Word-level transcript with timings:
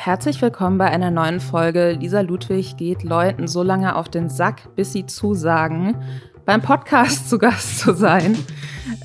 Herzlich 0.00 0.40
willkommen 0.40 0.78
bei 0.78 0.86
einer 0.86 1.10
neuen 1.10 1.40
Folge. 1.40 1.90
Lisa 1.90 2.20
Ludwig 2.20 2.76
geht 2.76 3.02
Leuten 3.02 3.48
so 3.48 3.64
lange 3.64 3.96
auf 3.96 4.08
den 4.08 4.30
Sack, 4.30 4.72
bis 4.76 4.92
sie 4.92 5.06
zusagen, 5.06 5.96
beim 6.44 6.62
Podcast 6.62 7.28
zu 7.30 7.36
Gast 7.36 7.80
zu 7.80 7.94
sein. 7.94 8.38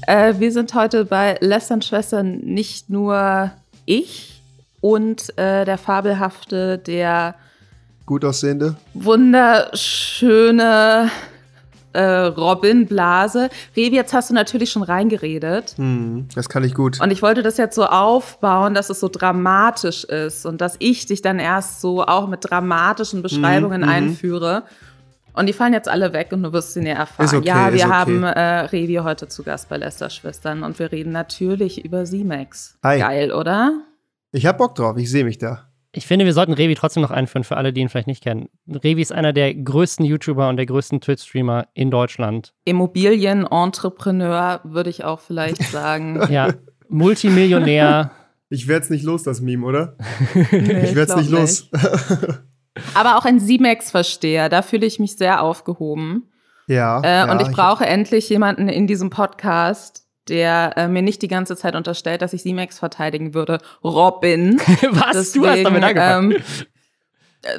Äh, 0.06 0.36
wir 0.38 0.52
sind 0.52 0.76
heute 0.76 1.06
bei 1.06 1.40
Lästern 1.42 1.82
Schwestern 1.82 2.38
nicht 2.42 2.92
nur 2.92 3.50
ich 3.86 4.44
und 4.82 5.36
äh, 5.36 5.66
der 5.66 5.80
fabelhafte, 5.80 6.78
der 6.78 7.34
gut 8.06 8.24
aussehende, 8.24 8.76
wunderschöne 8.94 11.10
äh, 11.94 12.02
Robin 12.02 12.86
Blase. 12.86 13.50
Revi, 13.76 13.96
jetzt 13.96 14.14
hast 14.14 14.30
du 14.30 14.34
natürlich 14.34 14.72
schon 14.72 14.84
reingeredet. 14.84 15.76
Hm, 15.78 16.28
das 16.36 16.50
kann 16.50 16.64
ich 16.64 16.74
gut. 16.74 17.00
Und 17.02 17.12
ich 17.12 17.22
wollte 17.22 17.44
das 17.44 17.58
jetzt 17.58 17.76
so 17.76 17.86
aufbauen, 17.86 18.74
dass 18.74 18.90
es 18.90 19.00
so 19.00 19.10
dramatisch 19.10 20.04
ist 20.04 20.46
und 20.46 20.62
dass 20.62 20.76
ich 20.80 21.06
dich 21.06 21.22
dann 21.22 21.40
erst 21.40 21.82
so 21.82 22.04
auch 22.04 22.28
mit 22.28 22.50
dramatischen 22.50 23.22
Beschreibungen 23.22 23.82
mhm, 23.82 23.90
einführe. 23.90 24.64
Und 25.34 25.48
die 25.48 25.54
fallen 25.54 25.74
jetzt 25.74 25.90
alle 25.90 26.14
weg 26.14 26.30
und 26.32 26.44
du 26.44 26.54
wirst 26.54 26.74
sie 26.74 26.82
näher 26.82 26.98
erfahren. 26.98 27.38
Okay, 27.38 27.48
ja, 27.48 27.74
wir 27.74 27.86
okay. 27.86 27.92
haben 27.92 28.24
äh, 28.24 28.60
Revi 28.66 29.00
heute 29.04 29.28
zu 29.28 29.44
Gast 29.44 29.68
bei 29.68 29.78
Lester 29.78 30.10
Schwestern 30.10 30.64
und 30.64 30.78
wir 30.78 30.92
reden 30.92 31.12
natürlich 31.12 31.84
über 31.84 32.06
C-Max. 32.06 32.78
Hi. 32.84 33.00
Geil, 33.00 33.32
oder? 33.32 33.82
Ich 34.32 34.46
hab 34.46 34.60
Bock 34.60 34.76
drauf, 34.76 34.98
ich 34.98 35.10
sehe 35.10 35.24
mich 35.24 35.40
da. 35.40 35.73
Ich 35.96 36.08
finde, 36.08 36.26
wir 36.26 36.34
sollten 36.34 36.54
Revi 36.54 36.74
trotzdem 36.74 37.04
noch 37.04 37.12
einführen 37.12 37.44
für 37.44 37.56
alle, 37.56 37.72
die 37.72 37.82
ihn 37.82 37.88
vielleicht 37.90 38.08
nicht 38.08 38.24
kennen. 38.24 38.50
Revi 38.68 39.02
ist 39.02 39.12
einer 39.12 39.32
der 39.32 39.54
größten 39.54 40.04
YouTuber 40.04 40.50
und 40.50 40.58
der 40.58 40.66
größten 40.66 41.02
Twitch-Streamer 41.02 41.68
in 41.76 41.92
Deutschland. 41.92 42.54
Immobilien-Entrepreneur, 42.66 44.62
würde 44.64 44.90
ich 44.90 45.04
auch 45.04 45.20
vielleicht 45.20 45.62
sagen. 45.72 46.20
ja, 46.32 46.54
Multimillionär. 46.90 48.12
Ich 48.50 48.68
werd's 48.68 48.92
nicht 48.92 49.04
los, 49.04 49.24
das 49.24 49.42
Meme, 49.42 49.66
oder? 49.66 49.98
Nee, 50.52 50.84
ich 50.84 50.94
werd's 50.96 51.14
glaub 51.14 51.22
nicht 51.22 51.32
los. 51.32 51.72
Aber 52.94 53.18
auch 53.18 53.26
ein 53.26 53.40
C-Max-Versteher, 53.40 54.48
da 54.48 54.62
fühle 54.62 54.86
ich 54.86 55.00
mich 55.00 55.18
sehr 55.18 55.42
aufgehoben. 55.42 56.30
ja. 56.68 57.02
Äh, 57.02 57.08
ja, 57.26 57.32
und 57.32 57.42
ich 57.42 57.48
brauche 57.50 57.84
endlich 57.84 58.30
jemanden 58.30 58.70
in 58.70 58.86
diesem 58.86 59.10
Podcast, 59.10 60.03
der 60.30 60.74
äh, 60.78 60.88
mir 60.88 61.02
nicht 61.02 61.22
die 61.22 61.28
ganze 61.28 61.56
Zeit 61.56 61.76
unterstellt, 61.76 62.22
dass 62.22 62.34
ich 62.34 62.42
C-Max 62.42 62.80
verteidigen 62.80 63.34
würde. 63.34 63.60
Robin. 63.84 64.60
Was? 64.92 65.34
du 65.34 65.48
hast 65.48 65.64
damit 65.64 65.84
angefangen. 65.84 66.32
Ähm, 66.32 66.42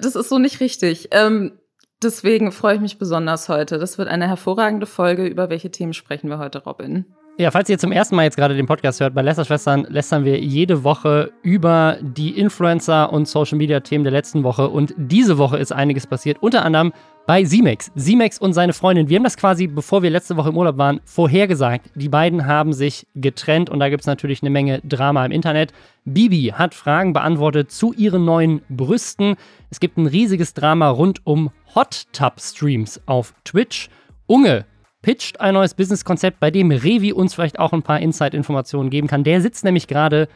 das 0.01 0.17
ist 0.17 0.29
so 0.29 0.39
nicht 0.39 0.61
richtig. 0.61 1.09
Ähm, 1.11 1.59
deswegen 2.03 2.53
freue 2.53 2.77
ich 2.77 2.81
mich 2.81 2.99
besonders 2.99 3.49
heute. 3.49 3.79
Das 3.79 3.99
wird 3.99 4.09
eine 4.09 4.29
hervorragende 4.29 4.87
Folge. 4.87 5.27
Über 5.27 5.51
welche 5.51 5.71
Themen 5.71 5.93
sprechen 5.93 6.29
wir 6.29 6.39
heute, 6.39 6.65
Robin? 6.65 7.05
Ja, 7.37 7.51
falls 7.51 7.69
ihr 7.69 7.79
zum 7.81 7.91
ersten 7.91 8.15
Mal 8.15 8.23
jetzt 8.23 8.37
gerade 8.37 8.55
den 8.55 8.67
Podcast 8.67 9.01
hört, 9.01 9.13
bei 9.13 9.21
Lästerschwestern 9.21 9.89
lästern 9.89 10.25
wir 10.25 10.39
jede 10.39 10.85
Woche 10.85 11.33
über 11.43 11.99
die 12.01 12.39
Influencer- 12.39 13.13
und 13.13 13.27
Social-Media-Themen 13.27 14.05
der 14.05 14.13
letzten 14.13 14.45
Woche. 14.45 14.69
Und 14.69 14.95
diese 14.97 15.37
Woche 15.37 15.59
ist 15.59 15.73
einiges 15.73 16.07
passiert, 16.07 16.41
unter 16.41 16.65
anderem 16.65 16.93
bei 17.27 17.45
Simex. 17.45 17.91
Simex 17.97 18.39
und 18.39 18.53
seine 18.53 18.73
Freundin, 18.73 19.09
wir 19.09 19.17
haben 19.17 19.25
das 19.25 19.37
quasi, 19.37 19.67
bevor 19.67 20.05
wir 20.05 20.11
letzte 20.11 20.37
Woche 20.37 20.51
im 20.51 20.57
Urlaub 20.57 20.79
waren, 20.79 21.01
vorhergesagt. 21.07 21.91
Die 21.97 22.09
beiden 22.09 22.47
haben 22.47 22.73
sich 22.73 23.05
getrennt 23.17 23.69
und 23.69 23.81
da 23.81 23.89
gibt 23.89 24.03
es 24.03 24.07
natürlich 24.07 24.41
eine 24.43 24.51
Menge 24.51 24.81
Drama 24.85 25.27
im 25.27 25.33
Internet. 25.33 25.73
Bibi 26.05 26.53
hat 26.55 26.73
Fragen 26.73 27.15
beantwortet 27.15 27.73
zu 27.73 27.93
ihren 27.93 28.25
neuen 28.25 28.63
Brüsten. 28.69 29.35
Es 29.71 29.81
gibt 29.81 29.97
ein 29.97 30.07
riesiges 30.07 30.55
Drama 30.55 30.89
rund 30.89 31.27
um 31.27 31.51
Hot 31.75 32.05
Tub 32.13 32.35
Streams 32.41 33.01
auf 33.07 33.35
Twitch. 33.43 33.89
Unge 34.27 34.67
pitcht 35.05 35.39
ein 35.39 35.53
neues 35.53 35.75
Businesskonzept, 35.75 36.41
bei 36.41 36.51
dem 36.51 36.71
Revi 36.71 37.13
uns 37.13 37.35
vielleicht 37.35 37.59
auch 37.59 37.75
ein 37.75 37.83
paar 37.83 38.01
Inside-Informationen 38.01 38.89
geben 38.89 39.07
kann. 39.07 39.23
Der 39.23 39.43
sitzt 39.43 39.63
nämlich 39.63 39.87
gerade 39.87 40.29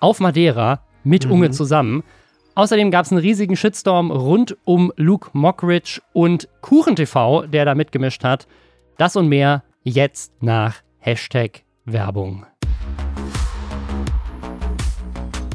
auf 0.00 0.20
Madeira 0.20 0.80
mit 1.04 1.26
Mhm. 1.26 1.32
Unge 1.32 1.50
zusammen. 1.50 2.02
Außerdem 2.54 2.90
gab 2.90 3.04
es 3.04 3.12
einen 3.12 3.20
riesigen 3.20 3.56
Shitstorm 3.56 4.10
rund 4.10 4.56
um 4.64 4.90
Luke 4.96 5.28
Mockridge 5.34 6.00
und 6.14 6.48
KuchenTV, 6.62 7.46
der 7.46 7.66
da 7.66 7.74
mitgemischt 7.74 8.24
hat. 8.24 8.46
Das 8.96 9.16
und 9.16 9.28
mehr 9.28 9.62
jetzt 9.82 10.32
nach 10.42 10.76
Hashtag 10.98 11.64
Werbung. 11.84 12.46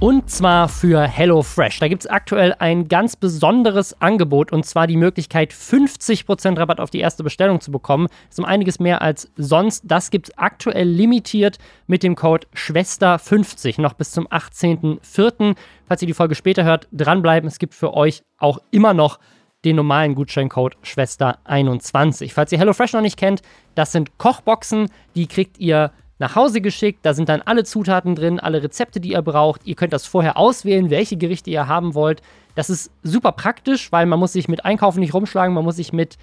Und 0.02 0.32
zwar 0.32 0.68
für 0.68 1.04
HelloFresh. 1.04 1.78
Da 1.78 1.88
gibt 1.88 2.02
es 2.02 2.10
aktuell 2.10 2.56
ein 2.58 2.88
ganz 2.88 3.16
besonderes 3.16 4.02
Angebot 4.02 4.52
und 4.52 4.66
zwar 4.66 4.88
die 4.88 4.98
Möglichkeit, 4.98 5.54
50% 5.54 6.58
Rabatt 6.58 6.80
auf 6.80 6.90
die 6.90 7.02
erste 7.02 7.24
Bestellung 7.24 7.62
zu 7.62 7.70
bekommen. 7.70 8.08
Das 8.08 8.32
ist 8.32 8.40
um 8.40 8.46
einiges 8.46 8.80
mehr 8.80 9.04
als 9.04 9.32
sonst. 9.36 9.84
Das 9.86 10.10
gibt 10.10 10.30
es 10.30 10.38
aktuell 10.40 10.88
limitiert 10.90 11.60
mit 11.86 12.02
dem 12.02 12.16
Code 12.16 12.48
Schwester50 12.56 13.80
noch 13.80 13.94
bis 13.94 14.10
zum 14.10 14.26
18.04. 14.26 15.56
Falls 15.86 16.02
ihr 16.02 16.08
die 16.08 16.16
Folge 16.16 16.34
später 16.34 16.64
hört, 16.64 16.88
dranbleiben. 16.92 17.48
Es 17.48 17.60
gibt 17.60 17.76
für 17.76 17.94
euch 17.94 18.24
auch 18.40 18.58
immer 18.72 18.96
noch 18.96 19.20
den 19.66 19.76
normalen 19.76 20.16
Gutscheincode 20.16 20.78
Schwester21. 20.84 22.34
Falls 22.34 22.52
ihr 22.52 22.58
HelloFresh 22.58 22.94
noch 22.94 23.02
nicht 23.02 23.18
kennt, 23.18 23.44
das 23.76 23.92
sind 23.92 24.18
Kochboxen, 24.18 24.90
die 25.14 25.28
kriegt 25.28 25.60
ihr 25.60 25.92
nach 26.22 26.36
Hause 26.36 26.62
geschickt. 26.62 27.00
Da 27.02 27.14
sind 27.14 27.28
dann 27.28 27.42
alle 27.42 27.64
Zutaten 27.64 28.16
drin, 28.16 28.40
alle 28.40 28.64
Rezepte, 28.64 29.02
die 29.02 29.12
ihr 29.12 29.22
braucht. 29.22 29.66
Ihr 29.66 29.76
könnt 29.76 29.92
das 29.92 30.06
vorher 30.06 30.38
auswählen, 30.38 30.90
welche 30.90 31.18
Gerichte 31.18 31.50
ihr 31.50 31.68
haben 31.68 31.96
wollt. 31.96 32.22
Das 32.56 32.70
ist 32.70 32.92
super 33.04 33.32
praktisch, 33.32 33.92
weil 33.92 34.06
man 34.06 34.20
muss 34.20 34.34
sich 34.34 34.48
mit 34.48 34.64
Einkaufen 34.64 35.00
nicht 35.00 35.14
rumschlagen, 35.14 35.56
man 35.56 35.66
muss 35.66 35.78
sich 35.78 35.92
mit 35.94 36.18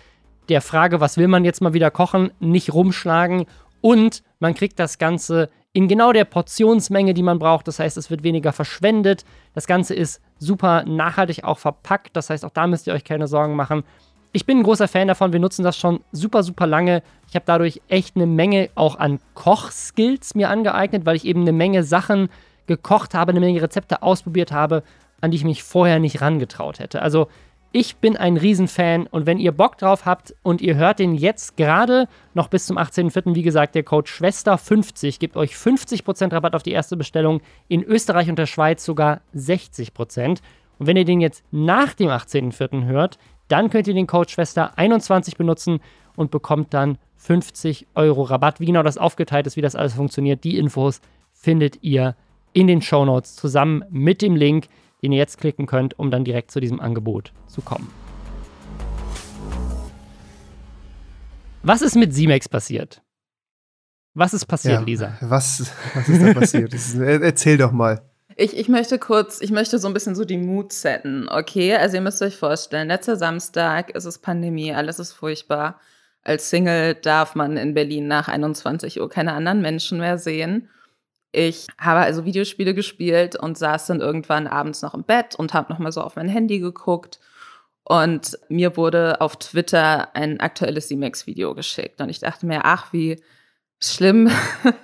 der 0.49 0.63
Frage, 0.63 1.01
was 1.01 1.19
will 1.19 1.29
man 1.29 1.45
jetzt 1.45 1.61
mal 1.61 1.75
wieder 1.75 1.91
kochen, 1.91 2.31
nicht 2.39 2.73
rumschlagen. 2.73 3.47
Und 3.81 4.23
man 4.39 4.55
kriegt 4.55 4.79
das 4.79 4.99
Ganze 4.99 5.51
in 5.73 5.89
genau 5.89 6.13
der 6.13 6.25
Portionsmenge, 6.25 7.13
die 7.13 7.23
man 7.23 7.39
braucht. 7.39 7.67
Das 7.67 7.79
heißt, 7.79 7.97
es 7.97 8.09
wird 8.09 8.23
weniger 8.23 8.53
verschwendet. 8.53 9.25
Das 9.53 9.67
Ganze 9.67 9.95
ist 9.95 10.23
super 10.39 10.85
nachhaltig 10.85 11.45
auch 11.45 11.59
verpackt. 11.59 12.17
Das 12.17 12.31
heißt, 12.31 12.45
auch 12.45 12.51
da 12.51 12.67
müsst 12.67 12.87
ihr 12.87 12.95
euch 12.95 13.05
keine 13.05 13.27
Sorgen 13.27 13.57
machen. 13.57 13.83
Ich 14.33 14.45
bin 14.45 14.59
ein 14.59 14.63
großer 14.63 14.89
Fan 14.89 15.09
davon. 15.09 15.33
Wir 15.33 15.41
nutzen 15.41 15.63
das 15.63 15.77
schon 15.77 16.01
super, 16.13 16.43
super 16.43 16.67
lange. 16.67 17.03
Ich 17.29 17.35
habe 17.35 17.45
dadurch 17.47 17.81
echt 17.89 18.17
eine 18.17 18.27
Menge 18.27 18.71
auch 18.75 18.99
an 18.99 19.21
Kochskills 19.35 20.35
mir 20.35 20.51
angeeignet, 20.51 21.07
weil 21.07 21.17
ich 21.17 21.25
eben 21.25 21.43
eine 21.43 21.53
Menge 21.53 21.83
Sachen 21.83 22.29
gekocht 22.67 23.15
habe, 23.15 23.31
eine 23.31 23.41
Menge 23.41 23.63
Rezepte 23.63 24.03
ausprobiert 24.03 24.53
habe, 24.53 24.83
an 25.21 25.31
die 25.31 25.39
ich 25.39 25.45
mich 25.45 25.63
vorher 25.63 25.99
nicht 25.99 26.21
rangetraut 26.21 26.79
hätte. 26.79 27.03
Also 27.03 27.29
ich 27.71 27.97
bin 27.97 28.17
ein 28.17 28.39
Riesenfan 28.39 29.07
und 29.07 29.27
wenn 29.27 29.39
ihr 29.39 29.53
Bock 29.53 29.77
drauf 29.77 30.07
habt 30.07 30.35
und 30.43 30.63
ihr 30.63 30.77
hört 30.77 31.01
den 31.01 31.15
jetzt 31.15 31.57
gerade 31.59 32.09
noch 32.33 32.49
bis 32.49 32.67
zum 32.67 32.79
18.04., 32.79 33.35
wie 33.35 33.43
gesagt, 33.43 33.75
der 33.75 33.83
Code 33.83 34.09
Schwester50 34.09 35.19
gibt 35.19 35.37
euch 35.37 35.53
50% 35.53 36.33
Rabatt 36.33 36.55
auf 36.55 36.63
die 36.63 36.73
erste 36.73 36.97
Bestellung, 36.97 37.43
in 37.69 37.83
Österreich 37.83 38.31
und 38.31 38.39
der 38.39 38.47
Schweiz 38.47 38.85
sogar 38.85 39.21
60%. 39.35 40.39
Und 40.79 40.87
wenn 40.87 40.97
ihr 40.97 41.05
den 41.05 41.21
jetzt 41.21 41.45
nach 41.51 41.93
dem 41.93 42.09
18.04. 42.09 42.87
hört, 42.87 43.19
dann 43.49 43.71
könnt 43.71 43.87
ihr 43.89 43.95
den 43.95 44.07
Code 44.07 44.31
Schwester21 44.31 45.37
benutzen 45.37 45.81
und 46.17 46.31
bekommt 46.31 46.75
dann 46.75 46.99
50 47.17 47.87
Euro 47.95 48.23
Rabatt. 48.23 48.61
Wie 48.61 48.67
genau 48.67 48.83
das 48.83 48.99
aufgeteilt 48.99 49.47
ist, 49.47 49.57
wie 49.57 49.61
das 49.63 49.75
alles 49.75 49.95
funktioniert, 49.95 50.45
die 50.45 50.57
Infos 50.59 51.01
findet 51.33 51.83
ihr 51.83 52.15
in 52.53 52.67
den 52.67 52.83
Show 52.83 53.05
Notes 53.05 53.37
zusammen 53.37 53.85
mit 53.91 54.23
dem 54.23 54.37
Link, 54.37 54.69
den 55.03 55.13
ihr 55.13 55.19
jetzt 55.19 55.39
klicken 55.39 55.67
könnt, 55.67 55.99
um 55.99 56.11
dann 56.11 56.25
direkt 56.25 56.51
zu 56.51 56.61
diesem 56.61 56.81
Angebot 56.81 57.33
zu 57.47 57.61
kommen. 57.63 57.89
Was 61.63 61.83
ist 61.83 61.97
mit 61.97 62.15
Simex 62.15 62.49
passiert? 62.49 63.03
Was 64.15 64.33
ist 64.35 64.47
passiert, 64.47 64.81
Ja, 64.81 64.81
Lisa? 64.87 65.17
Was, 65.21 65.71
was 65.95 66.09
ist 66.09 66.23
da 66.23 66.33
passiert? 66.35 66.75
Er- 66.99 67.23
erzähl 67.23 67.57
doch 67.59 67.73
mal. 67.73 68.03
Ich, 68.41 68.57
ich 68.57 68.69
möchte 68.69 69.01
kurz, 69.01 69.41
ich 69.41 69.51
möchte 69.51 69.81
so 69.81 69.89
ein 69.89 69.95
bisschen 69.95 70.15
so 70.15 70.25
die 70.25 70.37
Mut 70.39 70.73
setten, 70.73 71.29
okay? 71.29 71.75
Also 71.75 71.97
ihr 71.97 72.03
müsst 72.03 72.23
euch 72.23 72.37
vorstellen, 72.37 72.87
letzter 72.87 73.17
Samstag 73.17 73.91
ist 73.91 74.05
es 74.05 74.19
Pandemie, 74.19 74.73
alles 74.73 75.01
ist 75.01 75.13
furchtbar. 75.13 75.81
Als 76.23 76.49
Single 76.49 76.95
darf 76.95 77.35
man 77.35 77.57
in 77.57 77.75
Berlin 77.75 78.07
nach 78.07 78.29
21 78.29 79.01
Uhr 79.01 79.09
keine 79.09 79.33
anderen 79.33 79.61
Menschen 79.61 79.99
mehr 79.99 80.19
sehen. 80.19 80.69
Ich 81.33 81.67
habe 81.79 81.99
also 81.99 82.25
Videospiele 82.25 82.75
gespielt 82.75 83.35
und 83.35 83.59
saß 83.59 83.87
dann 83.87 84.01
irgendwann 84.01 84.47
abends 84.47 84.83
noch 84.83 84.95
im 84.95 85.03
Bett 85.03 85.35
und 85.35 85.53
habe 85.53 85.73
noch 85.73 85.81
mal 85.81 85.91
so 85.91 86.01
auf 86.01 86.15
mein 86.15 86.29
Handy 86.29 86.61
geguckt. 86.61 87.19
Und 87.83 88.39
mir 88.49 88.77
wurde 88.77 89.21
auf 89.21 89.37
Twitter 89.37 90.15
ein 90.15 90.39
aktuelles 90.39 90.87
C-Max-Video 90.87 91.57
geschickt. 91.57 92.01
Und 92.01 92.09
ich 92.09 92.21
dachte 92.21 92.47
mir, 92.47 92.61
ach, 92.65 92.93
wie 92.93 93.21
schlimm, 93.81 94.31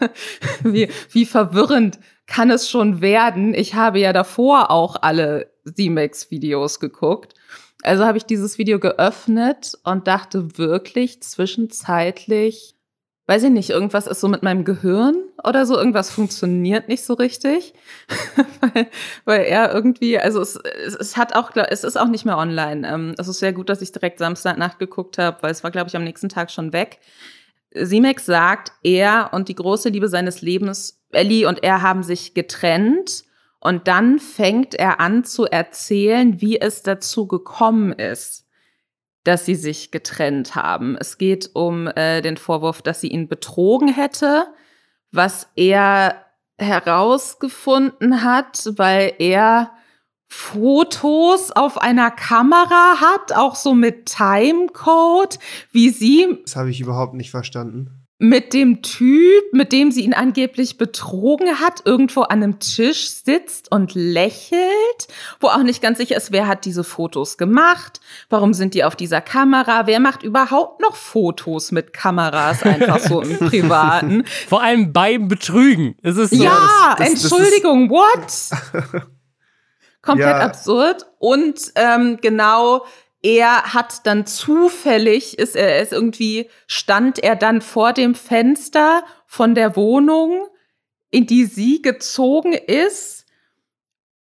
wie, 0.62 0.88
wie 1.10 1.26
verwirrend 1.26 1.98
kann 2.26 2.50
es 2.50 2.68
schon 2.68 3.00
werden. 3.00 3.54
Ich 3.54 3.74
habe 3.74 3.98
ja 3.98 4.12
davor 4.12 4.70
auch 4.70 4.96
alle 5.02 5.50
C-Max-Videos 5.64 6.80
geguckt. 6.80 7.34
Also 7.82 8.04
habe 8.04 8.16
ich 8.16 8.24
dieses 8.24 8.56
Video 8.56 8.78
geöffnet 8.78 9.78
und 9.84 10.06
dachte 10.06 10.56
wirklich 10.56 11.22
zwischenzeitlich, 11.22 12.74
weiß 13.26 13.42
ich 13.44 13.50
nicht, 13.50 13.70
irgendwas 13.70 14.06
ist 14.06 14.20
so 14.20 14.28
mit 14.28 14.42
meinem 14.42 14.64
Gehirn 14.64 15.16
oder 15.42 15.66
so, 15.66 15.76
irgendwas 15.76 16.10
funktioniert 16.10 16.88
nicht 16.88 17.04
so 17.04 17.12
richtig. 17.12 17.74
weil, 18.60 18.86
weil 19.26 19.42
er 19.42 19.74
irgendwie, 19.74 20.18
also 20.18 20.40
es, 20.40 20.56
es, 20.56 20.94
es 20.94 21.16
hat 21.18 21.34
auch, 21.34 21.50
es 21.54 21.84
ist 21.84 21.98
auch 21.98 22.08
nicht 22.08 22.24
mehr 22.24 22.38
online. 22.38 22.88
Ähm, 22.88 23.14
es 23.18 23.28
ist 23.28 23.40
sehr 23.40 23.52
gut, 23.52 23.68
dass 23.68 23.82
ich 23.82 23.92
direkt 23.92 24.18
Samstagnacht 24.18 24.78
geguckt 24.78 25.18
habe, 25.18 25.42
weil 25.42 25.50
es 25.50 25.62
war, 25.62 25.70
glaube 25.70 25.88
ich, 25.88 25.96
am 25.96 26.04
nächsten 26.04 26.30
Tag 26.30 26.50
schon 26.50 26.72
weg. 26.72 27.00
Simex 27.74 28.24
sagt, 28.26 28.72
er 28.82 29.30
und 29.32 29.48
die 29.48 29.54
große 29.54 29.88
Liebe 29.88 30.08
seines 30.08 30.42
Lebens, 30.42 31.02
Ellie 31.10 31.46
und 31.46 31.62
er 31.62 31.82
haben 31.82 32.02
sich 32.02 32.34
getrennt 32.34 33.24
Und 33.60 33.88
dann 33.88 34.18
fängt 34.18 34.74
er 34.74 35.00
an 35.00 35.24
zu 35.24 35.46
erzählen, 35.46 36.40
wie 36.40 36.60
es 36.60 36.82
dazu 36.82 37.26
gekommen 37.26 37.92
ist, 37.92 38.46
dass 39.24 39.46
sie 39.46 39.54
sich 39.54 39.90
getrennt 39.90 40.54
haben. 40.54 40.96
Es 41.00 41.16
geht 41.16 41.50
um 41.54 41.86
äh, 41.86 42.20
den 42.20 42.36
Vorwurf, 42.36 42.82
dass 42.82 43.00
sie 43.00 43.08
ihn 43.08 43.26
betrogen 43.26 43.88
hätte, 43.88 44.46
was 45.12 45.48
er 45.56 46.26
herausgefunden 46.58 48.22
hat, 48.22 48.68
weil 48.76 49.14
er 49.18 49.73
Fotos 50.36 51.52
auf 51.52 51.78
einer 51.78 52.10
Kamera 52.10 53.00
hat, 53.00 53.32
auch 53.34 53.54
so 53.54 53.72
mit 53.74 54.06
Timecode, 54.06 55.38
wie 55.70 55.90
sie. 55.90 56.38
Das 56.44 56.56
habe 56.56 56.70
ich 56.70 56.80
überhaupt 56.80 57.14
nicht 57.14 57.30
verstanden 57.30 58.04
mit 58.18 58.54
dem 58.54 58.80
Typ, 58.82 59.42
mit 59.52 59.72
dem 59.72 59.90
sie 59.90 60.02
ihn 60.02 60.14
angeblich 60.14 60.78
betrogen 60.78 61.60
hat, 61.60 61.82
irgendwo 61.84 62.22
an 62.22 62.42
einem 62.42 62.58
Tisch 62.60 63.10
sitzt 63.10 63.70
und 63.72 63.94
lächelt, 63.94 65.08
wo 65.40 65.48
auch 65.48 65.62
nicht 65.62 65.82
ganz 65.82 65.98
sicher 65.98 66.16
ist, 66.16 66.30
wer 66.30 66.46
hat 66.46 66.64
diese 66.64 66.84
Fotos 66.84 67.36
gemacht, 67.38 68.00
warum 68.30 68.54
sind 68.54 68.74
die 68.74 68.84
auf 68.84 68.94
dieser 68.94 69.20
Kamera, 69.20 69.86
wer 69.86 70.00
macht 70.00 70.22
überhaupt 70.22 70.80
noch 70.80 70.94
Fotos 70.94 71.72
mit 71.72 71.92
Kameras 71.92 72.62
einfach 72.62 73.00
so 73.00 73.20
im 73.20 73.36
Privaten. 73.50 74.24
Vor 74.48 74.62
allem 74.62 74.92
beim 74.92 75.26
Betrügen. 75.28 75.96
Es 76.02 76.16
ist 76.16 76.30
so, 76.34 76.44
ja, 76.44 76.94
das, 76.96 77.12
das, 77.14 77.24
Entschuldigung, 77.24 77.88
das 77.88 78.52
what? 78.52 79.04
Komplett 80.04 80.28
ja. 80.28 80.40
absurd. 80.40 81.06
Und 81.18 81.72
ähm, 81.76 82.18
genau 82.20 82.84
er 83.24 83.72
hat 83.72 84.06
dann 84.06 84.26
zufällig, 84.26 85.38
ist 85.38 85.56
er 85.56 85.80
ist 85.80 85.92
irgendwie, 85.92 86.50
stand 86.66 87.18
er 87.18 87.36
dann 87.36 87.62
vor 87.62 87.94
dem 87.94 88.14
Fenster 88.14 89.02
von 89.26 89.54
der 89.54 89.76
Wohnung, 89.76 90.46
in 91.10 91.26
die 91.26 91.46
sie 91.46 91.80
gezogen 91.80 92.52
ist 92.52 93.24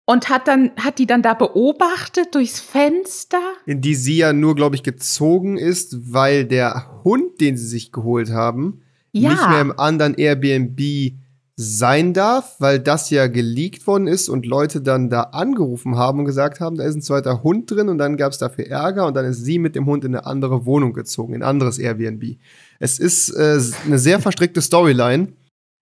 und 0.04 0.28
hat 0.28 0.50
dann, 0.50 0.72
hat 0.76 1.00
die 1.00 1.06
dann 1.06 1.22
da 1.22 1.34
beobachtet 1.34 2.36
durchs 2.36 2.60
Fenster? 2.60 3.40
In 3.66 3.80
die 3.80 3.96
sie 3.96 4.18
ja 4.18 4.34
nur, 4.34 4.54
glaube 4.54 4.76
ich, 4.76 4.84
gezogen 4.84 5.58
ist, 5.58 6.12
weil 6.12 6.44
der 6.44 7.02
Hund, 7.06 7.40
den 7.40 7.56
sie 7.56 7.68
sich 7.68 7.94
geholt 7.94 8.32
haben, 8.32 8.82
ja. 9.14 9.30
nicht 9.30 9.50
mehr 9.50 9.62
im 9.62 9.80
anderen 9.80 10.16
Airbnb 10.16 11.14
sein 11.62 12.14
darf, 12.14 12.56
weil 12.60 12.80
das 12.80 13.10
ja 13.10 13.28
geleakt 13.28 13.86
worden 13.86 14.08
ist 14.08 14.30
und 14.30 14.46
Leute 14.46 14.80
dann 14.80 15.10
da 15.10 15.24
angerufen 15.24 15.98
haben 15.98 16.20
und 16.20 16.26
gesagt 16.26 16.62
haben, 16.62 16.78
da 16.78 16.86
ist 16.86 16.96
ein 16.96 17.02
zweiter 17.02 17.44
Hund 17.44 17.70
drin 17.70 17.90
und 17.90 17.98
dann 17.98 18.16
gab 18.16 18.32
es 18.32 18.38
dafür 18.38 18.68
Ärger 18.68 19.06
und 19.06 19.14
dann 19.14 19.26
ist 19.26 19.44
sie 19.44 19.60
mit 19.60 19.76
dem 19.76 19.86
Hund 19.86 20.06
in 20.06 20.16
eine 20.16 20.26
andere 20.26 20.66
Wohnung 20.66 20.94
gezogen, 20.94 21.34
in 21.34 21.44
ein 21.44 21.50
anderes 21.50 21.78
Airbnb. 21.78 22.38
Es 22.80 22.98
ist 22.98 23.32
äh, 23.32 23.60
eine 23.86 24.00
sehr 24.00 24.22
verstrickte 24.22 24.62
Storyline. 24.62 25.34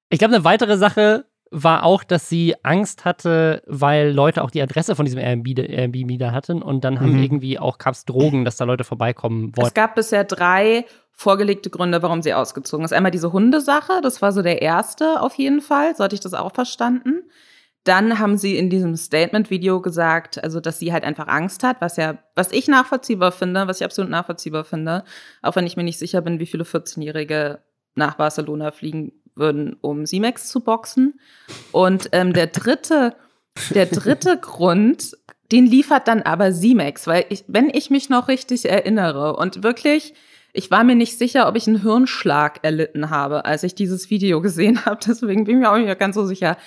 Ich 0.10 0.18
glaube, 0.18 0.34
eine 0.34 0.44
weitere 0.44 0.80
Sache 0.80 1.26
war 1.52 1.84
auch, 1.84 2.04
dass 2.04 2.28
sie 2.28 2.56
Angst 2.64 3.06
hatte, 3.06 3.62
weil 3.68 4.10
Leute 4.10 4.44
auch 4.44 4.50
die 4.50 4.64
Adresse 4.64 4.96
von 4.96 5.06
diesem 5.06 5.20
Airbnb, 5.20 5.60
Airbnb 5.60 6.18
da 6.18 6.32
hatten 6.32 6.64
und 6.64 6.86
dann 6.86 7.00
haben 7.00 7.18
mhm. 7.18 7.22
irgendwie 7.22 7.60
auch 7.60 7.78
gab 7.78 7.94
es 7.94 8.04
Drogen, 8.04 8.46
dass 8.46 8.58
da 8.58 8.66
Leute 8.66 8.84
vorbeikommen 8.84 9.56
wollten. 9.56 9.68
Es 9.68 9.74
gab 9.76 9.94
bisher 9.94 10.24
drei 10.24 10.86
vorgelegte 11.18 11.72
Gründe, 11.72 12.04
warum 12.04 12.22
sie 12.22 12.36
ausgezogen 12.36 12.86
ist. 12.86 12.94
Einmal 12.94 13.12
diese 13.12 13.34
Hundesache, 13.34 14.02
das 14.02 14.22
war 14.22 14.32
so 14.32 14.44
der 14.44 14.62
erste 14.62 15.20
auf 15.20 15.34
jeden 15.34 15.62
Fall, 15.62 15.96
so 15.96 16.04
hatte 16.04 16.14
ich 16.14 16.22
das 16.22 16.36
auch 16.36 16.54
verstanden. 16.54 17.24
Dann 17.84 18.20
haben 18.20 18.38
sie 18.38 18.56
in 18.56 18.70
diesem 18.70 18.96
Statement-Video 18.96 19.82
gesagt, 19.82 20.44
also 20.44 20.60
dass 20.60 20.78
sie 20.78 20.94
halt 20.94 21.04
einfach 21.04 21.28
Angst 21.28 21.64
hat, 21.64 21.82
was 21.82 21.98
ja, 21.98 22.20
was 22.36 22.52
ich 22.52 22.68
nachvollziehbar 22.68 23.32
finde, 23.32 23.68
was 23.68 23.82
ich 23.82 23.86
absolut 23.86 24.12
nachvollziehbar 24.12 24.64
finde, 24.64 25.04
auch 25.42 25.56
wenn 25.56 25.66
ich 25.66 25.76
mir 25.76 25.84
nicht 25.84 25.98
sicher 25.98 26.22
bin, 26.22 26.40
wie 26.40 26.46
viele 26.46 26.66
14-Jährige 26.66 27.64
nach 27.96 28.16
Barcelona 28.16 28.70
fliegen 28.70 29.14
würden, 29.34 29.76
um 29.82 30.06
Simex 30.06 30.50
zu 30.50 30.60
boxen. 30.60 31.20
Und 31.72 32.10
ähm, 32.12 32.34
der 32.34 32.48
dritte, 32.48 33.16
der 33.72 33.88
dritte 33.88 34.38
Grund, 34.42 35.18
den 35.52 35.66
liefert 35.66 36.08
dann 36.08 36.22
aber 36.22 36.52
Simex, 36.52 37.08
weil 37.08 37.26
ich, 37.30 37.44
wenn 37.48 37.70
ich 37.70 37.90
mich 37.90 38.10
noch 38.10 38.28
richtig 38.28 38.70
erinnere 38.70 39.36
und 39.36 39.64
wirklich 39.64 40.14
ich 40.58 40.72
war 40.72 40.84
mir 40.84 40.96
nicht 40.96 41.20
sicher, 41.20 41.48
ob 41.48 41.56
ich 41.56 41.68
einen 41.68 41.84
Hirnschlag 41.84 42.64
erlitten 42.64 43.12
habe, 43.12 43.46
als 43.46 43.62
ich 43.62 43.76
dieses 43.76 44.10
Video 44.10 44.42
gesehen 44.42 44.86
habe. 44.86 45.00
Deswegen 45.06 45.44
bin 45.44 45.58
ich 45.58 45.62
mir 45.62 45.72
auch 45.72 45.78
nicht 45.78 46.00
ganz 46.00 46.16
so 46.16 46.26
sicher. 46.26 46.58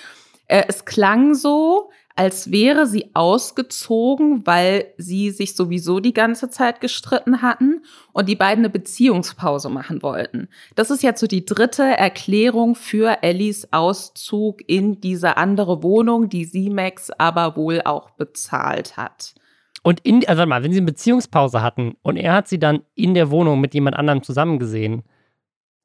Äh, 0.47 0.65
es 0.69 0.85
klang 0.85 1.35
so, 1.35 1.91
als 2.15 2.53
wäre 2.53 2.87
sie 2.87 3.11
ausgezogen, 3.15 4.47
weil 4.47 4.93
sie 4.97 5.31
sich 5.31 5.57
sowieso 5.57 5.99
die 5.99 6.13
ganze 6.13 6.51
Zeit 6.51 6.81
gestritten 6.81 7.43
hatten 7.43 7.83
und 8.13 8.29
die 8.29 8.37
beiden 8.37 8.65
eine 8.65 8.71
Beziehungspause 8.71 9.71
machen 9.71 10.05
wollten. 10.05 10.49
Das 10.77 10.91
ist 10.91 11.03
jetzt 11.03 11.19
so 11.19 11.27
die 11.27 11.45
dritte 11.45 11.83
Erklärung 11.83 12.77
für 12.77 13.23
Ellis 13.23 13.69
Auszug 13.73 14.61
in 14.69 15.01
diese 15.01 15.37
andere 15.37 15.83
Wohnung, 15.83 16.29
die 16.29 16.45
Simex 16.45 17.11
aber 17.11 17.57
wohl 17.57 17.81
auch 17.83 18.11
bezahlt 18.11 18.97
hat. 18.97 19.35
Und 19.83 20.01
in, 20.01 20.27
also 20.29 20.45
mal, 20.47 20.63
wenn 20.63 20.73
sie 20.73 20.79
eine 20.79 20.87
Beziehungspause 20.87 21.63
hatten 21.63 21.95
und 22.03 22.17
er 22.17 22.35
hat 22.35 22.49
sie 22.49 22.59
dann 22.59 22.83
in 22.95 23.15
der 23.15 23.31
Wohnung 23.31 23.61
mit 23.61 23.75
jemand 23.75 23.97
anderem 23.97 24.23
zusammen 24.23 24.59
gesehen, 24.59 25.03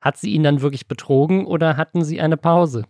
hat 0.01 0.17
sie 0.17 0.31
ihn 0.31 0.43
dann 0.43 0.61
wirklich 0.61 0.87
betrogen 0.87 1.45
oder 1.45 1.77
hatten 1.77 2.03
sie 2.03 2.19
eine 2.19 2.37
Pause? 2.37 2.83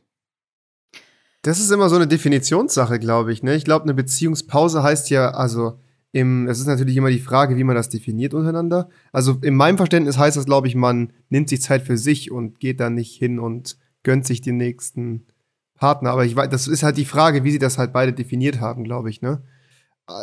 Das 1.43 1.59
ist 1.59 1.71
immer 1.71 1.89
so 1.89 1.95
eine 1.95 2.07
Definitionssache, 2.07 2.97
glaube 2.97 3.31
ich. 3.31 3.43
Ne? 3.43 3.55
Ich 3.55 3.65
glaube, 3.65 3.83
eine 3.83 3.93
Beziehungspause 3.93 4.81
heißt 4.81 5.11
ja, 5.11 5.29
also 5.29 5.79
im, 6.11 6.47
es 6.47 6.59
ist 6.59 6.65
natürlich 6.65 6.97
immer 6.97 7.11
die 7.11 7.19
Frage, 7.19 7.55
wie 7.55 7.63
man 7.63 7.75
das 7.75 7.89
definiert 7.89 8.33
untereinander. 8.33 8.89
Also 9.11 9.37
in 9.41 9.53
meinem 9.53 9.77
Verständnis 9.77 10.17
heißt 10.17 10.37
das, 10.37 10.45
glaube 10.45 10.67
ich, 10.67 10.73
man 10.73 11.13
nimmt 11.29 11.49
sich 11.49 11.61
Zeit 11.61 11.83
für 11.83 11.97
sich 11.97 12.31
und 12.31 12.59
geht 12.59 12.79
dann 12.79 12.95
nicht 12.95 13.15
hin 13.15 13.37
und 13.37 13.77
gönnt 14.01 14.25
sich 14.25 14.41
den 14.41 14.57
nächsten 14.57 15.27
Partner. 15.75 16.11
Aber 16.11 16.25
ich 16.25 16.35
weiß, 16.35 16.49
das 16.49 16.67
ist 16.67 16.83
halt 16.83 16.97
die 16.97 17.05
Frage, 17.05 17.43
wie 17.43 17.51
sie 17.51 17.59
das 17.59 17.77
halt 17.77 17.93
beide 17.93 18.13
definiert 18.13 18.59
haben, 18.59 18.83
glaube 18.83 19.09
ich, 19.09 19.21
ne? 19.21 19.43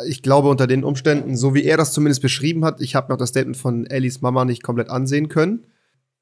Ich 0.07 0.21
glaube, 0.21 0.49
unter 0.49 0.67
den 0.67 0.83
Umständen, 0.83 1.35
so 1.35 1.53
wie 1.53 1.63
er 1.63 1.77
das 1.77 1.93
zumindest 1.93 2.21
beschrieben 2.21 2.63
hat, 2.65 2.81
ich 2.81 2.95
habe 2.95 3.11
noch 3.11 3.17
das 3.17 3.29
Statement 3.29 3.57
von 3.57 3.85
Ellies 3.85 4.21
Mama 4.21 4.45
nicht 4.45 4.63
komplett 4.63 4.89
ansehen 4.89 5.29
können. 5.29 5.65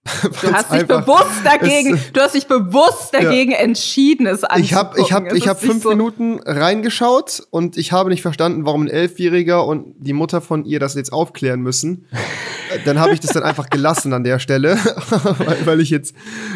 Du 0.41 0.51
hast 0.51 0.73
dich 0.73 0.87
bewusst 0.87 1.45
dagegen, 1.45 1.93
es, 1.93 2.11
du 2.11 2.21
hast 2.21 2.33
dich 2.33 2.47
bewusst 2.47 3.13
dagegen 3.13 3.51
ja. 3.51 3.57
entschieden, 3.59 4.25
es 4.25 4.43
anzugucken. 4.43 4.63
Ich 4.63 4.73
habe 4.73 4.99
ich 4.99 5.13
hab, 5.13 5.33
ich 5.33 5.47
hab 5.47 5.59
fünf 5.59 5.83
so 5.83 5.89
Minuten 5.89 6.39
reingeschaut 6.43 7.43
und 7.51 7.77
ich 7.77 7.91
habe 7.91 8.09
nicht 8.09 8.23
verstanden, 8.23 8.65
warum 8.65 8.83
ein 8.83 8.89
Elfjähriger 8.89 9.63
und 9.63 9.93
die 9.99 10.13
Mutter 10.13 10.41
von 10.41 10.65
ihr 10.65 10.79
das 10.79 10.95
jetzt 10.95 11.13
aufklären 11.13 11.61
müssen. 11.61 12.07
Dann 12.85 12.99
habe 12.99 13.13
ich 13.13 13.19
das 13.19 13.31
dann 13.31 13.43
einfach 13.43 13.69
gelassen 13.69 14.13
an 14.13 14.23
der 14.23 14.39
Stelle, 14.39 14.77
weil, 15.09 15.65
weil, 15.65 15.81
ich 15.81 15.89
jetzt 15.89 16.15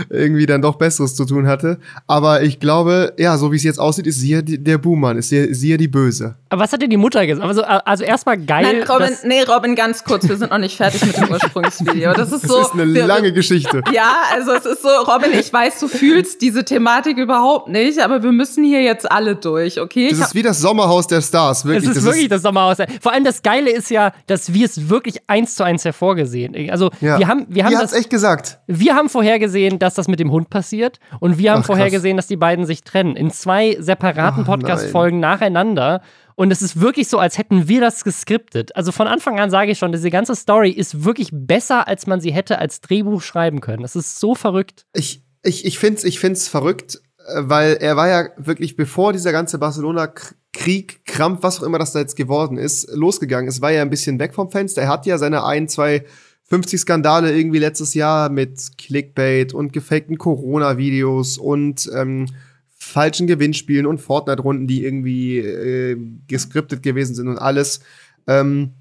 irgendwie 0.09 0.45
dann 0.45 0.61
doch 0.61 0.75
Besseres 0.75 1.15
zu 1.15 1.25
tun 1.25 1.47
hatte. 1.47 1.79
Aber 2.07 2.43
ich 2.43 2.59
glaube, 2.59 3.13
ja, 3.17 3.37
so 3.37 3.51
wie 3.51 3.55
es 3.55 3.63
jetzt 3.63 3.79
aussieht, 3.79 4.07
ist 4.07 4.19
sie 4.19 4.29
ja 4.31 4.41
die, 4.41 4.61
der 4.61 4.77
Buhmann, 4.77 5.17
ist 5.17 5.29
sie, 5.29 5.53
sie 5.53 5.71
ja 5.71 5.77
die 5.77 5.87
Böse. 5.87 6.35
Aber 6.49 6.63
was 6.63 6.71
hat 6.73 6.81
denn 6.81 6.89
die 6.89 6.97
Mutter 6.97 7.25
gesagt? 7.25 7.47
Also, 7.47 7.63
also 7.63 8.03
erstmal 8.03 8.37
geil. 8.37 8.63
Nein, 8.63 8.83
Robin, 8.83 9.17
nee, 9.23 9.41
Robin, 9.43 9.75
ganz 9.75 10.03
kurz, 10.03 10.27
wir 10.27 10.37
sind 10.37 10.51
noch 10.51 10.57
nicht 10.57 10.77
fertig 10.77 11.05
mit 11.05 11.17
dem 11.17 11.29
Ursprungsvideo. 11.31 12.13
Das 12.13 12.31
ist 12.31 12.47
so. 12.47 12.59
Das 12.59 12.67
ist 12.67 12.73
eine 12.73 12.93
wir, 12.93 13.05
lange 13.05 13.33
Geschichte. 13.33 13.81
Ja, 13.91 14.13
also 14.33 14.53
es 14.53 14.65
ist 14.65 14.81
so, 14.81 14.89
Robin, 14.89 15.31
ich 15.33 15.51
weiß, 15.51 15.79
du 15.79 15.87
fühlst 15.87 16.41
diese 16.41 16.63
Thematik 16.63 17.17
überhaupt 17.17 17.67
nicht, 17.67 17.99
aber 17.99 18.23
wir 18.23 18.31
müssen 18.31 18.63
hier 18.63 18.81
jetzt 18.81 19.09
alle 19.11 19.35
durch, 19.35 19.79
okay? 19.79 20.09
Das 20.09 20.19
ist 20.19 20.35
wie 20.35 20.43
das 20.43 20.59
Sommerhaus 20.59 21.07
der 21.07 21.21
Stars, 21.21 21.65
wirklich. 21.65 21.83
Es 21.83 21.89
ist 21.89 21.97
das 21.97 22.03
wirklich 22.05 22.23
ist 22.25 22.31
das 22.31 22.41
Sommerhaus. 22.41 22.77
Der, 22.77 22.87
vor 23.01 23.11
allem 23.11 23.23
das 23.23 23.41
Geile 23.43 23.71
ist 23.71 23.89
ja, 23.89 24.13
dass 24.27 24.53
wir 24.53 24.65
es 24.65 24.89
wirklich 24.89 25.17
eins 25.27 25.55
zu 25.55 25.63
eins 25.63 25.83
vorgesehen. 26.05 26.69
Also 26.69 26.91
ja. 27.01 27.17
wir 27.17 27.27
haben, 27.27 27.47
wir 27.49 27.65
haben 27.65 27.73
das 27.73 27.93
echt 27.93 28.11
gesagt. 28.11 28.59
Wir 28.67 28.95
haben 28.95 29.09
vorhergesehen, 29.09 29.79
dass 29.79 29.95
das 29.95 30.07
mit 30.07 30.19
dem 30.19 30.31
Hund 30.31 30.51
passiert 30.51 30.99
und 31.19 31.39
wir 31.39 31.51
haben 31.51 31.61
Ach, 31.61 31.65
vorhergesehen, 31.65 32.15
dass 32.15 32.27
die 32.27 32.37
beiden 32.37 32.65
sich 32.65 32.83
trennen 32.83 33.15
in 33.15 33.31
zwei 33.31 33.75
separaten 33.79 34.43
Podcast-Folgen 34.45 35.19
nacheinander. 35.19 36.01
Und 36.35 36.51
es 36.51 36.61
ist 36.61 36.79
wirklich 36.79 37.07
so, 37.07 37.17
als 37.17 37.37
hätten 37.37 37.67
wir 37.67 37.81
das 37.81 38.03
geskriptet. 38.03 38.75
Also 38.75 38.91
von 38.91 39.07
Anfang 39.07 39.39
an 39.39 39.49
sage 39.49 39.71
ich 39.71 39.79
schon, 39.79 39.91
diese 39.93 40.11
ganze 40.11 40.35
Story 40.35 40.69
ist 40.69 41.05
wirklich 41.05 41.29
besser, 41.31 41.87
als 41.87 42.05
man 42.05 42.19
sie 42.19 42.31
hätte 42.31 42.59
als 42.59 42.81
Drehbuch 42.81 43.21
schreiben 43.21 43.61
können. 43.61 43.81
Das 43.81 43.95
ist 43.95 44.19
so 44.19 44.35
verrückt. 44.35 44.85
Ich, 44.93 45.23
ich, 45.43 45.65
ich 45.65 45.79
finde 45.79 45.97
es 45.97 46.03
ich 46.03 46.19
find's 46.19 46.47
verrückt, 46.47 46.95
äh, 46.97 47.04
weil 47.33 47.77
er 47.79 47.95
war 47.95 48.07
ja 48.07 48.29
wirklich, 48.37 48.75
bevor 48.75 49.13
dieser 49.13 49.31
ganze 49.31 49.57
Barcelona-Krieg, 49.57 51.05
Krampf, 51.05 51.43
was 51.43 51.59
auch 51.59 51.63
immer 51.63 51.79
das 51.79 51.91
da 51.91 51.99
jetzt 51.99 52.15
geworden 52.15 52.57
ist, 52.57 52.89
losgegangen 52.93 53.47
ist, 53.47 53.61
war 53.61 53.71
ja 53.71 53.81
ein 53.81 53.89
bisschen 53.89 54.19
weg 54.19 54.33
vom 54.33 54.51
Fenster. 54.51 54.83
Er 54.83 54.89
hat 54.89 55.05
ja 55.05 55.17
seine 55.17 55.43
ein, 55.43 55.67
zwei 55.67 56.05
50 56.43 56.79
Skandale 56.79 57.35
irgendwie 57.35 57.59
letztes 57.59 57.93
Jahr 57.93 58.29
mit 58.29 58.77
Clickbait 58.77 59.53
und 59.53 59.73
gefakten 59.73 60.17
Corona-Videos 60.17 61.37
und 61.37 61.89
ähm, 61.95 62.27
falschen 62.69 63.25
Gewinnspielen 63.25 63.87
und 63.87 63.99
Fortnite-Runden, 63.99 64.67
die 64.67 64.83
irgendwie 64.83 65.39
äh, 65.39 65.97
geskriptet 66.27 66.83
gewesen 66.83 67.15
sind 67.15 67.27
und 67.27 67.39
alles. 67.39 67.79
Ähm, 68.27 68.73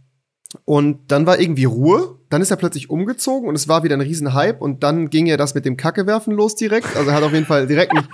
und 0.64 1.10
dann 1.10 1.26
war 1.26 1.40
irgendwie 1.40 1.64
Ruhe. 1.64 2.18
Dann 2.30 2.40
ist 2.40 2.50
er 2.50 2.56
plötzlich 2.56 2.90
umgezogen 2.90 3.48
und 3.48 3.54
es 3.54 3.68
war 3.68 3.82
wieder 3.82 3.96
ein 3.96 4.00
Riesenhype. 4.00 4.58
Und 4.58 4.82
dann 4.82 5.10
ging 5.10 5.26
ja 5.26 5.36
das 5.36 5.54
mit 5.54 5.64
dem 5.64 5.76
Kackewerfen 5.76 6.32
los 6.34 6.54
direkt. 6.54 6.96
Also 6.96 7.10
er 7.10 7.16
hat 7.16 7.22
auf 7.22 7.32
jeden 7.32 7.46
Fall 7.46 7.66
direkt 7.66 7.92
einen 7.92 8.08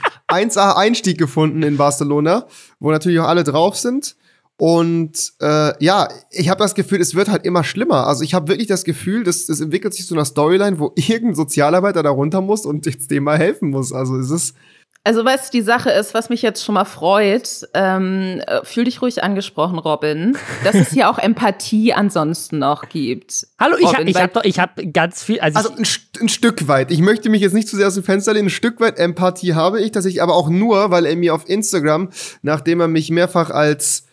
1A-Einstieg 0.50 1.18
gefunden 1.18 1.62
in 1.62 1.76
Barcelona, 1.76 2.46
wo 2.78 2.90
natürlich 2.90 3.20
auch 3.20 3.28
alle 3.28 3.44
drauf 3.44 3.76
sind. 3.76 4.16
Und 4.56 5.32
äh, 5.40 5.72
ja, 5.82 6.08
ich 6.30 6.50
habe 6.50 6.58
das 6.58 6.74
Gefühl, 6.74 7.00
es 7.00 7.14
wird 7.14 7.30
halt 7.30 7.46
immer 7.46 7.64
schlimmer. 7.64 8.06
Also 8.06 8.22
ich 8.24 8.34
habe 8.34 8.48
wirklich 8.48 8.68
das 8.68 8.84
Gefühl, 8.84 9.24
dass 9.24 9.48
es 9.48 9.60
entwickelt 9.60 9.94
sich 9.94 10.06
zu 10.06 10.14
einer 10.14 10.26
Storyline, 10.26 10.78
wo 10.78 10.92
irgendein 10.96 11.34
Sozialarbeiter 11.34 12.02
da 12.02 12.10
runter 12.10 12.42
muss 12.42 12.66
und 12.66 12.84
jetzt 12.84 13.10
dem 13.10 13.24
mal 13.24 13.38
helfen 13.38 13.70
muss. 13.70 13.92
Also 13.92 14.18
es 14.18 14.30
ist 14.30 14.54
Also, 15.02 15.24
weißt 15.24 15.48
du, 15.52 15.58
die 15.58 15.62
Sache 15.64 15.90
ist, 15.90 16.12
was 16.12 16.28
mich 16.28 16.42
jetzt 16.42 16.62
schon 16.62 16.74
mal 16.74 16.84
freut, 16.84 17.66
ähm, 17.72 18.42
äh, 18.46 18.62
fühl 18.64 18.84
dich 18.84 19.00
ruhig 19.00 19.24
angesprochen, 19.24 19.78
Robin, 19.78 20.36
dass 20.62 20.74
es 20.74 20.90
hier 20.92 21.08
auch 21.08 21.16
Empathie 21.18 21.94
ansonsten 21.94 22.58
noch 22.58 22.90
gibt. 22.90 23.46
Hallo, 23.58 23.76
ich 23.78 23.86
Robin, 23.86 23.98
habe 24.08 24.14
weil- 24.14 24.22
hab 24.22 24.32
doch, 24.34 24.44
ich 24.44 24.58
habe 24.58 24.86
ganz 24.88 25.22
viel, 25.22 25.40
also, 25.40 25.56
Also 25.58 25.70
ein, 25.70 25.86
ein 26.20 26.28
Stück 26.28 26.68
weit. 26.68 26.90
Ich 26.90 27.00
möchte 27.00 27.30
mich 27.30 27.40
jetzt 27.40 27.54
nicht 27.54 27.66
zu 27.68 27.76
sehr 27.76 27.86
aus 27.86 27.94
dem 27.94 28.04
Fenster 28.04 28.34
lehnen. 28.34 28.48
Ein 28.48 28.50
Stück 28.50 28.78
weit 28.80 28.98
Empathie 28.98 29.54
habe 29.54 29.80
ich, 29.80 29.90
dass 29.90 30.04
ich 30.04 30.22
aber 30.22 30.34
auch 30.34 30.50
nur, 30.50 30.90
weil 30.90 31.06
er 31.06 31.16
mir 31.16 31.34
auf 31.34 31.48
Instagram, 31.48 32.10
nachdem 32.42 32.80
er 32.80 32.88
mich 32.88 33.10
mehrfach 33.10 33.48
als 33.48 34.04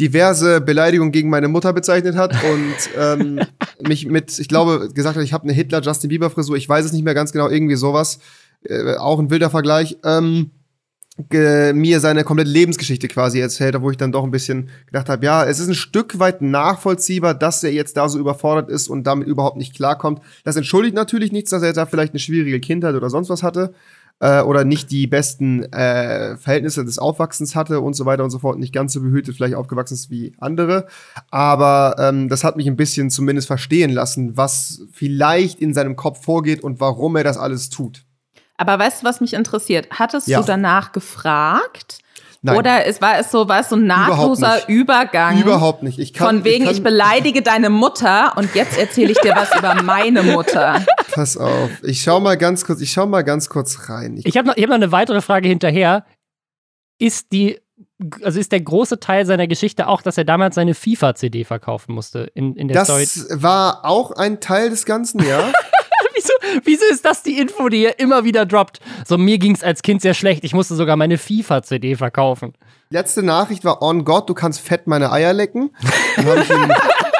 diverse 0.00 0.60
Beleidigungen 0.60 1.12
gegen 1.12 1.30
meine 1.30 1.46
Mutter 1.46 1.72
bezeichnet 1.72 2.16
hat 2.16 2.32
und 2.42 2.74
ähm, 2.98 3.40
mich 3.86 4.06
mit, 4.06 4.36
ich 4.40 4.48
glaube, 4.48 4.88
gesagt 4.92 5.16
hat, 5.16 5.22
ich 5.22 5.32
habe 5.32 5.44
eine 5.44 5.52
Hitler-Justin 5.52 6.08
Bieber-Frisur, 6.08 6.56
ich 6.56 6.68
weiß 6.68 6.84
es 6.84 6.92
nicht 6.92 7.04
mehr 7.04 7.14
ganz 7.14 7.30
genau, 7.30 7.48
irgendwie 7.48 7.76
sowas, 7.76 8.18
äh, 8.64 8.96
auch 8.96 9.18
ein 9.18 9.30
wilder 9.30 9.50
Vergleich, 9.50 9.96
ähm, 10.04 10.50
mir 11.30 12.00
seine 12.00 12.24
komplette 12.24 12.50
Lebensgeschichte 12.50 13.06
quasi 13.06 13.38
erzählt, 13.38 13.80
wo 13.80 13.88
ich 13.88 13.96
dann 13.96 14.10
doch 14.10 14.24
ein 14.24 14.32
bisschen 14.32 14.70
gedacht 14.86 15.08
habe, 15.08 15.24
ja, 15.24 15.44
es 15.44 15.60
ist 15.60 15.68
ein 15.68 15.74
Stück 15.74 16.18
weit 16.18 16.42
nachvollziehbar, 16.42 17.34
dass 17.34 17.62
er 17.62 17.72
jetzt 17.72 17.96
da 17.96 18.08
so 18.08 18.18
überfordert 18.18 18.68
ist 18.68 18.88
und 18.88 19.04
damit 19.04 19.28
überhaupt 19.28 19.56
nicht 19.56 19.76
klarkommt. 19.76 20.20
Das 20.42 20.56
entschuldigt 20.56 20.96
natürlich 20.96 21.30
nichts, 21.30 21.50
dass 21.50 21.62
er 21.62 21.72
da 21.72 21.86
vielleicht 21.86 22.14
eine 22.14 22.18
schwierige 22.18 22.58
Kindheit 22.58 22.96
oder 22.96 23.10
sonst 23.10 23.28
was 23.28 23.44
hatte 23.44 23.72
äh, 24.20 24.40
oder 24.40 24.64
nicht 24.64 24.90
die 24.90 25.06
besten 25.06 25.64
äh, 25.72 26.36
Verhältnisse 26.36 26.84
des 26.84 26.98
Aufwachsens 26.98 27.54
hatte 27.54 27.80
und 27.80 27.94
so 27.94 28.06
weiter 28.06 28.24
und 28.24 28.30
so 28.30 28.38
fort, 28.38 28.58
nicht 28.58 28.72
ganz 28.72 28.92
so 28.92 29.00
behütet 29.00 29.36
vielleicht 29.36 29.54
aufgewachsen 29.54 29.94
ist 29.94 30.10
wie 30.10 30.34
andere. 30.38 30.86
Aber 31.30 31.96
ähm, 31.98 32.28
das 32.28 32.44
hat 32.44 32.56
mich 32.56 32.66
ein 32.66 32.76
bisschen 32.76 33.10
zumindest 33.10 33.46
verstehen 33.46 33.90
lassen, 33.90 34.36
was 34.36 34.82
vielleicht 34.92 35.60
in 35.60 35.74
seinem 35.74 35.94
Kopf 35.94 36.24
vorgeht 36.24 36.62
und 36.62 36.80
warum 36.80 37.16
er 37.16 37.24
das 37.24 37.38
alles 37.38 37.70
tut. 37.70 38.04
Aber 38.56 38.78
weißt 38.78 39.02
du, 39.02 39.06
was 39.06 39.20
mich 39.20 39.34
interessiert? 39.34 39.88
Hattest 39.90 40.28
Ja. 40.28 40.40
du 40.40 40.46
danach 40.46 40.92
gefragt? 40.92 41.98
Nein. 42.42 42.58
Oder 42.58 42.84
es 42.86 43.00
war 43.00 43.18
es 43.18 43.30
so, 43.30 43.48
war 43.48 43.60
es 43.60 43.70
so 43.70 43.76
ein 43.76 43.86
nahtloser. 43.86 44.68
Übergang? 44.68 45.40
Überhaupt 45.40 45.82
nicht. 45.82 45.98
Ich 45.98 46.12
kann, 46.12 46.26
Von 46.26 46.44
wegen, 46.44 46.64
ich, 46.64 46.72
ich, 46.72 46.76
kann, 46.76 46.84
beleidige 46.84 47.40
deine 47.40 47.70
Mutter 47.70 48.34
und 48.36 48.54
jetzt 48.54 48.76
erzähle 48.76 49.12
ich 49.12 49.18
dir 49.20 49.34
was 49.34 49.56
über 49.56 49.82
meine 49.82 50.22
Mutter. 50.22 50.84
Pass 51.12 51.38
auf. 51.38 51.70
Ich 51.82 52.02
schau 52.02 52.20
mal 52.20 52.36
ganz 52.36 52.66
kurz, 52.66 52.82
ich 52.82 52.92
schau 52.92 53.06
mal 53.06 53.22
ganz 53.22 53.48
kurz 53.48 53.88
rein. 53.88 54.18
Ich, 54.18 54.26
ich 54.26 54.36
habe 54.36 54.46
noch, 54.46 54.56
ich 54.58 54.62
hab 54.62 54.68
noch 54.68 54.76
eine 54.76 54.92
weitere 54.92 55.22
Frage 55.22 55.48
hinterher. 55.48 56.04
Ist 56.98 57.32
die, 57.32 57.58
also 58.22 58.38
ist 58.38 58.52
der 58.52 58.60
große 58.60 59.00
Teil 59.00 59.24
seiner 59.24 59.46
Geschichte 59.46 59.88
auch, 59.88 60.02
dass 60.02 60.18
er 60.18 60.24
damals 60.24 60.56
seine 60.56 60.74
FIFA-CD 60.74 61.44
verkaufen 61.44 61.94
musste 61.94 62.30
in, 62.34 62.56
in 62.56 62.68
der 62.68 62.84
Story? 62.84 63.04
das 63.04 63.42
war 63.42 63.86
auch 63.86 64.10
ein 64.10 64.40
Teil 64.40 64.68
des 64.68 64.84
Ganzen, 64.84 65.24
ja. 65.26 65.50
Wieso, 66.24 66.60
wieso 66.64 66.84
ist 66.90 67.04
das 67.04 67.22
die 67.22 67.38
Info, 67.38 67.68
die 67.68 67.84
er 67.84 67.98
immer 67.98 68.24
wieder 68.24 68.46
droppt? 68.46 68.80
So, 69.06 69.18
mir 69.18 69.38
ging's 69.38 69.62
als 69.62 69.82
Kind 69.82 70.02
sehr 70.02 70.14
schlecht. 70.14 70.44
Ich 70.44 70.54
musste 70.54 70.74
sogar 70.74 70.96
meine 70.96 71.18
FIFA-CD 71.18 71.96
verkaufen. 71.96 72.54
Letzte 72.90 73.22
Nachricht 73.22 73.64
war 73.64 73.82
on 73.82 74.04
God, 74.04 74.28
du 74.28 74.34
kannst 74.34 74.60
fett 74.60 74.86
meine 74.86 75.10
Eier 75.10 75.32
lecken. 75.32 75.70
Dann 76.16 76.26
habe 76.26 76.40
ich 76.40 76.50
ihm 76.50 76.68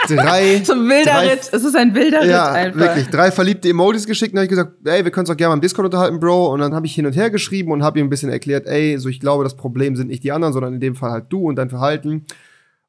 drei. 0.17 0.63
So 0.65 0.75
ein 0.75 0.89
wilder 0.89 1.13
drei, 1.13 1.29
Ritt. 1.31 1.41
Es 1.53 1.65
ist 1.65 1.75
ein 1.77 1.95
wilder 1.95 2.21
Ritt 2.23 2.31
Ja, 2.31 2.53
einfach. 2.53 2.79
wirklich. 2.81 3.09
Drei 3.09 3.31
verliebte 3.33 3.69
Emojis 3.69 4.07
geschickt 4.07 4.33
und 4.35 4.39
habe 4.39 4.45
ich 4.45 4.51
gesagt, 4.51 4.73
ey, 4.85 5.05
wir 5.05 5.11
können 5.11 5.23
uns 5.27 5.31
auch 5.31 5.37
gerne 5.37 5.51
mal 5.51 5.55
im 5.55 5.61
Discord 5.61 5.87
unterhalten, 5.87 6.21
Bro. 6.21 6.53
Und 6.53 6.61
dann 6.61 6.75
habe 6.75 6.87
ich 6.87 6.95
hin 6.95 7.07
und 7.07 7.17
her 7.17 7.31
geschrieben 7.31 7.73
und 7.73 7.83
habe 7.83 7.99
ihm 7.99 8.07
ein 8.07 8.11
bisschen 8.11 8.31
erklärt, 8.31 8.67
ey, 8.67 8.99
so 8.99 9.09
ich 9.09 9.21
glaube, 9.21 9.43
das 9.45 9.57
Problem 9.57 9.97
sind 9.97 10.09
nicht 10.09 10.23
die 10.23 10.33
anderen, 10.33 10.53
sondern 10.53 10.75
in 10.75 10.81
dem 10.81 10.95
Fall 10.95 11.11
halt 11.11 11.25
du 11.31 11.49
und 11.49 11.57
dein 11.57 11.71
Verhalten. 11.71 12.27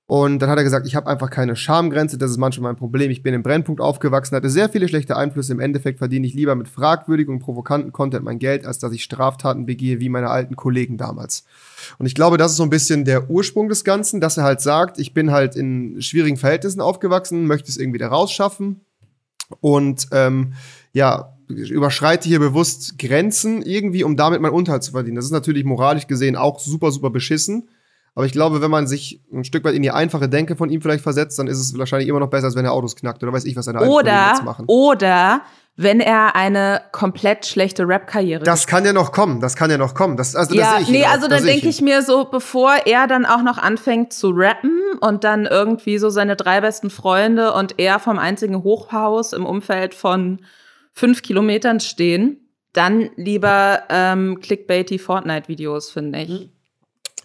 Und 0.07 0.37
dann 0.39 0.51
hat 0.51 0.59
er 0.59 0.63
gesagt, 0.63 0.85
ich 0.85 0.95
habe 0.95 1.07
einfach 1.07 1.31
keine 1.31 1.55
Schamgrenze, 1.55 2.19
das 2.19 2.29
ist 2.29 2.37
manchmal 2.37 2.71
mein 2.71 2.77
Problem. 2.77 3.09
Ich 3.09 3.23
bin 3.23 3.33
im 3.33 3.41
Brennpunkt 3.41 3.81
aufgewachsen, 3.81 4.35
hatte 4.35 4.51
sehr 4.51 4.69
viele 4.69 4.87
schlechte 4.87 5.17
Einflüsse. 5.17 5.51
Im 5.51 5.59
Endeffekt 5.59 5.97
verdiene 5.97 6.27
ich 6.27 6.35
lieber 6.35 6.53
mit 6.53 6.67
fragwürdigem 6.67 7.35
und 7.35 7.39
provokanten 7.39 7.91
Content 7.91 8.23
mein 8.23 8.37
Geld, 8.37 8.67
als 8.67 8.77
dass 8.77 8.93
ich 8.93 9.03
Straftaten 9.03 9.65
begehe 9.65 9.99
wie 9.99 10.09
meine 10.09 10.29
alten 10.29 10.55
Kollegen 10.55 10.97
damals. 10.97 11.45
Und 11.97 12.05
ich 12.05 12.13
glaube, 12.13 12.37
das 12.37 12.51
ist 12.51 12.57
so 12.57 12.63
ein 12.63 12.69
bisschen 12.69 13.03
der 13.03 13.31
Ursprung 13.31 13.67
des 13.67 13.83
Ganzen, 13.83 14.21
dass 14.21 14.37
er 14.37 14.43
halt 14.43 14.61
sagt, 14.61 14.99
ich 14.99 15.15
bin 15.15 15.31
halt 15.31 15.55
in 15.55 15.99
schwierigen 16.03 16.37
Verhältnissen 16.37 16.81
aufgewachsen, 16.81 17.47
möchte 17.47 17.69
es 17.69 17.77
irgendwie 17.77 17.99
da 17.99 18.09
rausschaffen 18.09 18.81
und 19.59 20.07
ähm, 20.11 20.53
ja, 20.93 21.35
überschreite 21.47 22.27
hier 22.29 22.39
bewusst 22.39 22.99
Grenzen 22.99 23.63
irgendwie, 23.63 24.03
um 24.03 24.15
damit 24.15 24.41
meinen 24.41 24.53
Unterhalt 24.53 24.83
zu 24.83 24.91
verdienen. 24.91 25.15
Das 25.15 25.25
ist 25.25 25.31
natürlich 25.31 25.63
moralisch 25.63 26.05
gesehen 26.05 26.35
auch 26.35 26.59
super, 26.59 26.91
super 26.91 27.09
beschissen. 27.09 27.69
Aber 28.15 28.25
ich 28.25 28.31
glaube, 28.31 28.61
wenn 28.61 28.71
man 28.71 28.87
sich 28.87 29.21
ein 29.31 29.43
Stück 29.43 29.65
weit 29.65 29.75
in 29.75 29.81
die 29.81 29.91
einfache 29.91 30.29
Denke 30.29 30.55
von 30.55 30.69
ihm 30.69 30.81
vielleicht 30.81 31.03
versetzt, 31.03 31.37
dann 31.37 31.47
ist 31.47 31.59
es 31.59 31.77
wahrscheinlich 31.77 32.07
immer 32.07 32.21
noch 32.21 32.29
besser, 32.29 32.45
als 32.45 32.55
wenn 32.55 32.63
er 32.63 32.71
Autos 32.71 32.95
knackt 32.95 33.21
oder 33.21 33.33
weiß 33.33 33.43
ich, 33.43 33.57
was 33.57 33.65
seine 33.65 33.81
Oder, 33.81 34.29
jetzt 34.29 34.43
machen. 34.43 34.63
oder 34.67 35.41
wenn 35.75 35.99
er 35.99 36.37
eine 36.37 36.81
komplett 36.93 37.45
schlechte 37.45 37.85
Rap-Karriere 37.85 38.45
Das 38.45 38.67
kann 38.67 38.85
ja 38.85 38.93
noch 38.93 39.11
kommen, 39.11 39.41
das 39.41 39.57
kann 39.57 39.69
ja 39.69 39.77
noch 39.77 39.93
kommen. 39.93 40.15
Das, 40.15 40.33
also, 40.33 40.55
das 40.55 40.63
ja, 40.63 40.71
sehe 40.71 40.81
ich 40.83 40.87
ihn 40.87 40.93
nee, 40.93 41.03
auch, 41.03 41.09
also 41.09 41.27
das 41.27 41.39
dann 41.39 41.43
sehe 41.43 41.51
denke 41.51 41.65
ihn. 41.65 41.71
ich 41.71 41.81
mir 41.81 42.01
so, 42.01 42.23
bevor 42.23 42.73
er 42.85 43.07
dann 43.07 43.25
auch 43.25 43.43
noch 43.43 43.57
anfängt 43.57 44.13
zu 44.13 44.29
rappen 44.29 44.79
und 45.01 45.25
dann 45.25 45.45
irgendwie 45.45 45.97
so 45.97 46.09
seine 46.09 46.37
drei 46.37 46.61
besten 46.61 46.89
Freunde 46.89 47.51
und 47.51 47.77
er 47.79 47.99
vom 47.99 48.17
einzigen 48.17 48.63
Hochhaus 48.63 49.33
im 49.33 49.45
Umfeld 49.45 49.93
von 49.93 50.39
fünf 50.93 51.21
Kilometern 51.21 51.81
stehen, 51.81 52.49
dann 52.71 53.09
lieber 53.17 53.83
ähm, 53.89 54.39
clickbaity 54.39 54.99
Fortnite-Videos, 54.99 55.91
finde 55.91 56.21
ich. 56.21 56.54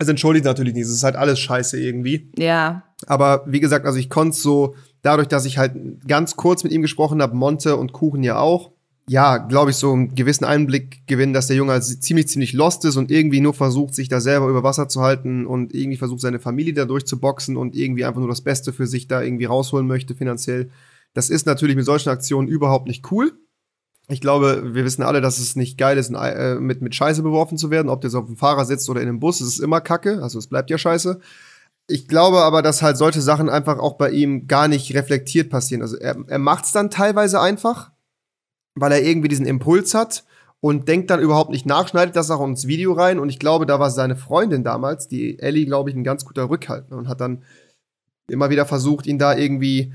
Es 0.01 0.09
entschuldigt 0.09 0.47
natürlich 0.47 0.73
nicht, 0.73 0.85
es 0.85 0.93
ist 0.93 1.05
halt 1.05 1.15
alles 1.15 1.39
scheiße 1.39 1.79
irgendwie. 1.79 2.31
Ja. 2.37 2.85
Aber 3.07 3.45
wie 3.47 3.61
gesagt, 3.61 3.85
also 3.85 3.99
ich 3.99 4.09
konnte 4.09 4.37
so, 4.37 4.75
dadurch, 5.03 5.29
dass 5.29 5.45
ich 5.45 5.59
halt 5.59 5.75
ganz 6.09 6.37
kurz 6.37 6.65
mit 6.65 6.73
ihm 6.73 6.81
gesprochen 6.81 7.21
habe, 7.21 7.37
Monte 7.37 7.77
und 7.77 7.93
Kuchen 7.93 8.23
ja 8.23 8.39
auch, 8.39 8.73
ja, 9.09 9.37
glaube 9.37 9.73
ich, 9.73 9.77
so 9.77 9.93
einen 9.93 10.15
gewissen 10.15 10.45
Einblick 10.45 11.07
gewinnen, 11.07 11.35
dass 11.35 11.49
der 11.49 11.57
Junge 11.57 11.73
halt 11.73 11.85
ziemlich, 11.85 12.29
ziemlich 12.29 12.55
lost 12.55 12.85
ist 12.87 12.97
und 12.97 13.11
irgendwie 13.11 13.41
nur 13.41 13.53
versucht, 13.53 13.95
sich 13.95 14.09
da 14.09 14.21
selber 14.21 14.49
über 14.49 14.63
Wasser 14.63 14.89
zu 14.89 15.03
halten 15.03 15.47
und 15.47 15.75
irgendwie 15.75 15.99
versucht, 15.99 16.23
seine 16.23 16.39
Familie 16.39 16.73
da 16.73 16.87
durchzuboxen 16.87 17.59
und 17.59 17.77
irgendwie 17.77 18.07
einfach 18.07 18.21
nur 18.21 18.29
das 18.29 18.41
Beste 18.41 18.73
für 18.73 18.87
sich 18.87 19.07
da 19.07 19.21
irgendwie 19.21 19.45
rausholen 19.45 19.87
möchte 19.87 20.15
finanziell. 20.15 20.71
Das 21.13 21.29
ist 21.29 21.45
natürlich 21.45 21.77
mit 21.77 21.85
solchen 21.85 22.09
Aktionen 22.09 22.49
überhaupt 22.49 22.87
nicht 22.87 23.11
cool. 23.11 23.33
Ich 24.11 24.21
glaube, 24.21 24.75
wir 24.75 24.85
wissen 24.85 25.03
alle, 25.03 25.21
dass 25.21 25.39
es 25.39 25.55
nicht 25.55 25.79
geil 25.79 25.97
ist, 25.97 26.11
äh, 26.11 26.57
mit, 26.57 26.83
mit 26.83 26.95
Scheiße 26.95 27.23
beworfen 27.23 27.57
zu 27.57 27.71
werden. 27.71 27.89
Ob 27.89 28.01
der 28.01 28.11
so 28.11 28.19
auf 28.19 28.27
dem 28.27 28.37
Fahrer 28.37 28.65
sitzt 28.65 28.89
oder 28.91 29.01
in 29.01 29.09
einem 29.09 29.21
Bus, 29.21 29.41
es 29.41 29.49
ist 29.49 29.61
immer 29.61 29.81
Kacke. 29.81 30.21
Also 30.23 30.39
es 30.39 30.49
bleibt 30.49 30.69
ja 30.71 30.79
Scheiße. 30.79 31.21
Ich 31.87 32.09
glaube 32.09 32.39
aber, 32.39 32.63
dass 32.63 32.83
halt 32.83 32.97
solche 32.97 33.21
Sachen 33.21 33.49
einfach 33.49 33.79
auch 33.79 33.95
bei 33.95 34.11
ihm 34.11 34.49
gar 34.49 34.69
nicht 34.69 34.95
reflektiert 34.95 35.49
passieren. 35.49 35.83
Also 35.83 35.97
er, 35.97 36.17
er 36.27 36.39
macht 36.39 36.65
es 36.65 36.73
dann 36.73 36.91
teilweise 36.91 37.41
einfach, 37.41 37.93
weil 38.75 38.93
er 38.93 39.03
irgendwie 39.03 39.29
diesen 39.29 39.47
Impuls 39.47 39.95
hat 39.95 40.25
und 40.61 40.89
denkt 40.89 41.11
dann 41.11 41.21
überhaupt 41.21 41.51
nicht 41.51 41.67
nach, 41.67 41.89
schneidet 41.89 42.17
das 42.17 42.31
auch 42.31 42.45
ins 42.45 42.67
Video 42.67 42.93
rein. 42.93 43.19
Und 43.21 43.29
ich 43.29 43.39
glaube, 43.39 43.65
da 43.65 43.79
war 43.79 43.91
seine 43.91 44.17
Freundin 44.17 44.65
damals, 44.65 45.07
die 45.09 45.39
Ellie, 45.39 45.67
glaube 45.67 45.91
ich, 45.91 45.97
ein 45.97 46.05
ganz 46.05 46.25
guter 46.25 46.51
Rückhalt 46.51 46.91
ne, 46.91 46.97
und 46.97 47.09
hat 47.09 47.21
dann 47.21 47.45
immer 48.29 48.51
wieder 48.51 48.67
versucht, 48.67 49.07
ihn 49.07 49.19
da 49.19 49.37
irgendwie 49.37 49.93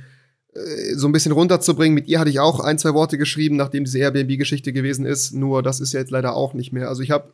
so 0.95 1.07
ein 1.07 1.11
bisschen 1.11 1.31
runterzubringen. 1.31 1.93
Mit 1.93 2.07
ihr 2.07 2.19
hatte 2.19 2.29
ich 2.29 2.39
auch 2.39 2.59
ein, 2.59 2.77
zwei 2.77 2.93
Worte 2.93 3.17
geschrieben, 3.17 3.57
nachdem 3.57 3.83
diese 3.83 3.99
Airbnb-Geschichte 3.99 4.71
gewesen 4.73 5.05
ist. 5.05 5.33
Nur 5.33 5.61
das 5.61 5.79
ist 5.79 5.93
ja 5.93 5.99
jetzt 5.99 6.11
leider 6.11 6.35
auch 6.35 6.53
nicht 6.53 6.71
mehr. 6.71 6.87
Also 6.87 7.01
ich 7.01 7.11
habe 7.11 7.33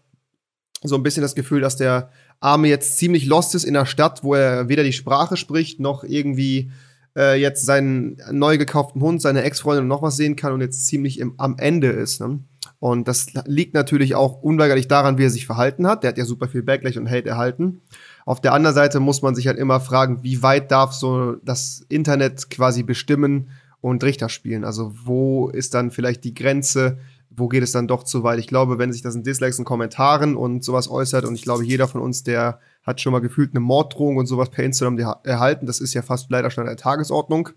so 0.84 0.96
ein 0.96 1.04
bisschen 1.04 1.22
das 1.22 1.36
Gefühl, 1.36 1.62
dass 1.62 1.78
der 1.78 2.10
Arme 2.40 2.68
jetzt 2.68 2.98
ziemlich 2.98 3.25
lost 3.25 3.54
ist 3.54 3.63
in 3.63 3.75
der 3.75 3.86
Stadt, 3.86 4.24
wo 4.24 4.34
er 4.34 4.68
weder 4.68 4.84
die 4.84 4.94
Sprache 4.94 5.38
spricht, 5.38 5.80
noch 5.80 6.04
irgendwie 6.04 6.72
äh, 7.16 7.40
jetzt 7.40 7.66
seinen 7.66 8.18
neu 8.32 8.58
gekauften 8.58 9.01
Hund, 9.01 9.22
seine 9.22 9.44
Ex-Freundin 9.44 9.84
und 9.84 9.90
noch 9.90 10.01
was 10.01 10.18
sehen 10.18 10.36
kann 10.36 10.54
und 10.54 10.62
jetzt 10.62 10.88
ziemlich 10.88 11.20
im, 11.20 11.36
am 11.38 11.58
Ende 11.60 11.88
ist. 11.90 12.22
Ne? 12.22 12.40
Und 12.80 13.08
das 13.08 13.28
liegt 13.46 13.75
natürlich 13.75 14.16
auch 14.16 14.42
unweigerlich 14.42 14.88
daran, 14.88 15.20
wie 15.20 15.25
er 15.25 15.30
sich 15.30 15.46
verhalten 15.46 15.86
hat. 15.86 16.01
Der 16.04 16.10
hat 16.10 16.18
ja 16.18 16.25
super 16.25 16.48
viel 16.48 16.63
Backlash 16.63 16.98
und 16.98 17.10
Hate 17.10 17.30
erhalten. 17.30 17.82
Auf 18.25 18.42
der 18.42 18.54
anderen 18.54 18.75
Seite 18.75 19.00
muss 19.00 19.22
man 19.22 19.36
sich 19.36 19.48
halt 19.48 19.58
immer 19.58 19.80
fragen, 19.80 20.24
wie 20.24 20.44
weit 20.44 20.72
darf 20.72 20.94
so 20.94 21.36
das 21.44 21.86
Internet 21.90 22.50
quasi 22.50 22.84
bestimmen 22.84 23.50
und 23.82 24.04
Richter 24.04 24.30
spielen? 24.30 24.63
Also 24.63 24.94
wo 25.04 25.50
ist 25.50 25.74
dann 25.74 25.92
vielleicht 25.92 26.24
die 26.24 26.34
Grenze? 26.34 27.00
Wo 27.30 27.48
geht 27.48 27.63
es 27.63 27.72
dann 27.72 27.88
doch 27.88 28.04
zu 28.04 28.24
weit? 28.24 28.40
Ich 28.40 28.48
glaube, 28.48 28.78
wenn 28.78 28.92
sich 28.92 29.01
das 29.01 29.16
in 29.16 29.24
Dislikes 29.24 29.58
und 29.58 29.66
Kommentaren 29.66 30.36
und 30.36 30.63
sowas 30.63 30.90
äußert, 30.90 31.25
und 31.25 31.36
ich 31.36 31.44
glaube, 31.44 31.63
jeder 31.63 31.88
von 31.88 32.01
uns, 32.01 32.24
der 32.24 32.60
hat 32.84 33.01
schon 33.01 33.12
mal 33.12 33.22
gefühlt 33.22 33.51
eine 33.51 33.60
Morddrohung 33.60 34.18
und 34.18 34.28
sowas 34.28 34.50
per 34.50 34.63
Instagram 34.63 34.98
erhalten, 35.24 35.66
das 35.66 35.80
ist 35.80 35.94
ja 35.94 36.01
fast 36.01 36.30
leider 36.30 36.51
schon 36.51 36.63
an 36.63 36.68
der 36.68 36.78
Tagesordnung, 36.78 37.50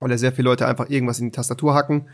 weil 0.00 0.10
ja 0.10 0.18
sehr 0.18 0.32
viele 0.32 0.48
Leute 0.48 0.66
einfach 0.66 0.90
irgendwas 0.90 1.18
in 1.20 1.26
die 1.26 1.32
Tastatur 1.32 1.74
hacken. 1.74 2.08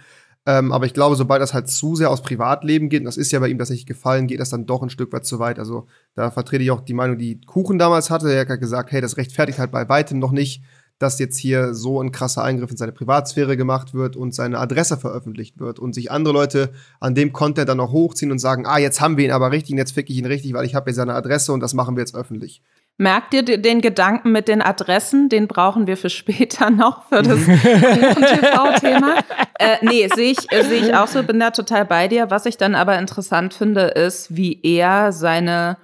Ähm, 0.46 0.72
aber 0.72 0.84
ich 0.84 0.92
glaube, 0.92 1.16
sobald 1.16 1.40
das 1.40 1.54
halt 1.54 1.68
zu 1.68 1.96
sehr 1.96 2.10
aus 2.10 2.22
Privatleben 2.22 2.90
geht, 2.90 3.00
und 3.00 3.06
das 3.06 3.16
ist 3.16 3.32
ja 3.32 3.40
bei 3.40 3.48
ihm 3.48 3.56
nicht 3.56 3.86
gefallen, 3.86 4.26
geht 4.26 4.40
das 4.40 4.50
dann 4.50 4.66
doch 4.66 4.82
ein 4.82 4.90
Stück 4.90 5.12
weit 5.12 5.24
zu 5.24 5.38
weit. 5.38 5.58
Also 5.58 5.86
da 6.14 6.30
vertrete 6.30 6.62
ich 6.62 6.70
auch 6.70 6.82
die 6.82 6.92
Meinung, 6.92 7.16
die 7.16 7.40
Kuchen 7.40 7.78
damals 7.78 8.10
hatte. 8.10 8.30
Er 8.30 8.46
hat 8.46 8.60
gesagt, 8.60 8.92
hey, 8.92 9.00
das 9.00 9.16
rechtfertigt 9.16 9.58
halt 9.58 9.72
bei 9.72 9.88
weitem 9.88 10.18
noch 10.18 10.32
nicht, 10.32 10.62
dass 10.98 11.18
jetzt 11.18 11.38
hier 11.38 11.74
so 11.74 12.00
ein 12.00 12.12
krasser 12.12 12.44
Eingriff 12.44 12.70
in 12.70 12.76
seine 12.76 12.92
Privatsphäre 12.92 13.56
gemacht 13.56 13.94
wird 13.94 14.16
und 14.16 14.34
seine 14.34 14.58
Adresse 14.58 14.96
veröffentlicht 14.96 15.58
wird 15.58 15.78
und 15.78 15.94
sich 15.94 16.10
andere 16.10 16.34
Leute 16.34 16.72
an 17.00 17.14
dem 17.14 17.32
Content 17.32 17.68
dann 17.68 17.78
noch 17.78 17.92
hochziehen 17.92 18.30
und 18.30 18.38
sagen, 18.38 18.66
ah, 18.66 18.78
jetzt 18.78 19.00
haben 19.00 19.16
wir 19.16 19.24
ihn 19.24 19.30
aber 19.30 19.50
richtig 19.50 19.72
und 19.72 19.78
jetzt 19.78 19.92
fick 19.92 20.08
ich 20.10 20.16
ihn 20.18 20.26
richtig, 20.26 20.52
weil 20.52 20.66
ich 20.66 20.74
habe 20.74 20.84
hier 20.84 20.94
seine 20.94 21.14
Adresse 21.14 21.52
und 21.52 21.60
das 21.60 21.74
machen 21.74 21.96
wir 21.96 22.02
jetzt 22.02 22.14
öffentlich. 22.14 22.62
Merkt 22.96 23.34
ihr 23.34 23.42
den 23.42 23.80
Gedanken 23.80 24.30
mit 24.30 24.46
den 24.46 24.62
Adressen? 24.62 25.28
Den 25.28 25.48
brauchen 25.48 25.88
wir 25.88 25.96
für 25.96 26.10
später 26.10 26.70
noch, 26.70 27.08
für 27.08 27.22
das 27.22 27.40
Kuchen-TV-Thema. 27.40 29.16
äh, 29.58 29.78
nee, 29.82 30.08
sehe 30.14 30.30
ich, 30.30 30.52
äh, 30.52 30.62
seh 30.62 30.76
ich 30.76 30.94
auch 30.94 31.08
so, 31.08 31.22
bin 31.24 31.40
da 31.40 31.50
total 31.50 31.84
bei 31.84 32.06
dir. 32.06 32.30
Was 32.30 32.46
ich 32.46 32.56
dann 32.56 32.76
aber 32.76 32.96
interessant 32.98 33.52
finde, 33.52 33.82
ist, 33.82 34.36
wie 34.36 34.60
er 34.62 35.10
seine 35.10 35.76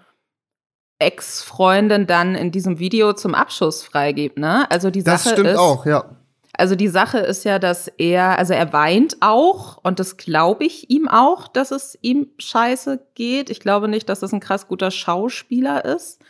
Ex-Freundin 1.00 2.06
dann 2.06 2.36
in 2.36 2.52
diesem 2.52 2.78
Video 2.78 3.12
zum 3.12 3.34
Abschuss 3.34 3.82
freigibt, 3.82 4.38
ne? 4.38 4.70
Also 4.70 4.90
die 4.90 5.00
Sache 5.00 5.24
Das 5.24 5.32
stimmt 5.32 5.48
ist, 5.48 5.58
auch, 5.58 5.86
ja. 5.86 6.04
also 6.52 6.76
die 6.76 6.88
Sache 6.88 7.18
ist 7.18 7.44
ja, 7.44 7.58
dass 7.58 7.88
er, 7.88 8.38
also 8.38 8.52
er 8.52 8.72
weint 8.72 9.16
auch 9.20 9.78
und 9.82 9.98
das 9.98 10.16
glaube 10.16 10.64
ich 10.64 10.90
ihm 10.90 11.08
auch, 11.08 11.48
dass 11.48 11.70
es 11.70 11.98
ihm 12.02 12.28
scheiße 12.38 13.00
geht. 13.14 13.50
Ich 13.50 13.60
glaube 13.60 13.88
nicht, 13.88 14.08
dass 14.08 14.20
das 14.20 14.32
ein 14.32 14.40
krass 14.40 14.68
guter 14.68 14.90
Schauspieler 14.90 15.84
ist. 15.86 16.20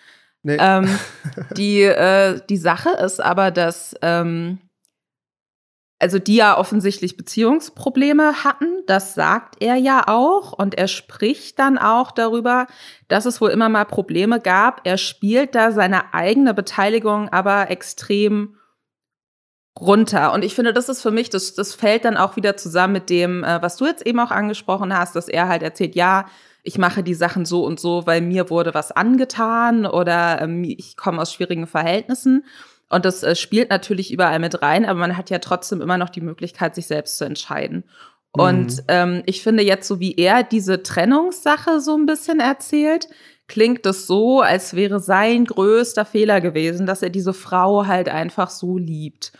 Nee. 0.42 0.56
Ähm, 0.58 0.98
die, 1.56 1.82
äh, 1.82 2.40
die 2.48 2.56
Sache 2.56 2.90
ist 2.90 3.20
aber, 3.20 3.50
dass 3.50 3.94
ähm, 4.02 4.58
also 6.00 6.18
die 6.18 6.36
ja 6.36 6.56
offensichtlich 6.56 7.18
Beziehungsprobleme 7.18 8.42
hatten, 8.42 8.82
das 8.86 9.14
sagt 9.14 9.62
er 9.62 9.76
ja 9.76 10.08
auch 10.08 10.52
und 10.54 10.74
er 10.74 10.88
spricht 10.88 11.58
dann 11.58 11.76
auch 11.76 12.10
darüber, 12.10 12.66
dass 13.08 13.26
es 13.26 13.40
wohl 13.40 13.50
immer 13.50 13.68
mal 13.68 13.84
Probleme 13.84 14.40
gab. 14.40 14.80
Er 14.84 14.96
spielt 14.96 15.54
da 15.54 15.72
seine 15.72 16.14
eigene 16.14 16.54
Beteiligung 16.54 17.28
aber 17.28 17.70
extrem 17.70 18.56
runter. 19.78 20.32
Und 20.32 20.42
ich 20.42 20.54
finde, 20.54 20.72
das 20.72 20.88
ist 20.88 21.02
für 21.02 21.10
mich, 21.10 21.28
das, 21.28 21.54
das 21.54 21.74
fällt 21.74 22.06
dann 22.06 22.16
auch 22.16 22.36
wieder 22.36 22.56
zusammen 22.56 22.94
mit 22.94 23.10
dem, 23.10 23.44
äh, 23.44 23.60
was 23.62 23.76
du 23.76 23.86
jetzt 23.86 24.06
eben 24.06 24.20
auch 24.20 24.30
angesprochen 24.30 24.96
hast, 24.96 25.16
dass 25.16 25.28
er 25.28 25.48
halt 25.48 25.62
erzählt, 25.62 25.94
ja, 25.94 26.26
ich 26.62 26.78
mache 26.78 27.02
die 27.02 27.14
Sachen 27.14 27.44
so 27.44 27.64
und 27.64 27.80
so, 27.80 28.06
weil 28.06 28.20
mir 28.20 28.50
wurde 28.50 28.74
was 28.74 28.92
angetan 28.92 29.86
oder 29.86 30.42
ähm, 30.42 30.64
ich 30.64 30.96
komme 30.96 31.20
aus 31.22 31.32
schwierigen 31.32 31.66
Verhältnissen. 31.66 32.44
Und 32.88 33.04
das 33.04 33.22
äh, 33.22 33.36
spielt 33.36 33.70
natürlich 33.70 34.12
überall 34.12 34.38
mit 34.38 34.62
rein, 34.62 34.84
aber 34.84 34.98
man 34.98 35.16
hat 35.16 35.30
ja 35.30 35.38
trotzdem 35.38 35.80
immer 35.80 35.96
noch 35.96 36.10
die 36.10 36.20
Möglichkeit, 36.20 36.74
sich 36.74 36.86
selbst 36.86 37.18
zu 37.18 37.24
entscheiden. 37.24 37.84
Mhm. 38.34 38.42
Und 38.42 38.82
ähm, 38.88 39.22
ich 39.26 39.42
finde 39.42 39.62
jetzt, 39.62 39.86
so 39.88 40.00
wie 40.00 40.14
er 40.16 40.42
diese 40.42 40.82
Trennungssache 40.82 41.80
so 41.80 41.96
ein 41.96 42.06
bisschen 42.06 42.40
erzählt, 42.40 43.08
klingt 43.48 43.84
es 43.86 44.06
so, 44.06 44.40
als 44.40 44.74
wäre 44.74 45.00
sein 45.00 45.44
größter 45.44 46.04
Fehler 46.04 46.40
gewesen, 46.40 46.86
dass 46.86 47.02
er 47.02 47.10
diese 47.10 47.32
Frau 47.32 47.86
halt 47.86 48.08
einfach 48.08 48.50
so 48.50 48.78
liebt. 48.78 49.32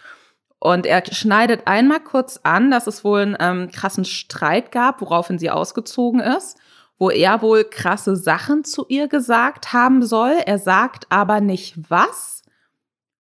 Und 0.58 0.84
er 0.84 1.02
schneidet 1.10 1.62
einmal 1.66 2.00
kurz 2.00 2.40
an, 2.42 2.70
dass 2.70 2.86
es 2.86 3.02
wohl 3.02 3.20
einen 3.20 3.36
ähm, 3.40 3.70
krassen 3.70 4.04
Streit 4.04 4.72
gab, 4.72 5.00
woraufhin 5.00 5.38
sie 5.38 5.50
ausgezogen 5.50 6.20
ist, 6.20 6.58
wo 7.00 7.08
er 7.10 7.40
wohl 7.40 7.64
krasse 7.64 8.14
Sachen 8.14 8.62
zu 8.62 8.84
ihr 8.88 9.08
gesagt 9.08 9.72
haben 9.72 10.04
soll. 10.04 10.36
Er 10.44 10.58
sagt 10.58 11.06
aber 11.08 11.40
nicht 11.40 11.90
was 11.90 12.42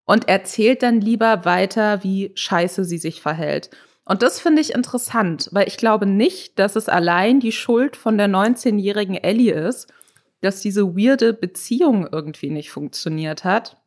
und 0.05 0.29
erzählt 0.29 0.85
dann 0.85 1.01
lieber 1.01 1.45
weiter, 1.45 2.05
wie 2.05 2.31
scheiße 2.37 2.85
sie 2.85 2.99
sich 2.99 3.21
verhält. 3.21 3.71
Und 4.05 4.23
das 4.23 4.39
finde 4.39 4.63
ich 4.63 4.75
interessant, 4.75 5.49
weil 5.51 5.67
ich 5.67 5.77
glaube 5.77 6.07
nicht, 6.07 6.59
dass 6.59 6.77
es 6.77 6.89
allein 6.89 7.41
die 7.41 7.53
Schuld 7.53 7.97
von 7.97 8.17
der 8.17 8.29
19-jährigen 8.29 9.17
Ellie 9.17 9.53
ist, 9.53 9.93
dass 10.41 10.61
diese 10.61 10.95
weirde 10.97 11.33
Beziehung 11.33 12.07
irgendwie 12.13 12.51
nicht 12.51 12.71
funktioniert 12.71 13.43
hat. 13.43 13.83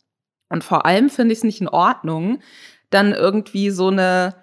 Und 0.49 0.65
vor 0.65 0.85
allem 0.85 1.09
finde 1.09 1.31
ich 1.31 1.39
es 1.39 1.43
nicht 1.45 1.61
in 1.61 1.69
Ordnung, 1.69 2.39
dann 2.89 3.13
irgendwie 3.13 3.69
so 3.69 3.87
eine, 3.87 4.35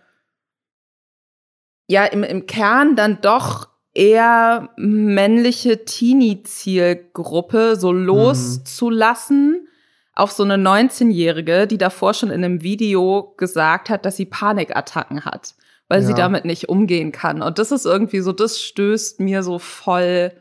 ja, 1.87 2.07
im, 2.07 2.23
im 2.23 2.47
Kern 2.47 2.97
dann 2.97 3.21
doch 3.21 3.74
eher 3.95 4.71
männliche 4.77 5.85
Teenie-Zielgruppe 5.85 7.77
so 7.77 7.93
loszulassen 7.93 9.69
auf 10.15 10.31
so 10.33 10.43
eine 10.45 10.57
19-Jährige, 10.57 11.67
die 11.67 11.79
davor 11.79 12.15
schon 12.15 12.31
in 12.31 12.45
einem 12.45 12.63
Video 12.63 13.35
gesagt 13.37 13.89
hat, 13.91 14.05
dass 14.05 14.17
sie 14.17 14.27
Panikattacken 14.27 15.25
hat, 15.25 15.55
weil 15.89 16.03
sie 16.03 16.11
Ja. 16.11 16.17
damit 16.17 16.45
nicht 16.45 16.69
umgehen 16.69 17.11
kann. 17.13 17.43
Und 17.43 17.59
das 17.59 17.73
ist 17.73 17.85
irgendwie 17.85 18.21
so, 18.21 18.33
das 18.33 18.61
stößt 18.61 19.21
mir 19.21 19.43
so 19.43 19.59
voll 19.59 20.33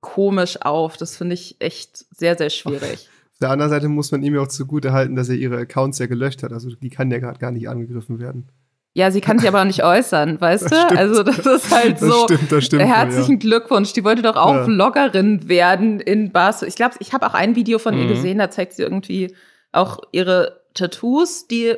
komisch 0.00 0.60
auf. 0.62 0.96
Das 0.96 1.16
finde 1.16 1.34
ich 1.34 1.56
echt 1.60 2.04
sehr, 2.16 2.36
sehr 2.38 2.50
schwierig. 2.50 3.08
Auf 3.32 3.38
der 3.40 3.50
anderen 3.50 3.70
Seite 3.70 3.88
muss 3.88 4.12
man 4.12 4.22
ihm 4.22 4.34
ja 4.36 4.40
auch 4.40 4.48
zugute 4.48 4.92
halten, 4.92 5.16
dass 5.16 5.28
er 5.28 5.34
ihre 5.34 5.58
Accounts 5.58 5.98
ja 5.98 6.06
gelöscht 6.06 6.42
hat. 6.42 6.52
Also 6.52 6.70
die 6.70 6.90
kann 6.90 7.10
ja 7.10 7.18
gerade 7.18 7.38
gar 7.40 7.50
nicht 7.50 7.68
angegriffen 7.68 8.18
werden. 8.20 8.48
Ja, 8.94 9.10
sie 9.10 9.22
kann 9.22 9.38
sich 9.38 9.48
aber 9.48 9.60
auch 9.62 9.64
nicht 9.66 9.82
äußern, 9.82 10.40
weißt 10.40 10.64
Das 10.64 10.70
du? 10.70 10.76
stimmt. 10.84 10.98
Also 11.00 11.22
das 11.22 11.38
ist 11.46 11.70
halt 11.74 11.92
Das 11.94 12.00
so. 12.00 12.24
stimmt, 12.24 12.52
das 12.52 12.64
stimmt. 12.64 12.82
Herzlichen 12.82 13.38
Glückwunsch. 13.38 13.92
Die 13.94 14.04
wollte 14.04 14.20
doch 14.22 14.36
auch 14.36 14.54
Ja. 14.54 14.64
Vloggerin 14.64 15.48
werden 15.48 15.98
in 16.00 16.30
Barcelona. 16.32 16.68
Ich 16.68 16.76
glaube, 16.76 16.94
ich 17.00 17.12
habe 17.14 17.26
auch 17.26 17.34
ein 17.34 17.56
Video 17.56 17.78
von 17.78 17.96
ihr 17.96 18.04
Mhm. 18.04 18.08
gesehen, 18.08 18.38
da 18.38 18.50
zeigt 18.50 18.74
sie 18.74 18.82
irgendwie 18.82 19.34
auch 19.72 20.00
ihre 20.12 20.60
Tattoos, 20.74 21.46
die 21.46 21.74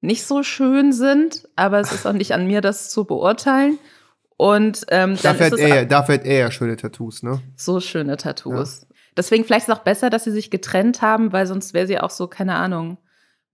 nicht 0.00 0.24
so 0.24 0.42
schön 0.42 0.92
sind, 0.92 1.48
aber 1.56 1.80
es 1.80 1.92
ist 1.92 2.06
auch 2.06 2.12
nicht 2.12 2.32
an 2.34 2.46
mir, 2.46 2.60
das 2.60 2.90
zu 2.90 3.04
beurteilen. 3.04 3.78
Und 4.36 4.84
ähm, 4.88 5.14
Ja. 5.14 5.32
Dafür 5.32 5.46
hat, 5.46 5.58
er, 5.58 5.68
ja- 5.68 5.84
dafür 5.84 6.14
hat 6.16 6.24
er 6.24 6.38
ja 6.38 6.50
schöne 6.50 6.76
Tattoos, 6.76 7.22
ne? 7.22 7.40
so 7.56 7.80
schöne 7.80 8.16
Tattoos. 8.16 8.86
Deswegen 9.16 9.44
vielleicht 9.44 9.68
ist 9.68 9.74
es 9.74 9.78
auch 9.78 9.84
besser, 9.84 10.08
dass 10.10 10.24
sie 10.24 10.30
sich 10.32 10.50
getrennt 10.50 11.02
haben, 11.02 11.32
weil 11.32 11.46
sonst 11.46 11.74
wäre 11.74 11.86
sie 11.86 11.98
auch 12.00 12.10
so, 12.10 12.26
keine 12.28 12.54
Ahnung, 12.56 12.98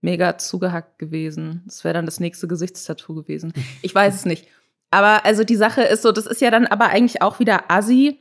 mega 0.01 0.37
zugehackt 0.37 0.97
gewesen. 0.99 1.63
Das 1.65 1.83
wäre 1.83 1.93
dann 1.93 2.05
das 2.05 2.19
nächste 2.19 2.47
Gesichtstattoo 2.47 3.15
gewesen. 3.15 3.53
Ich 3.81 3.93
weiß 3.93 4.15
es 4.15 4.25
nicht. 4.25 4.47
Aber 4.91 5.25
also 5.25 5.43
die 5.43 5.55
Sache 5.55 5.83
ist 5.83 6.01
so, 6.01 6.11
das 6.11 6.25
ist 6.25 6.41
ja 6.41 6.51
dann 6.51 6.65
aber 6.67 6.87
eigentlich 6.87 7.21
auch 7.21 7.39
wieder 7.39 7.69
assi, 7.69 8.19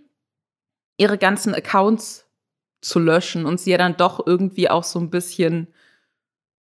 ihre 0.96 1.18
ganzen 1.18 1.54
Accounts 1.54 2.26
zu 2.80 2.98
löschen 2.98 3.46
und 3.46 3.58
sie 3.60 3.70
ja 3.70 3.78
dann 3.78 3.96
doch 3.96 4.26
irgendwie 4.26 4.68
auch 4.68 4.84
so 4.84 4.98
ein 4.98 5.10
bisschen 5.10 5.68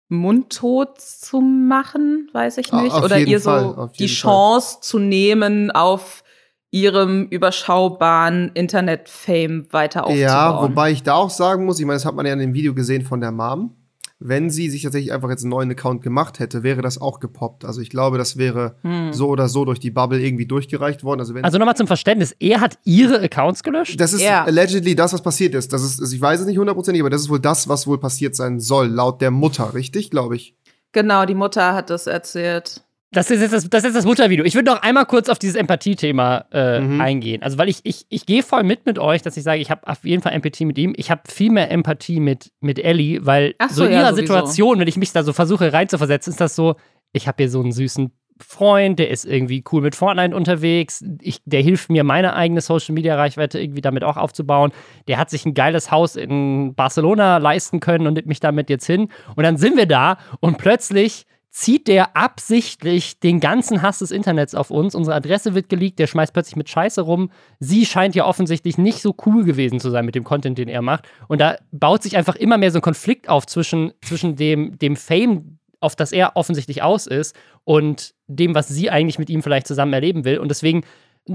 mundtot 0.07 0.99
zu 0.99 1.39
machen, 1.39 2.29
weiß 2.33 2.57
ich 2.57 2.71
nicht. 2.71 2.93
auf 2.93 3.03
Oder 3.03 3.19
ihr 3.19 3.39
so 3.39 3.89
die 3.97 4.07
Chance 4.07 4.79
zu 4.81 4.99
nehmen, 4.99 5.71
auf 5.71 6.23
ihrem 6.69 7.27
überschaubaren 7.27 8.51
Internet-Fame 8.53 9.67
weiter 9.71 10.05
aufzubauen. 10.05 10.21
Ja, 10.21 10.61
wobei 10.61 10.91
ich 10.91 11.03
da 11.03 11.15
auch 11.15 11.29
sagen 11.29 11.65
muss, 11.65 11.79
ich 11.79 11.85
meine, 11.85 11.97
das 11.97 12.05
hat 12.05 12.15
man 12.15 12.25
ja 12.25 12.33
in 12.33 12.39
dem 12.39 12.53
Video 12.53 12.73
gesehen 12.73 13.03
von 13.03 13.19
der 13.21 13.31
Mom. 13.31 13.75
Wenn 14.23 14.51
sie 14.51 14.69
sich 14.69 14.83
tatsächlich 14.83 15.11
einfach 15.13 15.29
jetzt 15.31 15.41
einen 15.43 15.49
neuen 15.49 15.71
Account 15.71 16.03
gemacht 16.03 16.37
hätte, 16.37 16.61
wäre 16.61 16.81
das 16.83 17.01
auch 17.01 17.19
gepoppt. 17.19 17.65
Also 17.65 17.81
ich 17.81 17.89
glaube, 17.89 18.19
das 18.19 18.37
wäre 18.37 18.75
Hm. 18.83 19.11
so 19.13 19.27
oder 19.29 19.49
so 19.49 19.65
durch 19.65 19.79
die 19.79 19.89
Bubble 19.89 20.21
irgendwie 20.21 20.45
durchgereicht 20.45 21.03
worden. 21.03 21.19
Also 21.21 21.33
Also 21.41 21.57
nochmal 21.57 21.75
zum 21.75 21.87
Verständnis, 21.87 22.35
er 22.39 22.61
hat 22.61 22.77
ihre 22.83 23.19
Accounts 23.19 23.63
gelöscht? 23.63 23.99
das 23.99 24.13
ist 24.13 24.21
Ja. 24.21 24.43
allegedly 24.43 24.93
das, 24.95 25.11
was 25.13 25.21
passiert 25.23 25.55
ist. 25.55 25.73
Das 25.73 25.83
ist, 25.83 25.99
also 25.99 26.15
ich 26.15 26.21
weiß 26.21 26.39
es 26.41 26.45
nicht 26.45 26.59
hundertprozentig, 26.59 27.01
aber 27.01 27.09
das 27.09 27.21
ist 27.21 27.29
wohl 27.29 27.39
das, 27.39 27.67
was 27.67 27.87
wohl 27.87 27.99
passiert 27.99 28.35
sein 28.35 28.59
soll, 28.59 28.87
laut 28.87 29.21
der 29.21 29.31
Mutter, 29.31 29.73
richtig, 29.73 30.11
glaube 30.11 30.35
ich. 30.35 30.55
Genau, 30.91 31.25
die 31.25 31.35
Mutter 31.35 31.73
hat 31.73 31.89
das 31.89 32.05
erzählt. 32.05 32.83
Das 33.13 33.29
ist 33.29 33.41
jetzt 33.41 33.53
das, 33.53 33.69
das, 33.69 33.83
ist 33.83 33.95
das 33.95 34.05
Muttervideo. 34.05 34.45
Ich 34.45 34.55
würde 34.55 34.71
noch 34.71 34.81
einmal 34.83 35.05
kurz 35.05 35.27
auf 35.27 35.37
dieses 35.37 35.55
Empathie-Thema 35.57 36.45
äh, 36.53 36.79
Mhm. 36.79 37.01
eingehen. 37.01 37.43
Also, 37.43 37.57
weil 37.57 37.67
ich, 37.67 37.81
ich, 37.83 38.05
ich 38.07 38.25
gehe 38.25 38.41
voll 38.41 38.63
mit 38.63 38.85
mit 38.85 38.99
euch, 38.99 39.21
dass 39.21 39.35
ich 39.35 39.43
sage, 39.43 39.59
ich 39.59 39.69
habe 39.69 39.85
auf 39.85 40.05
jeden 40.05 40.21
Fall 40.23 40.31
Empathie 40.31 40.63
mit 40.63 40.77
ihm. 40.77 40.93
Ich 40.95 41.11
habe 41.11 41.21
viel 41.27 41.51
mehr 41.51 41.69
Empathie 41.71 42.21
mit, 42.21 42.51
mit 42.61 42.79
Ellie, 42.79 43.25
weil 43.25 43.53
Ach 43.57 43.69
so 43.69 43.75
so, 43.75 43.85
in 43.85 43.91
ja, 43.91 43.99
ihrer 43.99 44.09
sowieso. 44.11 44.21
Situation, 44.33 44.79
wenn 44.79 44.87
ich 44.87 44.95
mich 44.97 45.11
da 45.11 45.23
so 45.23 45.33
versuche 45.33 45.73
reinzuversetzen, 45.73 46.31
ist 46.31 46.39
das 46.39 46.55
so, 46.55 46.75
ich 47.11 47.27
habe 47.27 47.35
hier 47.43 47.49
so 47.49 47.59
einen 47.59 47.73
süßen 47.73 48.11
Freund, 48.39 48.97
der 48.97 49.09
ist 49.11 49.25
irgendwie 49.25 49.63
cool 49.71 49.81
mit 49.81 49.93
Fortnite 49.95 50.35
unterwegs. 50.35 51.03
Ich, 51.21 51.41
der 51.45 51.61
hilft 51.61 51.89
mir, 51.91 52.03
meine 52.05 52.33
eigene 52.35 52.61
Social-Media-Reichweite 52.61 53.59
irgendwie 53.59 53.81
damit 53.81 54.03
auch 54.05 54.17
aufzubauen. 54.17 54.71
Der 55.09 55.17
hat 55.17 55.29
sich 55.29 55.45
ein 55.45 55.53
geiles 55.53 55.91
Haus 55.91 56.15
in 56.15 56.73
Barcelona 56.75 57.37
leisten 57.37 57.81
können 57.81 58.07
und 58.07 58.13
nimmt 58.13 58.27
mich 58.27 58.39
damit 58.39 58.69
jetzt 58.69 58.85
hin. 58.87 59.09
Und 59.35 59.43
dann 59.43 59.57
sind 59.57 59.75
wir 59.77 59.85
da 59.85 60.17
und 60.39 60.57
plötzlich 60.57 61.25
zieht 61.51 61.87
der 61.89 62.15
absichtlich 62.15 63.19
den 63.19 63.41
ganzen 63.41 63.81
Hass 63.81 63.99
des 63.99 64.11
Internets 64.11 64.55
auf 64.55 64.71
uns. 64.71 64.95
Unsere 64.95 65.17
Adresse 65.17 65.53
wird 65.53 65.67
geleakt, 65.67 65.99
der 65.99 66.07
schmeißt 66.07 66.31
plötzlich 66.31 66.55
mit 66.55 66.69
Scheiße 66.69 67.01
rum. 67.01 67.29
Sie 67.59 67.85
scheint 67.85 68.15
ja 68.15 68.25
offensichtlich 68.25 68.77
nicht 68.77 69.01
so 69.01 69.13
cool 69.25 69.43
gewesen 69.43 69.81
zu 69.81 69.89
sein 69.89 70.05
mit 70.05 70.15
dem 70.15 70.23
Content, 70.23 70.57
den 70.57 70.69
er 70.69 70.81
macht. 70.81 71.09
Und 71.27 71.41
da 71.41 71.57
baut 71.71 72.03
sich 72.03 72.15
einfach 72.15 72.37
immer 72.37 72.57
mehr 72.57 72.71
so 72.71 72.79
ein 72.79 72.83
Konflikt 72.83 73.27
auf 73.27 73.45
zwischen, 73.45 73.91
zwischen 74.01 74.37
dem, 74.37 74.79
dem 74.79 74.95
Fame, 74.95 75.59
auf 75.81 75.97
das 75.97 76.13
er 76.13 76.37
offensichtlich 76.37 76.83
aus 76.83 77.05
ist, 77.05 77.35
und 77.65 78.13
dem, 78.27 78.55
was 78.55 78.69
sie 78.69 78.89
eigentlich 78.89 79.19
mit 79.19 79.29
ihm 79.29 79.43
vielleicht 79.43 79.67
zusammen 79.67 79.91
erleben 79.91 80.23
will. 80.23 80.37
Und 80.37 80.47
deswegen 80.47 80.83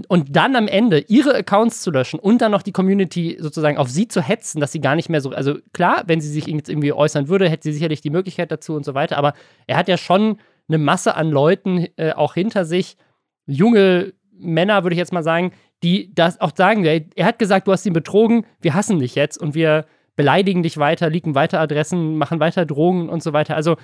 und 0.08 0.34
dann 0.34 0.56
am 0.56 0.66
Ende 0.66 0.98
ihre 1.08 1.34
Accounts 1.34 1.80
zu 1.80 1.90
löschen 1.90 2.18
und 2.18 2.42
dann 2.42 2.50
noch 2.50 2.62
die 2.62 2.72
Community 2.72 3.36
sozusagen 3.40 3.78
auf 3.78 3.88
sie 3.88 4.08
zu 4.08 4.20
hetzen, 4.20 4.60
dass 4.60 4.72
sie 4.72 4.80
gar 4.80 4.96
nicht 4.96 5.08
mehr 5.08 5.20
so, 5.20 5.30
also 5.30 5.58
klar, 5.72 6.02
wenn 6.06 6.20
sie 6.20 6.28
sich 6.28 6.46
jetzt 6.46 6.68
irgendwie 6.68 6.92
äußern 6.92 7.28
würde, 7.28 7.48
hätte 7.48 7.64
sie 7.64 7.72
sicherlich 7.72 8.00
die 8.00 8.10
Möglichkeit 8.10 8.50
dazu 8.50 8.74
und 8.74 8.84
so 8.84 8.94
weiter, 8.94 9.16
aber 9.16 9.34
er 9.66 9.76
hat 9.76 9.88
ja 9.88 9.96
schon 9.96 10.38
eine 10.68 10.78
Masse 10.78 11.14
an 11.14 11.30
Leuten 11.30 11.86
äh, 11.96 12.12
auch 12.12 12.34
hinter 12.34 12.64
sich, 12.64 12.96
junge 13.46 14.12
Männer, 14.32 14.82
würde 14.82 14.94
ich 14.94 14.98
jetzt 14.98 15.12
mal 15.12 15.22
sagen, 15.22 15.52
die 15.82 16.12
das 16.14 16.40
auch 16.40 16.52
sagen, 16.54 16.84
er 16.84 17.26
hat 17.26 17.38
gesagt, 17.38 17.68
du 17.68 17.72
hast 17.72 17.86
ihn 17.86 17.92
betrogen, 17.92 18.44
wir 18.60 18.74
hassen 18.74 18.98
dich 18.98 19.14
jetzt 19.14 19.38
und 19.38 19.54
wir 19.54 19.86
beleidigen 20.16 20.62
dich 20.62 20.78
weiter, 20.78 21.10
liegen 21.10 21.34
weiter 21.34 21.60
Adressen, 21.60 22.16
machen 22.16 22.40
weiter 22.40 22.66
Drogen 22.66 23.08
und 23.08 23.22
so 23.22 23.32
weiter. 23.32 23.54
Also 23.54 23.76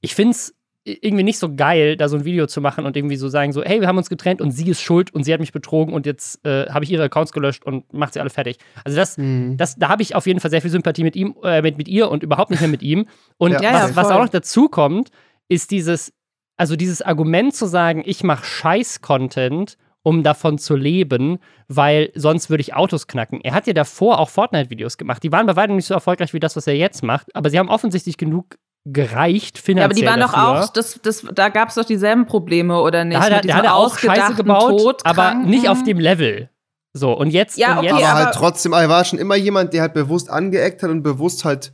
ich 0.00 0.14
finde 0.14 0.32
es 0.32 0.57
irgendwie 1.02 1.24
nicht 1.24 1.38
so 1.38 1.54
geil, 1.54 1.96
da 1.96 2.08
so 2.08 2.16
ein 2.16 2.24
Video 2.24 2.46
zu 2.46 2.60
machen 2.60 2.86
und 2.86 2.96
irgendwie 2.96 3.16
so 3.16 3.28
sagen, 3.28 3.52
so, 3.52 3.62
hey, 3.62 3.80
wir 3.80 3.88
haben 3.88 3.98
uns 3.98 4.08
getrennt 4.08 4.40
und 4.40 4.50
sie 4.50 4.68
ist 4.70 4.80
schuld 4.80 5.12
und 5.14 5.24
sie 5.24 5.32
hat 5.32 5.40
mich 5.40 5.52
betrogen 5.52 5.92
und 5.94 6.06
jetzt 6.06 6.44
äh, 6.46 6.66
habe 6.70 6.84
ich 6.84 6.90
ihre 6.90 7.04
Accounts 7.04 7.32
gelöscht 7.32 7.64
und 7.64 7.92
macht 7.92 8.14
sie 8.14 8.20
alle 8.20 8.30
fertig. 8.30 8.58
Also 8.84 8.96
das, 8.96 9.18
Mhm. 9.18 9.56
das, 9.56 9.76
da 9.76 9.88
habe 9.88 10.02
ich 10.02 10.14
auf 10.14 10.26
jeden 10.26 10.40
Fall 10.40 10.50
sehr 10.50 10.62
viel 10.62 10.70
Sympathie 10.70 11.02
mit 11.04 11.16
ihm, 11.16 11.34
äh, 11.42 11.62
mit, 11.62 11.78
mit 11.78 11.88
ihr 11.88 12.10
und 12.10 12.22
überhaupt 12.22 12.50
nicht 12.50 12.60
mehr 12.60 12.68
mit 12.70 12.82
ihm. 12.82 13.06
Und 13.36 13.52
Ja, 13.52 13.72
was, 13.72 13.90
ja, 13.90 13.96
was 13.96 14.10
auch 14.10 14.18
noch 14.22 14.28
dazu 14.28 14.68
kommt, 14.68 15.10
ist 15.48 15.70
dieses, 15.70 16.12
also 16.56 16.76
dieses 16.76 17.02
Argument 17.02 17.54
zu 17.54 17.66
sagen, 17.66 18.02
ich 18.04 18.24
mache 18.24 18.44
Scheiß-Content, 18.44 19.76
um 20.02 20.22
davon 20.22 20.58
zu 20.58 20.74
leben, 20.76 21.38
weil 21.66 22.10
sonst 22.14 22.50
würde 22.50 22.62
ich 22.62 22.74
Autos 22.74 23.06
knacken. 23.08 23.40
Er 23.42 23.52
hat 23.52 23.66
ja 23.66 23.72
davor 23.72 24.18
auch 24.20 24.30
Fortnite-Videos 24.30 24.96
gemacht. 24.96 25.22
Die 25.22 25.32
waren 25.32 25.46
bei 25.46 25.56
weitem 25.56 25.76
nicht 25.76 25.86
so 25.86 25.94
erfolgreich 25.94 26.32
wie 26.32 26.40
das, 26.40 26.56
was 26.56 26.66
er 26.66 26.76
jetzt 26.76 27.02
macht, 27.02 27.34
aber 27.34 27.50
sie 27.50 27.58
haben 27.58 27.68
offensichtlich 27.68 28.16
genug 28.16 28.56
gereicht 28.92 29.58
finanziell. 29.58 29.78
Ja, 29.78 29.84
aber 29.84 29.94
die 29.94 30.06
waren 30.06 30.20
dafür. 30.20 30.62
doch 30.62 30.66
auch, 30.66 30.72
das, 30.72 31.00
das, 31.02 31.26
da 31.34 31.48
gab 31.48 31.68
es 31.68 31.74
doch 31.74 31.84
dieselben 31.84 32.26
Probleme, 32.26 32.80
oder 32.80 33.04
nicht? 33.04 33.18
Da 33.18 33.24
hat, 33.24 33.32
er, 33.32 33.40
da 33.42 33.54
hat 33.54 33.64
er 33.64 33.74
auch 33.74 33.98
Scheiße 33.98 34.34
gebaut, 34.34 35.02
aber 35.04 35.34
nicht 35.34 35.68
auf 35.68 35.82
dem 35.82 35.98
Level. 35.98 36.50
So, 36.94 37.12
und 37.12 37.30
jetzt. 37.30 37.58
Ja, 37.58 37.78
und 37.78 37.84
jetzt 37.84 37.94
okay, 37.94 38.04
aber 38.04 38.12
aber 38.12 38.24
halt 38.26 38.34
trotzdem, 38.34 38.72
er 38.72 38.88
war 38.88 39.04
schon 39.04 39.18
immer 39.18 39.36
jemand, 39.36 39.72
der 39.72 39.82
halt 39.82 39.94
bewusst 39.94 40.30
angeeckt 40.30 40.82
hat 40.82 40.90
und 40.90 41.02
bewusst 41.02 41.44
halt 41.44 41.72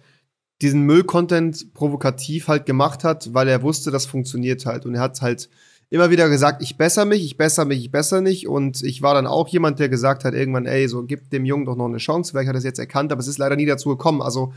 diesen 0.62 0.82
Müll-Content 0.82 1.74
provokativ 1.74 2.48
halt 2.48 2.66
gemacht 2.66 3.04
hat, 3.04 3.32
weil 3.32 3.48
er 3.48 3.62
wusste, 3.62 3.90
das 3.90 4.06
funktioniert 4.06 4.66
halt. 4.66 4.86
Und 4.86 4.94
er 4.94 5.00
hat 5.00 5.20
halt 5.20 5.48
immer 5.90 6.10
wieder 6.10 6.28
gesagt, 6.28 6.62
ich 6.62 6.76
besser 6.76 7.04
mich, 7.04 7.24
ich 7.24 7.36
besser 7.36 7.64
mich, 7.64 7.80
ich 7.80 7.90
besser 7.90 8.20
nicht. 8.20 8.48
Und 8.48 8.82
ich 8.82 9.02
war 9.02 9.14
dann 9.14 9.26
auch 9.26 9.48
jemand, 9.48 9.78
der 9.78 9.88
gesagt 9.88 10.24
hat, 10.24 10.34
irgendwann, 10.34 10.66
ey, 10.66 10.88
so 10.88 11.04
gib 11.04 11.30
dem 11.30 11.44
Jungen 11.44 11.66
doch 11.66 11.76
noch 11.76 11.86
eine 11.86 11.98
Chance. 11.98 12.32
Vielleicht 12.32 12.48
hat 12.48 12.56
er 12.56 12.58
es 12.58 12.64
jetzt 12.64 12.78
erkannt, 12.78 13.12
aber 13.12 13.20
es 13.20 13.28
ist 13.28 13.38
leider 13.38 13.56
nie 13.56 13.66
dazu 13.66 13.90
gekommen. 13.90 14.22
Also 14.22 14.52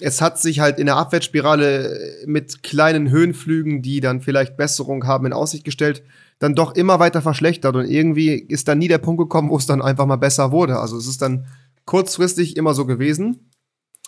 es 0.00 0.20
hat 0.20 0.40
sich 0.40 0.60
halt 0.60 0.78
in 0.78 0.86
der 0.86 0.96
Abwärtsspirale 0.96 2.24
mit 2.26 2.62
kleinen 2.62 3.10
Höhenflügen, 3.10 3.82
die 3.82 4.00
dann 4.00 4.20
vielleicht 4.20 4.56
Besserung 4.56 5.06
haben, 5.06 5.26
in 5.26 5.32
Aussicht 5.32 5.64
gestellt, 5.64 6.02
dann 6.38 6.54
doch 6.54 6.74
immer 6.74 6.98
weiter 6.98 7.22
verschlechtert. 7.22 7.76
Und 7.76 7.88
irgendwie 7.88 8.32
ist 8.32 8.66
dann 8.66 8.78
nie 8.78 8.88
der 8.88 8.98
Punkt 8.98 9.20
gekommen, 9.20 9.50
wo 9.50 9.56
es 9.56 9.66
dann 9.66 9.82
einfach 9.82 10.06
mal 10.06 10.16
besser 10.16 10.50
wurde. 10.50 10.78
Also 10.78 10.96
es 10.96 11.06
ist 11.06 11.22
dann 11.22 11.46
kurzfristig 11.84 12.56
immer 12.56 12.74
so 12.74 12.86
gewesen. 12.86 13.50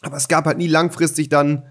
Aber 0.03 0.17
es 0.17 0.29
gab 0.29 0.47
halt 0.47 0.59
nie 0.59 0.67
langfristig 0.67 1.29
dann 1.29 1.65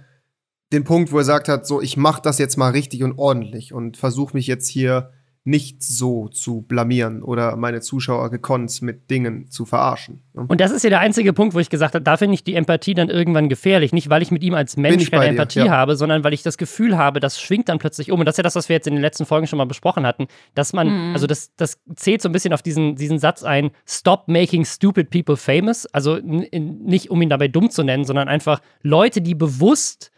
den 0.71 0.84
Punkt, 0.84 1.12
wo 1.12 1.17
er 1.19 1.23
sagt 1.23 1.47
hat, 1.47 1.67
so, 1.67 1.82
ich 1.82 1.97
mach 1.97 2.19
das 2.19 2.38
jetzt 2.38 2.58
mal 2.58 2.71
richtig 2.71 3.04
und 3.04 3.17
ordentlich 3.17 3.73
und 3.73 3.97
versuche 3.97 4.36
mich 4.36 4.47
jetzt 4.47 4.67
hier 4.67 5.12
nicht 5.47 5.84
so 5.84 6.27
zu 6.27 6.63
blamieren 6.63 7.21
oder 7.21 7.55
meine 7.55 7.79
Zuschauer 7.79 8.31
gekonnt 8.31 8.81
mit 8.81 9.12
Dingen 9.12 9.51
zu 9.51 9.65
verarschen. 9.65 10.23
Ne? 10.34 10.43
Und 10.47 10.60
das 10.60 10.71
ist 10.71 10.84
ja 10.84 10.89
der 10.89 11.01
einzige 11.01 11.34
Punkt, 11.34 11.53
wo 11.53 11.60
ich 11.60 11.69
gesagt 11.69 11.93
habe, 11.93 12.03
da 12.03 12.17
finde 12.17 12.34
ich 12.34 12.43
die 12.43 12.55
Empathie 12.55 12.95
dann 12.95 13.10
irgendwann 13.10 13.47
gefährlich. 13.47 13.93
Nicht, 13.93 14.10
weil 14.10 14.23
ich 14.23 14.31
mit 14.31 14.43
ihm 14.43 14.55
als 14.55 14.75
Mensch 14.75 15.12
keine 15.12 15.27
Empathie 15.27 15.60
ja. 15.60 15.69
habe, 15.69 15.97
sondern 15.97 16.23
weil 16.23 16.34
ich 16.34 16.41
das 16.41 16.58
Gefühl 16.58 16.97
habe, 16.97 17.19
das 17.19 17.39
schwingt 17.39 17.69
dann 17.69 17.77
plötzlich 17.77 18.12
um. 18.12 18.19
Und 18.19 18.25
das 18.25 18.34
ist 18.34 18.38
ja 18.38 18.43
das, 18.43 18.55
was 18.55 18.69
wir 18.69 18.75
jetzt 18.75 18.88
in 18.88 18.95
den 18.95 19.03
letzten 19.03 19.27
Folgen 19.27 19.45
schon 19.45 19.58
mal 19.58 19.65
besprochen 19.65 20.03
hatten, 20.03 20.25
dass 20.55 20.73
man, 20.73 20.88
mhm. 20.88 21.13
also 21.13 21.27
das, 21.27 21.53
das 21.55 21.79
zählt 21.95 22.23
so 22.23 22.29
ein 22.29 22.31
bisschen 22.31 22.51
auf 22.51 22.63
diesen, 22.63 22.95
diesen 22.95 23.19
Satz 23.19 23.43
ein, 23.43 23.69
stop 23.88 24.27
making 24.27 24.65
stupid 24.65 25.12
people 25.12 25.38
famous. 25.38 25.86
Also 25.93 26.17
nicht, 26.23 27.12
um 27.12 27.21
ihn 27.21 27.29
dabei 27.29 27.49
dumm 27.49 27.69
zu 27.69 27.84
nennen, 27.84 28.03
sondern 28.03 28.27
einfach 28.29 28.62
Leute, 28.81 29.21
die 29.21 29.36
bewusst 29.36 30.12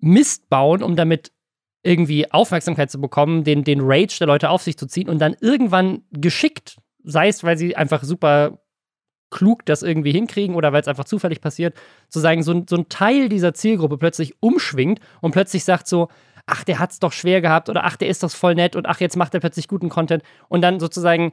Mist 0.00 0.48
bauen, 0.48 0.82
um 0.82 0.96
damit 0.96 1.30
irgendwie 1.82 2.30
Aufmerksamkeit 2.30 2.90
zu 2.90 3.00
bekommen, 3.00 3.44
den, 3.44 3.64
den 3.64 3.80
Rage 3.82 4.18
der 4.18 4.26
Leute 4.26 4.50
auf 4.50 4.62
sich 4.62 4.76
zu 4.76 4.86
ziehen 4.86 5.08
und 5.08 5.18
dann 5.18 5.36
irgendwann 5.40 6.02
geschickt, 6.12 6.76
sei 7.02 7.28
es, 7.28 7.42
weil 7.42 7.58
sie 7.58 7.76
einfach 7.76 8.04
super 8.04 8.58
klug 9.30 9.64
das 9.64 9.82
irgendwie 9.82 10.12
hinkriegen 10.12 10.54
oder 10.54 10.72
weil 10.72 10.82
es 10.82 10.88
einfach 10.88 11.06
zufällig 11.06 11.40
passiert, 11.40 11.74
zu 12.08 12.20
sagen, 12.20 12.42
so, 12.42 12.62
so 12.68 12.76
ein 12.76 12.88
Teil 12.88 13.28
dieser 13.28 13.54
Zielgruppe 13.54 13.98
plötzlich 13.98 14.34
umschwingt 14.40 15.00
und 15.20 15.32
plötzlich 15.32 15.64
sagt 15.64 15.88
so, 15.88 16.08
ach, 16.46 16.64
der 16.64 16.78
hat's 16.78 16.98
doch 16.98 17.12
schwer 17.12 17.40
gehabt 17.40 17.68
oder 17.68 17.84
ach, 17.84 17.96
der 17.96 18.08
ist 18.08 18.22
doch 18.22 18.30
voll 18.30 18.54
nett 18.54 18.76
und 18.76 18.86
ach, 18.86 19.00
jetzt 19.00 19.16
macht 19.16 19.34
er 19.34 19.40
plötzlich 19.40 19.68
guten 19.68 19.88
Content. 19.88 20.22
Und 20.48 20.60
dann 20.60 20.80
sozusagen 20.80 21.32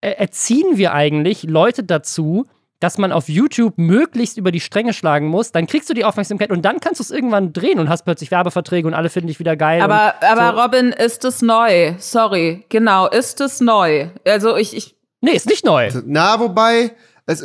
erziehen 0.00 0.76
wir 0.76 0.92
eigentlich 0.92 1.44
Leute 1.44 1.84
dazu, 1.84 2.46
dass 2.82 2.98
man 2.98 3.12
auf 3.12 3.28
YouTube 3.28 3.74
möglichst 3.76 4.36
über 4.36 4.50
die 4.50 4.58
Stränge 4.58 4.92
schlagen 4.92 5.28
muss, 5.28 5.52
dann 5.52 5.68
kriegst 5.68 5.88
du 5.88 5.94
die 5.94 6.04
Aufmerksamkeit 6.04 6.50
und 6.50 6.62
dann 6.62 6.80
kannst 6.80 6.98
du 6.98 7.04
es 7.04 7.12
irgendwann 7.12 7.52
drehen 7.52 7.78
und 7.78 7.88
hast 7.88 8.02
plötzlich 8.04 8.32
Werbeverträge 8.32 8.88
und 8.88 8.94
alle 8.94 9.08
finden 9.08 9.28
dich 9.28 9.38
wieder 9.38 9.56
geil. 9.56 9.80
Aber, 9.82 10.14
aber 10.20 10.56
so. 10.56 10.62
Robin, 10.62 10.90
ist 10.90 11.24
es 11.24 11.42
neu? 11.42 11.94
Sorry, 11.98 12.64
genau, 12.68 13.06
ist 13.08 13.40
es 13.40 13.60
neu? 13.60 14.08
Also 14.26 14.56
ich, 14.56 14.76
ich. 14.76 14.96
Nee, 15.20 15.30
ist 15.30 15.48
nicht 15.48 15.64
neu. 15.64 15.90
Na, 16.06 16.40
wobei, 16.40 16.90
es, 17.26 17.40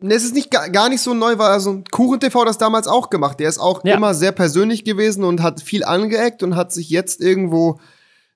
es 0.00 0.24
ist 0.24 0.34
nicht 0.34 0.50
gar 0.50 0.88
nicht 0.88 1.00
so 1.00 1.14
neu, 1.14 1.36
weil 1.36 1.50
also 1.50 1.82
Kuchen 1.90 2.20
TV 2.20 2.44
das 2.44 2.58
damals 2.58 2.86
auch 2.86 3.10
gemacht. 3.10 3.40
Der 3.40 3.48
ist 3.48 3.58
auch 3.58 3.82
ja. 3.82 3.96
immer 3.96 4.14
sehr 4.14 4.30
persönlich 4.30 4.84
gewesen 4.84 5.24
und 5.24 5.42
hat 5.42 5.60
viel 5.60 5.82
angeeckt 5.82 6.44
und 6.44 6.54
hat 6.54 6.72
sich 6.72 6.90
jetzt 6.90 7.20
irgendwo 7.20 7.80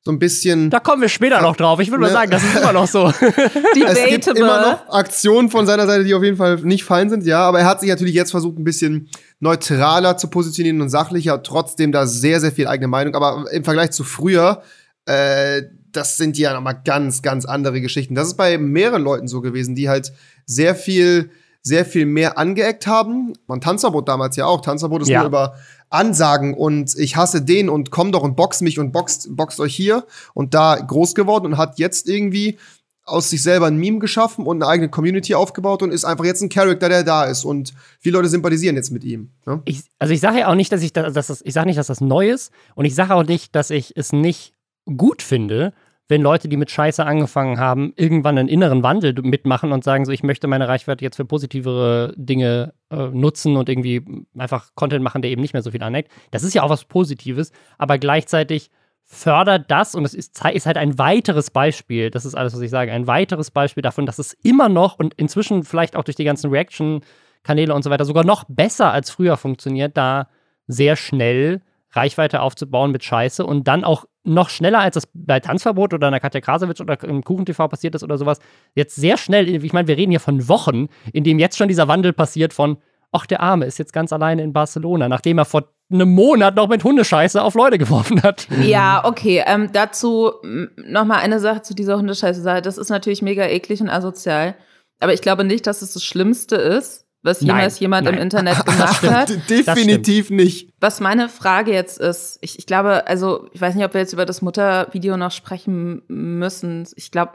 so 0.02 0.12
ein 0.12 0.18
bisschen. 0.18 0.70
Da 0.70 0.80
kommen 0.80 1.02
wir 1.02 1.10
später 1.10 1.42
noch 1.42 1.56
drauf. 1.56 1.78
Ich 1.80 1.90
würde 1.90 2.02
ne? 2.02 2.08
mal 2.08 2.12
sagen, 2.12 2.30
das 2.30 2.42
ist 2.42 2.56
immer 2.56 2.72
noch 2.72 2.86
so. 2.86 3.08
es 3.18 4.04
gibt 4.08 4.26
immer 4.28 4.60
noch 4.62 4.88
Aktionen 4.88 5.50
von 5.50 5.66
seiner 5.66 5.86
Seite, 5.86 6.04
die 6.04 6.14
auf 6.14 6.22
jeden 6.22 6.38
Fall 6.38 6.56
nicht 6.56 6.84
fein 6.84 7.10
sind, 7.10 7.24
ja. 7.26 7.42
Aber 7.42 7.60
er 7.60 7.66
hat 7.66 7.80
sich 7.80 7.90
natürlich 7.90 8.14
jetzt 8.14 8.30
versucht, 8.30 8.58
ein 8.58 8.64
bisschen 8.64 9.10
neutraler 9.40 10.16
zu 10.16 10.28
positionieren 10.28 10.80
und 10.80 10.88
sachlicher, 10.88 11.42
trotzdem 11.42 11.92
da 11.92 12.06
sehr, 12.06 12.40
sehr 12.40 12.52
viel 12.52 12.66
eigene 12.66 12.88
Meinung. 12.88 13.14
Aber 13.14 13.44
im 13.52 13.64
Vergleich 13.64 13.90
zu 13.90 14.04
früher, 14.04 14.62
äh, 15.04 15.62
das 15.92 16.16
sind 16.16 16.38
ja 16.38 16.54
nochmal 16.54 16.80
ganz, 16.82 17.20
ganz 17.20 17.44
andere 17.44 17.80
Geschichten. 17.82 18.14
Das 18.14 18.28
ist 18.28 18.36
bei 18.36 18.56
mehreren 18.56 19.02
Leuten 19.02 19.28
so 19.28 19.42
gewesen, 19.42 19.74
die 19.74 19.88
halt 19.90 20.12
sehr 20.46 20.74
viel 20.74 21.30
sehr 21.62 21.84
viel 21.84 22.06
mehr 22.06 22.38
angeeckt 22.38 22.86
haben. 22.86 23.34
Man 23.46 23.60
Tanzverbot 23.60 24.08
damals 24.08 24.36
ja 24.36 24.46
auch. 24.46 24.62
Tanzverbot 24.62 25.02
ist 25.02 25.08
ja. 25.08 25.18
nur 25.20 25.28
über 25.28 25.54
Ansagen 25.90 26.54
und 26.54 26.96
ich 26.96 27.16
hasse 27.16 27.42
den 27.42 27.68
und 27.68 27.90
komm 27.90 28.12
doch 28.12 28.22
und 28.22 28.36
box 28.36 28.60
mich 28.60 28.78
und 28.78 28.92
boxt, 28.92 29.36
boxt 29.36 29.60
euch 29.60 29.74
hier 29.74 30.06
und 30.34 30.54
da 30.54 30.76
groß 30.76 31.14
geworden 31.14 31.46
und 31.46 31.56
hat 31.58 31.78
jetzt 31.78 32.08
irgendwie 32.08 32.58
aus 33.04 33.30
sich 33.30 33.42
selber 33.42 33.66
ein 33.66 33.76
Meme 33.76 33.98
geschaffen 33.98 34.46
und 34.46 34.62
eine 34.62 34.70
eigene 34.70 34.88
Community 34.88 35.34
aufgebaut 35.34 35.82
und 35.82 35.90
ist 35.90 36.04
einfach 36.04 36.24
jetzt 36.24 36.42
ein 36.42 36.48
Charakter, 36.48 36.88
der 36.88 37.02
da 37.02 37.24
ist 37.24 37.44
und 37.44 37.74
viele 37.98 38.18
Leute 38.18 38.28
sympathisieren 38.28 38.76
jetzt 38.76 38.90
mit 38.90 39.02
ihm. 39.02 39.30
Ne? 39.46 39.60
Ich, 39.64 39.82
also 39.98 40.14
ich 40.14 40.20
sage 40.20 40.38
ja 40.38 40.48
auch 40.48 40.54
nicht, 40.54 40.70
dass 40.70 40.82
ich 40.82 40.92
das, 40.92 41.12
dass 41.12 41.26
das 41.26 41.42
ich 41.42 41.52
sage 41.52 41.66
nicht, 41.66 41.78
dass 41.78 41.88
das 41.88 42.00
neu 42.00 42.30
ist 42.30 42.52
und 42.76 42.84
ich 42.84 42.94
sage 42.94 43.14
auch 43.14 43.24
nicht, 43.24 43.54
dass 43.56 43.70
ich 43.70 43.96
es 43.96 44.12
nicht 44.12 44.52
gut 44.96 45.22
finde, 45.22 45.72
wenn 46.10 46.22
Leute, 46.22 46.48
die 46.48 46.56
mit 46.56 46.70
Scheiße 46.70 47.06
angefangen 47.06 47.60
haben, 47.60 47.92
irgendwann 47.96 48.36
einen 48.36 48.48
inneren 48.48 48.82
Wandel 48.82 49.14
mitmachen 49.22 49.70
und 49.70 49.84
sagen 49.84 50.04
so, 50.04 50.12
ich 50.12 50.24
möchte 50.24 50.48
meine 50.48 50.66
Reichweite 50.66 51.04
jetzt 51.04 51.16
für 51.16 51.24
positivere 51.24 52.12
Dinge 52.16 52.74
äh, 52.90 53.06
nutzen 53.08 53.56
und 53.56 53.68
irgendwie 53.68 54.04
einfach 54.36 54.70
Content 54.74 55.04
machen, 55.04 55.22
der 55.22 55.30
eben 55.30 55.40
nicht 55.40 55.52
mehr 55.52 55.62
so 55.62 55.70
viel 55.70 55.82
aneckt. 55.82 56.10
Das 56.32 56.42
ist 56.42 56.52
ja 56.52 56.64
auch 56.64 56.68
was 56.70 56.84
Positives, 56.84 57.52
aber 57.78 57.98
gleichzeitig 57.98 58.70
fördert 59.04 59.70
das 59.70 59.94
und 59.94 60.04
es 60.04 60.14
ist, 60.14 60.44
ist 60.52 60.66
halt 60.66 60.76
ein 60.76 60.98
weiteres 60.98 61.50
Beispiel, 61.50 62.10
das 62.10 62.24
ist 62.24 62.34
alles, 62.34 62.54
was 62.54 62.60
ich 62.60 62.70
sage, 62.70 62.92
ein 62.92 63.06
weiteres 63.06 63.50
Beispiel 63.50 63.82
davon, 63.82 64.06
dass 64.06 64.18
es 64.18 64.32
immer 64.42 64.68
noch 64.68 64.98
und 64.98 65.14
inzwischen 65.14 65.62
vielleicht 65.62 65.96
auch 65.96 66.04
durch 66.04 66.16
die 66.16 66.24
ganzen 66.24 66.50
Reaction-Kanäle 66.50 67.74
und 67.74 67.82
so 67.82 67.90
weiter 67.90 68.04
sogar 68.04 68.24
noch 68.24 68.44
besser 68.48 68.92
als 68.92 69.10
früher 69.10 69.36
funktioniert, 69.36 69.96
da 69.96 70.28
sehr 70.66 70.96
schnell 70.96 71.62
Reichweite 71.92 72.40
aufzubauen 72.40 72.92
mit 72.92 73.04
Scheiße 73.04 73.44
und 73.44 73.66
dann 73.66 73.84
auch 73.84 74.04
noch 74.22 74.50
schneller, 74.50 74.80
als 74.80 74.94
das 74.94 75.08
bei 75.14 75.40
Tanzverbot 75.40 75.94
oder 75.94 76.08
in 76.08 76.12
der 76.12 76.20
Katja 76.20 76.40
Krasowitsch 76.40 76.80
oder 76.80 77.02
im 77.04 77.24
KuchenTV 77.24 77.68
passiert 77.68 77.94
ist 77.94 78.02
oder 78.02 78.18
sowas, 78.18 78.38
jetzt 78.74 78.96
sehr 78.96 79.16
schnell, 79.16 79.48
ich 79.48 79.72
meine, 79.72 79.88
wir 79.88 79.96
reden 79.96 80.10
hier 80.10 80.20
von 80.20 80.48
Wochen, 80.48 80.88
in 81.12 81.24
dem 81.24 81.38
jetzt 81.38 81.56
schon 81.56 81.68
dieser 81.68 81.88
Wandel 81.88 82.12
passiert 82.12 82.52
von, 82.52 82.76
ach, 83.12 83.26
der 83.26 83.40
Arme 83.40 83.66
ist 83.66 83.78
jetzt 83.78 83.92
ganz 83.92 84.12
alleine 84.12 84.42
in 84.42 84.52
Barcelona, 84.52 85.08
nachdem 85.08 85.38
er 85.38 85.44
vor 85.44 85.64
einem 85.92 86.10
Monat 86.14 86.54
noch 86.54 86.68
mit 86.68 86.84
Hundescheiße 86.84 87.42
auf 87.42 87.54
Leute 87.54 87.78
geworfen 87.78 88.22
hat. 88.22 88.46
Ja, 88.62 89.04
okay. 89.04 89.42
Ähm, 89.46 89.70
dazu 89.72 90.32
noch 90.76 91.04
mal 91.04 91.18
eine 91.18 91.40
Sache 91.40 91.62
zu 91.62 91.74
dieser 91.74 91.98
Hundescheiße-Sache. 91.98 92.62
Das 92.62 92.78
ist 92.78 92.90
natürlich 92.90 93.22
mega 93.22 93.44
eklig 93.44 93.80
und 93.80 93.88
asozial. 93.88 94.54
Aber 95.00 95.12
ich 95.14 95.22
glaube 95.22 95.44
nicht, 95.44 95.66
dass 95.66 95.82
es 95.82 95.94
das 95.94 96.04
Schlimmste 96.04 96.56
ist, 96.56 97.06
was 97.22 97.40
jemals 97.40 97.74
nein, 97.74 97.80
jemand 97.80 98.04
nein. 98.06 98.14
im 98.14 98.20
Internet 98.20 98.64
gemacht 98.66 99.02
hat. 99.02 99.50
Definitiv 99.50 100.30
nicht. 100.30 100.72
Was 100.80 101.00
meine 101.00 101.28
Frage 101.28 101.72
jetzt 101.72 101.98
ist, 101.98 102.38
ich, 102.40 102.58
ich 102.58 102.66
glaube, 102.66 103.06
also 103.06 103.48
ich 103.52 103.60
weiß 103.60 103.74
nicht, 103.74 103.84
ob 103.84 103.94
wir 103.94 104.00
jetzt 104.00 104.12
über 104.12 104.24
das 104.24 104.42
Muttervideo 104.42 105.16
noch 105.16 105.30
sprechen 105.30 106.02
müssen. 106.08 106.86
Ich 106.96 107.10
glaube, 107.10 107.32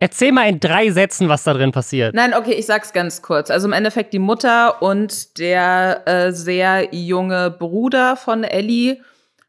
Erzähl 0.00 0.30
mal 0.30 0.48
in 0.48 0.60
drei 0.60 0.92
Sätzen, 0.92 1.28
was 1.28 1.42
da 1.42 1.54
drin 1.54 1.72
passiert. 1.72 2.14
Nein, 2.14 2.32
okay, 2.32 2.52
ich 2.52 2.66
sag's 2.66 2.92
ganz 2.92 3.20
kurz. 3.20 3.50
Also 3.50 3.66
im 3.66 3.72
Endeffekt 3.72 4.12
die 4.12 4.20
Mutter 4.20 4.80
und 4.80 5.38
der 5.40 6.06
äh, 6.06 6.32
sehr 6.32 6.94
junge 6.94 7.50
Bruder 7.50 8.14
von 8.14 8.44
Ellie 8.44 8.98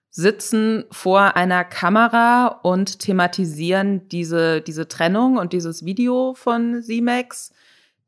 sitzen 0.09 0.85
vor 0.89 1.35
einer 1.35 1.63
Kamera 1.63 2.47
und 2.63 2.97
thematisieren 2.99 4.09
diese, 4.09 4.61
diese 4.61 4.87
Trennung 4.87 5.37
und 5.37 5.53
dieses 5.53 5.85
Video 5.85 6.33
von 6.33 6.81
Simex 6.81 7.51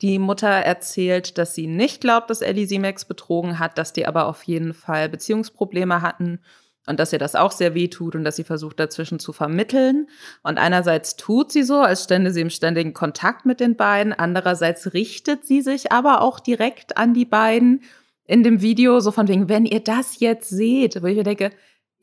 die 0.02 0.20
Mutter 0.20 0.48
erzählt, 0.48 1.38
dass 1.38 1.56
sie 1.56 1.68
nicht 1.68 2.02
glaubt, 2.02 2.30
dass 2.30 2.42
Ellie 2.42 2.68
Simex 2.68 3.06
betrogen 3.06 3.60
hat, 3.60 3.78
dass 3.78 3.94
die 3.94 4.08
aber 4.08 4.28
auf 4.28 4.44
jeden 4.44 4.74
Fall 4.74 5.10
Beziehungsprobleme 5.10 6.02
hatten 6.02 6.40
und 6.88 7.00
dass 7.00 7.14
ihr 7.14 7.20
das 7.20 7.36
auch 7.36 7.52
sehr 7.52 7.76
weh 7.76 7.88
tut 7.88 8.16
und 8.16 8.24
dass 8.24 8.36
sie 8.36 8.44
versucht, 8.44 8.80
dazwischen 8.80 9.20
zu 9.20 9.34
vermitteln. 9.34 10.08
Und 10.42 10.58
einerseits 10.58 11.16
tut 11.16 11.52
sie 11.52 11.64
so, 11.64 11.82
als 11.82 12.04
stände 12.04 12.32
sie 12.32 12.42
im 12.42 12.50
ständigen 12.50 12.94
Kontakt 12.94 13.46
mit 13.46 13.60
den 13.60 13.76
beiden, 13.76 14.14
andererseits 14.14 14.94
richtet 14.94 15.46
sie 15.46 15.62
sich 15.62 15.92
aber 15.92 16.22
auch 16.22 16.40
direkt 16.40 16.98
an 16.98 17.14
die 17.14 17.26
beiden 17.26 17.84
in 18.26 18.44
dem 18.44 18.62
Video, 18.62 19.00
so 19.00 19.12
von 19.12 19.28
wegen, 19.28 19.50
wenn 19.50 19.66
ihr 19.66 19.82
das 19.82 20.20
jetzt 20.20 20.50
seht, 20.50 21.02
wo 21.02 21.08
ich 21.08 21.18
mir 21.18 21.24
denke, 21.24 21.52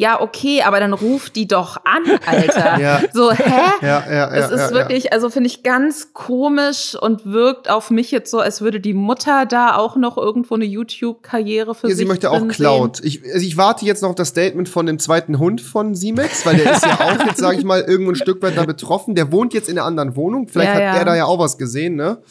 ja, 0.00 0.20
okay, 0.20 0.62
aber 0.62 0.78
dann 0.80 0.92
ruf 0.92 1.28
die 1.28 1.46
doch 1.48 1.76
an, 1.84 2.18
Alter. 2.26 2.80
Ja. 2.80 3.00
So, 3.12 3.32
hä? 3.32 3.42
Ja, 3.82 4.04
ja, 4.08 4.12
ja. 4.14 4.30
es 4.30 4.50
ist 4.52 4.70
ja, 4.70 4.70
wirklich, 4.70 5.12
also 5.12 5.28
finde 5.28 5.48
ich 5.48 5.62
ganz 5.64 6.12
komisch 6.12 6.94
und 6.98 7.26
wirkt 7.26 7.68
auf 7.68 7.90
mich 7.90 8.11
jetzt 8.12 8.30
so, 8.30 8.38
als 8.38 8.61
würde 8.61 8.78
die 8.80 8.94
Mutter 8.94 9.44
da 9.44 9.76
auch 9.76 9.96
noch 9.96 10.16
irgendwo 10.16 10.54
eine 10.54 10.64
YouTube-Karriere 10.66 11.74
für 11.74 11.88
Ja, 11.88 11.94
sich 11.96 11.98
sie 11.98 12.04
möchte 12.08 12.30
auch 12.30 12.46
Cloud. 12.48 13.00
Ich, 13.02 13.22
also 13.24 13.44
ich 13.44 13.56
warte 13.56 13.84
jetzt 13.87 14.02
noch 14.02 14.11
auf 14.11 14.14
das 14.14 14.28
Statement 14.28 14.68
von 14.68 14.87
dem 14.87 14.98
zweiten 15.00 15.38
Hund 15.38 15.61
von 15.61 15.94
Simex, 15.96 16.46
weil 16.46 16.56
der 16.58 16.72
ist 16.72 16.84
ja 16.87 16.94
auch 17.00 17.26
jetzt, 17.26 17.38
sage 17.38 17.58
ich 17.58 17.64
mal, 17.64 17.80
irgendwo 17.80 18.12
ein 18.12 18.16
Stück 18.16 18.40
weit 18.42 18.56
da 18.56 18.64
betroffen. 18.64 19.14
Der 19.16 19.32
wohnt 19.32 19.52
jetzt 19.52 19.68
in 19.68 19.78
einer 19.78 19.87
anderen 19.87 20.14
Wohnung. 20.14 20.46
Vielleicht 20.48 20.68
Ja, 20.70 20.74
hat 20.74 20.80
ja. 20.82 20.96
er 20.96 21.04
da 21.04 21.16
ja 21.16 21.24
auch 21.24 21.40
was 21.40 21.58
gesehen, 21.58 21.96
ne? 21.96 22.22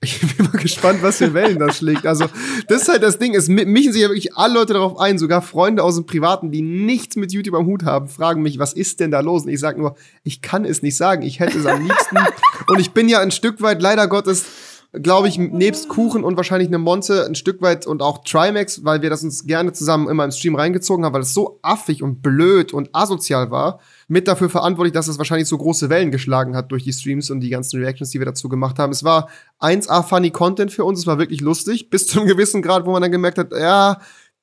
Ich 0.00 0.20
bin 0.36 0.46
mal 0.46 0.60
gespannt, 0.60 1.02
was 1.02 1.16
für 1.18 1.34
Wellen 1.34 1.58
das 1.58 1.78
schlägt. 1.78 2.06
Also, 2.06 2.26
das 2.68 2.82
ist 2.82 2.88
halt 2.88 3.02
das 3.02 3.18
Ding. 3.18 3.34
Es 3.34 3.48
mi- 3.48 3.64
mischen 3.64 3.92
sich 3.92 4.02
ja 4.02 4.08
wirklich 4.08 4.36
alle 4.36 4.54
Leute 4.54 4.74
darauf 4.74 4.98
ein, 4.98 5.18
sogar 5.18 5.42
Freunde 5.42 5.82
aus 5.82 5.96
dem 5.96 6.06
Privaten, 6.06 6.50
die 6.50 6.62
nichts 7.00 7.16
mit 7.16 7.32
YouTube 7.32 7.54
am 7.54 7.66
Hut 7.66 7.84
haben, 7.84 8.08
fragen 8.08 8.42
mich, 8.42 8.58
was 8.58 8.72
ist 8.72 9.00
denn 9.00 9.10
da 9.10 9.20
los? 9.20 9.44
Und 9.44 9.50
ich 9.50 9.60
sage 9.60 9.80
nur, 9.80 9.96
ich 10.22 10.42
kann 10.42 10.64
es 10.64 10.82
nicht 10.82 10.96
sagen. 10.96 11.22
Ich 11.22 11.40
hätte 11.40 11.58
es 11.58 11.66
am 11.66 11.82
liebsten. 11.82 12.16
Und 12.68 12.78
ich 12.78 12.92
bin 12.92 13.08
ja 13.08 13.20
ein 13.20 13.30
Stück 13.30 13.62
weit, 13.62 13.82
leider 13.82 14.06
Gottes, 14.06 14.44
glaube 14.92 15.28
ich, 15.28 15.38
nebst 15.38 15.88
Kuchen 15.88 16.24
und 16.24 16.36
wahrscheinlich 16.36 16.68
eine 16.68 16.78
Monte 16.78 17.24
ein 17.24 17.36
Stück 17.36 17.62
weit 17.62 17.86
und 17.86 18.02
auch 18.02 18.24
Trimax, 18.24 18.84
weil 18.84 19.02
wir 19.02 19.10
das 19.10 19.22
uns 19.22 19.46
gerne 19.46 19.72
zusammen 19.72 20.08
immer 20.08 20.24
im 20.24 20.32
Stream 20.32 20.56
reingezogen 20.56 21.04
haben, 21.04 21.14
weil 21.14 21.20
es 21.20 21.32
so 21.32 21.60
affig 21.62 22.02
und 22.02 22.22
blöd 22.22 22.72
und 22.72 22.90
asozial 22.92 23.52
war, 23.52 23.78
mit 24.08 24.26
dafür 24.26 24.50
verantwortlich, 24.50 24.92
dass 24.92 25.06
es 25.06 25.16
wahrscheinlich 25.16 25.46
so 25.46 25.58
große 25.58 25.90
Wellen 25.90 26.10
geschlagen 26.10 26.56
hat 26.56 26.72
durch 26.72 26.82
die 26.82 26.92
Streams 26.92 27.30
und 27.30 27.40
die 27.40 27.50
ganzen 27.50 27.80
Reactions, 27.80 28.10
die 28.10 28.18
wir 28.18 28.26
dazu 28.26 28.48
gemacht 28.48 28.80
haben. 28.80 28.90
Es 28.90 29.04
war 29.04 29.28
1A 29.60 30.02
funny 30.02 30.30
Content 30.30 30.72
für 30.72 30.84
uns, 30.84 30.98
es 30.98 31.06
war 31.06 31.18
wirklich 31.18 31.40
lustig, 31.40 31.88
bis 31.88 32.08
zu 32.08 32.18
einem 32.18 32.28
gewissen 32.28 32.60
Grad, 32.60 32.84
wo 32.84 32.90
man 32.90 33.02
dann 33.02 33.12
gemerkt 33.12 33.38
hat, 33.38 33.52
ja, 33.52 34.00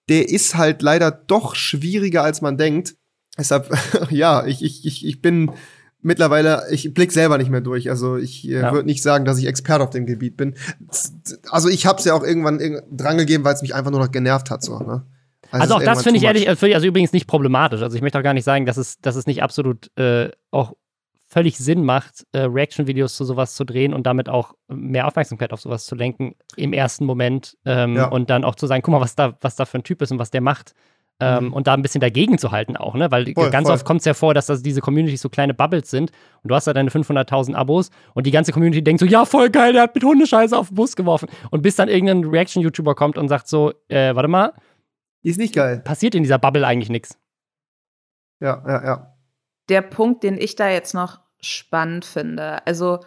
der 0.10 0.30
ist 0.30 0.56
halt 0.56 0.82
leider 0.82 1.12
doch 1.12 1.56
schwieriger, 1.56 2.24
als 2.24 2.42
man 2.42 2.58
denkt. 2.58 2.96
Deshalb, 3.38 3.70
ja, 4.10 4.46
ich, 4.46 4.64
ich, 4.64 4.86
ich, 4.86 5.06
ich 5.06 5.22
bin 5.22 5.52
mittlerweile, 6.02 6.64
ich 6.72 6.94
blick 6.94 7.12
selber 7.12 7.38
nicht 7.38 7.50
mehr 7.50 7.62
durch. 7.62 7.90
Also 7.90 8.18
ich 8.18 8.48
äh, 8.48 8.60
Ja. 8.62 8.72
würde 8.72 8.86
nicht 8.86 9.04
sagen, 9.04 9.26
dass 9.26 9.38
ich 9.40 9.46
Experte 9.48 9.84
auf 9.84 9.90
dem 9.90 10.06
Gebiet 10.06 10.38
bin. 10.38 10.56
Also 11.50 11.70
ich 11.70 11.86
habe 11.86 12.00
es 12.00 12.06
ja 12.06 12.14
auch 12.14 12.24
irgendwann 12.24 12.60
irg- 12.60 12.84
drangegeben, 12.92 13.44
weil 13.46 13.54
es 13.56 13.62
mich 13.62 13.76
einfach 13.76 13.92
nur 13.92 14.00
noch 14.00 14.12
genervt 14.12 14.50
hat. 14.50 14.64
So, 14.64 14.80
ne? 14.80 15.06
Also 15.52 15.76
auch 15.76 15.80
es 15.82 15.88
ist 15.88 15.96
das 15.96 16.04
finde 16.04 16.18
ich 16.18 16.24
ehrlich, 16.26 16.48
also 16.48 16.60
finde 16.60 16.70
ich 16.72 16.76
also 16.76 16.88
übrigens 16.88 17.14
nicht 17.14 17.28
problematisch. 17.28 17.82
Also 17.82 17.96
ich 17.96 18.02
möchte 18.02 18.18
auch 18.20 18.24
gar 18.24 18.34
nicht 18.34 18.44
sagen, 18.44 18.66
dass 18.66 18.78
es, 18.78 19.00
dass 19.00 19.16
es 19.16 19.26
nicht 19.28 19.44
absolut 19.44 19.90
äh, 19.98 20.30
auch 20.52 20.74
völlig 21.30 21.58
Sinn 21.58 21.84
macht, 21.84 22.26
äh, 22.32 22.40
Reaction-Videos 22.42 23.16
zu 23.18 23.26
sowas 23.26 23.54
zu 23.56 23.66
drehen 23.66 23.94
und 23.94 24.08
damit 24.08 24.30
auch 24.30 24.54
mehr 24.70 25.08
Aufmerksamkeit 25.08 25.52
auf 25.54 25.60
sowas 25.62 25.86
zu 25.86 25.94
lenken 25.96 26.36
im 26.56 26.72
ersten 26.74 27.06
Moment 27.06 27.58
ähm, 27.66 27.96
Ja. 27.96 28.08
und 28.08 28.30
dann 28.30 28.44
auch 28.46 28.56
zu 28.56 28.66
sagen, 28.68 28.82
guck 28.82 28.94
mal, 28.94 29.02
was 29.02 29.16
da, 29.16 29.38
was 29.42 29.56
da 29.58 29.66
für 29.66 29.78
ein 29.80 29.84
Typ 29.84 30.02
ist 30.02 30.12
und 30.12 30.20
was 30.20 30.32
der 30.32 30.42
macht. 30.42 30.74
Ähm, 31.20 31.46
Mhm. 31.48 31.54
Und 31.54 31.66
da 31.66 31.74
ein 31.74 31.82
bisschen 31.82 32.00
dagegen 32.00 32.38
zu 32.38 32.52
halten 32.52 32.78
auch, 32.78 32.94
ne? 32.94 33.10
Weil 33.10 33.34
Voll, 33.34 33.50
ganz 33.50 33.68
voll. 33.68 33.74
oft 33.76 33.86
kommt 33.86 34.02
es 34.02 34.06
ja 34.06 34.14
vor, 34.14 34.36
dass 34.36 34.46
das 34.46 34.62
diese 34.62 34.82
Communities 34.82 35.22
so 35.22 35.30
kleine 35.30 35.56
Bubbles 35.56 35.90
sind 35.90 36.12
und 36.44 36.50
du 36.50 36.54
hast 36.56 36.68
da 36.68 36.74
deine 36.74 36.92
500.000 36.92 37.56
Abos 37.56 37.90
und 38.14 38.28
die 38.28 38.32
ganze 38.32 38.52
Community 38.52 38.84
denkt 38.84 39.00
so, 39.00 39.06
ja, 39.08 39.26
voll 39.26 39.50
geil, 39.50 39.74
der 39.74 39.82
hat 39.82 39.96
mit 39.96 40.04
Hundescheiße 40.04 40.56
auf 40.56 40.68
den 40.68 40.76
Bus 40.76 40.96
geworfen. 40.96 41.28
Und 41.50 41.64
bis 41.64 41.76
dann 41.76 41.90
irgendein 41.90 42.24
Reaction-YouTuber 42.24 42.94
kommt 42.94 43.18
und 43.18 43.30
sagt 43.30 43.48
so, 43.48 43.74
äh, 43.88 44.14
warte 44.16 44.28
mal, 44.30 44.54
Die 45.24 45.30
ist 45.30 45.40
nicht 45.40 45.56
geil. 45.56 45.82
passiert 45.84 46.14
in 46.14 46.22
dieser 46.22 46.38
Bubble 46.38 46.66
eigentlich 46.68 46.90
nichts. 46.92 47.18
Ja, 48.40 48.64
ja, 48.68 48.84
ja. 48.86 49.17
Der 49.70 49.82
Punkt, 49.82 50.24
den 50.24 50.38
ich 50.38 50.56
da 50.56 50.70
jetzt 50.70 50.94
noch 50.94 51.20
spannend 51.42 52.06
finde, 52.06 52.66
also 52.66 53.00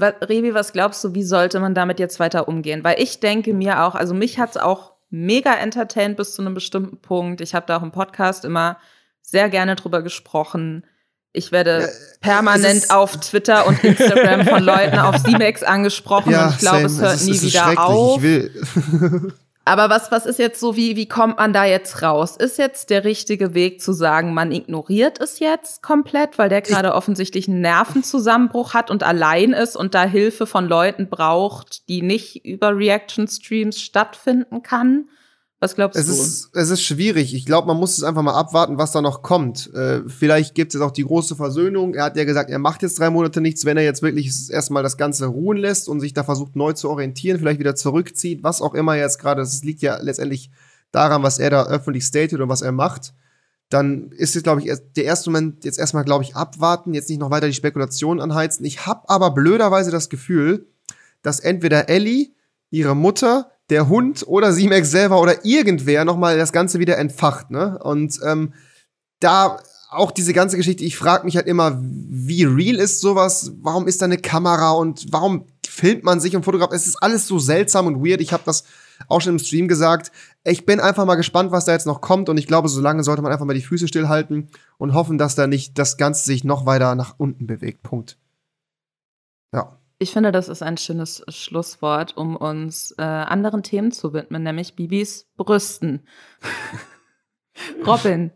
Revi, 0.00 0.54
was 0.54 0.72
glaubst 0.72 1.02
du, 1.02 1.14
wie 1.14 1.24
sollte 1.24 1.58
man 1.58 1.74
damit 1.74 1.98
jetzt 1.98 2.20
weiter 2.20 2.46
umgehen? 2.46 2.84
Weil 2.84 3.02
ich 3.02 3.18
denke 3.20 3.52
mir 3.52 3.82
auch, 3.82 3.94
also 3.96 4.14
mich 4.14 4.38
hat 4.38 4.50
es 4.50 4.56
auch 4.56 4.92
mega 5.10 5.54
entertained 5.54 6.16
bis 6.16 6.34
zu 6.34 6.42
einem 6.42 6.54
bestimmten 6.54 7.00
Punkt. 7.00 7.40
Ich 7.40 7.54
habe 7.54 7.66
da 7.66 7.78
auch 7.78 7.82
im 7.82 7.90
Podcast 7.90 8.44
immer 8.44 8.78
sehr 9.22 9.48
gerne 9.48 9.74
drüber 9.74 10.02
gesprochen. 10.02 10.84
Ich 11.32 11.50
werde 11.50 11.70
Ja, 11.80 11.86
es 11.86 12.18
permanent 12.20 12.90
auf 12.90 13.16
Twitter 13.18 13.66
und 13.66 13.82
Instagram 13.82 14.46
von 14.46 14.62
Leuten 14.62 14.98
auf 14.98 15.20
C-Max 15.24 15.62
angesprochen 15.64 16.32
und 16.34 16.50
ich 16.50 16.58
glaube, 16.58 16.84
es 16.86 17.00
hört 17.00 17.14
ist- 17.16 17.26
nie 17.26 17.40
wieder 17.42 17.84
auf. 17.84 18.22
Aber 19.68 19.90
was, 19.90 20.10
was 20.10 20.24
ist 20.24 20.38
jetzt 20.38 20.60
so, 20.60 20.76
wie, 20.76 20.96
wie 20.96 21.06
kommt 21.06 21.36
man 21.36 21.52
da 21.52 21.66
jetzt 21.66 22.00
raus? 22.02 22.36
Ist 22.38 22.56
jetzt 22.56 22.88
der 22.88 23.04
richtige 23.04 23.52
Weg 23.52 23.82
zu 23.82 23.92
sagen, 23.92 24.32
man 24.32 24.50
ignoriert 24.50 25.20
es 25.20 25.40
jetzt 25.40 25.82
komplett, 25.82 26.38
weil 26.38 26.48
der 26.48 26.62
gerade 26.62 26.94
offensichtlich 26.94 27.48
einen 27.48 27.60
Nervenzusammenbruch 27.60 28.72
hat 28.72 28.90
und 28.90 29.02
allein 29.02 29.52
ist 29.52 29.76
und 29.76 29.94
da 29.94 30.04
Hilfe 30.04 30.46
von 30.46 30.66
Leuten 30.66 31.10
braucht, 31.10 31.86
die 31.90 32.00
nicht 32.00 32.46
über 32.46 32.78
Reaction-Streams 32.78 33.78
stattfinden 33.78 34.62
kann? 34.62 35.10
Was 35.60 35.74
glaubst 35.74 35.98
Es 35.98 36.06
du? 36.06 36.12
ist, 36.12 36.50
es 36.54 36.70
ist 36.70 36.82
schwierig. 36.82 37.34
Ich 37.34 37.44
glaube, 37.44 37.66
man 37.66 37.76
muss 37.76 37.98
es 37.98 38.04
einfach 38.04 38.22
mal 38.22 38.34
abwarten, 38.34 38.78
was 38.78 38.92
da 38.92 39.02
noch 39.02 39.22
kommt. 39.22 39.72
Äh, 39.74 40.02
vielleicht 40.08 40.54
gibt 40.54 40.72
es 40.72 40.78
jetzt 40.78 40.86
auch 40.86 40.92
die 40.92 41.04
große 41.04 41.34
Versöhnung. 41.34 41.94
Er 41.94 42.04
hat 42.04 42.16
ja 42.16 42.24
gesagt, 42.24 42.48
er 42.48 42.60
macht 42.60 42.82
jetzt 42.82 42.98
drei 43.00 43.10
Monate 43.10 43.40
nichts, 43.40 43.64
wenn 43.64 43.76
er 43.76 43.82
jetzt 43.82 44.00
wirklich 44.02 44.32
erstmal 44.50 44.84
das 44.84 44.96
Ganze 44.96 45.26
ruhen 45.26 45.56
lässt 45.58 45.88
und 45.88 45.98
sich 45.98 46.14
da 46.14 46.22
versucht 46.22 46.54
neu 46.54 46.74
zu 46.74 46.88
orientieren, 46.88 47.40
vielleicht 47.40 47.58
wieder 47.58 47.74
zurückzieht, 47.74 48.44
was 48.44 48.62
auch 48.62 48.74
immer 48.74 48.94
jetzt 48.94 49.18
gerade. 49.18 49.42
Es 49.42 49.64
liegt 49.64 49.82
ja 49.82 49.96
letztendlich 50.00 50.50
daran, 50.92 51.24
was 51.24 51.40
er 51.40 51.50
da 51.50 51.66
öffentlich 51.66 52.04
stated 52.04 52.38
und 52.40 52.48
was 52.48 52.62
er 52.62 52.72
macht. 52.72 53.12
Dann 53.68 54.12
ist 54.12 54.36
es, 54.36 54.44
glaube 54.44 54.62
ich, 54.62 54.72
der 54.96 55.04
erste 55.04 55.28
Moment 55.30 55.64
jetzt 55.64 55.78
erstmal, 55.78 56.04
glaube 56.04 56.22
ich, 56.22 56.36
abwarten, 56.36 56.94
jetzt 56.94 57.10
nicht 57.10 57.18
noch 57.18 57.30
weiter 57.30 57.48
die 57.48 57.52
Spekulationen 57.52 58.22
anheizen. 58.22 58.64
Ich 58.64 58.86
habe 58.86 59.08
aber 59.08 59.32
blöderweise 59.32 59.90
das 59.90 60.08
Gefühl, 60.08 60.68
dass 61.22 61.40
entweder 61.40 61.88
Ellie, 61.88 62.28
ihre 62.70 62.94
Mutter, 62.94 63.50
der 63.70 63.88
Hund 63.88 64.24
oder 64.26 64.52
Simex 64.52 64.90
selber 64.90 65.20
oder 65.20 65.44
irgendwer 65.44 66.04
nochmal 66.04 66.38
das 66.38 66.52
Ganze 66.52 66.78
wieder 66.78 66.98
entfacht, 66.98 67.50
ne? 67.50 67.78
Und 67.82 68.18
ähm, 68.24 68.54
da 69.20 69.58
auch 69.90 70.10
diese 70.10 70.32
ganze 70.32 70.56
Geschichte, 70.56 70.84
ich 70.84 70.96
frage 70.96 71.24
mich 71.24 71.36
halt 71.36 71.46
immer, 71.46 71.78
wie 71.80 72.44
real 72.44 72.76
ist 72.76 73.00
sowas? 73.00 73.52
Warum 73.62 73.86
ist 73.86 74.02
da 74.02 74.04
eine 74.04 74.18
Kamera 74.18 74.72
und 74.72 75.06
warum 75.10 75.46
filmt 75.66 76.04
man 76.04 76.20
sich 76.20 76.36
und 76.36 76.44
fotografiert? 76.44 76.80
Es 76.80 76.86
ist 76.86 77.02
alles 77.02 77.26
so 77.26 77.38
seltsam 77.38 77.86
und 77.86 78.04
weird. 78.04 78.20
Ich 78.20 78.32
habe 78.32 78.42
das 78.44 78.64
auch 79.08 79.20
schon 79.20 79.34
im 79.34 79.38
Stream 79.38 79.68
gesagt. 79.68 80.12
Ich 80.44 80.66
bin 80.66 80.80
einfach 80.80 81.04
mal 81.06 81.14
gespannt, 81.14 81.52
was 81.52 81.64
da 81.64 81.72
jetzt 81.72 81.86
noch 81.86 82.00
kommt 82.00 82.28
und 82.28 82.36
ich 82.36 82.46
glaube, 82.46 82.68
so 82.68 82.80
lange 82.80 83.02
sollte 83.02 83.22
man 83.22 83.32
einfach 83.32 83.46
mal 83.46 83.54
die 83.54 83.62
Füße 83.62 83.88
stillhalten 83.88 84.48
und 84.76 84.92
hoffen, 84.92 85.16
dass 85.18 85.34
da 85.34 85.46
nicht 85.46 85.78
das 85.78 85.96
Ganze 85.96 86.24
sich 86.24 86.44
noch 86.44 86.66
weiter 86.66 86.94
nach 86.94 87.14
unten 87.16 87.46
bewegt. 87.46 87.82
Punkt. 87.82 88.18
Ja. 89.54 89.77
Ich 90.00 90.12
finde, 90.12 90.30
das 90.30 90.48
ist 90.48 90.62
ein 90.62 90.76
schönes 90.76 91.24
Schlusswort, 91.28 92.16
um 92.16 92.36
uns 92.36 92.94
äh, 92.98 93.02
anderen 93.02 93.64
Themen 93.64 93.90
zu 93.90 94.12
widmen, 94.12 94.44
nämlich 94.44 94.76
Bibis 94.76 95.28
Brüsten. 95.36 96.06
Robin, 97.86 98.30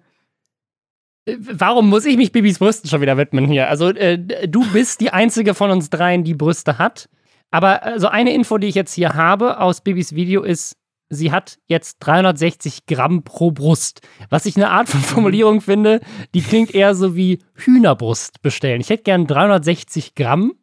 Äh, 1.25 1.37
Warum 1.39 1.89
muss 1.89 2.05
ich 2.05 2.17
mich 2.17 2.33
Bibis 2.33 2.59
Brüsten 2.59 2.91
schon 2.91 3.01
wieder 3.01 3.17
widmen 3.17 3.47
hier? 3.47 3.69
Also, 3.69 3.91
äh, 3.91 4.19
du 4.49 4.65
bist 4.73 5.01
die 5.01 5.11
einzige 5.13 5.55
von 5.55 5.71
uns 5.71 5.89
dreien, 5.89 6.25
die 6.25 6.35
Brüste 6.35 6.79
hat. 6.79 7.09
Aber 7.53 7.85
also 7.85 8.09
eine 8.09 8.35
Info, 8.35 8.59
die 8.59 8.67
ich 8.67 8.75
jetzt 8.75 8.95
hier 8.95 9.15
habe 9.15 9.61
aus 9.61 9.83
Bibis 9.83 10.15
Video 10.15 10.43
ist, 10.43 10.77
sie 11.11 11.31
hat 11.31 11.59
jetzt 11.67 11.99
360 12.01 12.87
Gramm 12.87 13.23
pro 13.23 13.53
Brust. 13.53 14.01
Was 14.31 14.47
ich 14.47 14.57
eine 14.57 14.71
Art 14.71 14.89
von 14.89 15.01
Formulierung 15.15 15.61
finde, 15.61 16.01
die 16.35 16.43
klingt 16.43 16.75
eher 16.75 16.97
so 16.97 17.15
wie 17.15 17.39
Hühnerbrust 17.55 18.43
bestellen. 18.43 18.81
Ich 18.81 18.91
hätte 18.91 19.05
gern 19.05 19.29
360 19.29 20.17
Gramm. 20.17 20.55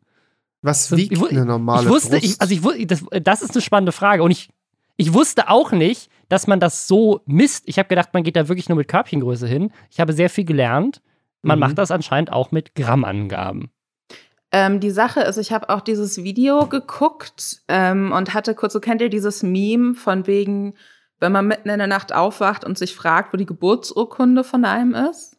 Was 0.62 0.96
wiegt 0.96 1.14
ich 1.14 1.30
eine 1.32 1.46
normale 1.46 1.84
ich 1.84 1.90
wusste, 1.90 2.12
Brust? 2.20 2.24
ich, 2.26 2.42
also 2.42 2.74
ich 2.74 2.88
das, 2.88 3.06
das 3.24 3.42
ist 3.42 3.52
eine 3.52 3.62
spannende 3.62 3.92
Frage. 3.92 4.24
Und 4.24 4.32
ich, 4.32 4.50
ich 4.98 5.14
wusste 5.14 5.50
auch 5.50 5.72
nicht, 5.72 6.10
dass 6.28 6.48
man 6.48 6.60
das 6.60 6.88
so 6.88 7.22
misst. 7.26 7.64
Ich 7.68 7.80
habe 7.80 7.88
gedacht, 7.90 8.10
man 8.14 8.24
geht 8.24 8.36
da 8.36 8.48
wirklich 8.48 8.68
nur 8.70 8.78
mit 8.78 8.88
Körbchengröße 8.88 9.48
hin. 9.48 9.72
Ich 9.90 10.00
habe 10.00 10.14
sehr 10.14 10.30
viel 10.30 10.44
gelernt. 10.46 11.02
Man 11.42 11.58
Mhm. 11.58 11.62
macht 11.62 11.78
das 11.78 11.92
anscheinend 11.92 12.32
auch 12.34 12.52
mit 12.52 12.76
Grammangaben. 12.76 13.70
Ähm, 14.52 14.80
die 14.80 14.90
Sache 14.90 15.22
ist, 15.22 15.38
ich 15.38 15.52
habe 15.52 15.70
auch 15.70 15.82
dieses 15.82 16.24
Video 16.24 16.66
geguckt 16.68 17.62
ähm, 17.68 18.12
und 18.12 18.34
hatte 18.34 18.56
kurz, 18.56 18.74
so 18.74 18.80
kennt 18.80 19.00
ihr 19.02 19.10
dieses 19.10 19.44
Meme 19.44 19.94
von 19.94 20.26
wegen, 20.28 20.74
wenn 21.20 21.32
man 21.32 21.48
mitten 21.48 21.70
in 21.70 21.78
der 21.78 21.88
Nacht 21.88 22.14
aufwacht 22.14 22.66
und 22.66 22.78
sich 22.78 22.96
fragt, 22.96 23.32
wo 23.32 23.38
die 23.38 23.46
Geburtsurkunde 23.46 24.44
von 24.44 24.66
einem 24.66 24.96
ist? 24.96 25.38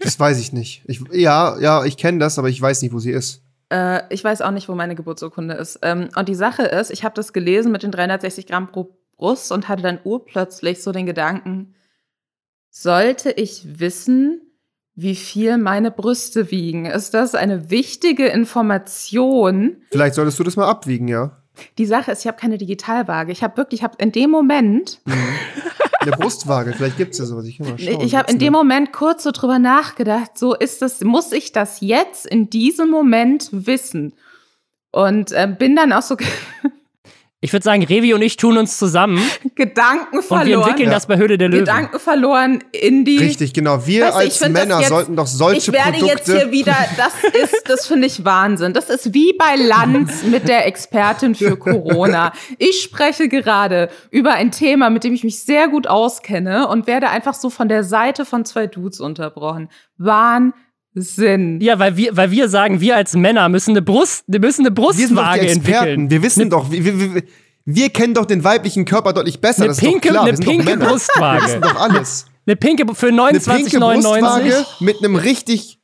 Das 0.00 0.18
weiß 0.18 0.38
ich 0.38 0.52
nicht. 0.52 0.82
Ich, 0.86 1.02
ja, 1.12 1.58
ja, 1.58 1.84
ich 1.84 1.96
kenne 1.96 2.18
das, 2.18 2.38
aber 2.38 2.48
ich 2.48 2.62
weiß 2.62 2.80
nicht, 2.82 2.92
wo 2.94 2.98
sie 3.00 3.10
ist. 3.10 3.42
Äh, 3.70 4.02
ich 4.12 4.22
weiß 4.22 4.42
auch 4.42 4.50
nicht, 4.50 4.68
wo 4.68 4.74
meine 4.74 4.94
Geburtsurkunde 4.94 5.54
ist. 5.54 5.78
Ähm, 5.82 6.08
und 6.16 6.28
die 6.28 6.34
Sache 6.34 6.62
ist, 6.62 6.90
ich 6.90 7.04
habe 7.04 7.14
das 7.14 7.32
gelesen 7.32 7.72
mit 7.72 7.82
den 7.82 7.90
360 7.90 8.46
Gramm 8.46 8.68
pro 8.68 8.96
Brust 9.16 9.50
und 9.52 9.68
hatte 9.68 9.82
dann 9.82 9.98
urplötzlich 10.04 10.82
so 10.82 10.92
den 10.92 11.06
Gedanken, 11.06 11.74
sollte 12.70 13.30
ich 13.30 13.80
wissen, 13.80 14.42
wie 14.94 15.14
viel 15.14 15.58
meine 15.58 15.90
Brüste 15.90 16.50
wiegen? 16.50 16.86
Ist 16.86 17.14
das 17.14 17.34
eine 17.34 17.70
wichtige 17.70 18.26
Information? 18.26 19.78
Vielleicht 19.90 20.14
solltest 20.14 20.38
du 20.38 20.44
das 20.44 20.56
mal 20.56 20.68
abwiegen, 20.68 21.08
ja. 21.08 21.42
Die 21.78 21.86
Sache 21.86 22.12
ist, 22.12 22.20
ich 22.20 22.26
habe 22.26 22.38
keine 22.38 22.58
Digitalwaage. 22.58 23.32
Ich 23.32 23.42
habe 23.42 23.56
wirklich, 23.56 23.80
ich 23.80 23.84
habe 23.84 23.96
in 23.98 24.12
dem 24.12 24.30
Moment, 24.30 25.00
Eine 26.06 26.16
Brustwaage, 26.16 26.72
vielleicht 26.72 26.96
gibt's 26.96 27.18
ja 27.18 27.24
sowas. 27.24 27.46
Ich, 27.46 27.58
kann 27.58 27.68
mal 27.68 27.78
schauen, 27.78 28.00
ich 28.00 28.14
habe 28.14 28.30
in 28.30 28.38
dem? 28.38 28.52
Moment 28.52 28.92
kurz 28.92 29.24
so 29.24 29.32
drüber 29.32 29.58
nachgedacht, 29.58 30.38
so 30.38 30.54
ist 30.54 30.82
das, 30.82 31.02
muss 31.02 31.32
ich 31.32 31.52
das 31.52 31.80
jetzt 31.80 32.26
in 32.26 32.48
diesem 32.48 32.90
Moment 32.90 33.48
wissen? 33.52 34.14
Und 34.92 35.32
äh, 35.32 35.46
bin 35.46 35.76
dann 35.76 35.92
auch 35.92 36.02
so, 36.02 36.16
Ich 37.46 37.52
würde 37.52 37.62
sagen, 37.62 37.84
Revi 37.84 38.12
und 38.12 38.22
ich 38.22 38.36
tun 38.36 38.58
uns 38.58 38.76
zusammen. 38.76 39.22
Gedanken 39.54 40.20
verloren. 40.20 40.40
Und 40.40 40.46
wir 40.48 40.56
entwickeln 40.56 40.88
ja. 40.88 40.94
das 40.94 41.06
bei 41.06 41.16
Höhle 41.16 41.38
der 41.38 41.48
Löwen. 41.48 41.60
Gedanken 41.64 42.00
verloren 42.00 42.64
in 42.72 43.04
die. 43.04 43.18
Richtig, 43.18 43.54
genau. 43.54 43.86
Wir 43.86 44.06
weißt, 44.06 44.16
als 44.16 44.48
Männer 44.48 44.80
jetzt, 44.80 44.88
sollten 44.88 45.14
doch 45.14 45.28
solche 45.28 45.70
Produkte. 45.70 45.90
Ich 45.94 46.02
werde 46.02 46.06
Produkte 46.06 46.32
jetzt 46.32 46.42
hier 46.42 46.50
wieder, 46.50 46.76
das 46.96 47.12
ist, 47.40 47.62
das 47.68 47.86
finde 47.86 48.08
ich 48.08 48.24
Wahnsinn. 48.24 48.72
Das 48.72 48.90
ist 48.90 49.14
wie 49.14 49.32
bei 49.38 49.54
Lanz 49.54 50.24
mit 50.24 50.48
der 50.48 50.66
Expertin 50.66 51.36
für 51.36 51.56
Corona. 51.56 52.32
Ich 52.58 52.82
spreche 52.82 53.28
gerade 53.28 53.90
über 54.10 54.32
ein 54.32 54.50
Thema, 54.50 54.90
mit 54.90 55.04
dem 55.04 55.14
ich 55.14 55.22
mich 55.22 55.38
sehr 55.44 55.68
gut 55.68 55.86
auskenne 55.86 56.66
und 56.66 56.88
werde 56.88 57.10
einfach 57.10 57.34
so 57.34 57.48
von 57.48 57.68
der 57.68 57.84
Seite 57.84 58.24
von 58.24 58.44
zwei 58.44 58.66
Dudes 58.66 58.98
unterbrochen. 58.98 59.68
Wahnsinn. 59.98 60.52
Sinn. 60.98 61.60
Ja, 61.60 61.78
weil 61.78 61.96
wir, 61.98 62.16
weil 62.16 62.30
wir 62.30 62.48
sagen, 62.48 62.80
wir 62.80 62.96
als 62.96 63.14
Männer 63.14 63.50
müssen 63.50 63.72
eine 63.72 63.82
Brust, 63.82 64.24
wir 64.26 64.40
müssen 64.40 64.62
eine 64.62 64.70
Brustwaage 64.70 64.98
wir 64.98 65.08
sind 65.08 65.18
doch 65.18 65.32
die 65.34 65.46
entwickeln. 65.46 66.10
Wir 66.10 66.22
wissen 66.22 66.44
ne 66.44 66.48
doch, 66.48 66.70
wir, 66.70 66.84
wir, 66.84 67.22
wir, 67.66 67.90
kennen 67.90 68.14
doch 68.14 68.24
den 68.24 68.42
weiblichen 68.42 68.86
Körper 68.86 69.12
deutlich 69.12 69.40
besser. 69.40 69.64
Eine 69.64 69.74
pinke, 69.74 70.08
klar, 70.08 70.24
eine 70.24 70.38
pinke 70.38 70.76
Brustwaage. 70.78 71.42
Wir 71.42 71.48
wissen 71.48 71.60
doch 71.60 71.76
alles. 71.76 72.26
Eine 72.46 72.56
pinke 72.56 72.94
für 72.94 73.08
29,99. 73.08 74.64
mit 74.80 74.98
einem 74.98 75.16
richtig, 75.16 75.80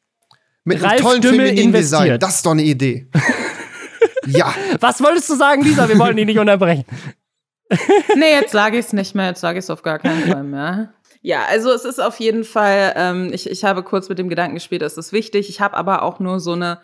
mit 0.64 0.83
einem 0.83 1.01
tollen 1.01 1.22
femininen 1.22 1.72
Design. 1.72 2.18
Das 2.18 2.37
ist 2.37 2.46
doch 2.46 2.53
eine 2.53 2.62
Idee. 2.62 3.09
ja. 4.27 4.55
Was 4.81 5.03
wolltest 5.03 5.29
du 5.29 5.35
sagen, 5.35 5.62
Lisa? 5.62 5.88
Wir 5.88 5.98
wollen 5.98 6.16
dich 6.16 6.25
nicht 6.25 6.38
unterbrechen. 6.38 6.85
nee, 8.16 8.31
jetzt 8.33 8.53
sage 8.53 8.79
ich 8.79 8.87
es 8.87 8.92
nicht 8.94 9.14
mehr. 9.14 9.27
Jetzt 9.27 9.40
sage 9.40 9.59
ich 9.59 9.64
es 9.64 9.70
auf 9.70 9.83
gar 9.83 9.98
keinen 9.98 10.22
Fall 10.22 10.44
mehr. 10.44 10.94
Ja, 11.22 11.44
also 11.48 11.70
es 11.70 11.85
ist 11.85 12.00
auf 12.00 12.18
jeden 12.18 12.42
Fall, 12.42 12.92
ähm, 12.96 13.30
ich, 13.32 13.48
ich 13.48 13.64
habe 13.64 13.85
kurz 13.85 14.08
mit 14.08 14.18
dem 14.18 14.28
Gedanken 14.28 14.54
gespielt, 14.54 14.82
es 14.82 14.98
ist 14.98 15.12
wichtig. 15.12 15.48
Ich 15.48 15.61
habe 15.61 15.76
aber 15.76 16.02
auch 16.02 16.18
nur 16.18 16.40
so 16.40 16.52
eine 16.52 16.80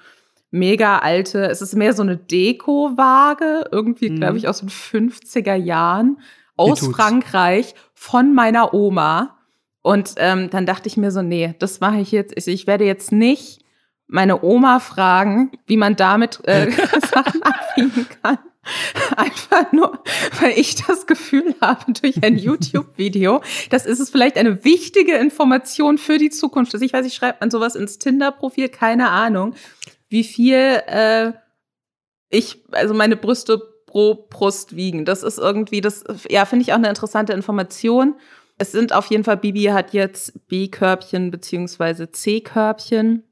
mega 0.51 0.99
alte, 0.99 1.47
es 1.47 1.61
ist 1.61 1.75
mehr 1.75 1.93
so 1.93 2.03
eine 2.03 2.17
Deko-Waage, 2.17 3.69
irgendwie, 3.73 4.11
mhm. 4.11 4.17
glaube 4.17 4.39
ich, 4.39 4.49
aus 4.49 4.61
den 4.61 4.69
50er 4.69 5.57
Jahren, 5.57 6.21
aus 6.57 6.81
Frankreich, 6.87 7.75
von 7.95 8.33
meiner 8.33 8.73
Oma. 8.73 9.37
Und 9.83 10.15
ähm, 10.19 10.51
dann 10.51 10.67
dachte 10.67 10.89
ich 10.89 10.97
mir 10.97 11.11
so, 11.11 11.21
nee, 11.23 11.55
das 11.59 11.81
mache 11.81 11.99
ich 11.99 12.13
jetzt. 12.13 12.47
Ich 12.47 12.67
werde 12.67 12.85
jetzt 12.85 13.11
nicht 13.11 13.65
meine 14.09 14.43
Oma 14.43 14.81
fragen, 14.81 15.53
wie 15.67 15.77
man 15.77 15.95
damit 15.97 16.41
äh, 16.45 16.71
Sachen 17.13 17.43
abwiegen 17.43 18.07
kann. 18.23 18.39
Einfach 19.17 19.73
nur, 19.73 20.03
weil 20.41 20.59
ich 20.59 20.75
das 20.75 21.07
Gefühl 21.07 21.55
habe 21.61 21.93
durch 21.93 22.23
ein 22.23 22.37
YouTube-Video, 22.39 23.41
das 23.71 23.87
ist 23.87 24.01
es 24.01 24.11
vielleicht 24.11 24.37
eine 24.37 24.65
wichtige 24.65 25.15
Information 25.15 25.97
für 25.97 26.19
die 26.19 26.31
Zukunft. 26.31 26.75
Also 26.75 26.85
ich 26.85 26.93
weiß 26.93 27.05
nicht, 27.05 27.15
schreibt 27.15 27.41
man 27.41 27.51
sowas 27.51 27.77
ins 27.77 27.99
Tinder-Profil? 27.99 28.69
Keine 28.69 29.09
Ahnung, 29.09 29.55
wie 30.09 30.25
viel 30.25 30.83
äh, 30.87 31.33
ich, 32.31 32.63
also 32.73 32.93
meine 32.93 33.17
Brüste 33.17 33.63
pro 33.87 34.27
Brust 34.29 34.77
wiegen. 34.77 35.07
Das 35.07 35.23
ist 35.23 35.39
irgendwie, 35.39 35.81
das, 35.81 36.05
ja, 36.29 36.45
finde 36.45 36.63
ich 36.63 36.73
auch 36.73 36.77
eine 36.77 36.91
interessante 36.91 37.33
Information. 37.33 38.17
Es 38.59 38.73
sind 38.73 38.93
auf 38.93 39.07
jeden 39.07 39.25
Fall, 39.25 39.39
Bibi 39.39 39.65
hat 39.65 39.93
jetzt 39.95 40.47
B-Körbchen 40.49 41.31
beziehungsweise 41.31 42.11
C-Körbchen. 42.11 43.25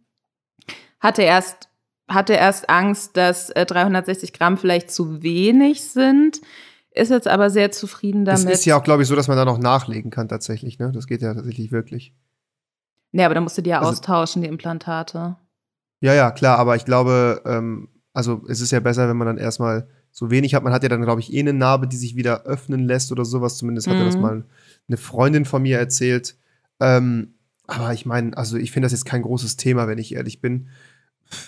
Hatte 1.01 1.23
erst 1.23 1.69
hatte 2.09 2.35
erst 2.35 2.71
Angst, 2.71 3.17
dass 3.17 3.51
äh, 3.51 3.67
360 3.67 4.33
Gramm 4.33 4.59
vielleicht 4.59 4.91
zu 4.91 5.23
wenig 5.23 5.83
sind, 5.83 6.41
ist 6.93 7.11
jetzt 7.11 7.29
aber 7.29 7.51
sehr 7.51 7.73
zufrieden 7.73 8.25
damit. 8.25 8.47
Es 8.47 8.61
ist 8.61 8.65
ja 8.65 8.79
auch, 8.79 8.85
glaube 8.85 9.03
ich, 9.03 9.09
so, 9.09 9.17
dass 9.17 9.29
man 9.29 9.37
da 9.37 9.45
noch 9.45 9.59
nachlegen 9.59 10.11
kann 10.11 10.29
tatsächlich. 10.29 10.79
Ne? 10.79 10.93
Das 10.93 11.07
geht 11.07 11.21
ja 11.21 11.35
tatsächlich 11.35 11.73
wirklich. 11.73 12.15
Nee, 13.13 13.25
aber 13.25 13.35
da 13.35 13.41
musst 13.41 13.59
du 13.59 13.63
die 13.63 13.71
ja 13.71 13.81
also, 13.81 13.91
austauschen, 13.91 14.43
die 14.43 14.49
Implantate. 14.49 15.37
Ja, 16.01 16.15
ja, 16.15 16.31
klar, 16.31 16.59
aber 16.59 16.77
ich 16.77 16.85
glaube, 16.85 17.43
ähm, 17.45 17.89
also 18.13 18.43
es 18.49 18.61
ist 18.61 18.71
ja 18.71 18.81
besser, 18.81 19.09
wenn 19.09 19.17
man 19.17 19.27
dann 19.27 19.39
erstmal 19.39 19.89
so 20.11 20.31
wenig 20.31 20.55
hat. 20.55 20.63
Man 20.63 20.73
hat 20.73 20.83
ja 20.83 20.89
dann, 20.89 21.03
glaube 21.03 21.21
ich, 21.21 21.33
eh 21.33 21.41
eine 21.41 21.53
Narbe, 21.53 21.87
die 21.87 21.97
sich 21.97 22.17
wieder 22.17 22.45
öffnen 22.45 22.85
lässt 22.85 23.13
oder 23.13 23.25
sowas. 23.25 23.59
Zumindest 23.59 23.89
mhm. 23.89 23.93
hatte 23.93 24.05
das 24.05 24.17
mal 24.17 24.45
eine 24.89 24.97
Freundin 24.97 25.45
von 25.45 25.63
mir 25.63 25.79
erzählt. 25.79 26.37
Ähm, 26.81 27.35
aber 27.67 27.93
ich 27.93 28.07
meine, 28.07 28.37
also 28.37 28.57
ich 28.57 28.73
finde 28.73 28.87
das 28.87 28.93
jetzt 28.93 29.07
kein 29.07 29.23
großes 29.23 29.57
Thema, 29.57 29.89
wenn 29.89 29.99
ich 29.99 30.15
ehrlich 30.15 30.41
bin 30.41 30.69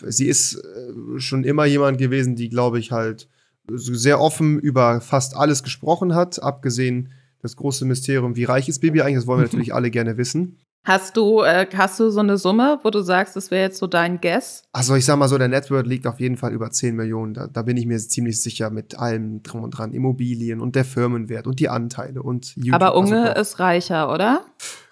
sie 0.07 0.26
ist 0.26 0.57
äh, 0.57 1.18
schon 1.18 1.44
immer 1.44 1.64
jemand 1.64 1.98
gewesen, 1.98 2.37
die, 2.37 2.48
glaube 2.48 2.78
ich, 2.78 2.92
halt 2.92 3.28
sehr 3.70 4.20
offen 4.20 4.59
über 4.59 5.00
fast 5.00 5.37
alles 5.37 5.62
gesprochen 5.62 6.14
hat, 6.14 6.42
abgesehen 6.42 7.11
das 7.40 7.54
große 7.57 7.85
Mysterium, 7.85 8.35
wie 8.35 8.44
reich 8.44 8.68
ist 8.68 8.81
Bibi 8.81 9.02
eigentlich, 9.02 9.16
das 9.16 9.26
wollen 9.26 9.40
wir 9.40 9.46
natürlich 9.50 9.74
alle 9.74 9.90
gerne 9.90 10.16
wissen. 10.16 10.59
Hast 10.85 11.16
du, 11.16 11.42
äh, 11.42 11.66
hast 11.74 12.00
du 12.00 12.09
so 12.09 12.20
eine 12.20 12.38
Summe, 12.38 12.78
wo 12.83 12.90
du 12.90 13.02
sagst, 13.02 13.37
das 13.37 13.50
wäre 13.50 13.62
jetzt 13.62 13.78
so 13.78 13.87
dein 13.87 14.20
Guess? 14.20 14.62
Also 14.72 14.94
ich 14.94 15.04
sag 15.04 15.18
mal 15.18 15.28
so, 15.28 15.37
der 15.37 15.48
Network 15.48 15.87
liegt 15.87 16.07
auf 16.07 16.18
jeden 16.18 16.37
Fall 16.37 16.52
über 16.52 16.70
10 16.70 16.96
Millionen. 16.96 17.35
Da, 17.35 17.46
da 17.46 17.62
bin 17.62 17.76
ich 17.76 17.85
mir 17.85 17.98
ziemlich 17.98 18.40
sicher 18.40 18.70
mit 18.70 18.98
allem 18.98 19.42
drum 19.42 19.64
und 19.64 19.72
dran. 19.72 19.92
Immobilien 19.92 20.61
und 20.61 20.76
der 20.76 20.85
Firmenwert 20.85 21.46
und 21.46 21.61
die 21.61 21.68
Anteile 21.68 22.22
und 22.22 22.57
YouTube. 22.57 22.74
Aber 22.74 22.96
Unge 22.96 23.31
also, 23.31 23.40
ist 23.42 23.59
reicher, 23.59 24.11
oder? 24.14 24.46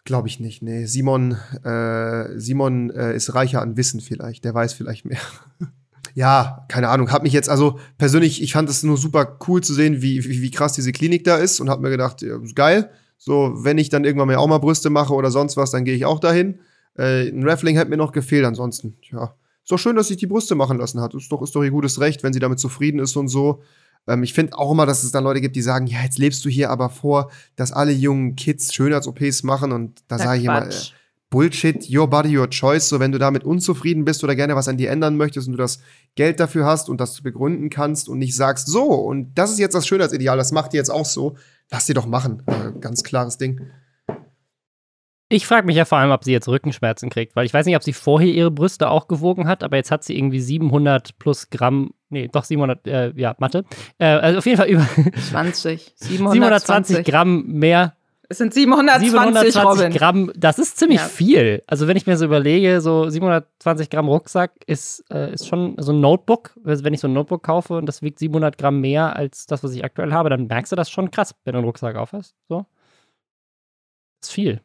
Glaube 0.07 0.29
ich 0.29 0.39
nicht, 0.39 0.63
nee. 0.63 0.87
Simon, 0.87 1.33
äh, 1.65 2.39
Simon 2.39 2.91
äh, 2.91 3.17
ist 3.17 3.35
reicher 3.35 3.61
an 3.61 3.77
Wissen 3.77 4.01
vielleicht, 4.01 4.45
der 4.45 4.55
weiß 4.55 4.73
vielleicht 4.73 5.05
mehr. 5.05 5.19
ja, 6.15 6.65
keine 6.69 6.91
Ahnung, 6.91 7.11
hab 7.11 7.25
mich 7.25 7.33
jetzt, 7.33 7.49
also 7.49 7.81
persönlich, 7.99 8.41
ich 8.41 8.53
fand 8.53 8.71
es 8.71 8.85
nur 8.85 8.97
super 8.99 9.37
cool 9.49 9.65
zu 9.65 9.75
sehen, 9.75 10.03
wie, 10.03 10.25
wie, 10.25 10.43
wie 10.43 10.51
krass 10.53 10.75
diese 10.75 10.93
Klinik 10.93 11.25
da 11.25 11.39
ist 11.39 11.59
und 11.59 11.69
hab 11.69 11.81
mir 11.81 11.91
gedacht, 11.91 12.23
ja, 12.23 12.39
geil. 12.55 12.89
So, 13.19 13.53
wenn 13.57 13.79
ich 13.79 13.89
dann 13.89 14.05
irgendwann 14.05 14.29
mal 14.29 14.37
auch 14.37 14.47
mal 14.47 14.59
Brüste 14.59 14.91
mache 14.91 15.13
oder 15.13 15.33
sonst 15.33 15.57
was, 15.57 15.73
dann 15.73 15.85
gehe 15.85 15.97
ich 15.97 16.05
auch 16.05 16.21
dahin. 16.21 16.61
Äh, 16.97 17.29
ein 17.29 17.43
Raffling 17.43 17.77
hat 17.77 17.89
mir 17.89 17.97
noch 17.97 18.13
gefehlt, 18.13 18.45
ansonsten, 18.45 18.99
ja. 19.11 19.35
Ist 19.65 19.73
doch 19.73 19.79
schön, 19.79 19.97
dass 19.97 20.07
sich 20.07 20.19
die 20.19 20.29
Brüste 20.29 20.55
machen 20.55 20.79
lassen 20.79 21.01
hat. 21.01 21.15
Ist 21.15 21.33
doch, 21.33 21.43
ist 21.43 21.57
doch 21.57 21.65
ihr 21.65 21.73
gutes 21.73 21.99
Recht, 21.99 22.23
wenn 22.23 22.33
sie 22.33 22.39
damit 22.39 22.61
zufrieden 22.61 23.01
ist 23.01 23.17
und 23.17 23.27
so. 23.27 23.61
Ähm, 24.07 24.23
ich 24.23 24.33
finde 24.33 24.57
auch 24.59 24.73
immer, 24.73 24.87
dass 24.87 25.03
es 25.03 25.13
dann 25.13 25.25
Leute 25.25 25.41
gibt, 25.41 25.57
die 25.57 25.63
sagen, 25.63 25.87
ja, 25.87 26.03
jetzt 26.03 26.19
lebst 26.19 26.45
du 26.45 26.49
hier 26.49 26.71
aber 26.71 26.91
vor, 26.91 27.31
dass 27.57 27.73
alle 27.73 27.93
jungen 27.93 28.37
Kids 28.37 28.73
Schönheits-OPs 28.75 29.43
machen 29.43 29.73
und 29.73 30.03
da 30.09 30.19
sage 30.19 30.39
ich 30.39 30.45
immer, 30.45 30.69
äh, 30.69 30.75
Bullshit, 31.29 31.91
your 31.91 32.09
body, 32.09 32.39
your 32.39 32.49
choice. 32.49 32.89
So, 32.89 33.01
wenn 33.01 33.11
du 33.11 33.19
damit 33.19 33.45
unzufrieden 33.45 34.05
bist 34.05 34.23
oder 34.23 34.37
gerne 34.37 34.55
was 34.55 34.69
an 34.69 34.77
dir 34.77 34.91
ändern 34.91 35.17
möchtest 35.17 35.49
und 35.49 35.53
du 35.53 35.59
das 35.59 35.81
Geld 36.15 36.39
dafür 36.39 36.65
hast 36.65 36.89
und 36.89 37.01
das 37.01 37.21
begründen 37.21 37.69
kannst 37.69 38.09
und 38.09 38.19
nicht 38.19 38.37
sagst, 38.37 38.69
so, 38.69 38.85
und 38.85 39.35
das 39.35 39.51
ist 39.51 39.59
jetzt 39.59 39.75
das 39.75 39.87
Schönheitsideal, 39.87 40.37
das 40.37 40.53
macht 40.53 40.73
ihr 40.73 40.79
jetzt 40.79 40.91
auch 40.91 41.05
so, 41.05 41.37
lass 41.71 41.87
dir 41.87 41.95
doch 41.95 42.07
machen. 42.07 42.43
Äh, 42.47 42.79
ganz 42.81 43.03
klares 43.03 43.39
Ding. 43.39 43.61
Ich 45.29 45.45
frage 45.47 45.67
mich 45.67 45.75
ja 45.75 45.85
vor 45.85 45.99
allem, 45.99 46.13
ob 46.13 46.23
sie 46.23 46.31
jetzt 46.31 46.47
Rückenschmerzen 46.47 47.11
kriegt, 47.11 47.35
weil 47.35 47.47
ich 47.47 47.53
weiß 47.53 47.67
nicht, 47.67 47.75
ob 47.75 47.83
sie 47.83 47.93
vorher 47.93 48.29
ihre 48.29 48.53
Brüste 48.53 48.89
auch 48.89 49.09
gewogen 49.09 49.49
hat, 49.49 49.65
aber 49.65 49.77
jetzt 49.77 49.91
hat 49.91 50.05
sie 50.05 50.17
irgendwie 50.17 50.41
700 50.41 51.19
plus 51.19 51.51
Gramm, 51.51 51.91
nee, 52.11 52.29
doch 52.29 52.45
700, 52.45 52.87
äh, 52.87 53.13
ja, 53.17 53.35
Mathe. 53.39 53.65
Äh, 53.99 54.07
also 54.07 54.39
auf 54.39 54.47
jeden 54.47 54.59
Fall 54.59 54.69
über 54.69 54.87
20, 55.29 55.95
720 55.97 57.05
Gramm 57.05 57.45
mehr. 57.47 57.97
Es 58.29 58.39
sind 58.39 58.55
720, 58.55 59.13
720 59.13 59.65
Robin. 59.65 59.93
Gramm, 59.93 60.33
das 60.37 60.61
ist 60.61 60.79
ziemlich 60.79 61.01
ja. 61.01 61.07
viel. 61.07 61.63
Also 61.67 61.89
wenn 61.89 61.97
ich 61.97 62.07
mir 62.07 62.17
so 62.17 62.25
überlege, 62.25 62.81
so 62.81 63.09
720 63.09 63.91
Gramm 63.91 64.09
Rucksack 64.09 64.53
ist, 64.67 65.05
äh, 65.11 65.33
ist 65.33 65.49
schon 65.49 65.75
so 65.79 65.93
ein 65.93 66.01
Notebook. 66.01 66.53
Also 66.65 66.85
wenn 66.85 66.95
ich 66.95 67.01
so 67.01 67.09
ein 67.09 67.13
Notebook 67.13 67.43
kaufe 67.43 67.75
und 67.75 67.87
das 67.87 68.03
wiegt 68.03 68.21
700 68.21 68.59
Gramm 68.59 68.81
mehr 68.81 69.17
als 69.17 69.47
das, 69.47 69.65
was 69.65 69.73
ich 69.73 69.85
aktuell 69.85 70.13
habe, 70.13 70.31
dann 70.31 70.47
merkst 70.47 70.71
du 70.71 70.77
das 70.77 70.89
schon 70.91 71.11
krass, 71.11 71.35
wenn 71.45 71.53
du 71.53 71.59
einen 71.59 71.67
Rucksack 71.67 71.97
aufhast. 71.97 72.35
So. 72.49 72.67
Das 74.21 74.31
ist 74.31 74.35
viel. 74.35 74.61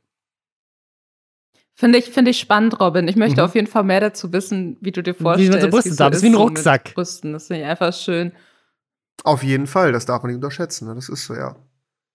Finde 1.81 1.97
ich, 1.97 2.11
finde 2.11 2.29
ich 2.29 2.37
spannend, 2.37 2.79
Robin. 2.79 3.07
Ich 3.07 3.15
möchte 3.15 3.41
mhm. 3.41 3.45
auf 3.45 3.55
jeden 3.55 3.65
Fall 3.65 3.81
mehr 3.81 3.99
dazu 3.99 4.31
wissen, 4.31 4.77
wie 4.81 4.91
du 4.91 5.01
dir 5.01 5.15
vorstellst. 5.15 5.51
Wie 5.51 5.51
man 5.51 5.61
so 5.61 5.75
Brüste 5.75 5.93
so 5.95 6.07
ist, 6.09 6.21
wie 6.21 6.27
ein 6.27 6.35
Rucksack. 6.35 6.93
Brüsten. 6.93 7.33
Das 7.33 7.47
finde 7.47 7.63
ich 7.63 7.67
einfach 7.67 7.91
schön. 7.91 8.33
Auf 9.23 9.41
jeden 9.41 9.65
Fall, 9.65 9.91
das 9.91 10.05
darf 10.05 10.21
man 10.21 10.29
nicht 10.29 10.35
unterschätzen. 10.35 10.87
Ne? 10.87 10.93
Das 10.93 11.09
ist 11.09 11.25
so, 11.25 11.33
ja. 11.33 11.55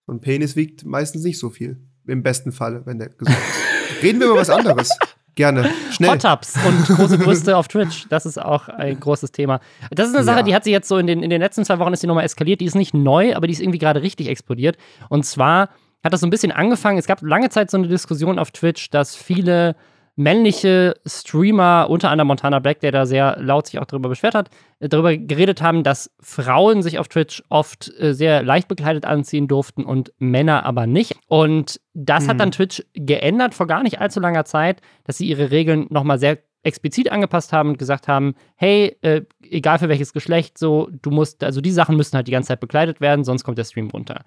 So 0.07 0.13
ein 0.13 0.21
Penis 0.21 0.55
wiegt 0.55 0.85
meistens 0.85 1.25
nicht 1.25 1.41
so 1.41 1.51
viel. 1.51 1.81
Im 2.07 2.23
besten 2.23 2.53
Falle, 2.53 2.87
wenn 2.87 3.01
der 3.01 3.09
gesund 3.09 3.37
ist. 3.37 4.03
Reden 4.05 4.21
wir 4.21 4.29
über 4.29 4.37
was 4.37 4.51
anderes. 4.51 4.89
Gerne. 5.35 5.69
Schnell. 5.91 6.11
Hot 6.11 6.23
Tubs 6.23 6.55
und 6.65 6.97
große 6.97 7.19
Brüste 7.19 7.57
auf 7.57 7.67
Twitch. 7.67 8.07
Das 8.09 8.25
ist 8.25 8.41
auch 8.41 8.69
ein 8.69 9.01
großes 9.01 9.33
Thema. 9.33 9.59
Das 9.91 10.09
ist 10.09 10.15
eine 10.15 10.23
Sache, 10.23 10.39
ja. 10.39 10.43
die 10.45 10.55
hat 10.55 10.63
sich 10.63 10.73
jetzt 10.73 10.87
so 10.87 10.97
in 10.99 11.09
den, 11.09 11.25
in 11.25 11.31
den 11.31 11.41
letzten 11.41 11.65
zwei 11.65 11.81
Wochen 11.81 11.93
ist 11.93 12.05
die 12.05 12.07
nochmal 12.07 12.25
eskaliert. 12.25 12.61
Die 12.61 12.67
ist 12.67 12.77
nicht 12.77 12.95
neu, 12.95 13.35
aber 13.35 13.49
die 13.49 13.53
ist 13.53 13.61
irgendwie 13.61 13.81
gerade 13.81 14.01
richtig 14.01 14.29
explodiert. 14.29 14.77
Und 15.09 15.27
zwar 15.27 15.71
hat 16.07 16.13
das 16.13 16.21
so 16.21 16.27
ein 16.27 16.31
bisschen 16.31 16.53
angefangen. 16.53 16.99
Es 16.99 17.07
gab 17.07 17.21
lange 17.21 17.51
Zeit 17.51 17.71
so 17.71 17.77
eine 17.77 17.89
Diskussion 17.89 18.39
auf 18.39 18.51
Twitch, 18.51 18.91
dass 18.91 19.15
viele 19.15 19.77
männliche 20.17 20.95
Streamer, 21.07 21.89
unter 21.91 22.11
anderem 22.11 22.29
Montana 22.29 22.59
Black, 22.59 22.81
der 22.81 22.91
da 22.91 23.05
sehr 23.05 23.37
laut 23.39 23.67
sich 23.67 23.79
auch 23.79 23.85
darüber 23.85 24.09
beschwert 24.09 24.35
hat, 24.35 24.49
äh, 24.81 24.89
darüber 24.89 25.15
geredet 25.15 25.61
haben, 25.61 25.83
dass 25.83 26.11
Frauen 26.21 26.83
sich 26.83 26.99
auf 26.99 27.09
Twitch 27.09 27.43
oft 27.51 27.93
äh, 28.01 28.15
sehr 28.15 28.43
leicht 28.43 28.67
bekleidet 28.67 29.05
anziehen 29.05 29.47
durften 29.47 29.85
und 29.85 30.13
Männer 30.19 30.65
aber 30.65 30.87
nicht. 30.87 31.17
Und 31.29 31.81
das 31.93 32.25
mhm. 32.25 32.29
hat 32.31 32.41
dann 32.41 32.51
Twitch 32.51 32.83
geändert 32.95 33.55
vor 33.55 33.67
gar 33.67 33.83
nicht 33.83 34.01
allzu 34.01 34.19
langer 34.19 34.47
Zeit, 34.47 34.81
dass 35.05 35.19
sie 35.19 35.27
ihre 35.27 35.51
Regeln 35.51 35.87
nochmal 35.91 36.19
sehr 36.19 36.39
explizit 36.63 37.13
angepasst 37.13 37.53
haben 37.53 37.71
und 37.71 37.79
gesagt 37.79 38.09
haben, 38.09 38.35
hey, 38.57 38.97
äh, 39.03 39.23
egal 39.43 39.79
für 39.79 39.89
welches 39.89 40.13
Geschlecht, 40.13 40.59
so, 40.59 40.89
du 40.91 41.11
musst, 41.11 41.45
also 41.45 41.61
die 41.61 41.71
Sachen 41.71 41.97
müssen 41.97 42.17
halt 42.17 42.27
die 42.27 42.33
ganze 42.33 42.49
Zeit 42.49 42.61
bekleidet 42.61 43.01
werden, 43.01 43.25
sonst 43.25 43.45
kommt 43.45 43.59
der 43.59 43.65
Stream 43.65 43.91
runter. 43.91 44.25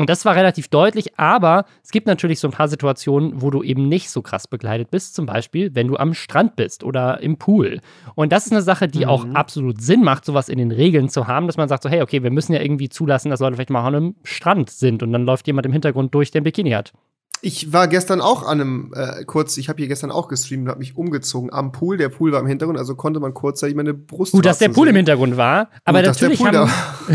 Und 0.00 0.08
das 0.08 0.24
war 0.24 0.34
relativ 0.34 0.68
deutlich, 0.68 1.18
aber 1.18 1.66
es 1.84 1.90
gibt 1.90 2.06
natürlich 2.06 2.40
so 2.40 2.48
ein 2.48 2.52
paar 2.52 2.68
Situationen, 2.68 3.42
wo 3.42 3.50
du 3.50 3.62
eben 3.62 3.86
nicht 3.86 4.08
so 4.08 4.22
krass 4.22 4.48
begleitet 4.48 4.90
bist. 4.90 5.14
Zum 5.14 5.26
Beispiel, 5.26 5.74
wenn 5.74 5.88
du 5.88 5.98
am 5.98 6.14
Strand 6.14 6.56
bist 6.56 6.82
oder 6.84 7.20
im 7.20 7.36
Pool. 7.36 7.80
Und 8.14 8.32
das 8.32 8.46
ist 8.46 8.52
eine 8.52 8.62
Sache, 8.62 8.88
die 8.88 9.00
mhm. 9.00 9.10
auch 9.10 9.26
absolut 9.34 9.82
Sinn 9.82 10.02
macht, 10.02 10.24
sowas 10.24 10.48
in 10.48 10.56
den 10.56 10.70
Regeln 10.70 11.10
zu 11.10 11.26
haben, 11.26 11.46
dass 11.46 11.58
man 11.58 11.68
sagt 11.68 11.82
so, 11.82 11.90
hey, 11.90 12.00
okay, 12.00 12.22
wir 12.22 12.30
müssen 12.30 12.54
ja 12.54 12.62
irgendwie 12.62 12.88
zulassen, 12.88 13.30
dass 13.30 13.40
Leute 13.40 13.56
vielleicht 13.56 13.68
mal 13.68 13.86
an 13.86 13.94
einem 13.94 14.14
Strand 14.24 14.70
sind 14.70 15.02
und 15.02 15.12
dann 15.12 15.26
läuft 15.26 15.46
jemand 15.46 15.66
im 15.66 15.72
Hintergrund 15.72 16.14
durch, 16.14 16.30
der 16.30 16.40
ein 16.40 16.44
Bikini 16.44 16.70
hat. 16.70 16.94
Ich 17.42 17.72
war 17.72 17.88
gestern 17.88 18.20
auch 18.20 18.42
an 18.42 18.60
einem, 18.60 18.92
äh, 18.94 19.24
kurz, 19.24 19.56
ich 19.56 19.68
habe 19.68 19.78
hier 19.78 19.88
gestern 19.88 20.10
auch 20.10 20.28
gestreamt 20.28 20.64
und 20.64 20.68
habe 20.68 20.80
mich 20.80 20.96
umgezogen 20.96 21.52
am 21.52 21.72
Pool. 21.72 21.96
Der 21.96 22.10
Pool 22.10 22.32
war 22.32 22.40
im 22.40 22.46
Hintergrund, 22.46 22.78
also 22.78 22.94
konnte 22.94 23.20
man 23.20 23.32
kurzzeitig 23.32 23.74
meine 23.76 23.94
Brust 23.94 24.32
Gut, 24.32 24.44
dass 24.44 24.58
der 24.58 24.68
Pool 24.68 24.86
sehen. 24.86 24.90
im 24.90 24.96
Hintergrund 24.96 25.36
war, 25.36 25.70
aber 25.84 26.02
Gut, 26.02 26.08
natürlich 26.08 26.44
haben 26.44 26.70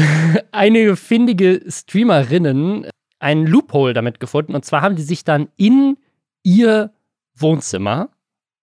einige 0.51 0.95
findige 0.95 1.61
Streamerinnen 1.67 2.88
einen 3.19 3.47
Loophole 3.47 3.93
damit 3.93 4.19
gefunden. 4.19 4.55
Und 4.55 4.65
zwar 4.65 4.82
haben 4.82 4.95
die 4.95 5.03
sich 5.03 5.23
dann 5.23 5.47
in 5.57 5.97
ihr 6.43 6.91
Wohnzimmer, 7.36 8.09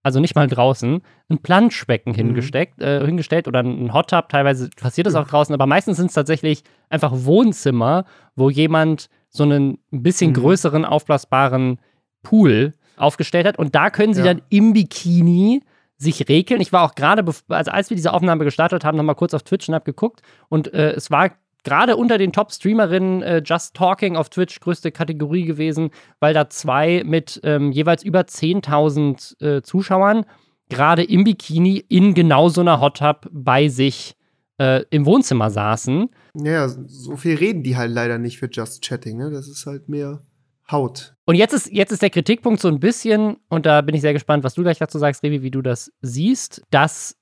also 0.02 0.20
nicht 0.20 0.34
mal 0.34 0.48
draußen, 0.48 1.02
ein 1.28 1.38
Planschbecken 1.38 2.12
mhm. 2.12 2.16
hingesteckt, 2.16 2.80
äh, 2.80 3.04
hingestellt 3.04 3.48
oder 3.48 3.60
ein 3.60 3.92
Hot 3.92 4.10
Tub. 4.10 4.28
Teilweise 4.28 4.68
passiert 4.70 5.06
das 5.06 5.14
auch 5.14 5.26
draußen, 5.26 5.54
aber 5.54 5.66
meistens 5.66 5.96
sind 5.96 6.06
es 6.06 6.14
tatsächlich 6.14 6.64
einfach 6.88 7.12
Wohnzimmer, 7.14 8.04
wo 8.34 8.50
jemand 8.50 9.08
so 9.32 9.42
einen 9.42 9.78
ein 9.92 10.02
bisschen 10.02 10.30
mhm. 10.30 10.34
größeren, 10.34 10.84
aufblasbaren 10.84 11.80
Pool 12.22 12.74
aufgestellt 12.96 13.46
hat. 13.46 13.58
Und 13.58 13.74
da 13.74 13.90
können 13.90 14.14
sie 14.14 14.20
ja. 14.20 14.26
dann 14.26 14.42
im 14.50 14.74
Bikini 14.74 15.62
sich 15.96 16.28
rekeln. 16.28 16.60
Ich 16.60 16.72
war 16.72 16.82
auch 16.82 16.94
gerade, 16.94 17.24
also 17.48 17.70
als 17.70 17.90
wir 17.90 17.96
diese 17.96 18.12
Aufnahme 18.12 18.44
gestartet 18.44 18.84
haben, 18.84 18.96
nochmal 18.96 19.14
kurz 19.14 19.34
auf 19.34 19.42
Twitch 19.42 19.68
und 19.68 19.74
habe 19.74 19.84
geguckt. 19.84 20.20
Und 20.48 20.72
äh, 20.74 20.92
es 20.92 21.10
war 21.10 21.32
gerade 21.64 21.96
unter 21.96 22.18
den 22.18 22.32
Top-Streamerinnen 22.32 23.22
äh, 23.22 23.42
Just 23.44 23.74
Talking 23.74 24.16
auf 24.16 24.28
Twitch 24.28 24.60
größte 24.60 24.92
Kategorie 24.92 25.44
gewesen, 25.44 25.90
weil 26.20 26.34
da 26.34 26.50
zwei 26.50 27.02
mit 27.04 27.40
ähm, 27.44 27.72
jeweils 27.72 28.02
über 28.02 28.20
10.000 28.20 29.40
äh, 29.40 29.62
Zuschauern 29.62 30.26
gerade 30.68 31.04
im 31.04 31.24
Bikini 31.24 31.84
in 31.88 32.14
genau 32.14 32.48
so 32.48 32.60
einer 32.60 32.80
Hot 32.80 32.98
Tub 32.98 33.28
bei 33.30 33.68
sich 33.68 34.16
äh, 34.58 34.84
im 34.90 35.06
Wohnzimmer 35.06 35.50
saßen. 35.50 36.10
Ja, 36.34 36.68
so 36.68 37.16
viel 37.16 37.36
reden 37.36 37.62
die 37.62 37.76
halt 37.76 37.92
leider 37.92 38.18
nicht 38.18 38.38
für 38.38 38.48
Just 38.50 38.82
Chatting, 38.82 39.18
ne? 39.18 39.30
Das 39.30 39.48
ist 39.48 39.66
halt 39.66 39.88
mehr 39.88 40.22
Haut. 40.70 41.14
Und 41.26 41.34
jetzt 41.34 41.52
ist, 41.52 41.70
jetzt 41.70 41.92
ist 41.92 42.02
der 42.02 42.10
Kritikpunkt 42.10 42.60
so 42.60 42.68
ein 42.68 42.80
bisschen, 42.80 43.36
und 43.48 43.66
da 43.66 43.82
bin 43.82 43.94
ich 43.94 44.00
sehr 44.00 44.14
gespannt, 44.14 44.44
was 44.44 44.54
du 44.54 44.62
gleich 44.62 44.78
dazu 44.78 44.98
sagst, 44.98 45.22
Revi, 45.22 45.42
wie 45.42 45.50
du 45.50 45.60
das 45.60 45.92
siehst, 46.00 46.62
dass 46.70 47.16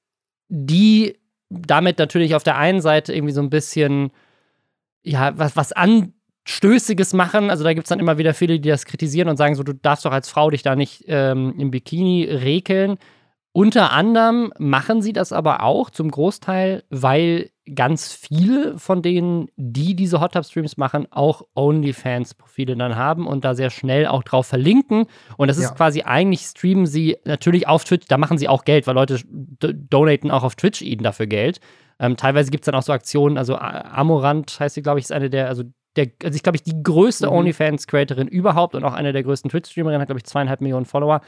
die 0.48 1.18
damit 1.48 1.98
natürlich 1.98 2.34
auf 2.34 2.44
der 2.44 2.56
einen 2.56 2.80
Seite 2.80 3.12
irgendwie 3.12 3.32
so 3.32 3.40
ein 3.40 3.50
bisschen, 3.50 4.12
ja, 5.02 5.36
was, 5.36 5.56
was 5.56 5.72
Anstößiges 5.72 7.12
machen. 7.12 7.50
Also 7.50 7.64
da 7.64 7.72
gibt 7.74 7.86
es 7.86 7.88
dann 7.88 7.98
immer 7.98 8.18
wieder 8.18 8.34
viele, 8.34 8.60
die 8.60 8.68
das 8.68 8.84
kritisieren 8.84 9.28
und 9.28 9.36
sagen 9.36 9.56
so, 9.56 9.64
du 9.64 9.74
darfst 9.74 10.04
doch 10.04 10.12
als 10.12 10.28
Frau 10.28 10.50
dich 10.50 10.62
da 10.62 10.76
nicht 10.76 11.04
ähm, 11.08 11.54
im 11.58 11.72
Bikini 11.72 12.24
rekeln. 12.24 12.98
Unter 13.52 13.90
anderem 13.90 14.52
machen 14.58 15.02
sie 15.02 15.12
das 15.12 15.32
aber 15.32 15.64
auch 15.64 15.90
zum 15.90 16.10
Großteil, 16.10 16.84
weil 16.88 17.50
ganz 17.74 18.12
viele 18.12 18.78
von 18.78 19.02
denen, 19.02 19.48
die 19.56 19.94
diese 19.94 20.20
Hot 20.20 20.32
Tub 20.32 20.44
Streams 20.44 20.76
machen, 20.76 21.06
auch 21.10 21.42
OnlyFans-Profile 21.54 22.76
dann 22.76 22.96
haben 22.96 23.26
und 23.26 23.44
da 23.44 23.54
sehr 23.54 23.70
schnell 23.70 24.06
auch 24.06 24.22
drauf 24.22 24.46
verlinken. 24.46 25.06
Und 25.36 25.48
das 25.48 25.58
ja. 25.58 25.64
ist 25.64 25.76
quasi 25.76 26.02
eigentlich 26.02 26.40
streamen 26.40 26.86
sie 26.86 27.16
natürlich 27.24 27.68
auf 27.68 27.84
Twitch, 27.84 28.06
da 28.08 28.18
machen 28.18 28.38
sie 28.38 28.48
auch 28.48 28.64
Geld, 28.64 28.86
weil 28.86 28.94
Leute 28.94 29.20
donaten 29.28 30.30
auch 30.30 30.42
auf 30.42 30.56
Twitch 30.56 30.82
ihnen 30.82 31.02
dafür 31.02 31.26
Geld. 31.26 31.60
Ähm, 31.98 32.16
teilweise 32.16 32.50
gibt 32.50 32.62
es 32.62 32.66
dann 32.66 32.74
auch 32.74 32.82
so 32.82 32.92
Aktionen, 32.92 33.36
also 33.36 33.56
Amorant 33.56 34.58
heißt 34.58 34.74
sie, 34.74 34.82
glaube 34.82 34.98
ich, 34.98 35.04
ist 35.04 35.12
eine 35.12 35.30
der, 35.30 35.48
also 35.48 35.64
der, 35.96 36.06
also 36.22 36.36
ich 36.36 36.42
glaube 36.42 36.56
ich, 36.56 36.62
die 36.62 36.82
größte 36.82 37.26
mhm. 37.26 37.32
OnlyFans-Creatorin 37.32 38.28
überhaupt 38.28 38.74
und 38.74 38.84
auch 38.84 38.94
eine 38.94 39.12
der 39.12 39.22
größten 39.22 39.50
Twitch-Streamerinnen, 39.50 40.00
hat, 40.00 40.08
glaube 40.08 40.20
ich, 40.20 40.24
zweieinhalb 40.24 40.60
Millionen 40.60 40.86
Follower 40.86 41.20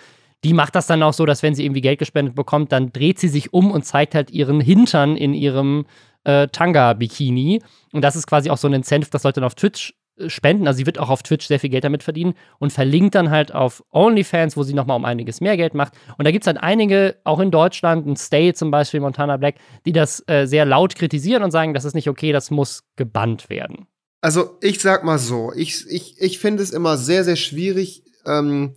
die 0.45 0.55
macht 0.55 0.75
das 0.75 0.87
dann 0.87 1.03
auch 1.03 1.13
so, 1.13 1.25
dass 1.25 1.43
wenn 1.43 1.55
sie 1.55 1.65
irgendwie 1.65 1.81
Geld 1.81 1.99
gespendet 1.99 2.35
bekommt, 2.35 2.73
dann 2.73 2.93
dreht 2.93 3.19
sie 3.19 3.29
sich 3.29 3.53
um 3.53 3.71
und 3.71 3.85
zeigt 3.85 4.15
halt 4.15 4.31
ihren 4.31 4.61
Hintern 4.61 5.17
in 5.17 5.35
ihrem 5.35 5.87
äh, 6.25 6.49
Tanga-Bikini. 6.49 7.63
Und 7.93 8.03
das 8.03 8.17
ist 8.17 8.27
quasi 8.27 8.51
auch 8.51 8.59
so 8.59 8.69
ein 8.69 8.75
Incentive, 8.75 9.11
dass 9.11 9.25
Leute 9.25 9.41
dann 9.41 9.47
auf 9.47 9.55
Twitch 9.55 9.95
äh, 10.17 10.29
spenden. 10.29 10.67
Also 10.67 10.79
sie 10.79 10.87
wird 10.87 10.99
auch 10.99 11.11
auf 11.11 11.23
Twitch 11.23 11.47
sehr 11.47 11.61
viel 11.61 11.71
Geld 11.71 11.85
damit 11.85 12.03
verdienen 12.03 12.35
und 12.59 12.73
verlinkt 12.73 13.15
dann 13.15 13.31
halt 13.31 13.55
auf 13.55 13.83
OnlyFans, 13.91 14.57
wo 14.57 14.63
sie 14.63 14.75
nochmal 14.75 14.97
um 14.97 15.05
einiges 15.05 15.41
mehr 15.41 15.57
Geld 15.57 15.75
macht. 15.75 15.95
Und 16.19 16.25
da 16.25 16.31
gibt 16.31 16.45
es 16.45 16.47
halt 16.47 16.59
einige, 16.59 17.17
auch 17.25 17.41
in 17.41 17.51
Deutschland, 17.51 18.07
ein 18.07 18.17
Stay 18.17 18.53
zum 18.53 18.71
Beispiel, 18.71 19.01
Montana 19.01 19.37
Black, 19.37 19.57
die 19.87 19.93
das 19.93 20.23
äh, 20.27 20.47
sehr 20.47 20.65
laut 20.65 20.95
kritisieren 20.95 21.43
und 21.43 21.51
sagen, 21.51 21.75
das 21.75 21.85
ist 21.85 21.95
nicht 21.95 22.09
okay, 22.09 22.33
das 22.33 22.51
muss 22.51 22.85
gebannt 22.97 23.51
werden. 23.51 23.87
Also 24.21 24.57
ich 24.61 24.81
sag 24.81 25.03
mal 25.03 25.19
so, 25.19 25.53
ich, 25.55 25.85
ich, 25.89 26.21
ich 26.21 26.39
finde 26.39 26.63
es 26.63 26.71
immer 26.71 26.97
sehr, 26.97 27.25
sehr 27.25 27.37
schwierig, 27.37 28.05
ähm, 28.25 28.75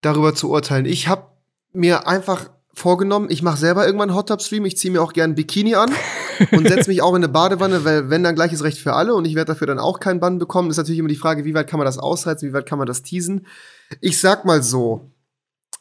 darüber 0.00 0.34
zu 0.34 0.50
urteilen. 0.50 0.86
Ich 0.86 1.08
habe 1.08 1.28
mir 1.72 2.08
einfach 2.08 2.50
vorgenommen, 2.76 3.28
ich 3.30 3.42
mache 3.42 3.56
selber 3.56 3.86
irgendwann 3.86 4.10
einen 4.10 4.18
Hot 4.18 4.28
Tub 4.28 4.42
Stream, 4.42 4.66
ich 4.66 4.76
ziehe 4.76 4.92
mir 4.92 5.00
auch 5.00 5.14
gerne 5.14 5.32
Bikini 5.32 5.74
an 5.74 5.90
und 6.52 6.68
setze 6.68 6.90
mich 6.90 7.00
auch 7.00 7.14
in 7.14 7.24
eine 7.24 7.28
Badewanne, 7.28 7.84
weil 7.86 8.10
wenn 8.10 8.22
dann 8.22 8.34
gleiches 8.34 8.62
Recht 8.62 8.78
für 8.78 8.92
alle 8.92 9.14
und 9.14 9.24
ich 9.24 9.34
werde 9.34 9.52
dafür 9.52 9.66
dann 9.66 9.78
auch 9.78 9.98
keinen 9.98 10.20
Bann 10.20 10.38
bekommen, 10.38 10.70
ist 10.70 10.76
natürlich 10.76 10.98
immer 10.98 11.08
die 11.08 11.16
Frage, 11.16 11.46
wie 11.46 11.54
weit 11.54 11.68
kann 11.68 11.78
man 11.78 11.86
das 11.86 11.98
ausreizen, 11.98 12.48
wie 12.48 12.52
weit 12.52 12.66
kann 12.66 12.78
man 12.78 12.86
das 12.86 13.02
teasen. 13.02 13.46
Ich 14.02 14.20
sag 14.20 14.44
mal 14.44 14.62
so, 14.62 15.10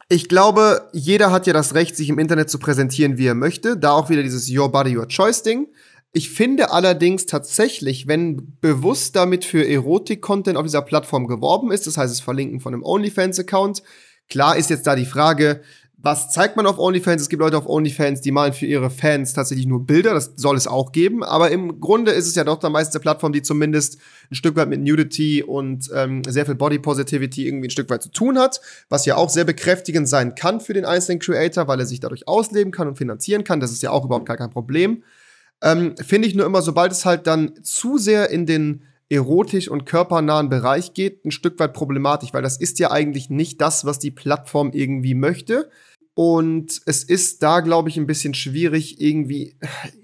ich 0.07 0.29
glaube, 0.29 0.87
jeder 0.93 1.31
hat 1.31 1.47
ja 1.47 1.53
das 1.53 1.73
Recht, 1.73 1.97
sich 1.97 2.07
im 2.07 2.17
Internet 2.17 2.49
zu 2.49 2.59
präsentieren, 2.59 3.17
wie 3.17 3.27
er 3.27 3.35
möchte. 3.35 3.75
Da 3.75 3.91
auch 3.91 4.09
wieder 4.09 4.23
dieses 4.23 4.49
Your 4.49 4.71
Body, 4.71 4.97
Your 4.97 5.09
Choice 5.09 5.43
Ding. 5.43 5.67
Ich 6.13 6.29
finde 6.29 6.71
allerdings 6.71 7.25
tatsächlich, 7.25 8.07
wenn 8.07 8.57
bewusst 8.61 9.17
damit 9.17 9.43
für 9.43 9.67
Erotik-Content 9.67 10.57
auf 10.57 10.63
dieser 10.63 10.83
Plattform 10.83 11.27
geworben 11.27 11.71
ist, 11.71 11.87
das 11.87 11.97
heißt, 11.97 12.13
es 12.13 12.21
Verlinken 12.21 12.61
von 12.61 12.73
einem 12.73 12.83
OnlyFans-Account, 12.83 13.81
Klar 14.29 14.57
ist 14.57 14.69
jetzt 14.69 14.87
da 14.87 14.95
die 14.95 15.05
Frage, 15.05 15.61
was 16.05 16.29
zeigt 16.29 16.55
man 16.55 16.67
auf 16.67 16.77
OnlyFans? 16.77 17.23
Es 17.23 17.29
gibt 17.29 17.39
Leute 17.39 17.57
auf 17.57 17.67
OnlyFans, 17.67 18.21
die 18.21 18.31
malen 18.31 18.53
für 18.53 18.67
ihre 18.67 18.91
Fans 18.91 19.33
tatsächlich 19.33 19.65
nur 19.65 19.87
Bilder, 19.87 20.13
das 20.13 20.33
soll 20.35 20.55
es 20.55 20.67
auch 20.67 20.91
geben. 20.91 21.23
Aber 21.23 21.49
im 21.49 21.81
Grunde 21.81 22.11
ist 22.11 22.27
es 22.27 22.35
ja 22.35 22.43
doch 22.43 22.59
dann 22.59 22.73
meistens 22.73 22.95
eine 22.95 23.01
Plattform, 23.01 23.33
die 23.33 23.41
zumindest 23.41 23.97
ein 24.29 24.35
Stück 24.35 24.55
weit 24.55 24.69
mit 24.69 24.81
Nudity 24.81 25.41
und 25.41 25.89
ähm, 25.95 26.23
sehr 26.23 26.45
viel 26.45 26.53
Body 26.53 26.77
Positivity 26.77 27.47
irgendwie 27.47 27.69
ein 27.69 27.71
Stück 27.71 27.89
weit 27.89 28.03
zu 28.03 28.11
tun 28.11 28.37
hat, 28.37 28.61
was 28.87 29.07
ja 29.07 29.15
auch 29.15 29.31
sehr 29.31 29.45
bekräftigend 29.45 30.07
sein 30.07 30.35
kann 30.35 30.61
für 30.61 30.73
den 30.73 30.85
einzelnen 30.85 31.17
Creator, 31.17 31.67
weil 31.67 31.79
er 31.79 31.87
sich 31.87 32.01
dadurch 32.01 32.27
ausleben 32.27 32.71
kann 32.71 32.87
und 32.87 32.99
finanzieren 32.99 33.43
kann. 33.43 33.59
Das 33.59 33.71
ist 33.71 33.81
ja 33.81 33.89
auch 33.89 34.05
überhaupt 34.05 34.27
gar 34.27 34.37
kein 34.37 34.51
Problem. 34.51 35.01
Ähm, 35.63 35.95
Finde 35.97 36.27
ich 36.27 36.35
nur 36.35 36.45
immer, 36.45 36.61
sobald 36.61 36.91
es 36.91 37.05
halt 37.05 37.25
dann 37.25 37.53
zu 37.63 37.97
sehr 37.97 38.29
in 38.29 38.45
den 38.45 38.83
erotisch 39.09 39.69
und 39.69 39.85
körpernahen 39.85 40.49
Bereich 40.49 40.93
geht, 40.93 41.25
ein 41.25 41.31
Stück 41.31 41.59
weit 41.59 41.73
problematisch, 41.73 42.33
weil 42.33 42.41
das 42.41 42.57
ist 42.57 42.79
ja 42.79 42.91
eigentlich 42.91 43.29
nicht 43.29 43.61
das, 43.61 43.85
was 43.85 43.99
die 43.99 44.11
Plattform 44.11 44.71
irgendwie 44.73 45.13
möchte. 45.13 45.69
Und 46.15 46.81
es 46.85 47.03
ist 47.03 47.43
da, 47.43 47.59
glaube 47.59 47.89
ich, 47.89 47.97
ein 47.97 48.07
bisschen 48.07 48.33
schwierig, 48.33 48.99
irgendwie 48.99 49.55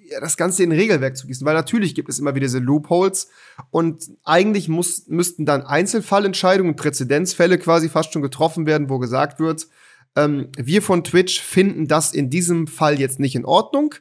ja, 0.10 0.20
das 0.20 0.38
Ganze 0.38 0.64
in 0.64 0.72
Regelwerk 0.72 1.18
zu 1.18 1.26
gießen, 1.26 1.46
weil 1.46 1.56
natürlich 1.56 1.96
gibt 1.96 2.10
es 2.10 2.20
immer 2.20 2.36
wieder 2.36 2.46
diese 2.46 2.60
Loopholes 2.60 3.30
und 3.72 4.12
eigentlich 4.24 4.68
muss, 4.68 5.08
müssten 5.08 5.46
dann 5.46 5.64
Einzelfallentscheidungen, 5.64 6.76
Präzedenzfälle 6.76 7.58
quasi 7.58 7.90
fast 7.90 8.12
schon 8.14 8.22
getroffen 8.22 8.66
werden, 8.66 8.90
wo 8.90 9.00
gesagt 9.00 9.40
wird, 9.40 9.68
ähm, 10.18 10.50
wir 10.58 10.82
von 10.82 11.04
Twitch 11.04 11.42
finden 11.42 11.88
das 11.88 12.14
in 12.14 12.30
diesem 12.30 12.68
Fall 12.68 13.00
jetzt 13.00 13.20
nicht 13.20 13.36
in 13.36 13.46
Ordnung 13.46 13.96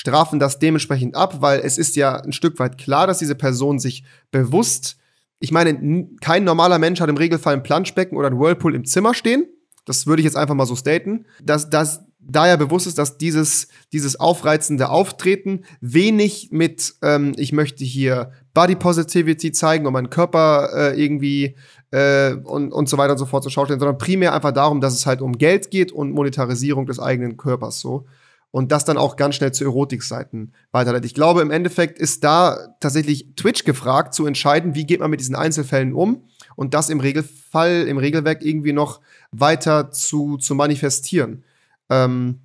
strafen 0.00 0.38
das 0.38 0.58
dementsprechend 0.58 1.14
ab, 1.14 1.42
weil 1.42 1.60
es 1.60 1.76
ist 1.76 1.94
ja 1.94 2.16
ein 2.16 2.32
Stück 2.32 2.58
weit 2.58 2.78
klar, 2.78 3.06
dass 3.06 3.18
diese 3.18 3.34
Person 3.34 3.78
sich 3.78 4.02
bewusst, 4.30 4.96
ich 5.40 5.52
meine, 5.52 6.08
kein 6.22 6.44
normaler 6.44 6.78
Mensch 6.78 7.02
hat 7.02 7.10
im 7.10 7.18
Regelfall 7.18 7.52
ein 7.52 7.62
Planschbecken 7.62 8.16
oder 8.16 8.28
ein 8.28 8.38
Whirlpool 8.38 8.74
im 8.74 8.86
Zimmer 8.86 9.12
stehen. 9.12 9.44
Das 9.90 10.06
würde 10.06 10.20
ich 10.20 10.24
jetzt 10.24 10.36
einfach 10.36 10.54
mal 10.54 10.66
so 10.66 10.76
staten, 10.76 11.26
dass, 11.42 11.68
dass 11.68 12.04
da 12.20 12.46
ja 12.46 12.56
bewusst 12.56 12.86
ist, 12.86 12.98
dass 12.98 13.18
dieses, 13.18 13.68
dieses 13.92 14.18
aufreizende 14.18 14.88
Auftreten 14.88 15.64
wenig 15.80 16.50
mit, 16.52 16.94
ähm, 17.02 17.32
ich 17.36 17.52
möchte 17.52 17.84
hier 17.84 18.32
Body 18.54 18.76
Positivity 18.76 19.52
zeigen 19.52 19.86
und 19.86 19.92
meinen 19.92 20.10
Körper 20.10 20.70
äh, 20.74 21.02
irgendwie 21.02 21.56
äh, 21.90 22.34
und, 22.34 22.72
und 22.72 22.88
so 22.88 22.98
weiter 22.98 23.12
und 23.12 23.18
so 23.18 23.26
fort 23.26 23.42
zur 23.42 23.52
Schau 23.52 23.64
stellen, 23.64 23.80
sondern 23.80 23.98
primär 23.98 24.34
einfach 24.34 24.52
darum, 24.52 24.80
dass 24.80 24.94
es 24.94 25.06
halt 25.06 25.22
um 25.22 25.38
Geld 25.38 25.70
geht 25.70 25.92
und 25.92 26.12
Monetarisierung 26.12 26.86
des 26.86 27.00
eigenen 27.00 27.36
Körpers 27.36 27.80
so 27.80 28.06
und 28.50 28.72
das 28.72 28.84
dann 28.84 28.98
auch 28.98 29.16
ganz 29.16 29.36
schnell 29.36 29.52
zu 29.52 29.64
Erotikseiten 29.64 30.52
weiterleitet. 30.72 31.06
Ich 31.06 31.14
glaube, 31.14 31.40
im 31.40 31.50
Endeffekt 31.50 31.98
ist 31.98 32.24
da 32.24 32.74
tatsächlich 32.80 33.34
Twitch 33.36 33.64
gefragt, 33.64 34.14
zu 34.14 34.26
entscheiden, 34.26 34.74
wie 34.74 34.86
geht 34.86 35.00
man 35.00 35.10
mit 35.10 35.20
diesen 35.20 35.36
Einzelfällen 35.36 35.94
um 35.94 36.24
und 36.56 36.74
das 36.74 36.90
im 36.90 37.00
Regelfall, 37.00 37.86
im 37.88 37.98
Regelwerk 37.98 38.44
irgendwie 38.44 38.72
noch 38.72 39.00
weiter 39.32 39.90
zu, 39.90 40.36
zu 40.36 40.54
manifestieren. 40.54 41.44
Ähm, 41.88 42.40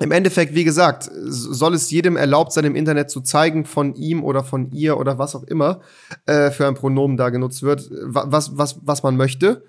Im 0.00 0.10
Endeffekt, 0.10 0.54
wie 0.54 0.64
gesagt, 0.64 1.10
soll 1.12 1.74
es 1.74 1.90
jedem 1.90 2.16
erlaubt 2.16 2.52
sein, 2.52 2.64
im 2.64 2.74
Internet 2.74 3.10
zu 3.10 3.20
zeigen, 3.20 3.64
von 3.64 3.94
ihm 3.94 4.24
oder 4.24 4.42
von 4.42 4.70
ihr 4.72 4.98
oder 4.98 5.18
was 5.18 5.34
auch 5.34 5.44
immer 5.44 5.80
äh, 6.26 6.50
für 6.50 6.66
ein 6.66 6.74
Pronomen 6.74 7.16
da 7.16 7.30
genutzt 7.30 7.62
wird, 7.62 7.88
was, 7.90 8.56
was, 8.56 8.78
was 8.82 9.02
man 9.02 9.16
möchte. 9.16 9.64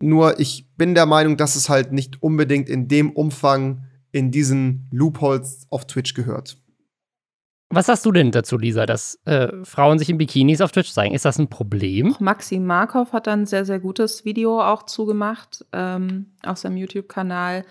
Nur 0.00 0.38
ich 0.38 0.68
bin 0.76 0.94
der 0.94 1.06
Meinung, 1.06 1.36
dass 1.36 1.56
es 1.56 1.68
halt 1.68 1.92
nicht 1.92 2.22
unbedingt 2.22 2.68
in 2.68 2.86
dem 2.86 3.10
Umfang 3.10 3.84
in 4.12 4.30
diesen 4.30 4.88
Loopholes 4.90 5.66
auf 5.70 5.86
Twitch 5.86 6.14
gehört. 6.14 6.58
Was 7.68 7.86
sagst 7.86 8.06
du 8.06 8.12
denn 8.12 8.30
dazu, 8.30 8.58
Lisa, 8.58 8.86
dass 8.86 9.18
äh, 9.24 9.48
Frauen 9.64 9.98
sich 9.98 10.08
in 10.08 10.18
Bikinis 10.18 10.60
auf 10.60 10.70
Twitch 10.70 10.92
zeigen? 10.92 11.14
Ist 11.14 11.24
das 11.24 11.38
ein 11.38 11.48
Problem? 11.48 12.14
Maxi 12.20 12.60
Markov 12.60 13.12
hat 13.12 13.26
dann 13.26 13.40
ein 13.40 13.46
sehr, 13.46 13.64
sehr 13.64 13.80
gutes 13.80 14.24
Video 14.24 14.62
auch 14.62 14.84
zugemacht 14.84 15.64
ähm, 15.72 16.32
auf 16.44 16.58
seinem 16.58 16.76
YouTube-Kanal, 16.76 17.64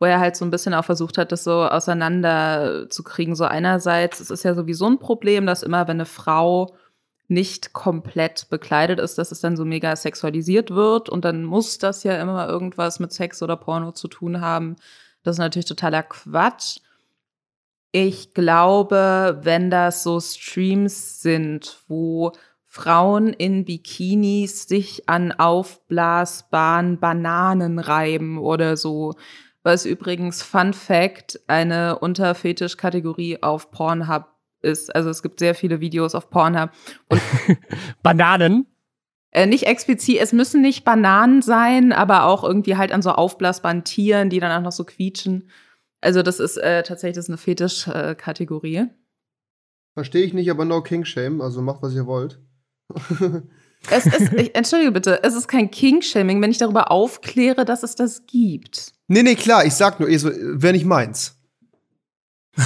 wo 0.00 0.06
er 0.06 0.18
halt 0.18 0.34
so 0.36 0.44
ein 0.44 0.50
bisschen 0.50 0.74
auch 0.74 0.84
versucht 0.84 1.16
hat, 1.16 1.30
das 1.30 1.44
so 1.44 1.62
auseinanderzukriegen. 1.62 3.36
So 3.36 3.44
einerseits, 3.44 4.18
es 4.18 4.30
ist 4.30 4.42
ja 4.42 4.54
sowieso 4.54 4.86
ein 4.86 4.98
Problem, 4.98 5.46
dass 5.46 5.62
immer, 5.62 5.86
wenn 5.86 5.98
eine 5.98 6.06
Frau 6.06 6.74
nicht 7.28 7.72
komplett 7.72 8.48
bekleidet 8.50 8.98
ist, 8.98 9.16
dass 9.16 9.32
es 9.32 9.40
dann 9.40 9.56
so 9.56 9.64
mega 9.64 9.94
sexualisiert 9.94 10.70
wird 10.70 11.08
und 11.08 11.24
dann 11.24 11.44
muss 11.44 11.78
das 11.78 12.04
ja 12.04 12.20
immer 12.20 12.48
irgendwas 12.48 13.00
mit 13.00 13.12
Sex 13.12 13.42
oder 13.42 13.56
Porno 13.56 13.92
zu 13.92 14.08
tun 14.08 14.40
haben. 14.40 14.76
Das 15.22 15.36
ist 15.36 15.40
natürlich 15.40 15.66
totaler 15.66 16.02
Quatsch. 16.02 16.78
Ich 17.92 18.34
glaube, 18.34 19.40
wenn 19.42 19.70
das 19.70 20.02
so 20.02 20.20
Streams 20.20 21.22
sind, 21.22 21.78
wo 21.88 22.32
Frauen 22.64 23.28
in 23.28 23.64
Bikinis 23.64 24.68
sich 24.68 25.08
an 25.08 25.32
aufblasbaren 25.32 27.00
Bananen 27.00 27.78
reiben 27.78 28.38
oder 28.38 28.76
so, 28.76 29.14
was 29.62 29.86
übrigens 29.86 30.42
Fun 30.42 30.74
Fact 30.74 31.40
eine 31.46 31.98
Unterfetisch-Kategorie 31.98 33.42
auf 33.42 33.70
Pornhub 33.70 34.26
ist. 34.60 34.94
Also 34.94 35.08
es 35.08 35.22
gibt 35.22 35.38
sehr 35.38 35.54
viele 35.54 35.80
Videos 35.80 36.14
auf 36.14 36.28
Pornhub. 36.28 36.70
Und 37.08 37.22
Bananen? 38.02 38.66
Äh, 39.30 39.46
nicht 39.46 39.66
explizit, 39.66 40.18
es 40.20 40.32
müssen 40.32 40.62
nicht 40.62 40.84
Bananen 40.84 41.42
sein, 41.42 41.92
aber 41.92 42.24
auch 42.24 42.44
irgendwie 42.44 42.76
halt 42.76 42.92
an 42.92 43.02
so 43.02 43.10
aufblasbaren 43.10 43.84
Tieren, 43.84 44.30
die 44.30 44.40
dann 44.40 44.52
auch 44.52 44.64
noch 44.64 44.72
so 44.72 44.84
quietschen. 44.84 45.50
Also 46.06 46.22
das 46.22 46.38
ist 46.38 46.56
äh, 46.58 46.84
tatsächlich 46.84 47.16
das 47.16 47.24
ist 47.24 47.30
eine 47.30 47.36
Fetisch-Kategorie. 47.36 48.76
Äh, 48.76 48.86
Verstehe 49.94 50.22
ich 50.22 50.34
nicht, 50.34 50.48
aber 50.52 50.64
no 50.64 50.80
King 50.80 51.04
Shame, 51.04 51.40
also 51.40 51.62
macht, 51.62 51.82
was 51.82 51.94
ihr 51.94 52.06
wollt. 52.06 52.40
es 53.90 54.06
ist, 54.06 54.32
ich, 54.34 54.54
entschuldige 54.54 54.92
bitte, 54.92 55.24
es 55.24 55.34
ist 55.34 55.48
kein 55.48 55.68
King-Shaming, 55.68 56.40
wenn 56.40 56.52
ich 56.52 56.58
darüber 56.58 56.92
aufkläre, 56.92 57.64
dass 57.64 57.82
es 57.82 57.96
das 57.96 58.24
gibt. 58.26 58.92
Nee, 59.08 59.24
nee, 59.24 59.34
klar, 59.34 59.64
ich 59.64 59.74
sag 59.74 59.98
nur, 59.98 60.16
so, 60.16 60.30
wäre 60.30 60.74
nicht 60.74 60.84
meins. 60.84 61.36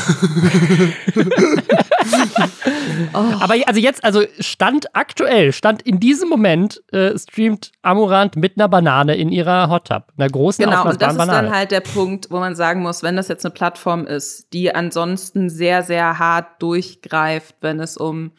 oh. 3.12 3.18
Aber 3.40 3.54
also 3.66 3.80
jetzt, 3.80 4.04
also 4.04 4.22
Stand 4.38 4.94
aktuell, 4.94 5.52
Stand 5.52 5.82
in 5.82 6.00
diesem 6.00 6.28
Moment 6.28 6.82
äh, 6.92 7.18
streamt 7.18 7.72
Amurant 7.82 8.36
mit 8.36 8.56
einer 8.56 8.68
Banane 8.68 9.16
in 9.16 9.30
ihrer 9.30 9.68
Hot 9.70 9.88
Tub, 9.88 10.04
einer 10.16 10.28
großen 10.28 10.64
Genau, 10.64 10.88
und 10.88 11.00
das 11.00 11.12
ist 11.12 11.18
Banane. 11.18 11.48
dann 11.48 11.56
halt 11.56 11.70
der 11.70 11.80
Punkt, 11.80 12.30
wo 12.30 12.38
man 12.38 12.54
sagen 12.54 12.82
muss, 12.82 13.02
wenn 13.02 13.16
das 13.16 13.28
jetzt 13.28 13.44
eine 13.44 13.54
Plattform 13.54 14.06
ist, 14.06 14.52
die 14.52 14.74
ansonsten 14.74 15.50
sehr, 15.50 15.82
sehr 15.82 16.18
hart 16.18 16.62
durchgreift, 16.62 17.56
wenn 17.60 17.80
es 17.80 17.96
um 17.96 18.32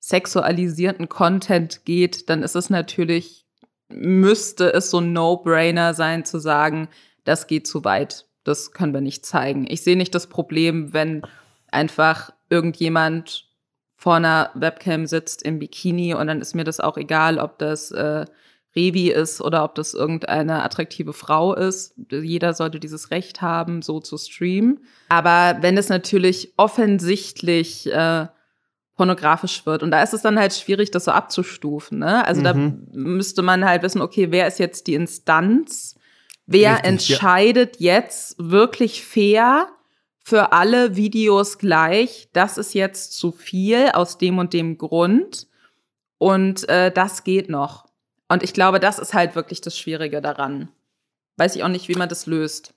sexualisierten 0.00 1.08
Content 1.08 1.84
geht, 1.84 2.28
dann 2.28 2.42
ist 2.42 2.56
es 2.56 2.70
natürlich, 2.70 3.46
müsste 3.88 4.72
es 4.72 4.90
so 4.90 4.98
ein 4.98 5.12
No-Brainer 5.12 5.94
sein 5.94 6.24
zu 6.24 6.38
sagen, 6.38 6.88
das 7.24 7.46
geht 7.46 7.66
zu 7.66 7.84
weit. 7.84 8.26
Das 8.44 8.72
können 8.72 8.92
wir 8.92 9.00
nicht 9.00 9.24
zeigen. 9.24 9.66
Ich 9.68 9.82
sehe 9.82 9.96
nicht 9.96 10.14
das 10.14 10.26
Problem, 10.26 10.92
wenn 10.92 11.22
einfach 11.70 12.30
irgendjemand 12.50 13.46
vor 14.02 14.16
einer 14.16 14.50
Webcam 14.54 15.06
sitzt 15.06 15.44
im 15.44 15.60
Bikini 15.60 16.12
und 16.12 16.26
dann 16.26 16.40
ist 16.40 16.56
mir 16.56 16.64
das 16.64 16.80
auch 16.80 16.96
egal, 16.96 17.38
ob 17.38 17.60
das 17.60 17.92
äh, 17.92 18.24
Revi 18.74 19.12
ist 19.12 19.40
oder 19.40 19.62
ob 19.62 19.76
das 19.76 19.94
irgendeine 19.94 20.64
attraktive 20.64 21.12
Frau 21.12 21.54
ist. 21.54 21.94
Jeder 22.10 22.52
sollte 22.52 22.80
dieses 22.80 23.12
Recht 23.12 23.42
haben, 23.42 23.80
so 23.80 24.00
zu 24.00 24.18
streamen. 24.18 24.80
Aber 25.08 25.58
wenn 25.62 25.78
es 25.78 25.88
natürlich 25.88 26.52
offensichtlich 26.56 27.92
äh, 27.92 28.26
pornografisch 28.96 29.66
wird. 29.66 29.84
Und 29.84 29.92
da 29.92 30.02
ist 30.02 30.14
es 30.14 30.22
dann 30.22 30.36
halt 30.36 30.52
schwierig, 30.52 30.90
das 30.90 31.04
so 31.04 31.12
abzustufen. 31.12 32.00
Ne? 32.00 32.26
Also 32.26 32.40
mhm. 32.40 32.44
da 32.44 32.54
müsste 32.98 33.42
man 33.42 33.64
halt 33.64 33.84
wissen, 33.84 34.02
okay, 34.02 34.32
wer 34.32 34.48
ist 34.48 34.58
jetzt 34.58 34.88
die 34.88 34.94
Instanz? 34.94 35.94
Wer 36.46 36.72
Richtig, 36.72 36.88
entscheidet 36.88 37.78
ja. 37.78 37.94
jetzt 37.94 38.34
wirklich 38.38 39.04
fair, 39.04 39.68
für 40.22 40.52
alle 40.52 40.96
Videos 40.96 41.58
gleich, 41.58 42.28
das 42.32 42.58
ist 42.58 42.74
jetzt 42.74 43.12
zu 43.12 43.32
viel 43.32 43.90
aus 43.92 44.18
dem 44.18 44.38
und 44.38 44.52
dem 44.52 44.78
Grund. 44.78 45.48
Und 46.18 46.68
äh, 46.68 46.92
das 46.92 47.24
geht 47.24 47.48
noch. 47.48 47.86
Und 48.28 48.42
ich 48.42 48.54
glaube, 48.54 48.78
das 48.78 48.98
ist 48.98 49.12
halt 49.12 49.34
wirklich 49.34 49.60
das 49.60 49.76
Schwierige 49.76 50.22
daran. 50.22 50.68
Weiß 51.36 51.56
ich 51.56 51.64
auch 51.64 51.68
nicht, 51.68 51.88
wie 51.88 51.96
man 51.96 52.08
das 52.08 52.26
löst. 52.26 52.74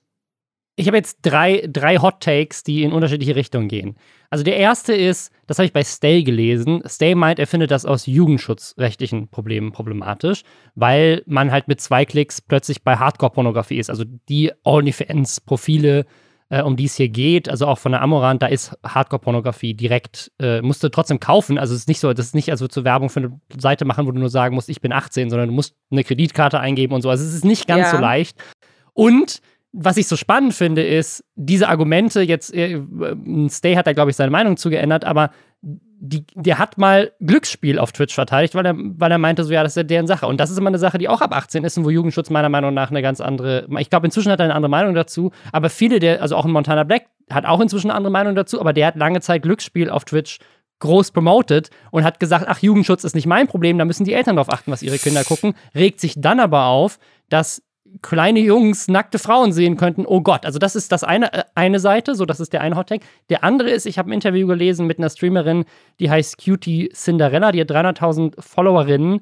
Ich 0.78 0.88
habe 0.88 0.98
jetzt 0.98 1.20
drei, 1.22 1.66
drei 1.66 1.96
Hot 1.96 2.20
Takes, 2.20 2.62
die 2.62 2.82
in 2.82 2.92
unterschiedliche 2.92 3.34
Richtungen 3.34 3.68
gehen. 3.68 3.96
Also 4.28 4.44
der 4.44 4.56
erste 4.56 4.94
ist, 4.94 5.32
das 5.46 5.58
habe 5.58 5.64
ich 5.64 5.72
bei 5.72 5.82
Stay 5.84 6.22
gelesen. 6.22 6.82
Stay 6.86 7.14
meint, 7.14 7.38
er 7.38 7.46
findet 7.46 7.70
das 7.70 7.86
aus 7.86 8.04
jugendschutzrechtlichen 8.04 9.28
Problemen 9.28 9.72
problematisch, 9.72 10.42
weil 10.74 11.22
man 11.26 11.50
halt 11.50 11.68
mit 11.68 11.80
zwei 11.80 12.04
Klicks 12.04 12.42
plötzlich 12.42 12.82
bei 12.82 12.96
Hardcore-Pornografie 12.96 13.78
ist. 13.78 13.88
Also 13.88 14.04
die 14.28 14.52
OnlyFans-Profile 14.64 16.04
um 16.48 16.76
die 16.76 16.84
es 16.84 16.96
hier 16.96 17.08
geht, 17.08 17.48
also 17.48 17.66
auch 17.66 17.78
von 17.78 17.92
der 17.92 18.02
Amorant, 18.02 18.42
da 18.42 18.46
ist 18.46 18.76
Hardcore-Pornografie 18.84 19.74
direkt, 19.74 20.30
äh, 20.40 20.62
musst 20.62 20.82
du 20.82 20.88
trotzdem 20.88 21.18
kaufen. 21.18 21.58
Also 21.58 21.74
es 21.74 21.80
ist 21.80 21.88
nicht 21.88 22.00
so, 22.00 22.12
das 22.12 22.26
ist 22.26 22.34
nicht, 22.34 22.50
als 22.50 22.60
würdest 22.60 22.76
du 22.76 22.84
Werbung 22.84 23.10
für 23.10 23.20
eine 23.20 23.40
Seite 23.58 23.84
machen, 23.84 24.06
wo 24.06 24.12
du 24.12 24.20
nur 24.20 24.30
sagen 24.30 24.54
musst, 24.54 24.68
ich 24.68 24.80
bin 24.80 24.92
18, 24.92 25.30
sondern 25.30 25.48
du 25.48 25.54
musst 25.54 25.74
eine 25.90 26.04
Kreditkarte 26.04 26.60
eingeben 26.60 26.94
und 26.94 27.02
so. 27.02 27.10
Also 27.10 27.24
es 27.24 27.34
ist 27.34 27.44
nicht 27.44 27.66
ganz 27.66 27.86
ja. 27.86 27.90
so 27.90 27.98
leicht. 27.98 28.38
Und 28.92 29.40
was 29.72 29.96
ich 29.96 30.08
so 30.08 30.16
spannend 30.16 30.54
finde, 30.54 30.82
ist, 30.86 31.24
diese 31.34 31.68
Argumente, 31.68 32.22
jetzt, 32.22 32.54
äh, 32.54 32.80
Stay 33.48 33.76
hat 33.76 33.86
da, 33.86 33.92
glaube 33.92 34.10
ich, 34.10 34.16
seine 34.16 34.30
Meinung 34.30 34.56
zugeändert, 34.56 35.04
aber 35.04 35.30
die, 35.62 36.24
der 36.34 36.58
hat 36.58 36.78
mal 36.78 37.12
Glücksspiel 37.20 37.78
auf 37.78 37.92
Twitch 37.92 38.14
verteidigt, 38.14 38.54
weil 38.54 38.66
er, 38.66 38.74
weil 38.76 39.10
er 39.10 39.18
meinte, 39.18 39.44
so 39.44 39.52
ja, 39.52 39.62
das 39.62 39.72
ist 39.72 39.76
ja 39.76 39.82
deren 39.82 40.06
Sache. 40.06 40.26
Und 40.26 40.38
das 40.38 40.50
ist 40.50 40.58
immer 40.58 40.68
eine 40.68 40.78
Sache, 40.78 40.98
die 40.98 41.08
auch 41.08 41.20
ab 41.20 41.34
18 41.34 41.64
ist 41.64 41.78
und 41.78 41.84
wo 41.84 41.90
Jugendschutz 41.90 42.30
meiner 42.30 42.48
Meinung 42.48 42.74
nach 42.74 42.90
eine 42.90 43.02
ganz 43.02 43.20
andere, 43.20 43.66
ich 43.78 43.90
glaube, 43.90 44.06
inzwischen 44.06 44.30
hat 44.30 44.40
er 44.40 44.44
eine 44.44 44.54
andere 44.54 44.70
Meinung 44.70 44.94
dazu, 44.94 45.32
aber 45.52 45.70
viele 45.70 45.98
der, 45.98 46.22
also 46.22 46.36
auch 46.36 46.44
ein 46.44 46.52
Montana 46.52 46.84
Black 46.84 47.06
hat 47.30 47.46
auch 47.46 47.60
inzwischen 47.60 47.90
eine 47.90 47.96
andere 47.96 48.12
Meinung 48.12 48.34
dazu, 48.34 48.60
aber 48.60 48.72
der 48.72 48.88
hat 48.88 48.96
lange 48.96 49.20
Zeit 49.20 49.42
Glücksspiel 49.42 49.90
auf 49.90 50.04
Twitch 50.04 50.38
groß 50.78 51.10
promotet 51.12 51.70
und 51.90 52.04
hat 52.04 52.20
gesagt, 52.20 52.44
ach, 52.48 52.58
Jugendschutz 52.58 53.02
ist 53.04 53.14
nicht 53.14 53.26
mein 53.26 53.46
Problem, 53.46 53.78
da 53.78 53.84
müssen 53.84 54.04
die 54.04 54.12
Eltern 54.12 54.36
darauf 54.36 54.52
achten, 54.52 54.70
was 54.70 54.82
ihre 54.82 54.98
Kinder 54.98 55.24
gucken, 55.24 55.54
regt 55.74 56.00
sich 56.00 56.20
dann 56.20 56.38
aber 56.38 56.66
auf, 56.66 56.98
dass 57.30 57.62
kleine 58.02 58.40
Jungs 58.40 58.88
nackte 58.88 59.18
Frauen 59.18 59.52
sehen 59.52 59.76
könnten, 59.76 60.06
oh 60.06 60.20
Gott. 60.20 60.46
Also 60.46 60.58
das 60.58 60.76
ist 60.76 60.92
das 60.92 61.04
eine, 61.04 61.32
äh, 61.32 61.44
eine 61.54 61.80
Seite, 61.80 62.14
so 62.14 62.24
das 62.24 62.40
ist 62.40 62.52
der 62.52 62.60
eine 62.60 62.76
Hot 62.76 62.88
Take. 62.88 63.04
Der 63.30 63.44
andere 63.44 63.70
ist, 63.70 63.86
ich 63.86 63.98
habe 63.98 64.10
ein 64.10 64.12
Interview 64.12 64.46
gelesen 64.46 64.86
mit 64.86 64.98
einer 64.98 65.10
Streamerin, 65.10 65.64
die 66.00 66.10
heißt 66.10 66.42
Cutie 66.42 66.90
Cinderella, 66.94 67.52
die 67.52 67.60
hat 67.60 67.70
300.000 67.70 68.40
Followerinnen 68.40 69.20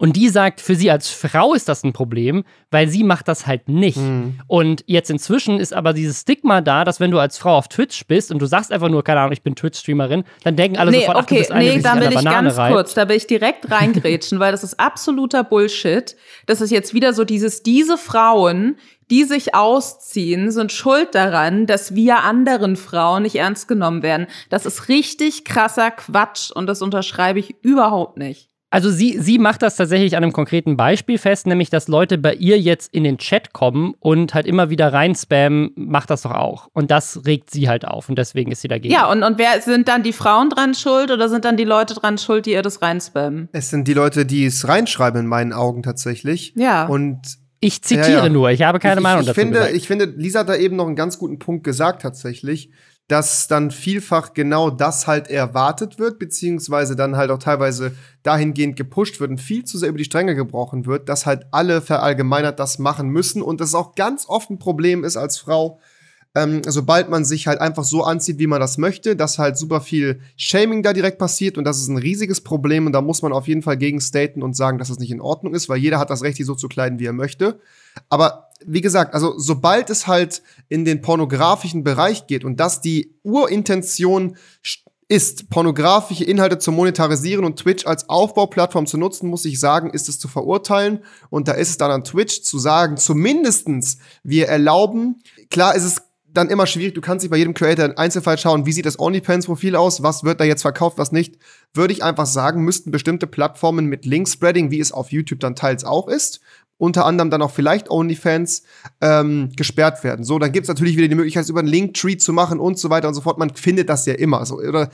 und 0.00 0.16
die 0.16 0.30
sagt, 0.30 0.62
für 0.62 0.74
sie 0.74 0.90
als 0.90 1.10
Frau 1.10 1.52
ist 1.52 1.68
das 1.68 1.84
ein 1.84 1.92
Problem, 1.92 2.44
weil 2.70 2.88
sie 2.88 3.04
macht 3.04 3.28
das 3.28 3.46
halt 3.46 3.68
nicht. 3.68 3.98
Mhm. 3.98 4.40
Und 4.46 4.82
jetzt 4.86 5.10
inzwischen 5.10 5.60
ist 5.60 5.74
aber 5.74 5.92
dieses 5.92 6.22
Stigma 6.22 6.62
da, 6.62 6.86
dass 6.86 7.00
wenn 7.00 7.10
du 7.10 7.18
als 7.18 7.36
Frau 7.36 7.58
auf 7.58 7.68
Twitch 7.68 8.06
bist 8.06 8.32
und 8.32 8.40
du 8.40 8.46
sagst 8.46 8.72
einfach 8.72 8.88
nur, 8.88 9.04
keine 9.04 9.20
Ahnung, 9.20 9.32
ich 9.32 9.42
bin 9.42 9.54
Twitch-Streamerin, 9.54 10.24
dann 10.42 10.56
denken 10.56 10.78
alle 10.78 10.90
nee, 10.90 11.00
sofort, 11.00 11.18
okay, 11.18 11.24
ach, 11.24 11.28
du 11.28 11.34
bist 11.34 11.52
eine, 11.52 11.64
nee, 11.64 11.82
da 11.82 12.00
will 12.00 12.12
ich 12.14 12.24
ganz 12.24 12.56
reibt. 12.56 12.74
kurz, 12.74 12.94
da 12.94 13.10
will 13.10 13.16
ich 13.16 13.26
direkt 13.26 13.70
reingrätschen, 13.70 14.40
weil 14.40 14.52
das 14.52 14.64
ist 14.64 14.80
absoluter 14.80 15.44
Bullshit. 15.44 16.16
Das 16.46 16.62
ist 16.62 16.70
jetzt 16.70 16.94
wieder 16.94 17.12
so 17.12 17.26
dieses, 17.26 17.62
diese 17.62 17.98
Frauen, 17.98 18.78
die 19.10 19.24
sich 19.24 19.54
ausziehen, 19.54 20.50
sind 20.50 20.72
schuld 20.72 21.14
daran, 21.14 21.66
dass 21.66 21.94
wir 21.94 22.24
anderen 22.24 22.76
Frauen 22.76 23.24
nicht 23.24 23.36
ernst 23.36 23.68
genommen 23.68 24.02
werden. 24.02 24.28
Das 24.48 24.64
ist 24.64 24.88
richtig 24.88 25.44
krasser 25.44 25.90
Quatsch 25.90 26.50
und 26.50 26.68
das 26.68 26.80
unterschreibe 26.80 27.38
ich 27.38 27.56
überhaupt 27.62 28.16
nicht. 28.16 28.49
Also 28.70 28.90
sie, 28.90 29.18
sie 29.18 29.38
macht 29.38 29.62
das 29.62 29.74
tatsächlich 29.74 30.16
an 30.16 30.22
einem 30.22 30.32
konkreten 30.32 30.76
Beispiel 30.76 31.18
fest, 31.18 31.46
nämlich 31.46 31.70
dass 31.70 31.88
Leute 31.88 32.18
bei 32.18 32.34
ihr 32.34 32.58
jetzt 32.58 32.94
in 32.94 33.02
den 33.02 33.18
Chat 33.18 33.52
kommen 33.52 33.94
und 33.98 34.32
halt 34.32 34.46
immer 34.46 34.70
wieder 34.70 34.92
reinspammen, 34.92 35.72
macht 35.74 36.10
das 36.10 36.22
doch 36.22 36.30
auch. 36.30 36.68
Und 36.72 36.92
das 36.92 37.26
regt 37.26 37.50
sie 37.50 37.68
halt 37.68 37.84
auf 37.84 38.08
und 38.08 38.16
deswegen 38.16 38.52
ist 38.52 38.62
sie 38.62 38.68
dagegen. 38.68 38.94
Ja, 38.94 39.10
und, 39.10 39.24
und 39.24 39.38
wer 39.38 39.60
sind 39.60 39.88
dann 39.88 40.04
die 40.04 40.12
Frauen 40.12 40.50
dran 40.50 40.74
schuld 40.74 41.10
oder 41.10 41.28
sind 41.28 41.44
dann 41.44 41.56
die 41.56 41.64
Leute 41.64 41.94
dran 41.94 42.16
schuld, 42.16 42.46
die 42.46 42.52
ihr 42.52 42.62
das 42.62 42.80
reinspammen? 42.80 43.48
Es 43.52 43.70
sind 43.70 43.88
die 43.88 43.94
Leute, 43.94 44.24
die 44.24 44.46
es 44.46 44.68
reinschreiben, 44.68 45.20
in 45.20 45.26
meinen 45.26 45.52
Augen 45.52 45.82
tatsächlich. 45.82 46.54
Ja. 46.56 46.86
Und 46.86 47.18
ich 47.58 47.82
zitiere 47.82 48.12
ja, 48.12 48.22
ja. 48.24 48.28
nur, 48.28 48.50
ich 48.50 48.62
habe 48.62 48.78
keine 48.78 49.00
ich, 49.00 49.02
Meinung 49.02 49.20
ich, 49.22 49.26
dazu. 49.26 49.40
Finde, 49.40 49.58
gesagt. 49.58 49.74
Ich 49.74 49.86
finde, 49.88 50.04
Lisa 50.04 50.40
hat 50.40 50.48
da 50.48 50.54
eben 50.54 50.76
noch 50.76 50.86
einen 50.86 50.96
ganz 50.96 51.18
guten 51.18 51.40
Punkt 51.40 51.64
gesagt 51.64 52.02
tatsächlich 52.02 52.70
dass 53.10 53.48
dann 53.48 53.72
vielfach 53.72 54.34
genau 54.34 54.70
das 54.70 55.08
halt 55.08 55.28
erwartet 55.28 55.98
wird, 55.98 56.20
beziehungsweise 56.20 56.94
dann 56.94 57.16
halt 57.16 57.32
auch 57.32 57.38
teilweise 57.38 57.90
dahingehend 58.22 58.76
gepusht 58.76 59.18
wird 59.18 59.32
und 59.32 59.40
viel 59.40 59.64
zu 59.64 59.78
sehr 59.78 59.88
über 59.88 59.98
die 59.98 60.04
Stränge 60.04 60.36
gebrochen 60.36 60.86
wird, 60.86 61.08
dass 61.08 61.26
halt 61.26 61.46
alle 61.50 61.80
verallgemeinert 61.80 62.60
das 62.60 62.78
machen 62.78 63.08
müssen 63.08 63.42
und 63.42 63.60
das 63.60 63.74
auch 63.74 63.96
ganz 63.96 64.28
oft 64.28 64.50
ein 64.50 64.60
Problem 64.60 65.02
ist 65.02 65.16
als 65.16 65.38
Frau, 65.38 65.80
ähm, 66.34 66.62
sobald 66.66 67.08
man 67.08 67.24
sich 67.24 67.46
halt 67.46 67.60
einfach 67.60 67.84
so 67.84 68.04
anzieht, 68.04 68.38
wie 68.38 68.46
man 68.46 68.60
das 68.60 68.78
möchte, 68.78 69.16
dass 69.16 69.38
halt 69.38 69.56
super 69.56 69.80
viel 69.80 70.20
Shaming 70.36 70.82
da 70.82 70.92
direkt 70.92 71.18
passiert 71.18 71.58
und 71.58 71.64
das 71.64 71.80
ist 71.80 71.88
ein 71.88 71.98
riesiges 71.98 72.40
Problem 72.40 72.86
und 72.86 72.92
da 72.92 73.00
muss 73.00 73.22
man 73.22 73.32
auf 73.32 73.48
jeden 73.48 73.62
Fall 73.62 73.76
gegen 73.76 74.00
staten 74.00 74.42
und 74.42 74.54
sagen, 74.54 74.78
dass 74.78 74.88
das 74.88 74.98
nicht 74.98 75.10
in 75.10 75.20
Ordnung 75.20 75.54
ist, 75.54 75.68
weil 75.68 75.78
jeder 75.78 75.98
hat 75.98 76.10
das 76.10 76.22
Recht, 76.22 76.36
sich 76.36 76.46
so 76.46 76.54
zu 76.54 76.68
kleiden, 76.68 76.98
wie 76.98 77.06
er 77.06 77.12
möchte. 77.12 77.58
Aber 78.08 78.48
wie 78.64 78.80
gesagt, 78.80 79.14
also 79.14 79.38
sobald 79.38 79.90
es 79.90 80.06
halt 80.06 80.42
in 80.68 80.84
den 80.84 81.00
pornografischen 81.00 81.82
Bereich 81.82 82.26
geht 82.26 82.44
und 82.44 82.60
das 82.60 82.80
die 82.80 83.14
Urintention 83.22 84.36
ist, 85.08 85.50
pornografische 85.50 86.22
Inhalte 86.22 86.58
zu 86.58 86.70
monetarisieren 86.70 87.44
und 87.44 87.58
Twitch 87.58 87.84
als 87.84 88.08
Aufbauplattform 88.08 88.86
zu 88.86 88.96
nutzen, 88.96 89.28
muss 89.28 89.44
ich 89.44 89.58
sagen, 89.58 89.90
ist 89.90 90.08
es 90.08 90.20
zu 90.20 90.28
verurteilen. 90.28 91.00
Und 91.30 91.48
da 91.48 91.52
ist 91.52 91.70
es 91.70 91.78
dann 91.78 91.90
an 91.90 92.04
Twitch 92.04 92.42
zu 92.42 92.60
sagen, 92.60 92.96
zumindestens 92.96 93.98
wir 94.22 94.46
erlauben, 94.46 95.20
klar 95.50 95.74
ist 95.74 95.82
es 95.82 96.02
dann 96.32 96.48
immer 96.48 96.66
schwierig, 96.66 96.94
du 96.94 97.00
kannst 97.00 97.22
nicht 97.22 97.30
bei 97.30 97.36
jedem 97.36 97.54
Creator 97.54 97.84
im 97.84 97.98
Einzelfall 97.98 98.38
schauen, 98.38 98.66
wie 98.66 98.72
sieht 98.72 98.86
das 98.86 98.98
OnlyFans-Profil 98.98 99.76
aus, 99.76 100.02
was 100.02 100.24
wird 100.24 100.40
da 100.40 100.44
jetzt 100.44 100.62
verkauft, 100.62 100.98
was 100.98 101.12
nicht. 101.12 101.38
Würde 101.74 101.92
ich 101.92 102.02
einfach 102.02 102.26
sagen, 102.26 102.62
müssten 102.62 102.90
bestimmte 102.90 103.26
Plattformen 103.26 103.86
mit 103.86 104.04
Link-Spreading, 104.04 104.70
wie 104.70 104.80
es 104.80 104.92
auf 104.92 105.12
YouTube 105.12 105.40
dann 105.40 105.56
teils 105.56 105.84
auch 105.84 106.08
ist, 106.08 106.40
unter 106.80 107.04
anderem 107.04 107.28
dann 107.28 107.42
auch 107.42 107.50
vielleicht 107.50 107.90
OnlyFans 107.90 108.62
ähm, 109.02 109.50
gesperrt 109.54 110.02
werden. 110.02 110.24
So, 110.24 110.38
dann 110.38 110.50
gibt's 110.50 110.68
natürlich 110.68 110.96
wieder 110.96 111.08
die 111.08 111.14
Möglichkeit, 111.14 111.46
über 111.48 111.60
einen 111.60 111.68
Linktree 111.68 112.16
zu 112.16 112.32
machen 112.32 112.58
und 112.58 112.78
so 112.78 112.88
weiter 112.88 113.06
und 113.06 113.14
so 113.14 113.20
fort. 113.20 113.38
Man 113.38 113.50
findet 113.50 113.90
das 113.90 114.06
ja 114.06 114.14
immer 114.14 114.46
so, 114.46 114.56
oder? 114.56 114.88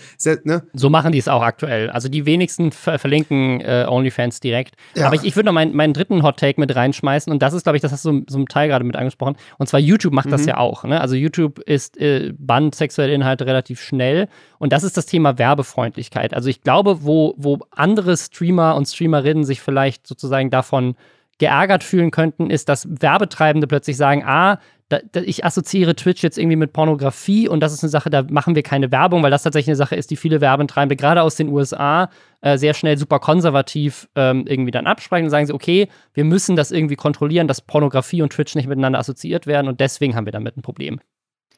Ne? 0.45 0.65
So 0.73 0.91
machen 0.91 1.13
die 1.13 1.19
es 1.19 1.29
auch 1.29 1.43
aktuell. 1.43 1.89
Also 1.91 2.09
die 2.09 2.27
wenigsten 2.27 2.73
ver 2.73 2.99
verlinken 2.99 3.61
äh, 3.61 3.87
OnlyFans 3.89 4.41
direkt. 4.41 4.75
Ja. 4.97 5.07
Aber 5.07 5.15
ich, 5.15 5.23
ich 5.23 5.37
würde 5.37 5.47
noch 5.47 5.53
meinen, 5.53 5.77
meinen 5.77 5.95
dritten 5.95 6.25
Hot 6.25 6.39
Take 6.39 6.61
mit 6.61 6.75
reinschmeißen 6.75 7.33
und 7.33 7.41
das 7.41 7.55
ist, 7.55 7.63
glaube 7.63 7.77
ich, 7.77 7.83
das 7.83 7.93
hast 7.93 8.05
du 8.05 8.25
so, 8.29 8.37
einem 8.37 8.49
Teil 8.49 8.69
gerade 8.69 8.85
mit 8.85 8.97
angesprochen. 8.97 9.37
Und 9.59 9.69
zwar 9.69 9.79
YouTube 9.79 10.13
macht 10.13 10.27
mhm. 10.27 10.33
das 10.33 10.45
ja 10.45 10.57
auch. 10.57 10.83
Ne? 10.83 11.01
Also 11.01 11.15
YouTube 11.15 11.61
ist 11.61 11.97
äh, 11.99 12.33
bannt 12.37 12.75
sexuelle 12.75 13.15
Inhalte 13.15 13.47
relativ 13.47 13.81
schnell 13.81 14.29
und 14.59 14.73
das 14.73 14.83
ist 14.83 14.97
das 14.97 15.07
Thema 15.07 15.39
Werbefreundlichkeit. 15.39 16.35
Also 16.35 16.49
ich 16.49 16.63
glaube, 16.63 17.05
wo, 17.05 17.35
wo 17.37 17.61
andere 17.71 18.17
Streamer 18.17 18.75
und 18.75 18.87
Streamerinnen 18.87 19.45
sich 19.45 19.61
vielleicht 19.61 20.05
sozusagen 20.07 20.51
davon 20.51 20.97
geärgert 21.39 21.85
fühlen 21.85 22.11
könnten, 22.11 22.51
ist, 22.51 22.69
dass 22.69 22.89
Werbetreibende 22.89 23.67
plötzlich 23.67 23.97
sagen, 23.97 24.23
ah, 24.25 24.59
da, 24.89 25.01
da, 25.11 25.21
ich 25.21 25.45
assoziiere 25.45 25.97
Twitch 25.97 26.23
jetzt 26.23 26.39
irgendwie 26.39 26.57
mit 26.57 26.73
Pornografie 26.73 27.49
und 27.49 27.61
das 27.61 27.73
ist 27.73 27.83
eine 27.83 27.91
Sache, 27.91 28.09
da 28.09 28.23
machen 28.23 28.55
wir 28.55 28.63
keine 28.63 28.93
Werbung, 28.93 29.23
weil 29.23 29.33
das 29.33 29.43
tatsächlich 29.43 29.71
eine 29.71 29.77
Sache 29.77 29.97
ist, 29.97 30.11
die 30.11 30.17
viele 30.17 30.41
Werbetreibende, 30.41 30.95
gerade 30.95 31.23
aus 31.23 31.35
den 31.35 31.49
USA, 31.49 32.09
äh, 32.41 32.57
sehr 32.57 32.73
schnell 32.73 32.97
super 32.97 33.19
konservativ 33.19 34.09
ähm, 34.15 34.45
irgendwie 34.47 34.71
dann 34.71 34.87
absprechen 34.87 35.25
und 35.25 35.31
sagen 35.31 35.47
sie, 35.47 35.53
okay, 35.53 35.89
wir 36.15 36.25
müssen 36.25 36.55
das 36.55 36.71
irgendwie 36.71 36.95
kontrollieren, 36.95 37.49
dass 37.49 37.61
Pornografie 37.61 38.23
und 38.23 38.33
Twitch 38.33 38.55
nicht 38.55 38.69
miteinander 38.69 39.01
assoziiert 39.01 39.47
werden 39.47 39.67
und 39.67 39.81
deswegen 39.81 40.15
haben 40.15 40.27
wir 40.27 40.33
damit 40.33 40.57
ein 40.57 40.63
Problem. 40.63 41.01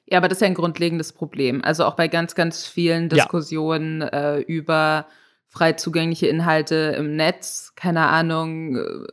Ja, 0.07 0.19
aber 0.19 0.29
das 0.29 0.39
ist 0.39 0.43
ja 0.43 0.47
ein 0.47 0.55
grundlegendes 0.55 1.13
Problem. 1.13 1.63
Also 1.63 1.85
auch 1.85 1.95
bei 1.95 2.09
ganz, 2.09 2.35
ganz 2.35 2.67
vielen 2.67 3.11
Diskussionen 3.11 4.01
ja. 4.01 4.37
äh, 4.37 4.41
über 4.41 5.07
frei 5.49 5.75
zugängliche 5.75 6.29
Inhalte 6.29 6.95
im 6.97 7.17
Netz, 7.17 7.75
keine 7.77 8.07
Ahnung, 8.07 8.77
äh, 8.77 9.07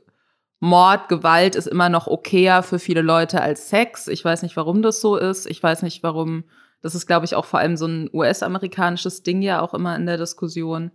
Mord, 0.65 1.09
Gewalt 1.09 1.55
ist 1.55 1.67
immer 1.67 1.89
noch 1.89 2.07
okayer 2.07 2.63
für 2.63 2.79
viele 2.79 3.03
Leute 3.03 3.39
als 3.39 3.69
Sex. 3.69 4.07
Ich 4.07 4.25
weiß 4.25 4.41
nicht, 4.41 4.57
warum 4.57 4.81
das 4.81 4.99
so 4.99 5.15
ist. 5.15 5.45
Ich 5.45 5.61
weiß 5.61 5.83
nicht, 5.83 6.01
warum. 6.01 6.43
Das 6.81 6.95
ist, 6.95 7.05
glaube 7.05 7.25
ich, 7.25 7.35
auch 7.35 7.45
vor 7.45 7.59
allem 7.59 7.77
so 7.77 7.85
ein 7.85 8.09
US-amerikanisches 8.11 9.21
Ding 9.21 9.43
ja 9.43 9.61
auch 9.61 9.75
immer 9.75 9.95
in 9.95 10.07
der 10.07 10.17
Diskussion. 10.17 10.91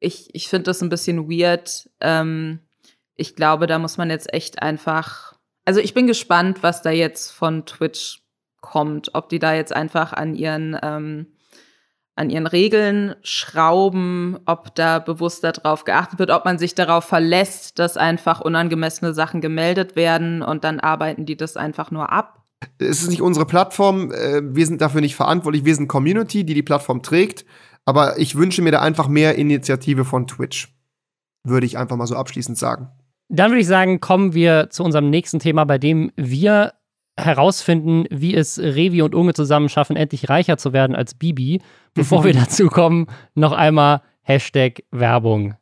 Ich, 0.00 0.34
ich 0.34 0.48
finde 0.48 0.64
das 0.64 0.82
ein 0.82 0.88
bisschen 0.88 1.30
weird. 1.30 1.88
Ähm, 2.00 2.58
ich 3.14 3.36
glaube, 3.36 3.68
da 3.68 3.78
muss 3.78 3.98
man 3.98 4.10
jetzt 4.10 4.32
echt 4.34 4.62
einfach. 4.62 5.34
Also 5.64 5.78
ich 5.78 5.94
bin 5.94 6.08
gespannt, 6.08 6.64
was 6.64 6.82
da 6.82 6.90
jetzt 6.90 7.30
von 7.30 7.66
Twitch 7.66 8.22
kommt. 8.60 9.14
Ob 9.14 9.28
die 9.28 9.38
da 9.38 9.54
jetzt 9.54 9.72
einfach 9.72 10.12
an 10.12 10.34
ihren 10.34 10.76
ähm, 10.82 11.26
an 12.18 12.30
ihren 12.30 12.46
Regeln 12.46 13.14
schrauben, 13.22 14.38
ob 14.44 14.74
da 14.74 14.98
bewusst 14.98 15.44
darauf 15.44 15.84
geachtet 15.84 16.18
wird, 16.18 16.30
ob 16.30 16.44
man 16.44 16.58
sich 16.58 16.74
darauf 16.74 17.04
verlässt, 17.04 17.78
dass 17.78 17.96
einfach 17.96 18.40
unangemessene 18.40 19.14
Sachen 19.14 19.40
gemeldet 19.40 19.94
werden 19.96 20.42
und 20.42 20.64
dann 20.64 20.80
arbeiten 20.80 21.26
die 21.26 21.36
das 21.36 21.56
einfach 21.56 21.90
nur 21.90 22.12
ab. 22.12 22.42
Es 22.78 23.02
ist 23.02 23.10
nicht 23.10 23.22
unsere 23.22 23.46
Plattform, 23.46 24.10
äh, 24.10 24.42
wir 24.42 24.66
sind 24.66 24.80
dafür 24.80 25.00
nicht 25.00 25.14
verantwortlich, 25.14 25.64
wir 25.64 25.76
sind 25.76 25.86
Community, 25.86 26.44
die 26.44 26.54
die 26.54 26.64
Plattform 26.64 27.02
trägt, 27.02 27.44
aber 27.84 28.18
ich 28.18 28.34
wünsche 28.34 28.62
mir 28.62 28.72
da 28.72 28.80
einfach 28.80 29.06
mehr 29.06 29.36
Initiative 29.36 30.04
von 30.04 30.26
Twitch. 30.26 30.74
Würde 31.44 31.66
ich 31.66 31.78
einfach 31.78 31.96
mal 31.96 32.06
so 32.06 32.16
abschließend 32.16 32.58
sagen. 32.58 32.88
Dann 33.28 33.52
würde 33.52 33.60
ich 33.60 33.66
sagen, 33.68 34.00
kommen 34.00 34.34
wir 34.34 34.70
zu 34.70 34.82
unserem 34.82 35.08
nächsten 35.08 35.38
Thema, 35.38 35.64
bei 35.64 35.78
dem 35.78 36.10
wir 36.16 36.72
herausfinden, 37.18 38.04
wie 38.10 38.34
es 38.34 38.58
Revi 38.58 39.02
und 39.02 39.14
Unge 39.14 39.34
zusammen 39.34 39.68
schaffen, 39.68 39.96
endlich 39.96 40.28
reicher 40.28 40.56
zu 40.56 40.72
werden 40.72 40.94
als 40.94 41.14
Bibi. 41.14 41.60
Bevor 41.98 42.22
wir 42.22 42.32
dazu 42.32 42.68
kommen, 42.68 43.08
noch 43.34 43.50
einmal 43.50 44.02
Hashtag 44.22 44.84
Werbung. 44.92 45.54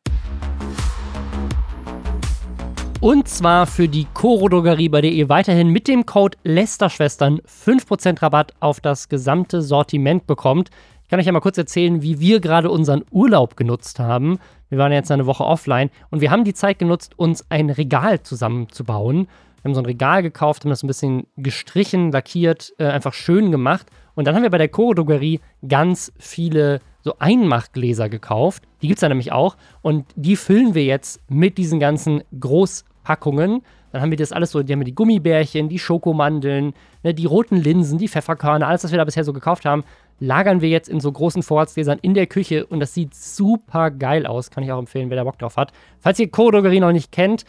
Und 3.01 3.27
zwar 3.27 3.67
für 3.67 3.89
die 3.89 4.07
Coro-Drogerie, 4.13 4.91
bei 4.91 5.01
der 5.01 5.13
ihr 5.13 5.31
weiterhin 5.31 5.71
mit 5.71 5.89
dem 5.89 6.05
Code 6.05 6.37
Lästerschwestern 6.45 7.41
5% 7.41 8.21
Rabatt 8.21 8.53
auf 8.61 8.81
das 8.81 9.09
gesamte 9.09 9.63
Sortiment 9.63 10.27
bekommt. 10.27 10.69
Ich 11.05 11.09
kann 11.09 11.19
euch 11.19 11.25
ja 11.25 11.33
mal 11.33 11.41
kurz 11.41 11.57
erzählen, 11.57 12.03
wie 12.03 12.21
wir 12.21 12.41
gerade 12.41 12.71
unseren 12.71 13.07
Urlaub 13.11 13.57
genutzt 13.57 13.99
haben. 13.99 14.39
Wir 14.69 14.77
waren 14.77 14.93
jetzt 14.93 15.11
eine 15.11 15.25
Woche 15.25 15.45
offline 15.45 15.89
und 16.11 16.21
wir 16.21 16.31
haben 16.31 16.45
die 16.45 16.53
Zeit 16.53 16.79
genutzt, 16.79 17.19
uns 17.19 17.47
ein 17.49 17.71
Regal 17.71 18.23
zusammenzubauen. 18.23 19.27
Wir 19.63 19.71
haben 19.71 19.75
so 19.75 19.81
ein 19.81 19.87
Regal 19.87 20.23
gekauft, 20.23 20.65
haben 20.65 20.71
das 20.71 20.83
ein 20.83 20.89
bisschen 20.89 21.29
gestrichen, 21.39 22.13
lackiert, 22.13 22.75
äh, 22.77 22.89
einfach 22.89 23.15
schön 23.15 23.51
gemacht. 23.51 23.87
Und 24.17 24.27
dann 24.27 24.35
haben 24.35 24.43
wir 24.43 24.51
bei 24.51 24.59
der 24.59 24.69
Choro 24.69 24.95
Drogerie 24.95 25.41
ganz 25.69 26.13
viele 26.19 26.81
so 27.03 27.15
Einmachgläser 27.21 28.09
gekauft. 28.09 28.65
Die 28.83 28.89
gibt 28.89 28.97
es 28.97 29.03
da 29.03 29.09
nämlich 29.09 29.31
auch. 29.31 29.57
Und 29.83 30.07
die 30.17 30.35
füllen 30.35 30.75
wir 30.75 30.85
jetzt 30.85 31.21
mit 31.29 31.59
diesen 31.59 31.79
ganzen 31.79 32.23
Großpackungen. 32.41 33.63
Dann 33.93 34.03
haben 34.03 34.11
wir 34.11 34.17
das 34.17 34.33
alles 34.33 34.51
so, 34.51 34.63
die 34.63 34.73
haben 34.73 34.81
wir 34.81 34.85
die 34.85 34.95
Gummibärchen, 34.95 35.69
die 35.69 35.79
Schokomandeln, 35.79 36.73
ne, 37.05 37.15
die 37.15 37.27
roten 37.27 37.57
Linsen, 37.57 37.99
die 37.99 38.09
Pfefferkörner, 38.09 38.67
alles, 38.67 38.83
was 38.83 38.91
wir 38.91 38.99
da 38.99 39.05
bisher 39.05 39.23
so 39.23 39.33
gekauft 39.33 39.65
haben, 39.65 39.85
lagern 40.19 40.61
wir 40.61 40.69
jetzt 40.69 40.89
in 40.89 40.99
so 40.99 41.13
großen 41.13 41.43
Vorratsgläsern 41.43 41.99
in 42.03 42.15
der 42.15 42.27
Küche 42.27 42.67
und 42.67 42.81
das 42.81 42.95
sieht 42.95 43.15
super 43.15 43.91
geil 43.91 44.27
aus. 44.27 44.51
Kann 44.51 44.65
ich 44.65 44.73
auch 44.73 44.79
empfehlen, 44.79 45.11
wer 45.11 45.17
da 45.17 45.25
Bock 45.25 45.39
drauf 45.39 45.57
hat. 45.57 45.73
Falls 46.01 46.19
ihr 46.19 46.31
Choro 46.31 46.51
Drogerie 46.51 46.81
noch 46.81 46.93
nicht 46.93 47.13
kennt, 47.13 47.45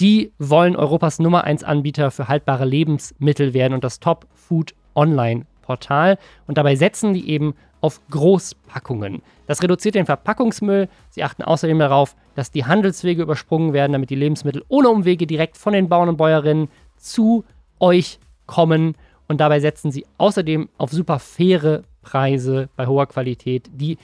die 0.00 0.32
wollen 0.38 0.74
Europas 0.74 1.18
Nummer 1.18 1.44
1 1.44 1.64
Anbieter 1.64 2.10
für 2.10 2.28
haltbare 2.28 2.64
Lebensmittel 2.64 3.54
werden 3.54 3.74
und 3.74 3.84
das 3.84 4.00
Top 4.00 4.26
Food 4.34 4.74
Online 4.94 5.44
Portal. 5.68 6.18
Und 6.46 6.56
dabei 6.56 6.74
setzen 6.76 7.12
die 7.12 7.28
eben 7.28 7.54
auf 7.80 8.00
Großpackungen. 8.10 9.22
Das 9.46 9.62
reduziert 9.62 9.94
den 9.94 10.06
Verpackungsmüll. 10.06 10.88
Sie 11.10 11.22
achten 11.22 11.42
außerdem 11.42 11.78
darauf, 11.78 12.16
dass 12.34 12.50
die 12.50 12.64
Handelswege 12.64 13.22
übersprungen 13.22 13.72
werden, 13.72 13.92
damit 13.92 14.10
die 14.10 14.16
Lebensmittel 14.16 14.64
ohne 14.68 14.88
Umwege 14.88 15.26
direkt 15.26 15.58
von 15.58 15.74
den 15.74 15.88
Bauern 15.88 16.08
und 16.08 16.16
Bäuerinnen 16.16 16.68
zu 16.96 17.44
euch 17.78 18.18
kommen. 18.46 18.96
Und 19.28 19.40
dabei 19.40 19.60
setzen 19.60 19.92
sie 19.92 20.06
außerdem 20.16 20.70
auf 20.78 20.90
super 20.90 21.18
faire 21.18 21.82
Preise 22.00 22.70
bei 22.76 22.86
hoher 22.86 23.06
Qualität, 23.06 23.68
die 23.70 23.98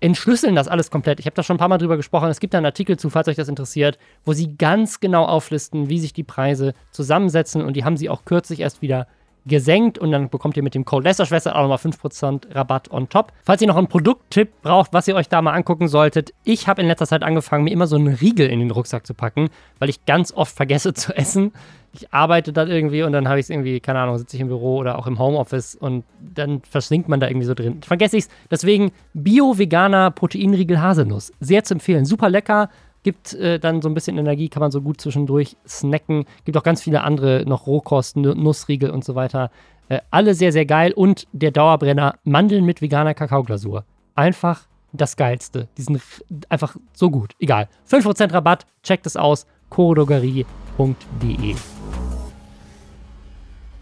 entschlüsseln 0.00 0.54
das 0.54 0.66
alles 0.66 0.90
komplett. 0.90 1.20
Ich 1.20 1.26
habe 1.26 1.36
da 1.36 1.42
schon 1.42 1.56
ein 1.56 1.58
paar 1.58 1.68
Mal 1.68 1.76
drüber 1.76 1.98
gesprochen. 1.98 2.30
Es 2.30 2.40
gibt 2.40 2.54
da 2.54 2.58
einen 2.58 2.66
Artikel 2.66 2.98
zu, 2.98 3.10
falls 3.10 3.28
euch 3.28 3.36
das 3.36 3.48
interessiert, 3.48 3.98
wo 4.24 4.32
sie 4.32 4.56
ganz 4.56 5.00
genau 5.00 5.26
auflisten, 5.26 5.90
wie 5.90 5.98
sich 5.98 6.14
die 6.14 6.24
Preise 6.24 6.72
zusammensetzen. 6.90 7.62
Und 7.62 7.74
die 7.74 7.84
haben 7.84 7.98
sie 7.98 8.08
auch 8.08 8.24
kürzlich 8.24 8.60
erst 8.60 8.80
wieder 8.80 9.06
gesenkt 9.46 9.98
und 9.98 10.12
dann 10.12 10.28
bekommt 10.28 10.56
ihr 10.56 10.62
mit 10.62 10.74
dem 10.74 10.84
Code 10.84 11.04
Lästerschwester 11.04 11.56
auch 11.56 11.62
nochmal 11.62 11.78
5% 11.78 12.54
Rabatt 12.54 12.90
on 12.90 13.08
top. 13.08 13.32
Falls 13.42 13.60
ihr 13.62 13.68
noch 13.68 13.76
einen 13.76 13.88
Produkttipp 13.88 14.62
braucht, 14.62 14.92
was 14.92 15.08
ihr 15.08 15.14
euch 15.14 15.28
da 15.28 15.42
mal 15.42 15.52
angucken 15.52 15.88
solltet, 15.88 16.32
ich 16.44 16.68
habe 16.68 16.82
in 16.82 16.88
letzter 16.88 17.06
Zeit 17.06 17.22
angefangen, 17.22 17.64
mir 17.64 17.70
immer 17.70 17.86
so 17.86 17.96
einen 17.96 18.14
Riegel 18.14 18.48
in 18.48 18.60
den 18.60 18.70
Rucksack 18.70 19.06
zu 19.06 19.14
packen, 19.14 19.48
weil 19.78 19.88
ich 19.88 20.04
ganz 20.06 20.32
oft 20.32 20.54
vergesse 20.54 20.94
zu 20.94 21.16
essen. 21.16 21.52
Ich 21.92 22.12
arbeite 22.12 22.52
dann 22.52 22.70
irgendwie 22.70 23.02
und 23.02 23.12
dann 23.12 23.28
habe 23.28 23.40
ich 23.40 23.46
es 23.46 23.50
irgendwie, 23.50 23.80
keine 23.80 23.98
Ahnung, 23.98 24.16
sitze 24.16 24.36
ich 24.36 24.40
im 24.40 24.46
Büro 24.46 24.76
oder 24.76 24.96
auch 24.96 25.08
im 25.08 25.18
Homeoffice 25.18 25.74
und 25.74 26.04
dann 26.20 26.62
versinkt 26.62 27.08
man 27.08 27.18
da 27.18 27.26
irgendwie 27.26 27.46
so 27.46 27.54
drin. 27.54 27.82
Vergesse 27.82 28.16
ich 28.16 28.24
es. 28.24 28.30
Deswegen 28.48 28.92
Bio-Veganer 29.14 30.12
Proteinriegel 30.12 30.80
Haselnuss. 30.80 31.32
Sehr 31.40 31.64
zu 31.64 31.74
empfehlen. 31.74 32.04
Super 32.04 32.30
lecker 32.30 32.70
Gibt 33.02 33.32
äh, 33.34 33.58
dann 33.58 33.80
so 33.80 33.88
ein 33.88 33.94
bisschen 33.94 34.18
Energie, 34.18 34.48
kann 34.48 34.60
man 34.60 34.70
so 34.70 34.82
gut 34.82 35.00
zwischendurch 35.00 35.56
snacken. 35.66 36.24
Gibt 36.44 36.56
auch 36.58 36.62
ganz 36.62 36.82
viele 36.82 37.02
andere 37.02 37.44
noch 37.46 37.66
Rohkost, 37.66 38.16
Nussriegel 38.16 38.90
und 38.90 39.04
so 39.04 39.14
weiter. 39.14 39.50
Äh, 39.88 40.00
alle 40.10 40.34
sehr, 40.34 40.52
sehr 40.52 40.66
geil. 40.66 40.92
Und 40.92 41.26
der 41.32 41.50
Dauerbrenner 41.50 42.16
Mandeln 42.24 42.64
mit 42.64 42.82
veganer 42.82 43.14
Kakaoglasur. 43.14 43.84
Einfach 44.14 44.66
das 44.92 45.16
Geilste. 45.16 45.68
Die 45.78 45.82
sind 45.82 46.02
einfach 46.48 46.76
so 46.92 47.10
gut. 47.10 47.34
Egal. 47.38 47.68
5% 47.88 48.32
Rabatt, 48.32 48.66
checkt 48.82 49.06
es 49.06 49.16
aus. 49.16 49.46
chorodogerie.de 49.70 51.54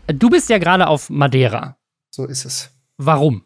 Du 0.06 0.30
bist 0.30 0.48
ja 0.48 0.58
gerade 0.58 0.86
auf 0.86 1.10
Madeira. 1.10 1.76
So 2.10 2.24
ist 2.24 2.44
es. 2.44 2.70
Warum? 2.96 3.44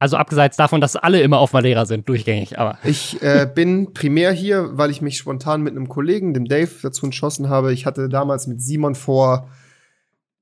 Also 0.00 0.16
abgesehen 0.16 0.50
davon, 0.56 0.80
dass 0.80 0.96
alle 0.96 1.20
immer 1.20 1.38
auf 1.38 1.52
Madeira 1.52 1.84
sind, 1.84 2.08
durchgängig, 2.08 2.58
aber. 2.58 2.78
Ich 2.84 3.22
äh, 3.22 3.46
bin 3.54 3.92
primär 3.92 4.32
hier, 4.32 4.70
weil 4.72 4.90
ich 4.90 5.02
mich 5.02 5.18
spontan 5.18 5.60
mit 5.60 5.76
einem 5.76 5.90
Kollegen, 5.90 6.32
dem 6.32 6.46
Dave, 6.46 6.70
dazu 6.82 7.04
entschlossen 7.04 7.50
habe. 7.50 7.74
Ich 7.74 7.84
hatte 7.84 8.08
damals 8.08 8.46
mit 8.46 8.62
Simon 8.62 8.94
vor 8.94 9.48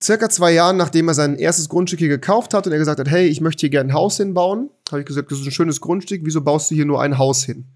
circa 0.01 0.31
zwei 0.31 0.53
Jahren, 0.53 0.77
nachdem 0.77 1.09
er 1.09 1.15
sein 1.15 1.35
erstes 1.35 1.69
Grundstück 1.69 1.99
hier 1.99 2.09
gekauft 2.09 2.55
hat 2.55 2.69
und 2.69 2.73
er 2.73 2.79
gesagt 2.79 3.01
hat, 3.01 3.11
hey, 3.11 3.27
ich 3.27 3.41
möchte 3.41 3.61
hier 3.63 3.71
gerne 3.71 3.91
ein 3.91 3.95
Haus 3.95 4.17
hinbauen, 4.17 4.71
habe 4.91 5.01
ich 5.01 5.07
gesagt, 5.07 5.33
das 5.33 5.41
ist 5.41 5.47
ein 5.47 5.51
schönes 5.51 5.81
Grundstück, 5.81 6.21
wieso 6.23 6.41
baust 6.41 6.71
du 6.71 6.77
hier 6.77 6.87
nur 6.87 7.03
ein 7.03 7.19
Haus 7.19 7.43
hin? 7.43 7.67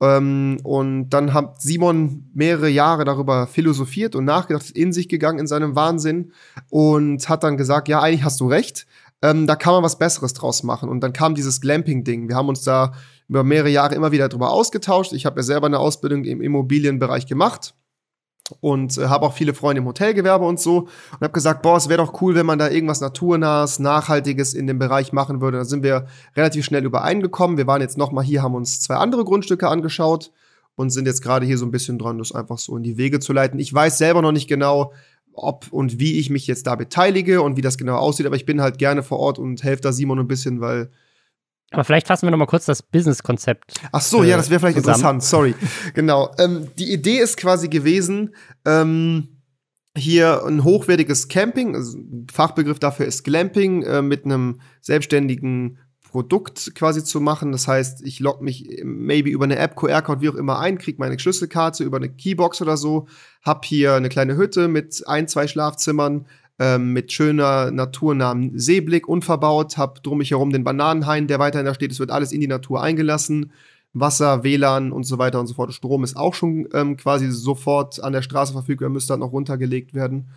Ähm, 0.00 0.58
und 0.62 1.10
dann 1.10 1.32
hat 1.32 1.60
Simon 1.60 2.30
mehrere 2.34 2.68
Jahre 2.68 3.04
darüber 3.04 3.46
philosophiert 3.46 4.14
und 4.14 4.24
nachgedacht, 4.24 4.70
in 4.70 4.92
sich 4.92 5.08
gegangen 5.08 5.38
in 5.38 5.46
seinem 5.46 5.74
Wahnsinn 5.74 6.32
und 6.68 7.28
hat 7.28 7.42
dann 7.42 7.56
gesagt, 7.56 7.88
ja, 7.88 8.00
eigentlich 8.00 8.24
hast 8.24 8.40
du 8.40 8.46
recht. 8.46 8.86
Ähm, 9.22 9.46
da 9.46 9.56
kann 9.56 9.72
man 9.72 9.82
was 9.82 9.98
Besseres 9.98 10.34
draus 10.34 10.62
machen. 10.62 10.88
Und 10.88 11.00
dann 11.00 11.12
kam 11.12 11.34
dieses 11.34 11.60
Glamping-Ding. 11.60 12.28
Wir 12.28 12.36
haben 12.36 12.48
uns 12.48 12.62
da 12.62 12.92
über 13.28 13.42
mehrere 13.44 13.70
Jahre 13.70 13.94
immer 13.94 14.12
wieder 14.12 14.28
darüber 14.28 14.50
ausgetauscht. 14.50 15.12
Ich 15.12 15.26
habe 15.26 15.40
ja 15.40 15.42
selber 15.42 15.66
eine 15.66 15.78
Ausbildung 15.78 16.24
im 16.24 16.40
Immobilienbereich 16.40 17.26
gemacht 17.26 17.74
und 18.60 18.96
äh, 18.98 19.06
habe 19.06 19.26
auch 19.26 19.32
viele 19.32 19.54
Freunde 19.54 19.80
im 19.80 19.86
Hotelgewerbe 19.86 20.44
und 20.44 20.60
so 20.60 20.80
und 20.80 21.20
habe 21.20 21.32
gesagt, 21.32 21.62
boah, 21.62 21.76
es 21.76 21.88
wäre 21.88 22.04
doch 22.04 22.20
cool, 22.20 22.34
wenn 22.34 22.46
man 22.46 22.58
da 22.58 22.68
irgendwas 22.68 23.00
naturnahes, 23.00 23.78
nachhaltiges 23.78 24.54
in 24.54 24.66
dem 24.66 24.78
Bereich 24.78 25.12
machen 25.12 25.40
würde. 25.40 25.58
Da 25.58 25.64
sind 25.64 25.82
wir 25.82 26.06
relativ 26.36 26.64
schnell 26.64 26.84
übereingekommen. 26.84 27.56
Wir 27.56 27.66
waren 27.66 27.80
jetzt 27.80 27.98
noch 27.98 28.12
mal 28.12 28.22
hier, 28.22 28.42
haben 28.42 28.54
uns 28.54 28.80
zwei 28.80 28.96
andere 28.96 29.24
Grundstücke 29.24 29.68
angeschaut 29.68 30.30
und 30.76 30.90
sind 30.90 31.06
jetzt 31.06 31.22
gerade 31.22 31.46
hier 31.46 31.58
so 31.58 31.66
ein 31.66 31.70
bisschen 31.70 31.98
dran, 31.98 32.18
das 32.18 32.32
einfach 32.32 32.58
so 32.58 32.76
in 32.76 32.82
die 32.82 32.96
Wege 32.96 33.18
zu 33.18 33.32
leiten. 33.32 33.58
Ich 33.58 33.72
weiß 33.72 33.98
selber 33.98 34.22
noch 34.22 34.32
nicht 34.32 34.48
genau, 34.48 34.92
ob 35.36 35.72
und 35.72 35.98
wie 36.00 36.18
ich 36.18 36.30
mich 36.30 36.46
jetzt 36.46 36.66
da 36.66 36.74
beteilige 36.74 37.42
und 37.42 37.56
wie 37.56 37.62
das 37.62 37.78
genau 37.78 37.96
aussieht, 37.96 38.26
aber 38.26 38.36
ich 38.36 38.46
bin 38.46 38.60
halt 38.60 38.78
gerne 38.78 39.02
vor 39.02 39.18
Ort 39.18 39.38
und 39.38 39.62
helfe 39.62 39.82
da 39.82 39.92
Simon 39.92 40.18
ein 40.18 40.28
bisschen, 40.28 40.60
weil 40.60 40.90
aber 41.72 41.84
vielleicht 41.84 42.06
fassen 42.06 42.26
wir 42.26 42.30
noch 42.30 42.38
mal 42.38 42.46
kurz 42.46 42.64
das 42.64 42.80
Business-Konzept. 42.80 43.74
Ach 43.90 44.00
so, 44.00 44.22
äh, 44.22 44.28
ja, 44.28 44.36
das 44.36 44.50
wäre 44.50 44.60
vielleicht 44.60 44.78
zusammen. 44.78 44.94
interessant. 44.94 45.22
Sorry. 45.24 45.54
genau. 45.94 46.30
Ähm, 46.38 46.68
die 46.78 46.92
Idee 46.92 47.18
ist 47.18 47.36
quasi 47.36 47.68
gewesen, 47.68 48.34
ähm, 48.64 49.42
hier 49.96 50.44
ein 50.44 50.62
hochwertiges 50.62 51.28
Camping, 51.28 51.74
also 51.74 51.98
Fachbegriff 52.30 52.78
dafür 52.78 53.06
ist 53.06 53.24
Glamping, 53.24 53.82
äh, 53.82 54.02
mit 54.02 54.24
einem 54.24 54.60
selbstständigen 54.80 55.78
Produkt 56.16 56.74
quasi 56.74 57.04
zu 57.04 57.20
machen. 57.20 57.52
Das 57.52 57.68
heißt, 57.68 58.00
ich 58.06 58.20
logge 58.20 58.42
mich 58.42 58.80
maybe 58.82 59.28
über 59.28 59.44
eine 59.44 59.58
App, 59.58 59.76
QR-Code, 59.76 60.22
wie 60.22 60.30
auch 60.30 60.34
immer 60.34 60.58
ein, 60.58 60.78
kriege 60.78 60.96
meine 60.98 61.18
Schlüsselkarte 61.18 61.84
über 61.84 61.98
eine 61.98 62.08
Keybox 62.08 62.62
oder 62.62 62.78
so, 62.78 63.06
hab 63.42 63.66
hier 63.66 63.92
eine 63.92 64.08
kleine 64.08 64.34
Hütte 64.38 64.66
mit 64.66 65.06
ein, 65.06 65.28
zwei 65.28 65.46
Schlafzimmern, 65.46 66.24
ähm, 66.58 66.94
mit 66.94 67.12
schöner 67.12 67.70
naturnahen 67.70 68.58
Seeblick 68.58 69.08
unverbaut, 69.08 69.76
hab 69.76 70.02
drum 70.02 70.16
mich 70.16 70.30
herum 70.30 70.52
den 70.52 70.64
Bananenhain, 70.64 71.26
der 71.26 71.38
weiterhin 71.38 71.66
da 71.66 71.74
steht. 71.74 71.92
Es 71.92 72.00
wird 72.00 72.10
alles 72.10 72.32
in 72.32 72.40
die 72.40 72.46
Natur 72.46 72.82
eingelassen. 72.82 73.52
Wasser, 73.92 74.42
WLAN 74.42 74.92
und 74.92 75.04
so 75.04 75.18
weiter 75.18 75.38
und 75.38 75.48
so 75.48 75.52
fort. 75.54 75.74
Strom 75.74 76.02
ist 76.02 76.16
auch 76.16 76.32
schon 76.32 76.66
ähm, 76.72 76.96
quasi 76.96 77.30
sofort 77.30 78.02
an 78.02 78.14
der 78.14 78.22
Straße 78.22 78.54
verfügbar, 78.54 78.88
müsste 78.88 79.12
dann 79.12 79.20
noch 79.20 79.32
runtergelegt 79.32 79.92
werden. 79.92 80.28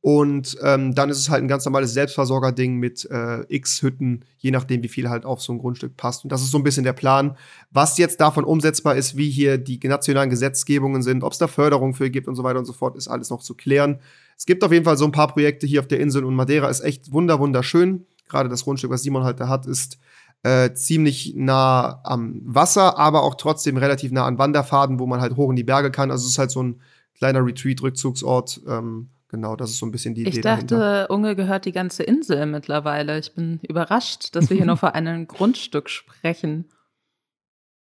Und 0.00 0.56
ähm, 0.62 0.94
dann 0.94 1.10
ist 1.10 1.18
es 1.18 1.28
halt 1.28 1.42
ein 1.42 1.48
ganz 1.48 1.64
normales 1.64 1.92
Selbstversorger-Ding 1.92 2.76
mit 2.76 3.04
äh, 3.10 3.42
x 3.48 3.82
Hütten, 3.82 4.24
je 4.38 4.52
nachdem, 4.52 4.82
wie 4.84 4.88
viel 4.88 5.10
halt 5.10 5.24
auf 5.24 5.42
so 5.42 5.52
ein 5.52 5.58
Grundstück 5.58 5.96
passt. 5.96 6.24
Und 6.24 6.30
das 6.30 6.40
ist 6.40 6.52
so 6.52 6.58
ein 6.58 6.62
bisschen 6.62 6.84
der 6.84 6.92
Plan. 6.92 7.36
Was 7.72 7.98
jetzt 7.98 8.20
davon 8.20 8.44
umsetzbar 8.44 8.94
ist, 8.94 9.16
wie 9.16 9.28
hier 9.28 9.58
die 9.58 9.80
nationalen 9.82 10.30
Gesetzgebungen 10.30 11.02
sind, 11.02 11.24
ob 11.24 11.32
es 11.32 11.38
da 11.38 11.48
Förderung 11.48 11.94
für 11.94 12.10
gibt 12.10 12.28
und 12.28 12.36
so 12.36 12.44
weiter 12.44 12.60
und 12.60 12.64
so 12.64 12.72
fort, 12.72 12.96
ist 12.96 13.08
alles 13.08 13.30
noch 13.30 13.42
zu 13.42 13.54
klären. 13.54 13.98
Es 14.36 14.46
gibt 14.46 14.62
auf 14.62 14.70
jeden 14.70 14.84
Fall 14.84 14.96
so 14.96 15.04
ein 15.04 15.12
paar 15.12 15.28
Projekte 15.28 15.66
hier 15.66 15.80
auf 15.80 15.88
der 15.88 15.98
Insel 15.98 16.24
und 16.24 16.34
Madeira 16.36 16.68
ist 16.68 16.80
echt 16.80 17.12
wunder 17.12 17.40
wunderschön. 17.40 18.06
Gerade 18.28 18.48
das 18.48 18.64
Grundstück, 18.64 18.90
was 18.90 19.02
Simon 19.02 19.24
halt 19.24 19.40
da 19.40 19.48
hat, 19.48 19.66
ist 19.66 19.98
äh, 20.44 20.72
ziemlich 20.74 21.34
nah 21.36 22.00
am 22.04 22.40
Wasser, 22.44 22.98
aber 22.98 23.24
auch 23.24 23.34
trotzdem 23.34 23.76
relativ 23.76 24.12
nah 24.12 24.26
an 24.26 24.38
Wanderfaden, 24.38 25.00
wo 25.00 25.06
man 25.06 25.20
halt 25.20 25.34
hoch 25.34 25.50
in 25.50 25.56
die 25.56 25.64
Berge 25.64 25.90
kann. 25.90 26.12
Also 26.12 26.24
es 26.24 26.32
ist 26.32 26.38
halt 26.38 26.52
so 26.52 26.62
ein 26.62 26.80
kleiner 27.16 27.44
Retreat-Rückzugsort. 27.44 28.60
Ähm, 28.68 29.08
genau, 29.28 29.56
das 29.56 29.70
ist 29.70 29.78
so 29.78 29.86
ein 29.86 29.90
bisschen 29.90 30.14
die 30.14 30.22
ich 30.22 30.28
Idee. 30.28 30.38
Ich 30.38 30.42
dachte, 30.42 30.76
dahinter. 30.76 31.10
Unge 31.10 31.36
gehört 31.36 31.64
die 31.64 31.72
ganze 31.72 32.02
Insel 32.02 32.46
mittlerweile. 32.46 33.18
Ich 33.18 33.34
bin 33.34 33.60
überrascht, 33.62 34.34
dass 34.34 34.50
wir 34.50 34.56
hier 34.56 34.66
nur 34.66 34.76
vor 34.78 34.94
einem 34.94 35.26
Grundstück 35.26 35.90
sprechen. 35.90 36.66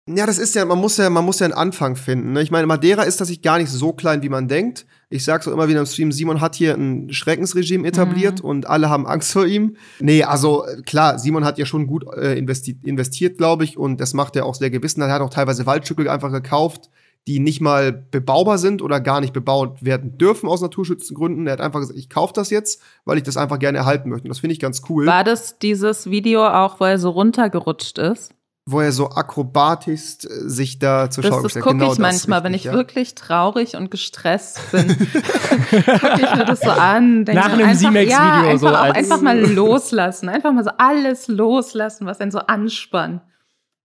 Ja, 0.09 0.25
das 0.25 0.39
ist 0.39 0.55
ja, 0.55 0.65
man 0.65 0.79
muss 0.79 0.97
ja, 0.97 1.09
man 1.09 1.23
muss 1.23 1.39
ja 1.39 1.45
einen 1.45 1.53
Anfang 1.53 1.95
finden. 1.95 2.33
Ne? 2.33 2.41
Ich 2.41 2.49
meine, 2.49 2.65
Madeira 2.65 3.03
ist 3.03 3.17
tatsächlich 3.17 3.43
gar 3.43 3.59
nicht 3.59 3.69
so 3.69 3.93
klein, 3.93 4.23
wie 4.23 4.29
man 4.29 4.47
denkt. 4.47 4.85
Ich 5.09 5.23
sag's 5.23 5.47
auch 5.47 5.51
immer 5.51 5.67
wieder 5.67 5.79
im 5.79 5.85
Stream, 5.85 6.11
Simon 6.11 6.41
hat 6.41 6.55
hier 6.55 6.73
ein 6.73 7.13
Schreckensregime 7.13 7.87
etabliert 7.87 8.41
mhm. 8.41 8.49
und 8.49 8.67
alle 8.67 8.89
haben 8.89 9.05
Angst 9.05 9.33
vor 9.33 9.45
ihm. 9.45 9.75
Nee, 9.99 10.23
also 10.23 10.65
klar, 10.85 11.19
Simon 11.19 11.45
hat 11.45 11.59
ja 11.59 11.65
schon 11.65 11.85
gut 11.85 12.05
äh, 12.15 12.37
investi 12.37 12.79
investiert, 12.83 13.37
glaube 13.37 13.63
ich, 13.63 13.77
und 13.77 13.99
das 13.99 14.13
macht 14.13 14.35
er 14.35 14.45
auch 14.45 14.55
sehr 14.55 14.71
gewissen. 14.71 15.01
Er 15.01 15.11
hat 15.11 15.21
auch 15.21 15.29
teilweise 15.29 15.65
Waldstücke 15.65 16.11
einfach 16.11 16.31
gekauft, 16.31 16.89
die 17.32 17.39
nicht 17.39 17.61
mal 17.61 17.93
bebaubar 17.93 18.57
sind 18.57 18.82
oder 18.82 18.99
gar 18.99 19.21
nicht 19.21 19.32
bebaut 19.32 19.84
werden 19.86 20.17
dürfen 20.17 20.49
aus 20.49 20.61
Naturschutzgründen. 20.61 21.47
Er 21.47 21.53
hat 21.53 21.61
einfach 21.61 21.79
gesagt, 21.79 21.97
ich 21.97 22.09
kaufe 22.09 22.34
das 22.34 22.49
jetzt, 22.49 22.82
weil 23.05 23.17
ich 23.17 23.23
das 23.23 23.38
einfach 23.38 23.57
gerne 23.57 23.77
erhalten 23.77 24.09
möchte. 24.09 24.25
Und 24.25 24.29
das 24.29 24.39
finde 24.39 24.53
ich 24.53 24.59
ganz 24.59 24.82
cool. 24.89 25.05
War 25.05 25.23
das 25.23 25.57
dieses 25.59 26.09
Video 26.09 26.45
auch, 26.45 26.79
wo 26.79 26.86
er 26.86 26.99
so 26.99 27.09
runtergerutscht 27.09 27.97
ist? 27.97 28.34
wo 28.67 28.79
er 28.79 28.91
so 28.91 29.09
akrobatisch 29.09 30.23
äh, 30.23 30.27
sich 30.47 30.77
da 30.77 31.09
zur 31.09 31.23
Schau 31.23 31.41
gestellt 31.41 31.65
hat. 31.65 31.71
Das 31.71 31.79
gucke 31.79 31.84
ich 31.84 31.97
genau 31.97 32.07
manchmal, 32.07 32.43
wenn 32.43 32.53
ich 32.53 32.65
ja. 32.65 32.73
wirklich 32.73 33.15
traurig 33.15 33.75
und 33.75 33.89
gestresst 33.89 34.59
bin. 34.71 34.88
gucke 34.97 36.21
ich 36.21 36.36
mir 36.36 36.45
das 36.45 36.61
so 36.61 36.69
an. 36.69 37.23
Nach 37.23 37.51
einem 37.51 37.75
Z-Max-Video 37.75 38.07
ja, 38.07 38.57
so. 38.59 38.67
Als 38.67 38.95
einfach 38.95 39.21
mal 39.21 39.39
loslassen. 39.39 40.29
Einfach 40.29 40.53
mal 40.53 40.63
so 40.63 40.69
alles 40.77 41.27
loslassen, 41.27 42.05
was 42.05 42.19
einen 42.19 42.29
so 42.29 42.38
anspannt. 42.38 43.23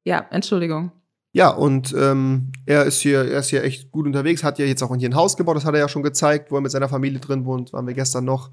Ja, 0.05 0.27
Entschuldigung. 0.31 0.93
Ja, 1.37 1.51
und 1.51 1.95
ähm, 1.99 2.51
er 2.65 2.85
ist 2.85 3.01
hier, 3.01 3.19
er 3.31 3.41
ist 3.41 3.51
hier 3.51 3.63
echt 3.63 3.93
gut 3.93 4.07
unterwegs, 4.07 4.43
hat 4.43 4.59
ja 4.59 4.65
jetzt 4.65 4.83
auch 4.83 4.97
hier 4.97 5.11
ein 5.11 5.15
Haus 5.15 5.37
gebaut, 5.37 5.55
das 5.55 5.67
hat 5.67 5.75
er 5.75 5.81
ja 5.81 5.89
schon 5.91 6.03
gezeigt, 6.03 6.51
wo 6.51 6.55
er 6.55 6.63
mit 6.63 6.73
seiner 6.73 6.89
Familie 6.89 7.21
drin 7.21 7.45
wohnt, 7.45 7.75
waren 7.75 7.87
wir 7.87 7.93
gestern 7.93 8.25
noch. 8.25 8.51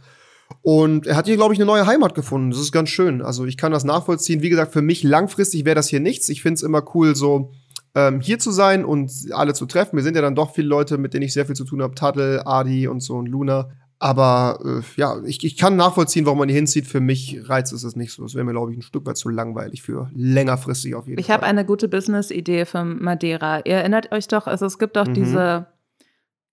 Und 0.63 1.07
er 1.07 1.15
hat 1.15 1.25
hier, 1.25 1.37
glaube 1.37 1.53
ich, 1.53 1.61
eine 1.61 1.65
neue 1.65 1.87
Heimat 1.87 2.13
gefunden. 2.13 2.51
Das 2.51 2.59
ist 2.59 2.73
ganz 2.73 2.89
schön. 2.89 3.21
Also 3.21 3.45
ich 3.45 3.55
kann 3.55 3.71
das 3.71 3.85
nachvollziehen. 3.85 4.41
Wie 4.41 4.49
gesagt, 4.49 4.73
für 4.73 4.81
mich 4.81 5.01
langfristig 5.01 5.63
wäre 5.63 5.75
das 5.75 5.87
hier 5.87 6.01
nichts. 6.01 6.27
Ich 6.27 6.41
finde 6.41 6.55
es 6.55 6.61
immer 6.61 6.83
cool, 6.93 7.15
so 7.15 7.53
ähm, 7.95 8.19
hier 8.19 8.37
zu 8.37 8.51
sein 8.51 8.83
und 8.83 9.09
alle 9.31 9.53
zu 9.53 9.65
treffen. 9.65 9.95
Wir 9.95 10.03
sind 10.03 10.17
ja 10.17 10.21
dann 10.21 10.35
doch 10.35 10.53
viele 10.53 10.67
Leute, 10.67 10.97
mit 10.97 11.13
denen 11.13 11.23
ich 11.23 11.31
sehr 11.31 11.45
viel 11.45 11.55
zu 11.55 11.63
tun 11.63 11.81
habe. 11.81 11.95
Tadel, 11.95 12.41
Adi 12.43 12.89
und 12.89 12.99
so 12.99 13.15
und 13.15 13.27
Luna. 13.27 13.69
Aber 14.03 14.59
äh, 14.65 14.99
ja, 14.99 15.23
ich, 15.23 15.41
ich 15.45 15.55
kann 15.55 15.77
nachvollziehen, 15.77 16.25
warum 16.25 16.39
man 16.39 16.49
hier 16.49 16.57
hinzieht. 16.57 16.87
Für 16.87 16.99
mich 16.99 17.39
reizt 17.47 17.71
es 17.71 17.85
es 17.85 17.95
nicht 17.95 18.11
so. 18.11 18.23
Das 18.23 18.35
wäre 18.35 18.43
mir, 18.43 18.51
glaube 18.51 18.73
ich, 18.73 18.77
ein 18.77 18.81
Stück 18.81 19.05
weit 19.05 19.15
zu 19.15 19.29
langweilig 19.29 19.81
für 19.81 20.09
längerfristig 20.13 20.93
auf 20.93 21.07
jeden 21.07 21.21
ich 21.21 21.27
Fall. 21.27 21.35
Ich 21.35 21.37
habe 21.37 21.45
eine 21.45 21.63
gute 21.63 21.87
Business-Idee 21.87 22.65
für 22.65 22.83
Madeira. 22.83 23.59
Ihr 23.59 23.75
erinnert 23.75 24.11
euch 24.11 24.27
doch, 24.27 24.45
also 24.45 24.65
es 24.65 24.77
gibt 24.77 24.97
auch 24.97 25.07
mhm. 25.07 25.13
diese, 25.13 25.67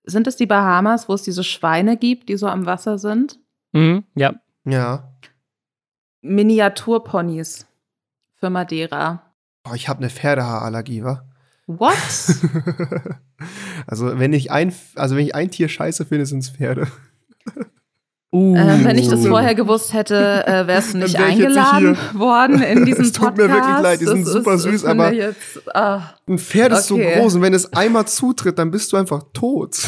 sind 0.05 0.29
es 0.29 0.37
die 0.37 0.47
Bahamas, 0.47 1.09
wo 1.09 1.15
es 1.15 1.23
diese 1.23 1.43
Schweine 1.43 1.97
gibt, 1.97 2.29
die 2.29 2.37
so 2.37 2.47
am 2.47 2.67
Wasser 2.67 2.99
sind? 2.99 3.41
Mhm, 3.73 4.05
ja. 4.15 4.35
Ja. 4.65 5.13
Miniaturponys 6.21 7.67
für 8.37 8.51
Madeira. 8.51 9.25
Oh, 9.69 9.75
ich 9.75 9.89
habe 9.89 9.99
eine 9.99 10.11
Pferdehaarallergie, 10.11 11.03
wa? 11.03 11.25
What? 11.67 11.97
also, 13.89 14.21
wenn 14.21 14.35
ich 14.35 14.53
ein, 14.53 14.73
also 14.95 15.17
wenn 15.17 15.27
ich 15.27 15.35
ein 15.35 15.51
Tier 15.51 15.69
scheiße 15.69 16.07
finde, 16.07 16.27
sind 16.27 16.45
es 16.45 16.51
Pferde. 16.51 16.87
Uh. 18.33 18.55
Äh, 18.55 18.85
wenn 18.85 18.97
ich 18.97 19.09
das 19.09 19.27
vorher 19.27 19.57
gewusst 19.57 19.93
hätte, 19.93 20.47
äh, 20.47 20.65
wärst 20.69 20.95
du 20.95 20.99
nicht 20.99 21.19
eingeladen 21.19 21.99
worden 22.15 22.63
in 22.63 22.85
diesen 22.87 23.07
Es 23.07 23.13
tut 23.13 23.37
mir 23.37 23.49
wirklich 23.49 23.79
leid, 23.81 24.01
die 24.01 24.05
sind 24.05 24.25
das 24.25 24.33
super 24.33 24.55
ist, 24.55 24.63
süß, 24.63 24.85
aber 24.85 25.13
jetzt, 25.13 25.61
ah, 25.75 26.15
ein 26.29 26.39
Pferd 26.39 26.73
ist 26.73 26.93
okay. 26.93 27.15
so 27.15 27.21
groß 27.21 27.35
und 27.35 27.43
wenn 27.43 27.55
es 27.55 27.73
einmal 27.73 28.07
zutritt, 28.07 28.57
dann 28.61 28.71
bist 28.71 28.93
du 28.93 28.97
einfach 28.97 29.25
tot. 29.33 29.79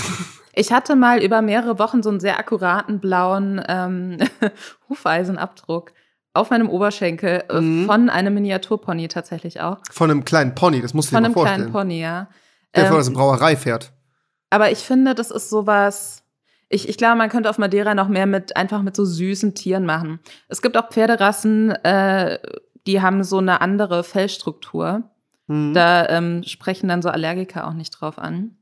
Ich 0.54 0.72
hatte 0.72 0.96
mal 0.96 1.22
über 1.22 1.40
mehrere 1.40 1.78
Wochen 1.78 2.02
so 2.02 2.10
einen 2.10 2.18
sehr 2.18 2.38
akkuraten 2.38 2.98
blauen 2.98 3.62
ähm, 3.68 4.18
Hufeisenabdruck 4.88 5.92
auf 6.34 6.50
meinem 6.50 6.68
Oberschenkel 6.68 7.44
äh, 7.48 7.60
mhm. 7.60 7.86
von 7.86 8.10
einem 8.10 8.34
Miniaturpony 8.34 9.08
tatsächlich 9.08 9.60
auch. 9.60 9.78
Von 9.90 10.10
einem 10.10 10.24
kleinen 10.24 10.54
Pony, 10.54 10.82
das 10.82 10.94
musst 10.94 11.12
du 11.12 11.16
dir 11.16 11.22
mal 11.22 11.32
vorstellen. 11.32 11.70
Von 11.70 11.82
einem 11.82 11.88
kleinen 11.88 11.88
Pony, 11.88 12.00
ja. 12.00 12.28
Ja, 12.74 12.88
ähm, 12.88 12.94
das 12.94 13.08
ein 13.08 13.14
Brauereipferd. 13.14 13.92
Aber 14.50 14.70
ich 14.70 14.80
finde, 14.80 15.14
das 15.14 15.30
ist 15.30 15.48
sowas. 15.48 16.21
Ich, 16.72 16.88
ich 16.88 16.96
glaube, 16.96 17.16
man 17.16 17.28
könnte 17.28 17.50
auf 17.50 17.58
Madeira 17.58 17.94
noch 17.94 18.08
mehr 18.08 18.26
mit 18.26 18.56
einfach 18.56 18.82
mit 18.82 18.96
so 18.96 19.04
süßen 19.04 19.54
Tieren 19.54 19.84
machen. 19.84 20.20
Es 20.48 20.62
gibt 20.62 20.76
auch 20.76 20.88
Pferderassen, 20.88 21.70
äh, 21.70 22.38
die 22.86 23.02
haben 23.02 23.22
so 23.24 23.38
eine 23.38 23.60
andere 23.60 24.02
Fellstruktur. 24.02 25.02
Mhm. 25.48 25.74
Da 25.74 26.08
ähm, 26.08 26.42
sprechen 26.44 26.88
dann 26.88 27.02
so 27.02 27.10
Allergiker 27.10 27.66
auch 27.68 27.74
nicht 27.74 27.90
drauf 27.90 28.18
an. 28.18 28.56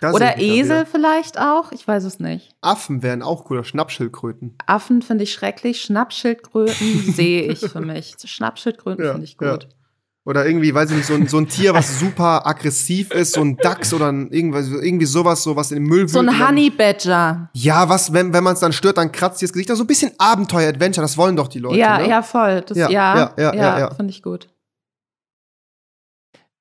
Da 0.00 0.12
Oder 0.12 0.38
Esel 0.38 0.86
vielleicht 0.86 1.38
auch, 1.38 1.72
ich 1.72 1.86
weiß 1.86 2.04
es 2.04 2.18
nicht. 2.18 2.54
Affen 2.62 3.02
wären 3.02 3.22
auch 3.22 3.44
cooler, 3.44 3.64
Schnappschildkröten. 3.64 4.56
Affen 4.66 5.02
finde 5.02 5.24
ich 5.24 5.32
schrecklich, 5.32 5.82
Schnappschildkröten 5.82 7.02
sehe 7.12 7.42
ich 7.42 7.60
für 7.60 7.80
mich. 7.80 8.14
Schnappschildkröten 8.24 9.04
ja, 9.04 9.12
finde 9.12 9.24
ich 9.24 9.36
gut. 9.36 9.64
Ja. 9.64 9.68
Oder 10.26 10.44
irgendwie, 10.44 10.74
weiß 10.74 10.90
ich 10.90 10.96
nicht, 10.96 11.06
so 11.06 11.14
ein, 11.14 11.28
so 11.28 11.38
ein 11.38 11.46
Tier, 11.46 11.72
was 11.72 12.00
super 12.00 12.44
aggressiv 12.44 13.12
ist, 13.12 13.34
so 13.34 13.42
ein 13.42 13.56
Dachs 13.58 13.94
oder 13.94 14.10
ein, 14.10 14.28
irgendwie, 14.32 14.58
irgendwie 14.84 15.06
sowas, 15.06 15.44
so 15.44 15.54
was 15.54 15.70
in 15.70 15.76
den 15.76 15.84
Müll 15.84 16.08
So 16.08 16.18
ein 16.18 16.44
Honey 16.44 16.68
Badger. 16.68 17.48
Ja, 17.52 17.88
was, 17.88 18.12
wenn, 18.12 18.32
wenn 18.32 18.42
man 18.42 18.54
es 18.54 18.60
dann 18.60 18.72
stört, 18.72 18.98
dann 18.98 19.12
kratzt 19.12 19.40
ihr 19.40 19.46
das 19.46 19.52
Gesicht. 19.52 19.70
Also 19.70 19.84
ein 19.84 19.86
bisschen 19.86 20.10
Abenteuer-Adventure, 20.18 21.04
das 21.04 21.16
wollen 21.16 21.36
doch 21.36 21.46
die 21.46 21.60
Leute. 21.60 21.78
Ja, 21.78 21.98
ne? 21.98 22.08
ja, 22.08 22.22
voll. 22.22 22.60
Das, 22.62 22.76
ja, 22.76 22.90
ja, 22.90 23.16
ja, 23.16 23.32
ja, 23.38 23.54
ja, 23.54 23.78
ja. 23.78 23.94
finde 23.94 24.10
ich 24.10 24.20
gut. 24.20 24.48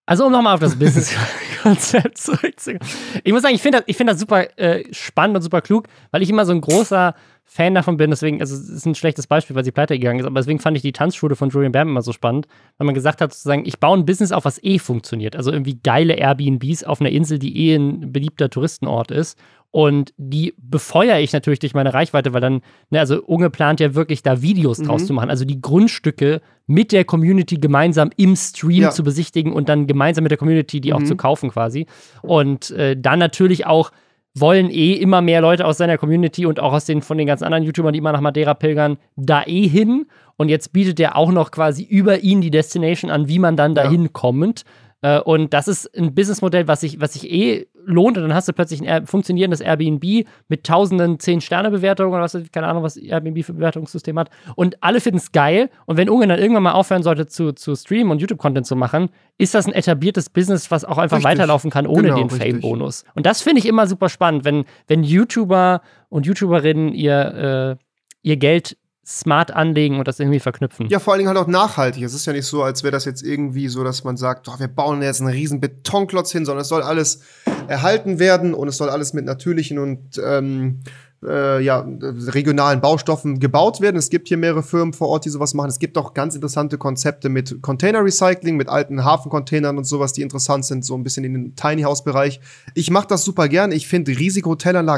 Also 0.06 0.28
um 0.28 0.32
nochmal 0.32 0.54
auf 0.54 0.60
das 0.60 0.76
Business-Konzept 0.78 2.18
zurückzukommen. 2.20 2.88
Ich 3.24 3.34
muss 3.34 3.42
sagen, 3.42 3.56
ich 3.56 3.64
finde 3.64 3.82
das, 3.82 3.98
find 3.98 4.08
das 4.08 4.20
super 4.20 4.60
äh, 4.60 4.84
spannend 4.94 5.38
und 5.38 5.42
super 5.42 5.62
klug, 5.62 5.88
weil 6.12 6.22
ich 6.22 6.30
immer 6.30 6.46
so 6.46 6.52
ein 6.52 6.62
großer 6.62 7.16
Fan 7.48 7.76
davon 7.76 7.96
bin. 7.98 8.10
Deswegen, 8.10 8.42
also 8.42 8.56
es 8.56 8.68
ist 8.70 8.86
ein 8.86 8.96
schlechtes 8.96 9.28
Beispiel, 9.28 9.56
weil 9.56 9.64
sie 9.64 9.72
pleite 9.72 9.98
gegangen 9.98 10.20
ist. 10.20 10.26
Aber 10.26 10.40
deswegen 10.40 10.60
fand 10.60 10.76
ich 10.76 10.82
die 10.84 10.92
Tanzschule 10.92 11.36
von 11.36 11.50
Julian 11.50 11.72
Bam 11.72 11.88
immer 11.90 12.02
so 12.02 12.12
spannend, 12.12 12.48
weil 12.78 12.86
man 12.86 12.96
gesagt 12.96 13.22
hat, 13.22 13.32
sozusagen, 13.34 13.66
ich 13.66 13.80
baue 13.80 13.98
ein 13.98 14.06
Business 14.06 14.32
auf, 14.32 14.46
was 14.46 14.62
eh 14.64 14.80
funktioniert. 14.80 15.36
Also 15.36 15.52
irgendwie 15.52 15.80
geile 15.82 16.14
Airbnbs 16.16 16.84
auf 16.84 17.00
einer 17.02 17.12
Insel, 17.12 17.38
die 17.40 17.70
eh 17.70 17.76
ein 17.76 18.12
beliebter 18.12 18.50
Touristenort 18.50 19.12
ist. 19.12 19.38
Und 19.72 20.14
die 20.18 20.54
befeuere 20.58 21.20
ich 21.20 21.34
natürlich 21.34 21.60
durch 21.60 21.74
meine 21.74 21.94
Reichweite, 21.94 22.34
weil 22.34 22.40
dann, 22.40 22.62
ne, 22.92 23.00
also 23.00 23.22
Unge 23.24 23.50
plant 23.50 23.82
ja 23.82 23.94
wirklich 23.94 24.24
da 24.24 24.42
Videos 24.42 24.78
draus 24.82 25.02
Mhm. 25.04 25.08
zu 25.08 25.14
machen. 25.14 25.30
Also 25.30 25.44
die 25.44 25.60
Grundstücke 25.62 26.42
mit 26.66 26.94
der 26.94 27.04
Community 27.04 27.58
gemeinsam 27.58 28.10
im 28.16 28.38
Stream 28.38 28.84
Ja. 28.84 28.92
zu 28.92 29.04
besichtigen 29.04 29.52
und 29.52 29.68
dann 29.70 29.86
gemeinsam 29.86 30.24
mit 30.24 30.32
der 30.32 30.38
Community 30.38 30.80
die 30.80 30.94
auch 30.94 31.02
Mhm. 31.02 31.06
zu 31.06 31.16
kaufen 31.18 31.50
quasi. 31.52 31.88
Und 32.22 32.72
äh, 32.72 32.96
dann 32.98 33.20
natürlich 33.20 33.66
auch 33.66 33.92
wollen 34.38 34.70
eh 34.70 34.94
immer 34.94 35.22
mehr 35.22 35.42
Leute 35.42 35.66
aus 35.66 35.78
seiner 35.78 35.98
Community 35.98 36.46
und 36.46 36.60
auch 36.60 36.74
aus 36.74 36.86
den 36.86 37.02
von 37.02 37.18
den 37.18 37.28
ganzen 37.28 37.46
anderen 37.46 37.64
YouTubern, 37.64 37.94
die 37.94 38.00
immer 38.00 38.12
nach 38.12 38.22
Madeira 38.22 38.54
pilgern, 38.54 38.98
da 39.16 39.44
eh 39.46 39.68
hin. 39.68 40.06
Und 40.38 40.50
jetzt 40.50 40.74
bietet 40.74 41.00
er 41.00 41.16
auch 41.16 41.32
noch 41.32 41.52
quasi 41.52 41.84
über 41.84 42.20
ihn 42.20 42.42
die 42.42 42.52
Destination 42.52 43.10
an, 43.12 43.28
wie 43.30 43.40
man 43.40 43.56
dann 43.56 43.76
Ja. 43.76 43.84
dahin 43.84 44.12
kommt. 44.12 44.64
Äh, 45.02 45.20
Und 45.20 45.54
das 45.54 45.68
ist 45.68 45.90
ein 45.98 46.14
Businessmodell, 46.14 46.68
was 46.68 46.82
sich 46.82 47.00
was 47.00 47.14
sich 47.14 47.32
eh 47.32 47.68
lohnt. 47.86 48.18
Und 48.18 48.24
dann 48.24 48.34
hast 48.34 48.48
du 48.48 48.54
plötzlich 48.54 48.82
ein 48.82 48.86
Air 48.86 49.06
funktionierendes 49.06 49.62
Airbnb 49.62 50.26
mit 50.48 50.64
tausenden 50.66 51.18
10-Sterne-Bewertungen 51.18 52.14
oder 52.14 52.24
was, 52.24 52.38
keine 52.52 52.68
Ahnung, 52.68 52.84
was 52.84 52.98
Airbnb 52.98 53.44
für 53.44 53.54
Bewertungssystem 53.54 54.18
hat. 54.20 54.30
Und 54.56 54.82
alle 54.84 55.00
finden 55.02 55.18
es 55.18 55.32
geil. 55.32 55.70
Und 55.86 55.98
wenn 55.98 56.10
Ungarn 56.10 56.30
dann 56.30 56.40
irgendwann 56.40 56.64
mal 56.64 56.74
aufhören 56.74 57.04
sollte 57.04 57.28
zu, 57.28 57.54
zu 57.54 57.76
streamen 57.76 58.12
und 58.12 58.20
YouTube-Content 58.20 58.66
zu 58.66 58.76
machen, 58.76 59.10
ist 59.38 59.54
das 59.54 59.66
ein 59.66 59.74
etabliertes 59.74 60.30
Business, 60.30 60.72
was 60.72 60.86
auch 60.86 60.98
einfach 60.98 61.18
Richtig. 61.18 61.32
weiterlaufen 61.32 61.72
kann 61.72 61.88
ohne 61.88 62.04
Genau, 62.04 62.18
den. 62.18 62.30
Fame-Bonus. 62.30 63.06
Und 63.16 63.26
das 63.26 63.42
finde 63.42 63.60
ich 63.60 63.68
immer 63.68 63.88
super 63.88 64.10
spannend, 64.10 64.46
wenn, 64.46 64.66
wenn 64.88 65.04
YouTuber 65.04 65.82
und 66.10 66.26
YouTuberinnen 66.26 66.94
ihr, 66.94 67.78
äh, 67.80 67.84
ihr 68.22 68.38
Geld 68.38 68.78
smart 69.06 69.52
anlegen 69.52 70.00
und 70.00 70.08
das 70.08 70.20
irgendwie 70.20 70.40
verknüpfen. 70.40 70.88
Ja, 70.90 71.00
vor 71.00 71.14
allen 71.14 71.20
Dingen 71.20 71.30
halt 71.30 71.38
auch 71.38 71.48
nachhaltig. 71.48 72.04
Es 72.04 72.14
ist 72.14 72.26
ja 72.26 72.34
nicht 72.34 72.48
so, 72.48 72.64
als 72.64 72.84
wäre 72.84 72.92
das 72.92 73.06
jetzt 73.06 73.22
irgendwie 73.22 73.68
so, 73.68 73.84
dass 73.84 74.04
man 74.04 74.18
sagt, 74.18 74.48
oh, 74.50 74.58
wir 74.58 74.68
bauen 74.68 75.02
jetzt 75.02 75.22
einen 75.22 75.30
riesen 75.30 75.60
Betonklotz 75.60 76.32
hin, 76.32 76.46
sondern 76.46 76.64
es 76.64 76.70
soll 76.70 76.82
alles 76.82 77.22
erhalten 77.68 78.18
werden 78.18 78.54
und 78.54 78.68
es 78.68 78.78
soll 78.78 78.90
alles 78.90 79.14
mit 79.14 79.26
natürlichen 79.26 79.78
und 79.78 80.20
ähm, 80.24 80.82
äh, 81.24 81.62
ja, 81.62 81.86
regionalen 81.88 82.82
Baustoffen 82.82 83.40
gebaut 83.40 83.82
werden. 83.82 83.96
Es 83.96 84.10
gibt 84.10 84.28
hier 84.28 84.38
mehrere 84.38 84.64
Firmen 84.64 84.94
vor 84.94 85.10
Ort, 85.10 85.26
die 85.26 85.30
sowas 85.30 85.54
machen. 85.54 85.70
Es 85.70 85.80
gibt 85.80 85.98
auch 85.98 86.14
ganz 86.14 86.36
interessante 86.36 86.78
Konzepte 86.78 87.30
mit 87.30 87.62
Container 87.62 88.04
Recycling, 88.04 88.58
mit 88.58 88.70
alten 88.70 89.04
Hafencontainern 89.04 89.78
und 89.78 89.86
sowas, 89.86 90.14
die 90.14 90.22
interessant 90.22 90.66
sind, 90.66 90.86
so 90.86 90.96
ein 90.96 91.04
bisschen 91.04 91.24
in 91.24 91.34
den 91.34 91.56
Tiny 91.56 91.84
House 91.84 92.04
Bereich. 92.04 92.40
Ich 92.74 92.90
mache 92.92 93.08
das 93.08 93.24
super 93.24 93.48
gern. 93.48 93.72
Ich 93.72 93.88
finde 93.88 94.18
riesige 94.18 94.50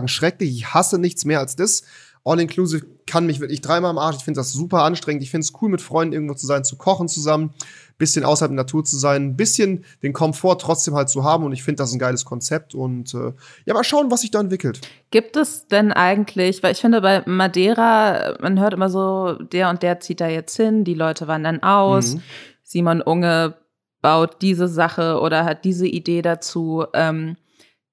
schrecklich. 0.08 0.52
Ich 0.52 0.74
hasse 0.74 0.98
nichts 0.98 1.26
mehr 1.26 1.40
als 1.40 1.56
das. 1.56 1.84
All-Inclusive 2.28 2.86
kann 3.06 3.26
mich 3.26 3.40
wirklich 3.40 3.62
dreimal 3.62 3.92
am 3.92 3.98
Arsch. 3.98 4.18
Ich 4.18 4.24
finde 4.24 4.40
das 4.40 4.52
super 4.52 4.84
anstrengend. 4.84 5.24
Ich 5.24 5.32
finde 5.32 5.46
es 5.46 5.54
cool, 5.62 5.70
mit 5.70 5.82
Freunden 5.82 6.14
irgendwo 6.14 6.34
zu 6.34 6.46
sein, 6.46 6.64
zu 6.64 6.76
kochen 6.76 7.08
zusammen, 7.08 7.54
bisschen 7.98 8.26
außerhalb 8.26 8.52
der 8.52 8.58
Natur 8.58 8.84
zu 8.84 8.98
sein, 8.98 9.24
ein 9.24 9.38
bisschen 9.38 9.86
den 10.04 10.14
Komfort 10.14 10.58
trotzdem 10.58 10.94
halt 10.94 11.10
zu 11.10 11.24
haben. 11.24 11.46
Und 11.46 11.54
ich 11.54 11.64
finde 11.64 11.78
das 11.78 11.94
ein 11.94 12.00
geiles 12.00 12.26
Konzept. 12.26 12.76
Und 12.76 13.14
äh, 13.14 13.32
ja, 13.66 13.74
mal 13.74 13.84
schauen, 13.84 14.12
was 14.12 14.22
sich 14.22 14.32
da 14.32 14.42
entwickelt. 14.42 14.82
Gibt 15.10 15.38
es 15.38 15.68
denn 15.68 15.94
eigentlich, 15.94 16.62
weil 16.64 16.74
ich 16.74 16.82
finde, 16.82 17.02
bei 17.02 17.24
Madeira, 17.26 18.36
man 18.42 18.60
hört 18.60 18.74
immer 18.74 18.90
so, 18.90 19.34
der 19.34 19.70
und 19.70 19.82
der 19.82 20.00
zieht 20.02 20.20
da 20.20 20.28
jetzt 20.28 20.56
hin, 20.58 20.84
die 20.84 20.94
Leute 20.94 21.28
wandern 21.28 21.64
aus, 21.64 22.16
Mhm. 22.16 22.22
Simon 22.64 23.02
Unge 23.02 23.56
baut 24.02 24.42
diese 24.42 24.68
Sache 24.68 25.20
oder 25.22 25.46
hat 25.46 25.64
diese 25.64 25.88
Idee 25.88 26.22
dazu. 26.22 26.86
Ähm, 26.94 27.38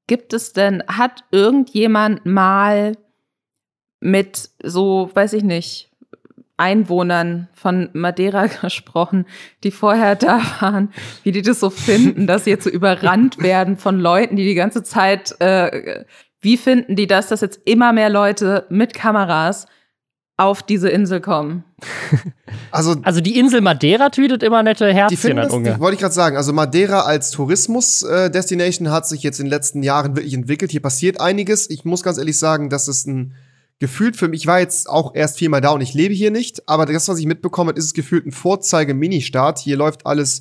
gibt 0.06 0.32
es 0.32 0.52
denn, 0.52 0.82
hat 0.88 1.24
irgendjemand 1.30 2.26
mal 2.26 2.96
mit 4.04 4.50
so, 4.62 5.10
weiß 5.14 5.32
ich 5.32 5.42
nicht, 5.42 5.90
Einwohnern 6.56 7.48
von 7.54 7.88
Madeira 7.94 8.46
gesprochen, 8.62 9.26
die 9.64 9.70
vorher 9.70 10.14
da 10.14 10.40
waren, 10.60 10.92
wie 11.22 11.32
die 11.32 11.42
das 11.42 11.58
so 11.58 11.70
finden, 11.70 12.26
dass 12.26 12.44
sie 12.44 12.50
jetzt 12.50 12.64
so 12.64 12.70
überrannt 12.70 13.38
werden 13.42 13.76
von 13.76 13.98
Leuten, 13.98 14.36
die 14.36 14.44
die 14.44 14.54
ganze 14.54 14.82
Zeit, 14.82 15.40
äh, 15.40 16.04
wie 16.40 16.56
finden 16.56 16.96
die 16.96 17.06
das, 17.06 17.28
dass 17.28 17.40
jetzt 17.40 17.60
immer 17.64 17.92
mehr 17.92 18.10
Leute 18.10 18.66
mit 18.68 18.92
Kameras 18.92 19.66
auf 20.36 20.62
diese 20.62 20.90
Insel 20.90 21.20
kommen? 21.20 21.64
Also, 22.70 22.96
Also 23.02 23.20
die 23.20 23.38
Insel 23.38 23.60
Madeira 23.60 24.10
tweetet 24.10 24.42
immer 24.42 24.62
nette 24.62 24.92
Herzchen 24.92 25.38
an 25.38 25.64
die, 25.64 25.78
wollte 25.78 25.94
ich 25.94 26.00
gerade 26.00 26.14
sagen, 26.14 26.36
also 26.36 26.52
Madeira 26.52 27.02
als 27.02 27.30
Tourismus-Destination 27.30 28.90
hat 28.90 29.06
sich 29.06 29.22
jetzt 29.22 29.38
in 29.38 29.46
den 29.46 29.50
letzten 29.50 29.84
Jahren 29.84 30.16
wirklich 30.16 30.34
entwickelt. 30.34 30.72
Hier 30.72 30.82
passiert 30.82 31.20
einiges. 31.20 31.70
Ich 31.70 31.84
muss 31.84 32.02
ganz 32.02 32.18
ehrlich 32.18 32.36
sagen, 32.36 32.70
das 32.70 32.88
ist 32.88 33.06
ein 33.06 33.34
gefühlt 33.84 34.16
für 34.16 34.28
mich, 34.28 34.40
ich 34.40 34.46
war 34.46 34.60
jetzt 34.60 34.88
auch 34.88 35.14
erst 35.14 35.36
viermal 35.36 35.60
da 35.60 35.68
und 35.72 35.82
ich 35.82 35.92
lebe 35.92 36.14
hier 36.14 36.30
nicht, 36.30 36.66
aber 36.66 36.86
das, 36.86 37.06
was 37.06 37.18
ich 37.18 37.26
mitbekommen 37.26 37.68
habe, 37.68 37.78
ist 37.78 37.84
es 37.84 37.92
gefühlt 37.92 38.24
ein 38.24 38.32
Vorzeige-Ministaat. 38.32 39.58
Hier 39.58 39.76
läuft 39.76 40.06
alles 40.06 40.40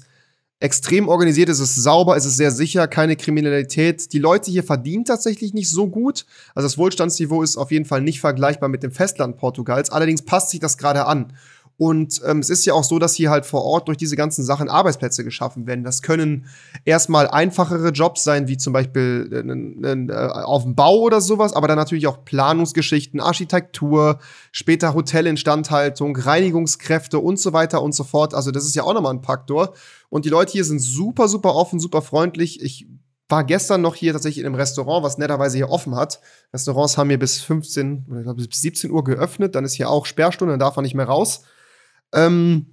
extrem 0.62 1.10
organisiert, 1.10 1.50
es 1.50 1.60
ist 1.60 1.76
sauber, 1.76 2.16
es 2.16 2.24
ist 2.24 2.38
sehr 2.38 2.52
sicher, 2.52 2.88
keine 2.88 3.18
Kriminalität. 3.18 4.14
Die 4.14 4.20
Leute 4.20 4.50
hier 4.50 4.64
verdienen 4.64 5.04
tatsächlich 5.04 5.54
nicht 5.54 5.70
so 5.70 5.90
gut. 5.90 6.26
Also 6.56 6.68
das 6.68 6.78
Wohlstandsniveau 6.78 7.44
ist 7.44 7.58
auf 7.58 7.70
jeden 7.70 7.84
Fall 7.84 8.02
nicht 8.02 8.22
vergleichbar 8.22 8.70
mit 8.70 8.82
dem 8.82 8.92
Festland 8.92 9.36
Portugals. 9.36 9.90
Allerdings 9.90 10.22
passt 10.22 10.52
sich 10.52 10.62
das 10.62 10.78
gerade 10.78 11.06
an. 11.06 11.34
Und 11.84 12.22
ähm, 12.26 12.40
es 12.40 12.50
ist 12.50 12.66
ja 12.66 12.74
auch 12.74 12.86
so, 12.86 12.98
dass 12.98 13.14
hier 13.14 13.30
halt 13.30 13.46
vor 13.46 13.66
Ort 13.66 13.90
durch 13.90 13.98
diese 13.98 14.16
ganzen 14.16 14.46
Sachen 14.46 14.70
Arbeitsplätze 14.70 15.26
geschaffen 15.26 15.68
werden. 15.68 15.84
Das 15.84 16.02
können 16.02 16.46
erstmal 16.86 17.28
einfachere 17.28 17.90
Jobs 17.90 18.24
sein, 18.24 18.48
wie 18.48 18.56
zum 18.56 18.72
Beispiel 18.72 19.28
äh, 19.30 20.10
äh, 20.10 20.44
auf 20.46 20.64
dem 20.64 20.76
Bau 20.76 21.00
oder 21.00 21.20
sowas, 21.20 21.52
aber 21.52 21.68
dann 21.68 21.76
natürlich 21.76 22.08
auch 22.08 22.24
Planungsgeschichten, 22.24 23.20
Architektur, 23.20 24.20
später 24.54 24.94
Hotelinstandhaltung, 24.94 26.16
Reinigungskräfte 26.16 27.20
und 27.20 27.38
so 27.38 27.52
weiter 27.52 27.82
und 27.82 27.94
so 27.94 28.06
fort. 28.06 28.34
Also 28.34 28.52
das 28.52 28.64
ist 28.64 28.76
ja 28.76 28.84
auch 28.84 28.94
nochmal 28.94 29.14
ein 29.14 29.22
Faktor. 29.22 29.74
Und 30.08 30.24
die 30.24 30.30
Leute 30.30 30.54
hier 30.54 30.64
sind 30.64 30.80
super, 30.80 31.28
super 31.28 31.54
offen, 31.54 31.82
super 31.82 32.02
freundlich. 32.02 32.64
Ich 32.64 32.88
war 33.28 33.44
gestern 33.44 33.82
noch 33.82 33.96
hier 33.96 34.14
tatsächlich 34.14 34.40
in 34.40 34.46
einem 34.46 34.56
Restaurant, 34.56 35.04
was 35.04 35.18
netterweise 35.18 35.58
hier 35.58 35.70
offen 35.70 35.96
hat. 35.96 36.22
Restaurants 36.54 36.98
haben 36.98 37.10
hier 37.10 37.20
bis 37.20 37.42
15 37.42 38.06
oder 38.10 38.20
ich 38.20 38.24
glaube 38.24 38.48
bis 38.48 38.62
17 38.62 38.90
Uhr 38.90 39.04
geöffnet, 39.04 39.56
dann 39.56 39.66
ist 39.66 39.74
hier 39.74 39.90
auch 39.90 40.06
Sperrstunde, 40.06 40.54
dann 40.54 40.60
darf 40.62 40.78
man 40.78 40.84
nicht 40.84 40.96
mehr 40.96 41.08
raus. 41.08 41.44
Ähm, 42.14 42.68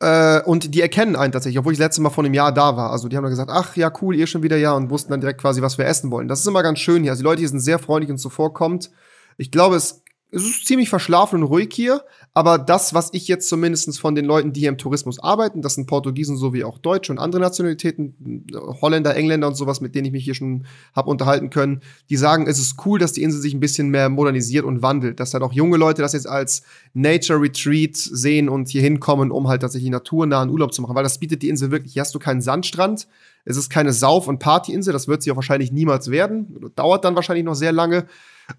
äh, 0.00 0.40
und 0.42 0.74
die 0.74 0.80
erkennen 0.80 1.16
einen 1.16 1.32
tatsächlich, 1.32 1.58
obwohl 1.58 1.72
ich 1.72 1.78
das 1.78 1.86
letzte 1.86 2.02
Mal 2.02 2.10
vor 2.10 2.24
einem 2.24 2.34
Jahr 2.34 2.52
da 2.52 2.76
war. 2.76 2.90
Also 2.90 3.08
die 3.08 3.16
haben 3.16 3.24
dann 3.24 3.32
gesagt, 3.32 3.50
ach 3.52 3.76
ja, 3.76 3.92
cool, 4.00 4.14
ihr 4.14 4.26
schon 4.26 4.42
wieder 4.42 4.56
ja 4.56 4.72
und 4.72 4.90
wussten 4.90 5.10
dann 5.10 5.20
direkt 5.20 5.40
quasi, 5.40 5.62
was 5.62 5.78
wir 5.78 5.86
essen 5.86 6.10
wollen. 6.10 6.28
Das 6.28 6.40
ist 6.40 6.46
immer 6.46 6.62
ganz 6.62 6.78
schön 6.78 7.02
hier. 7.02 7.12
Also 7.12 7.22
die 7.22 7.24
Leute 7.24 7.40
hier 7.40 7.48
sind 7.48 7.60
sehr 7.60 7.78
freundlich 7.78 8.10
und 8.10 8.18
zuvorkommend. 8.18 8.90
Ich 9.36 9.50
glaube, 9.50 9.76
es, 9.76 10.03
es 10.34 10.42
ist 10.42 10.66
ziemlich 10.66 10.88
verschlafen 10.88 11.42
und 11.42 11.48
ruhig 11.48 11.70
hier, 11.72 12.02
aber 12.32 12.58
das, 12.58 12.92
was 12.92 13.10
ich 13.12 13.28
jetzt 13.28 13.48
zumindest 13.48 14.00
von 14.00 14.16
den 14.16 14.24
Leuten, 14.24 14.52
die 14.52 14.60
hier 14.60 14.68
im 14.68 14.78
Tourismus 14.78 15.20
arbeiten, 15.20 15.62
das 15.62 15.76
sind 15.76 15.86
Portugiesen 15.86 16.36
sowie 16.36 16.64
auch 16.64 16.78
Deutsche 16.78 17.12
und 17.12 17.18
andere 17.18 17.40
Nationalitäten, 17.40 18.44
Holländer, 18.82 19.14
Engländer 19.14 19.46
und 19.46 19.54
sowas, 19.54 19.80
mit 19.80 19.94
denen 19.94 20.06
ich 20.06 20.12
mich 20.12 20.24
hier 20.24 20.34
schon 20.34 20.66
habe 20.94 21.08
unterhalten 21.08 21.50
können, 21.50 21.82
die 22.10 22.16
sagen, 22.16 22.48
es 22.48 22.58
ist 22.58 22.84
cool, 22.84 22.98
dass 22.98 23.12
die 23.12 23.22
Insel 23.22 23.40
sich 23.40 23.54
ein 23.54 23.60
bisschen 23.60 23.90
mehr 23.90 24.08
modernisiert 24.08 24.64
und 24.64 24.82
wandelt, 24.82 25.20
dass 25.20 25.32
halt 25.34 25.44
auch 25.44 25.52
junge 25.52 25.76
Leute 25.76 26.02
das 26.02 26.12
jetzt 26.12 26.28
als 26.28 26.62
Nature 26.94 27.40
Retreat 27.40 27.94
sehen 27.94 28.48
und 28.48 28.68
hier 28.68 28.82
hinkommen, 28.82 29.30
um 29.30 29.46
halt 29.46 29.62
tatsächlich 29.62 29.90
naturnahen 29.90 30.50
Urlaub 30.50 30.74
zu 30.74 30.82
machen, 30.82 30.96
weil 30.96 31.04
das 31.04 31.18
bietet 31.18 31.42
die 31.42 31.48
Insel 31.48 31.70
wirklich. 31.70 31.92
Hier 31.92 32.02
hast 32.02 32.14
du 32.14 32.18
keinen 32.18 32.40
Sandstrand, 32.40 33.06
es 33.44 33.56
ist 33.56 33.70
keine 33.70 33.92
Sauf- 33.92 34.26
und 34.26 34.40
Partyinsel, 34.40 34.92
das 34.92 35.06
wird 35.06 35.22
sie 35.22 35.30
auch 35.30 35.36
wahrscheinlich 35.36 35.70
niemals 35.70 36.10
werden, 36.10 36.72
dauert 36.74 37.04
dann 37.04 37.14
wahrscheinlich 37.14 37.44
noch 37.44 37.54
sehr 37.54 37.72
lange. 37.72 38.06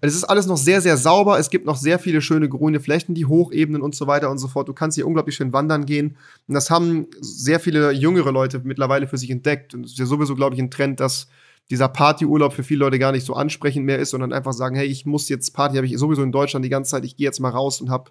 Es 0.00 0.14
ist 0.14 0.24
alles 0.24 0.46
noch 0.46 0.56
sehr, 0.56 0.80
sehr 0.80 0.96
sauber. 0.96 1.38
Es 1.38 1.50
gibt 1.50 1.64
noch 1.64 1.76
sehr 1.76 1.98
viele 1.98 2.20
schöne 2.20 2.48
grüne 2.48 2.80
Flächen, 2.80 3.14
die 3.14 3.26
Hochebenen 3.26 3.82
und 3.82 3.94
so 3.94 4.06
weiter 4.06 4.30
und 4.30 4.38
so 4.38 4.48
fort. 4.48 4.68
Du 4.68 4.72
kannst 4.72 4.96
hier 4.96 5.06
unglaublich 5.06 5.36
schön 5.36 5.52
wandern 5.52 5.86
gehen. 5.86 6.16
Und 6.48 6.54
das 6.54 6.70
haben 6.70 7.06
sehr 7.20 7.60
viele 7.60 7.92
jüngere 7.92 8.32
Leute 8.32 8.60
mittlerweile 8.64 9.06
für 9.06 9.18
sich 9.18 9.30
entdeckt. 9.30 9.74
Und 9.74 9.84
es 9.86 9.92
ist 9.92 9.98
ja 9.98 10.06
sowieso, 10.06 10.34
glaube 10.34 10.54
ich, 10.54 10.60
ein 10.60 10.70
Trend, 10.70 11.00
dass 11.00 11.28
dieser 11.70 11.88
Partyurlaub 11.88 12.52
für 12.52 12.62
viele 12.62 12.80
Leute 12.80 12.98
gar 12.98 13.12
nicht 13.12 13.26
so 13.26 13.34
ansprechend 13.34 13.84
mehr 13.84 13.98
ist, 13.98 14.10
sondern 14.10 14.32
einfach 14.32 14.52
sagen, 14.52 14.76
hey, 14.76 14.86
ich 14.86 15.06
muss 15.06 15.28
jetzt 15.28 15.50
Party, 15.52 15.76
habe 15.76 15.86
ich 15.86 15.96
sowieso 15.98 16.22
in 16.22 16.32
Deutschland 16.32 16.64
die 16.64 16.68
ganze 16.68 16.92
Zeit, 16.92 17.04
ich 17.04 17.16
gehe 17.16 17.24
jetzt 17.26 17.40
mal 17.40 17.50
raus 17.50 17.80
und 17.80 17.90
habe 17.90 18.10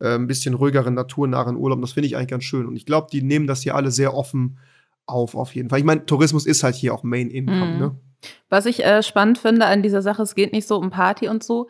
äh, 0.00 0.14
ein 0.14 0.26
bisschen 0.26 0.54
ruhigeren, 0.54 0.94
naturnahen 0.94 1.56
Urlaub. 1.56 1.76
Und 1.76 1.82
das 1.82 1.92
finde 1.92 2.06
ich 2.06 2.16
eigentlich 2.16 2.28
ganz 2.28 2.44
schön. 2.44 2.66
Und 2.66 2.76
ich 2.76 2.86
glaube, 2.86 3.08
die 3.12 3.22
nehmen 3.22 3.46
das 3.46 3.62
hier 3.62 3.74
alle 3.74 3.90
sehr 3.90 4.14
offen 4.14 4.58
auf, 5.06 5.34
auf 5.34 5.54
jeden 5.54 5.68
Fall. 5.68 5.78
Ich 5.78 5.84
meine, 5.84 6.06
Tourismus 6.06 6.46
ist 6.46 6.62
halt 6.62 6.74
hier 6.76 6.94
auch 6.94 7.02
Main 7.02 7.30
Income, 7.30 7.72
Mhm. 7.74 7.78
ne? 7.78 7.94
Was 8.48 8.66
ich 8.66 8.84
äh, 8.84 9.02
spannend 9.02 9.38
finde 9.38 9.66
an 9.66 9.82
dieser 9.82 10.02
Sache, 10.02 10.22
es 10.22 10.34
geht 10.34 10.52
nicht 10.52 10.66
so 10.68 10.76
um 10.76 10.90
Party 10.90 11.28
und 11.28 11.42
so. 11.44 11.68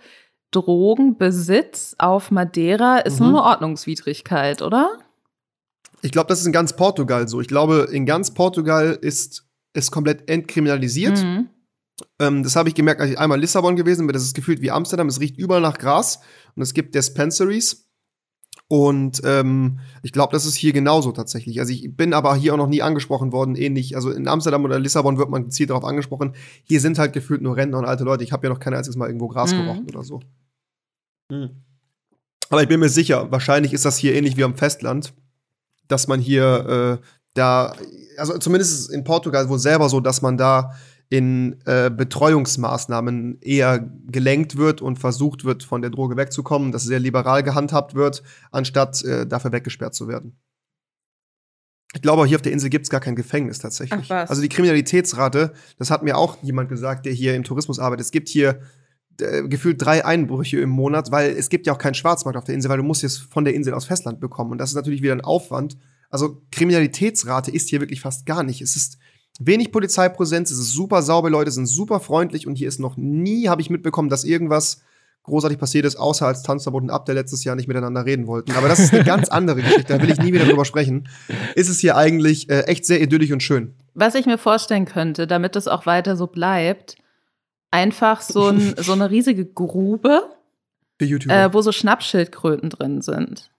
Drogenbesitz 0.51 1.97
auf 1.99 2.31
Madeira 2.31 2.99
ist 2.99 3.21
Mhm. 3.21 3.31
nur 3.31 3.45
eine 3.45 3.51
Ordnungswidrigkeit, 3.51 4.63
oder? 4.63 4.99
Ich 6.03 6.13
glaube, 6.13 6.29
das 6.29 6.41
ist 6.41 6.47
in 6.47 6.53
ganz 6.53 6.77
Portugal 6.77 7.29
so. 7.29 7.41
Ich 7.41 7.49
glaube, 7.49 7.89
in 7.91 8.07
ganz 8.07 8.35
Portugal 8.35 8.99
ist 9.01 9.45
es 9.73 9.91
komplett 9.91 10.29
entkriminalisiert. 10.29 11.23
Mhm. 11.23 11.49
Ähm, 12.21 12.43
das 12.43 12.57
habe 12.57 12.69
ich 12.69 12.75
gemerkt, 12.75 13.01
als 13.01 13.11
ich 13.11 13.19
einmal 13.19 13.39
in 13.39 13.43
Lissabon 13.43 13.77
gewesen 13.77 14.07
bin. 14.07 14.15
Das 14.15 14.23
ist 14.23 14.35
gefühlt 14.35 14.61
wie 14.61 14.71
Amsterdam. 14.71 15.09
Es 15.09 15.21
riecht 15.21 15.39
überall 15.39 15.61
nach 15.61 15.79
Gras 15.79 16.21
und 16.55 16.63
es 16.63 16.75
gibt 16.75 16.95
Dispensaries. 16.95 17.84
Und 18.69 19.21
ähm, 19.25 19.79
ich 20.03 20.13
glaube, 20.13 20.33
das 20.33 20.47
ist 20.47 20.55
hier 20.55 20.73
genauso 20.73 21.13
tatsächlich. 21.13 21.61
Also 21.61 21.73
ich 21.73 21.95
bin 21.95 22.15
aber 22.15 22.35
hier 22.35 22.55
auch 22.55 22.59
noch 22.59 22.67
nie 22.67 22.81
angesprochen 22.83 23.31
worden, 23.31 23.57
ähnlich. 23.57 23.95
Also 23.95 24.11
in 24.11 24.27
Amsterdam 24.27 24.65
oder 24.65 24.79
Lissabon 24.79 25.19
wird 25.19 25.29
man 25.29 25.45
gezielt 25.45 25.71
darauf 25.71 25.85
angesprochen. 25.85 26.35
Hier 26.63 26.81
sind 26.81 26.99
halt 26.99 27.13
gefühlt 27.13 27.43
nur 27.43 27.57
Rentner 27.57 27.79
und 27.79 27.85
alte 27.85 28.05
Leute. 28.05 28.25
Ich 28.25 28.33
habe 28.33 28.47
ja 28.47 28.53
noch 28.53 28.61
kein 28.61 28.75
einziges 28.75 28.97
Mal 28.97 29.07
irgendwo 29.07 29.29
Gras 29.29 29.53
Mhm. 29.53 29.57
gerochen 29.59 29.87
oder 29.89 30.03
so. 30.03 30.21
Hm. 31.31 31.51
Aber 32.51 32.63
ich 32.63 32.69
bin 32.69 32.81
mir 32.81 32.89
sicher, 32.89 33.31
wahrscheinlich 33.31 33.73
ist 33.73 33.85
das 33.85 33.99
hier 33.99 34.15
ähnlich 34.15 34.37
wie 34.37 34.45
am 34.45 34.55
Festland, 34.55 35.13
dass 35.89 36.09
man 36.09 36.21
hier 36.21 37.01
äh, 37.03 37.07
da, 37.35 37.75
also 38.17 38.39
zumindest 38.39 38.91
in 38.91 39.05
Portugal 39.05 39.49
wohl 39.49 39.59
selber 39.59 39.89
so, 39.89 40.01
dass 40.01 40.23
man 40.23 40.37
da 40.37 40.73
in 41.09 41.61
äh, 41.67 41.91
Betreuungsmaßnahmen 41.91 43.41
eher 43.41 43.79
gelenkt 44.07 44.57
wird 44.57 44.81
und 44.81 44.99
versucht 44.99 45.45
wird, 45.45 45.63
von 45.63 45.83
der 45.83 45.91
Droge 45.91 46.17
wegzukommen, 46.17 46.73
dass 46.73 46.85
sehr 46.85 47.01
liberal 47.01 47.43
gehandhabt 47.43 47.95
wird, 47.95 48.23
anstatt 48.51 49.05
äh, 49.05 49.27
dafür 49.27 49.53
weggesperrt 49.53 49.95
zu 49.95 50.09
werden. 50.09 50.39
Ich 51.95 52.03
glaube, 52.03 52.27
hier 52.27 52.37
auf 52.37 52.43
der 52.43 52.53
Insel 52.53 52.71
gibt 52.71 52.87
es 52.87 52.91
gar 52.91 53.01
kein 53.01 53.15
Gefängnis 53.15 53.61
tatsächlich. 53.61 54.11
Ach? 54.11 54.29
Also 54.29 54.43
die 54.43 54.49
Kriminalitätsrate, 54.49 55.53
das 55.79 55.91
hat 55.91 56.03
mir 56.03 56.19
auch 56.19 56.43
jemand 56.43 56.69
gesagt, 56.69 57.07
der 57.07 57.13
hier 57.13 57.37
im 57.37 57.45
Tourismus 57.45 57.79
arbeitet. 57.79 58.07
Es 58.07 58.11
gibt 58.11 58.29
hier 58.29 58.61
äh, 59.21 59.47
gefühlt 59.47 59.81
drei 59.81 60.05
Einbrüche 60.05 60.59
im 60.59 60.71
Monat, 60.71 61.13
weil 61.13 61.31
es 61.31 61.49
gibt 61.51 61.69
ja 61.69 61.73
auch 61.73 61.79
keinen 61.79 61.95
Schwarzmarkt 61.95 62.37
auf 62.37 62.45
der 62.45 62.57
Insel, 62.57 62.69
weil 62.69 62.79
du 62.79 62.83
musst 62.83 63.03
jetzt 63.03 63.19
von 63.19 63.45
der 63.45 63.55
Insel 63.55 63.75
aus 63.75 63.85
Festland 63.85 64.19
bekommen. 64.19 64.51
Und 64.51 64.59
das 64.59 64.71
ist 64.71 64.77
natürlich 64.77 65.03
wieder 65.03 65.13
ein 65.13 65.21
Aufwand. 65.21 65.77
Also 66.11 66.43
Kriminalitätsrate 66.51 67.53
ist 67.53 67.69
hier 67.69 67.81
wirklich 67.81 68.01
fast 68.01 68.27
gar 68.27 68.43
nicht. 68.43 68.61
Es 68.61 68.75
ist 68.75 68.99
wenig 69.41 69.73
Polizeipräsenz, 69.73 70.51
es 70.51 70.59
ist 70.59 70.73
super 70.73 71.03
sauber, 71.03 71.31
Leute 71.31 71.51
sind 71.51 71.67
super 71.67 72.01
freundlich 72.01 72.47
und 72.47 72.57
hier 72.57 72.69
ist 72.69 72.81
noch 72.81 72.97
nie, 72.97 73.49
habe 73.49 73.61
ich 73.61 73.71
mitbekommen, 73.71 74.09
dass 74.09 74.25
irgendwas 74.25 74.83
großartig 75.25 75.59
passiert 75.59 75.87
ist, 75.87 75.97
außer 75.97 76.27
als 76.27 76.43
Tanzverbot 76.43 76.83
und 76.83 76.91
Ab, 76.91 77.07
der 77.07 77.15
letztes 77.15 77.45
Jahr 77.45 77.57
nicht 77.57 77.67
miteinander 77.67 78.05
reden 78.05 78.27
wollten. 78.27 78.53
Aber 78.53 78.69
das 78.69 78.79
ist 78.79 78.93
eine 78.93 79.05
ganz 79.05 79.29
andere 79.29 79.63
Geschichte, 79.63 79.95
da 79.95 80.01
will 80.01 80.11
ich 80.11 80.19
nie 80.19 80.33
wieder 80.33 80.45
drüber 80.45 80.65
sprechen. 80.65 81.09
Ist 81.55 81.69
es 81.69 81.81
hier 81.81 81.97
eigentlich 81.97 82.51
äh, 82.51 82.63
echt 82.63 82.85
sehr 82.85 83.01
idyllisch 83.01 83.33
und 83.33 83.43
schön. 83.43 83.75
Was 83.95 84.15
ich 84.15 84.27
mir 84.27 84.39
vorstellen 84.39 84.85
könnte, 84.85 85.27
damit 85.27 85.57
es 85.57 85.67
auch 85.67 85.87
weiter 85.87 86.17
so 86.17 86.27
bleibt, 86.27 86.97
einfach 87.71 88.21
so, 88.21 88.49
ein, 88.49 88.75
so 88.79 88.93
eine 88.93 89.11
riesige 89.11 89.47
Grube, 89.47 90.29
äh, 91.01 91.49
wo 91.53 91.63
so 91.63 91.73
Schnappschildkröten 91.73 92.71
drin 92.71 93.01
sind. 93.01 93.51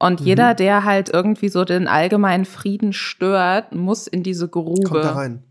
Und 0.00 0.20
Mhm. 0.20 0.26
jeder, 0.26 0.54
der 0.54 0.84
halt 0.84 1.08
irgendwie 1.10 1.48
so 1.50 1.64
den 1.64 1.86
allgemeinen 1.86 2.44
Frieden 2.46 2.92
stört, 2.92 3.72
muss 3.74 4.06
in 4.08 4.22
diese 4.24 4.48
Grube. 4.48 4.82
Kommt 4.88 5.04
da 5.04 5.12
rein. 5.12 5.44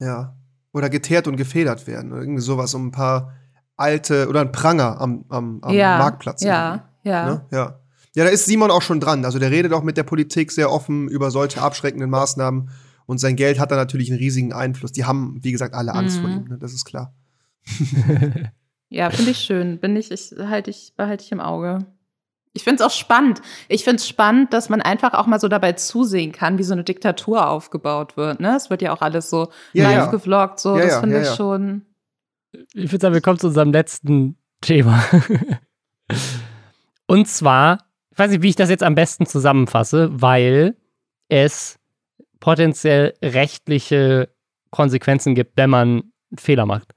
Ja. 0.00 0.34
Oder 0.72 0.88
geteert 0.90 1.28
und 1.28 1.36
gefedert 1.36 1.86
werden. 1.86 2.10
Oder 2.12 2.22
irgendwie 2.22 2.40
sowas, 2.42 2.74
um 2.74 2.88
ein 2.88 2.90
paar 2.90 3.34
alte, 3.76 4.28
oder 4.28 4.40
ein 4.40 4.50
Pranger 4.50 5.00
am, 5.00 5.24
am, 5.28 5.58
am 5.62 5.74
ja, 5.74 5.98
Marktplatz. 5.98 6.42
Ja, 6.42 6.88
ja. 7.04 7.26
Ne? 7.26 7.46
Ja. 7.52 7.76
Ja, 8.16 8.24
da 8.24 8.30
ist 8.30 8.46
Simon 8.46 8.70
auch 8.72 8.82
schon 8.82 8.98
dran. 8.98 9.24
Also 9.24 9.38
der 9.38 9.50
redet 9.52 9.72
auch 9.72 9.84
mit 9.84 9.96
der 9.96 10.02
Politik 10.02 10.50
sehr 10.50 10.72
offen 10.72 11.06
über 11.08 11.30
solche 11.30 11.62
abschreckenden 11.62 12.10
Maßnahmen. 12.10 12.70
Und 13.06 13.18
sein 13.18 13.36
Geld 13.36 13.58
hat 13.60 13.70
da 13.70 13.76
natürlich 13.76 14.10
einen 14.10 14.18
riesigen 14.18 14.52
Einfluss. 14.52 14.90
Die 14.92 15.04
haben, 15.04 15.38
wie 15.42 15.52
gesagt, 15.52 15.74
alle 15.74 15.94
Angst 15.94 16.18
vor 16.18 16.28
Mhm. 16.28 16.36
ihm. 16.36 16.44
Ne? 16.48 16.58
Das 16.58 16.72
ist 16.72 16.84
klar. 16.86 17.14
Ja, 18.92 19.10
finde 19.10 19.30
ich 19.30 19.38
schön. 19.38 19.78
Bin 19.78 19.94
ich, 19.94 20.10
ich 20.10 20.32
halte 20.40 20.70
ich, 20.70 20.94
behalte 20.96 21.22
ich 21.22 21.30
im 21.30 21.38
Auge. 21.40 21.86
Ich 22.52 22.64
finde 22.64 22.82
es 22.82 22.86
auch 22.86 22.94
spannend. 22.94 23.40
Ich 23.68 23.84
finde 23.84 23.96
es 23.96 24.08
spannend, 24.08 24.52
dass 24.52 24.68
man 24.68 24.82
einfach 24.82 25.14
auch 25.14 25.26
mal 25.26 25.38
so 25.38 25.46
dabei 25.46 25.72
zusehen 25.74 26.32
kann, 26.32 26.58
wie 26.58 26.64
so 26.64 26.72
eine 26.72 26.82
Diktatur 26.82 27.48
aufgebaut 27.48 28.16
wird. 28.16 28.40
Ne? 28.40 28.56
Es 28.56 28.70
wird 28.70 28.82
ja 28.82 28.92
auch 28.92 29.02
alles 29.02 29.30
so 29.30 29.50
Ja, 29.72 29.84
live 29.84 29.96
ja. 29.96 30.06
gevloggt. 30.06 30.58
So, 30.58 30.76
Ja, 30.76 30.84
das 30.84 30.92
ja, 30.94 31.00
finde 31.00 31.16
ja, 31.16 31.22
ich 31.22 31.28
ja. 31.28 31.36
schon. 31.36 31.86
Ich 32.74 32.90
würde 32.90 33.02
sagen, 33.02 33.14
wir 33.14 33.20
kommen 33.20 33.38
zu 33.38 33.46
unserem 33.46 33.70
letzten 33.72 34.36
Thema. 34.60 35.04
Und 37.06 37.28
zwar, 37.28 37.84
ich 38.10 38.18
weiß 38.18 38.30
nicht, 38.32 38.42
wie 38.42 38.48
ich 38.48 38.56
das 38.56 38.70
jetzt 38.70 38.82
am 38.82 38.96
besten 38.96 39.26
zusammenfasse, 39.26 40.08
weil 40.12 40.76
es 41.28 41.78
potenziell 42.40 43.14
rechtliche 43.22 44.28
Konsequenzen 44.70 45.34
gibt, 45.34 45.56
wenn 45.56 45.70
man 45.70 45.88
einen 45.88 46.38
Fehler 46.38 46.66
macht. 46.66 46.92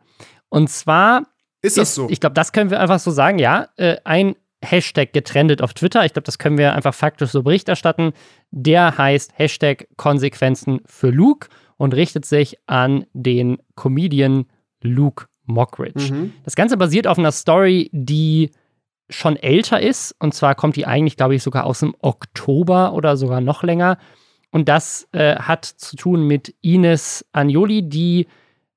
Und 0.50 0.70
zwar 0.70 1.24
Ist 1.62 1.78
das 1.78 1.94
so? 1.96 2.08
Ich 2.10 2.20
glaube, 2.20 2.34
das 2.34 2.52
können 2.52 2.72
wir 2.72 2.80
einfach 2.80 3.00
so 3.00 3.12
sagen, 3.12 3.40
ja. 3.40 3.68
Äh, 3.78 3.98
ein 4.04 4.36
Hashtag 4.64 5.14
getrennt 5.14 5.62
auf 5.62 5.74
Twitter, 5.74 6.06
ich 6.06 6.14
glaube, 6.14 6.26
das 6.26 6.38
können 6.38 6.58
wir 6.58 6.74
einfach 6.74 6.94
faktisch 6.94 7.32
so 7.32 7.44
Bericht 7.44 7.70
erstatten. 7.70 8.14
Der 8.52 8.98
heißt 8.98 9.34
Hashtag 9.36 9.88
Konsequenzen 9.98 10.82
für 10.86 11.10
Luke 11.10 11.50
und 11.78 11.94
richtet 11.94 12.26
sich 12.26 12.58
an 12.68 13.06
den 13.14 13.58
Comedian 13.76 14.46
Luke 14.82 15.26
Mockridge. 15.46 16.14
Mhm. 16.14 16.34
Das 16.44 16.56
Ganze 16.56 16.78
basiert 16.78 17.08
auf 17.08 17.20
einer 17.20 17.32
Story, 17.32 17.90
die 17.92 18.52
schon 19.10 19.36
älter 19.36 19.82
ist. 19.82 20.16
Und 20.20 20.34
zwar 20.34 20.56
kommt 20.56 20.76
die 20.76 20.86
eigentlich, 20.86 21.18
glaube 21.18 21.36
ich, 21.36 21.44
sogar 21.44 21.66
aus 21.66 21.80
dem 21.80 21.96
Oktober 22.00 22.94
oder 22.94 23.18
sogar 23.18 23.42
noch 23.42 23.64
länger. 23.64 23.98
Und 24.52 24.70
das 24.70 25.08
äh, 25.12 25.36
hat 25.36 25.66
zu 25.66 25.96
tun 25.96 26.28
mit 26.28 26.56
Ines 26.62 27.26
Agnoli, 27.32 27.90
die 27.90 28.28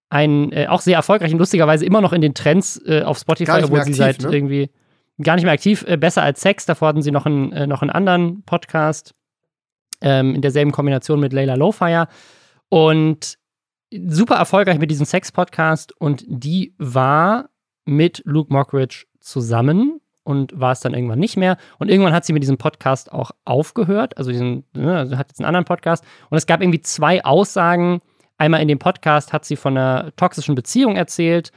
ein 0.09 0.53
äh, 0.53 0.67
auch 0.69 0.81
sehr 0.81 0.97
erfolgreich 0.97 1.33
und 1.33 1.39
lustigerweise 1.39 1.85
immer 1.85 2.01
noch 2.01 2.13
in 2.13 2.21
den 2.21 2.35
Trends 2.35 2.81
äh, 2.87 3.03
auf 3.03 3.19
Spotify, 3.19 3.63
obwohl 3.63 3.79
mehr 3.79 3.85
sie 3.85 4.03
aktiv, 4.03 4.23
seit 4.23 4.31
ne? 4.31 4.37
irgendwie 4.37 4.71
gar 5.23 5.37
nicht 5.37 5.45
mehr 5.45 5.55
aktiv, 5.55 5.85
äh, 5.87 5.97
besser 5.97 6.23
als 6.23 6.41
Sex. 6.41 6.67
Davor 6.67 6.89
hatten 6.89 7.03
sie 7.03 7.11
noch 7.11 7.27
einen, 7.27 7.53
äh, 7.53 7.67
noch 7.67 7.83
einen 7.83 7.91
anderen 7.91 8.43
Podcast 8.45 9.15
ähm, 10.01 10.35
in 10.35 10.43
derselben 10.43 10.73
Kombination 10.73 11.21
mit 11.21 11.33
Layla 11.33 11.55
Lowfire. 11.55 12.09
Und 12.69 13.39
super 13.93 14.35
erfolgreich 14.37 14.79
mit 14.79 14.91
diesem 14.91 15.07
Sex-Podcast 15.07 15.99
und 16.01 16.25
die 16.27 16.75
war 16.79 17.51
mit 17.85 18.23
Luke 18.25 18.53
Mockridge 18.53 19.07
zusammen 19.21 20.01
und 20.25 20.59
war 20.59 20.73
es 20.73 20.81
dann 20.81 20.93
irgendwann 20.93 21.21
nicht 21.21 21.37
mehr. 21.37 21.57
Und 21.79 21.89
irgendwann 21.89 22.13
hat 22.13 22.25
sie 22.25 22.33
mit 22.33 22.43
diesem 22.43 22.59
Podcast 22.59 23.13
auch 23.13 23.31
aufgehört. 23.45 24.19
Also, 24.19 24.33
diesen, 24.33 24.65
ne, 24.73 24.99
also 24.99 25.17
hat 25.17 25.29
jetzt 25.29 25.39
einen 25.39 25.47
anderen 25.47 25.65
Podcast. 25.65 26.05
Und 26.31 26.37
es 26.37 26.47
gab 26.47 26.61
irgendwie 26.63 26.81
zwei 26.81 27.25
Aussagen. 27.25 28.01
Einmal 28.37 28.61
in 28.61 28.69
dem 28.69 28.81
Podcast 28.81 29.33
hat 29.33 29.45
sie 29.45 29.55
von 29.55 29.77
einer 29.77 30.15
toxischen 30.17 30.57
Beziehung 30.57 30.97
erzählt. 30.97 31.53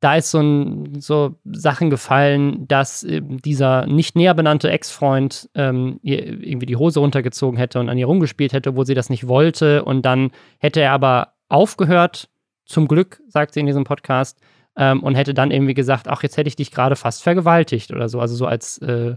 Da 0.00 0.16
ist 0.16 0.30
so, 0.30 0.40
ein, 0.40 1.00
so 1.00 1.36
Sachen 1.44 1.90
gefallen, 1.90 2.66
dass 2.66 3.04
äh, 3.04 3.20
dieser 3.22 3.86
nicht 3.86 4.16
näher 4.16 4.34
benannte 4.34 4.70
Ex-Freund 4.70 5.50
ähm, 5.54 6.00
ihr 6.02 6.26
irgendwie 6.26 6.66
die 6.66 6.76
Hose 6.76 7.00
runtergezogen 7.00 7.58
hätte 7.58 7.78
und 7.80 7.88
an 7.88 7.98
ihr 7.98 8.06
rumgespielt 8.06 8.52
hätte, 8.52 8.70
obwohl 8.70 8.86
sie 8.86 8.94
das 8.94 9.10
nicht 9.10 9.28
wollte. 9.28 9.84
Und 9.84 10.06
dann 10.06 10.30
hätte 10.58 10.80
er 10.80 10.92
aber 10.92 11.34
aufgehört, 11.48 12.28
zum 12.64 12.88
Glück, 12.88 13.20
sagt 13.28 13.52
sie 13.52 13.60
in 13.60 13.66
diesem 13.66 13.84
Podcast, 13.84 14.40
ähm, 14.76 15.02
und 15.02 15.16
hätte 15.16 15.34
dann 15.34 15.50
irgendwie 15.50 15.74
gesagt, 15.74 16.08
ach, 16.08 16.22
jetzt 16.22 16.36
hätte 16.36 16.48
ich 16.48 16.56
dich 16.56 16.70
gerade 16.70 16.96
fast 16.96 17.22
vergewaltigt 17.22 17.92
oder 17.92 18.08
so, 18.08 18.20
also 18.20 18.34
so 18.34 18.46
als 18.46 18.78
äh, 18.78 19.16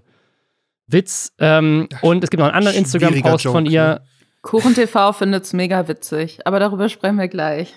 Witz. 0.88 1.34
Ähm, 1.40 1.88
und 2.02 2.24
es 2.24 2.30
gibt 2.30 2.40
noch 2.40 2.48
einen 2.48 2.56
anderen 2.56 2.78
Instagram-Post 2.78 3.46
von 3.46 3.66
ihr. 3.66 3.86
ne? 3.86 4.02
Kuchen 4.42 4.74
TV 4.74 5.14
findet 5.14 5.46
es 5.46 5.54
mega 5.54 5.88
witzig, 5.88 6.46
aber 6.46 6.60
darüber 6.60 6.90
sprechen 6.90 7.18
wir 7.18 7.30
gleich. 7.30 7.74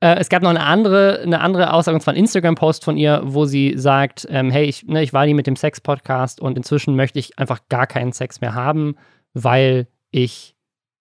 Äh, 0.00 0.16
es 0.16 0.28
gab 0.28 0.42
noch 0.42 0.50
eine 0.50 0.64
andere, 0.64 1.20
eine 1.22 1.40
andere 1.40 1.72
Aussage, 1.72 1.94
und 1.94 2.00
zwar 2.00 2.14
ein 2.14 2.18
Instagram-Post 2.18 2.84
von 2.84 2.96
ihr, 2.96 3.22
wo 3.24 3.46
sie 3.46 3.74
sagt, 3.76 4.26
ähm, 4.30 4.50
hey, 4.50 4.64
ich, 4.64 4.84
ne, 4.84 5.02
ich 5.02 5.12
war 5.12 5.26
die 5.26 5.34
mit 5.34 5.46
dem 5.46 5.56
Sex-Podcast 5.56 6.40
und 6.40 6.56
inzwischen 6.56 6.96
möchte 6.96 7.18
ich 7.18 7.38
einfach 7.38 7.60
gar 7.68 7.86
keinen 7.86 8.12
Sex 8.12 8.40
mehr 8.40 8.54
haben, 8.54 8.96
weil 9.32 9.88
ich 10.10 10.54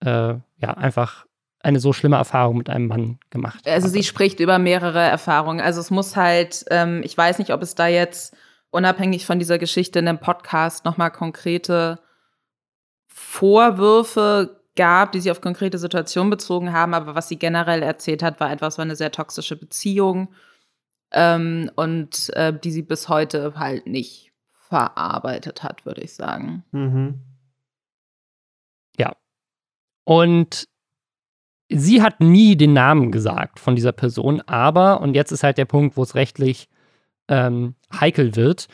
äh, 0.03 0.35
ja 0.57 0.73
einfach 0.75 1.25
eine 1.59 1.79
so 1.79 1.93
schlimme 1.93 2.15
Erfahrung 2.17 2.57
mit 2.57 2.69
einem 2.69 2.87
Mann 2.87 3.19
gemacht 3.31 3.59
habe. 3.65 3.71
Also 3.71 3.87
sie 3.87 4.03
spricht 4.03 4.39
über 4.39 4.59
mehrere 4.59 5.01
Erfahrungen. 5.01 5.59
Also 5.59 5.81
es 5.81 5.89
muss 5.89 6.15
halt, 6.15 6.63
ähm, 6.69 7.01
ich 7.03 7.17
weiß 7.17 7.39
nicht, 7.39 7.51
ob 7.51 7.61
es 7.63 7.73
da 7.73 7.87
jetzt 7.87 8.35
unabhängig 8.69 9.25
von 9.25 9.39
dieser 9.39 9.57
Geschichte 9.57 9.99
in 9.99 10.05
dem 10.05 10.19
Podcast 10.19 10.85
nochmal 10.85 11.11
konkrete 11.11 11.99
Vorwürfe 13.07 14.61
gab, 14.75 15.11
die 15.11 15.19
sie 15.19 15.31
auf 15.31 15.41
konkrete 15.41 15.77
Situationen 15.77 16.29
bezogen 16.29 16.73
haben, 16.73 16.93
aber 16.93 17.15
was 17.15 17.29
sie 17.29 17.37
generell 17.37 17.81
erzählt 17.81 18.23
hat, 18.23 18.39
war 18.39 18.51
etwas, 18.51 18.77
war 18.77 18.85
eine 18.85 18.95
sehr 18.95 19.11
toxische 19.11 19.55
Beziehung 19.55 20.33
ähm, 21.11 21.71
und 21.75 22.29
äh, 22.35 22.57
die 22.57 22.71
sie 22.71 22.83
bis 22.83 23.09
heute 23.09 23.53
halt 23.55 23.87
nicht 23.87 24.33
verarbeitet 24.51 25.63
hat, 25.63 25.85
würde 25.85 26.01
ich 26.01 26.13
sagen. 26.13 26.63
Mhm. 26.71 27.21
Und 30.05 30.69
sie 31.67 32.01
hat 32.01 32.21
nie 32.21 32.55
den 32.55 32.73
Namen 32.73 33.11
gesagt 33.11 33.59
von 33.59 33.75
dieser 33.75 33.91
Person, 33.91 34.41
aber, 34.41 35.01
und 35.01 35.15
jetzt 35.15 35.31
ist 35.31 35.43
halt 35.43 35.57
der 35.57 35.65
Punkt, 35.65 35.97
wo 35.97 36.03
es 36.03 36.15
rechtlich 36.15 36.69
ähm, 37.27 37.75
heikel 37.91 38.35
wird, 38.35 38.67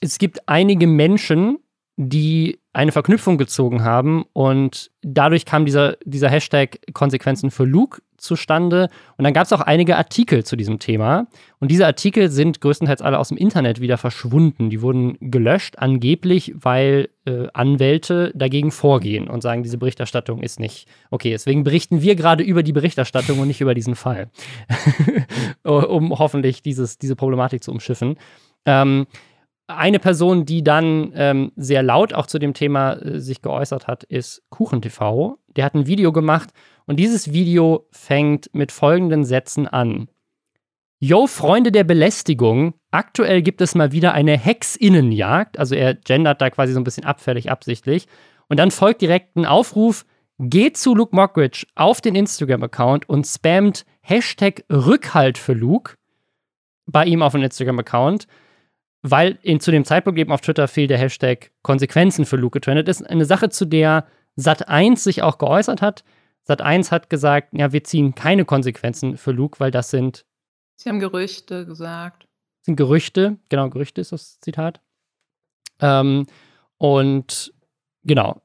es 0.00 0.18
gibt 0.18 0.48
einige 0.48 0.86
Menschen, 0.86 1.58
die 1.96 2.58
eine 2.72 2.90
Verknüpfung 2.90 3.38
gezogen 3.38 3.84
haben 3.84 4.24
und 4.32 4.90
dadurch 5.02 5.44
kam 5.44 5.64
dieser, 5.64 5.96
dieser 6.04 6.28
Hashtag 6.28 6.80
Konsequenzen 6.92 7.52
für 7.52 7.64
Luke 7.64 8.02
zustande 8.16 8.88
und 9.16 9.22
dann 9.22 9.32
gab 9.32 9.44
es 9.44 9.52
auch 9.52 9.60
einige 9.60 9.96
Artikel 9.96 10.44
zu 10.44 10.56
diesem 10.56 10.80
Thema 10.80 11.28
und 11.60 11.70
diese 11.70 11.86
Artikel 11.86 12.30
sind 12.30 12.60
größtenteils 12.60 13.00
alle 13.00 13.20
aus 13.20 13.28
dem 13.28 13.36
Internet 13.36 13.80
wieder 13.80 13.96
verschwunden. 13.96 14.70
Die 14.70 14.82
wurden 14.82 15.16
gelöscht, 15.20 15.78
angeblich, 15.78 16.52
weil 16.56 17.10
äh, 17.26 17.46
Anwälte 17.52 18.32
dagegen 18.34 18.72
vorgehen 18.72 19.28
und 19.28 19.42
sagen, 19.42 19.62
diese 19.62 19.78
Berichterstattung 19.78 20.42
ist 20.42 20.58
nicht 20.58 20.88
okay. 21.10 21.30
Deswegen 21.30 21.62
berichten 21.62 22.02
wir 22.02 22.16
gerade 22.16 22.42
über 22.42 22.64
die 22.64 22.72
Berichterstattung 22.72 23.38
und 23.38 23.46
nicht 23.46 23.60
über 23.60 23.74
diesen 23.74 23.94
Fall, 23.94 24.30
um 25.62 26.18
hoffentlich 26.18 26.60
dieses, 26.62 26.98
diese 26.98 27.14
Problematik 27.14 27.62
zu 27.62 27.70
umschiffen. 27.70 28.16
Ähm, 28.66 29.06
eine 29.66 29.98
Person, 29.98 30.44
die 30.44 30.62
dann 30.62 31.12
ähm, 31.14 31.52
sehr 31.56 31.82
laut 31.82 32.12
auch 32.12 32.26
zu 32.26 32.38
dem 32.38 32.54
Thema 32.54 32.94
äh, 32.94 33.20
sich 33.20 33.42
geäußert 33.42 33.86
hat, 33.86 34.04
ist 34.04 34.42
KuchenTV. 34.50 35.38
Der 35.56 35.64
hat 35.64 35.74
ein 35.74 35.86
Video 35.86 36.12
gemacht 36.12 36.50
und 36.86 36.96
dieses 36.96 37.32
Video 37.32 37.86
fängt 37.90 38.54
mit 38.54 38.72
folgenden 38.72 39.24
Sätzen 39.24 39.66
an. 39.66 40.08
Yo, 41.00 41.26
Freunde 41.26 41.72
der 41.72 41.84
Belästigung, 41.84 42.74
aktuell 42.90 43.42
gibt 43.42 43.60
es 43.60 43.74
mal 43.74 43.92
wieder 43.92 44.12
eine 44.12 44.38
Hexinnenjagd. 44.38 45.58
Also 45.58 45.74
er 45.74 45.94
gendert 45.94 46.40
da 46.40 46.50
quasi 46.50 46.72
so 46.72 46.80
ein 46.80 46.84
bisschen 46.84 47.04
abfällig, 47.04 47.50
absichtlich. 47.50 48.06
Und 48.48 48.58
dann 48.58 48.70
folgt 48.70 49.02
direkt 49.02 49.36
ein 49.36 49.46
Aufruf, 49.46 50.06
geht 50.38 50.76
zu 50.76 50.94
Luke 50.94 51.14
Mockridge 51.14 51.66
auf 51.74 52.00
den 52.00 52.14
Instagram-Account 52.14 53.08
und 53.08 53.26
spammt 53.26 53.84
Hashtag 54.00 54.64
Rückhalt 54.70 55.38
für 55.38 55.52
Luke 55.52 55.94
bei 56.86 57.04
ihm 57.06 57.22
auf 57.22 57.32
dem 57.32 57.42
Instagram-Account, 57.42 58.26
weil 59.06 59.38
in, 59.42 59.60
zu 59.60 59.70
dem 59.70 59.84
Zeitpunkt 59.84 60.18
eben 60.18 60.32
auf 60.32 60.40
Twitter 60.40 60.66
fehlt 60.66 60.88
der 60.88 60.96
Hashtag 60.96 61.50
Konsequenzen 61.60 62.24
für 62.24 62.36
Luke 62.36 62.58
getrennt 62.58 62.88
ist. 62.88 63.02
Eine 63.02 63.26
Sache, 63.26 63.50
zu 63.50 63.66
der 63.66 64.06
Sat1 64.38 64.96
sich 64.96 65.22
auch 65.22 65.36
geäußert 65.36 65.82
hat. 65.82 66.04
Sat1 66.48 66.90
hat 66.90 67.10
gesagt, 67.10 67.50
ja, 67.52 67.70
wir 67.70 67.84
ziehen 67.84 68.14
keine 68.14 68.46
Konsequenzen 68.46 69.18
für 69.18 69.32
Luke, 69.32 69.60
weil 69.60 69.70
das 69.70 69.90
sind. 69.90 70.24
Sie 70.76 70.88
haben 70.88 71.00
Gerüchte 71.00 71.66
gesagt. 71.66 72.26
Sind 72.62 72.76
Gerüchte, 72.76 73.36
genau, 73.50 73.68
Gerüchte 73.68 74.00
ist 74.00 74.12
das 74.12 74.40
Zitat. 74.40 74.80
Ähm, 75.80 76.26
und 76.78 77.52
genau, 78.04 78.40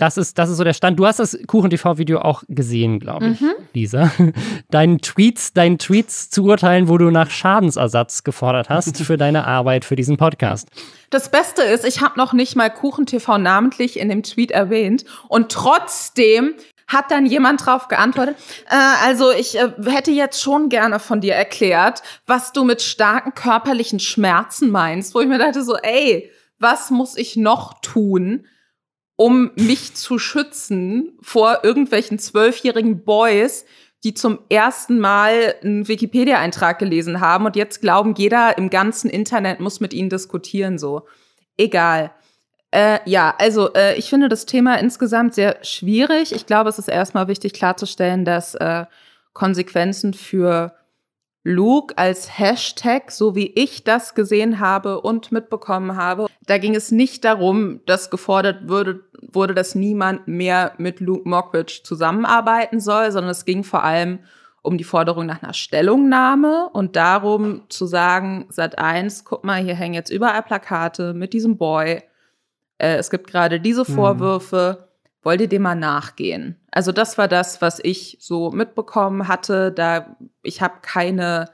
das 0.00 0.16
ist, 0.16 0.38
das 0.38 0.48
ist 0.48 0.56
so 0.56 0.64
der 0.64 0.72
Stand. 0.72 0.98
Du 0.98 1.06
hast 1.06 1.18
das 1.18 1.38
Kuchen-TV-Video 1.46 2.20
auch 2.20 2.42
gesehen, 2.48 3.00
glaube 3.00 3.28
ich, 3.28 3.40
mhm. 3.40 3.52
Lisa. 3.74 4.10
Deinen 4.70 5.00
Tweets, 5.00 5.52
deinen 5.52 5.78
Tweets 5.78 6.30
zu 6.30 6.44
urteilen, 6.44 6.88
wo 6.88 6.96
du 6.96 7.10
nach 7.10 7.30
Schadensersatz 7.30 8.24
gefordert 8.24 8.70
hast 8.70 8.96
für 8.96 9.18
deine 9.18 9.46
Arbeit 9.46 9.84
für 9.84 9.96
diesen 9.96 10.16
Podcast. 10.16 10.68
Das 11.10 11.30
Beste 11.30 11.62
ist, 11.62 11.84
ich 11.84 12.00
habe 12.00 12.18
noch 12.18 12.32
nicht 12.32 12.56
mal 12.56 12.70
Kuchen-TV 12.70 13.38
namentlich 13.38 13.98
in 13.98 14.08
dem 14.08 14.22
Tweet 14.22 14.50
erwähnt 14.52 15.04
und 15.28 15.52
trotzdem 15.52 16.54
hat 16.86 17.10
dann 17.10 17.26
jemand 17.26 17.64
drauf 17.64 17.88
geantwortet, 17.88 18.36
äh, 18.68 19.06
also 19.06 19.30
ich 19.30 19.58
äh, 19.58 19.70
hätte 19.86 20.10
jetzt 20.10 20.42
schon 20.42 20.68
gerne 20.68 20.98
von 20.98 21.20
dir 21.20 21.34
erklärt, 21.34 22.02
was 22.26 22.52
du 22.52 22.64
mit 22.64 22.82
starken 22.82 23.34
körperlichen 23.34 24.00
Schmerzen 24.00 24.70
meinst, 24.70 25.14
wo 25.14 25.20
ich 25.20 25.28
mir 25.28 25.38
dachte 25.38 25.62
so, 25.62 25.76
ey, 25.76 26.30
was 26.58 26.90
muss 26.90 27.16
ich 27.16 27.36
noch 27.36 27.80
tun, 27.80 28.46
um 29.20 29.50
mich 29.54 29.96
zu 29.96 30.18
schützen 30.18 31.12
vor 31.20 31.58
irgendwelchen 31.62 32.18
zwölfjährigen 32.18 33.04
Boys, 33.04 33.66
die 34.02 34.14
zum 34.14 34.38
ersten 34.48 34.98
Mal 34.98 35.56
einen 35.62 35.88
Wikipedia-Eintrag 35.88 36.78
gelesen 36.78 37.20
haben 37.20 37.44
und 37.44 37.54
jetzt 37.54 37.82
glauben, 37.82 38.14
jeder 38.16 38.56
im 38.56 38.70
ganzen 38.70 39.10
Internet 39.10 39.60
muss 39.60 39.78
mit 39.78 39.92
ihnen 39.92 40.08
diskutieren, 40.08 40.78
so. 40.78 41.06
Egal. 41.58 42.12
Äh, 42.70 43.00
ja, 43.04 43.34
also 43.36 43.74
äh, 43.74 43.94
ich 43.98 44.08
finde 44.08 44.30
das 44.30 44.46
Thema 44.46 44.76
insgesamt 44.78 45.34
sehr 45.34 45.58
schwierig. 45.62 46.34
Ich 46.34 46.46
glaube, 46.46 46.70
es 46.70 46.78
ist 46.78 46.88
erstmal 46.88 47.28
wichtig 47.28 47.52
klarzustellen, 47.52 48.24
dass 48.24 48.54
äh, 48.54 48.86
Konsequenzen 49.34 50.14
für 50.14 50.72
Luke 51.42 51.96
als 51.96 52.38
Hashtag, 52.38 53.10
so 53.10 53.34
wie 53.34 53.46
ich 53.54 53.82
das 53.82 54.14
gesehen 54.14 54.60
habe 54.60 55.00
und 55.00 55.32
mitbekommen 55.32 55.96
habe. 55.96 56.26
Da 56.46 56.58
ging 56.58 56.74
es 56.74 56.90
nicht 56.90 57.24
darum, 57.24 57.80
dass 57.86 58.10
gefordert 58.10 58.68
würde, 58.68 59.00
wurde, 59.20 59.54
dass 59.54 59.74
niemand 59.74 60.28
mehr 60.28 60.72
mit 60.76 61.00
Luke 61.00 61.28
Mockridge 61.28 61.80
zusammenarbeiten 61.82 62.80
soll, 62.80 63.10
sondern 63.10 63.30
es 63.30 63.44
ging 63.44 63.64
vor 63.64 63.84
allem 63.84 64.20
um 64.62 64.76
die 64.76 64.84
Forderung 64.84 65.24
nach 65.24 65.42
einer 65.42 65.54
Stellungnahme 65.54 66.68
und 66.74 66.94
darum 66.94 67.62
zu 67.70 67.86
sagen, 67.86 68.44
Sat 68.50 68.78
1, 68.78 69.24
guck 69.24 69.42
mal, 69.42 69.62
hier 69.62 69.74
hängen 69.74 69.94
jetzt 69.94 70.10
überall 70.10 70.42
Plakate 70.42 71.14
mit 71.14 71.32
diesem 71.32 71.56
Boy. 71.56 72.02
Äh, 72.76 72.96
es 72.96 73.08
gibt 73.08 73.28
gerade 73.28 73.60
diese 73.60 73.88
mhm. 73.88 73.94
Vorwürfe. 73.94 74.78
Mhm 74.78 74.90
wollt 75.22 75.40
ihr 75.40 75.48
dem 75.48 75.62
mal 75.62 75.74
nachgehen? 75.74 76.56
Also 76.72 76.92
das 76.92 77.18
war 77.18 77.28
das, 77.28 77.60
was 77.60 77.80
ich 77.82 78.18
so 78.20 78.50
mitbekommen 78.50 79.28
hatte. 79.28 79.72
Da 79.72 80.16
ich 80.42 80.62
habe 80.62 80.74
keine 80.82 81.50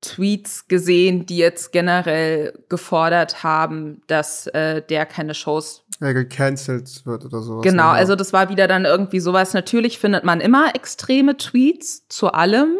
Tweets 0.00 0.68
gesehen, 0.68 1.26
die 1.26 1.38
jetzt 1.38 1.72
generell 1.72 2.64
gefordert 2.68 3.42
haben, 3.42 4.02
dass 4.06 4.46
äh, 4.48 4.82
der 4.82 5.06
keine 5.06 5.34
Shows 5.34 5.84
ja, 6.00 6.12
gecancelt 6.12 7.06
wird 7.06 7.24
oder 7.24 7.40
sowas. 7.40 7.62
Genau, 7.62 7.88
also 7.88 8.16
das 8.16 8.32
war 8.32 8.48
wieder 8.48 8.68
dann 8.68 8.84
irgendwie 8.84 9.20
sowas. 9.20 9.54
Natürlich 9.54 9.98
findet 9.98 10.24
man 10.24 10.40
immer 10.40 10.74
extreme 10.74 11.36
Tweets 11.36 12.06
zu 12.08 12.32
allem, 12.32 12.76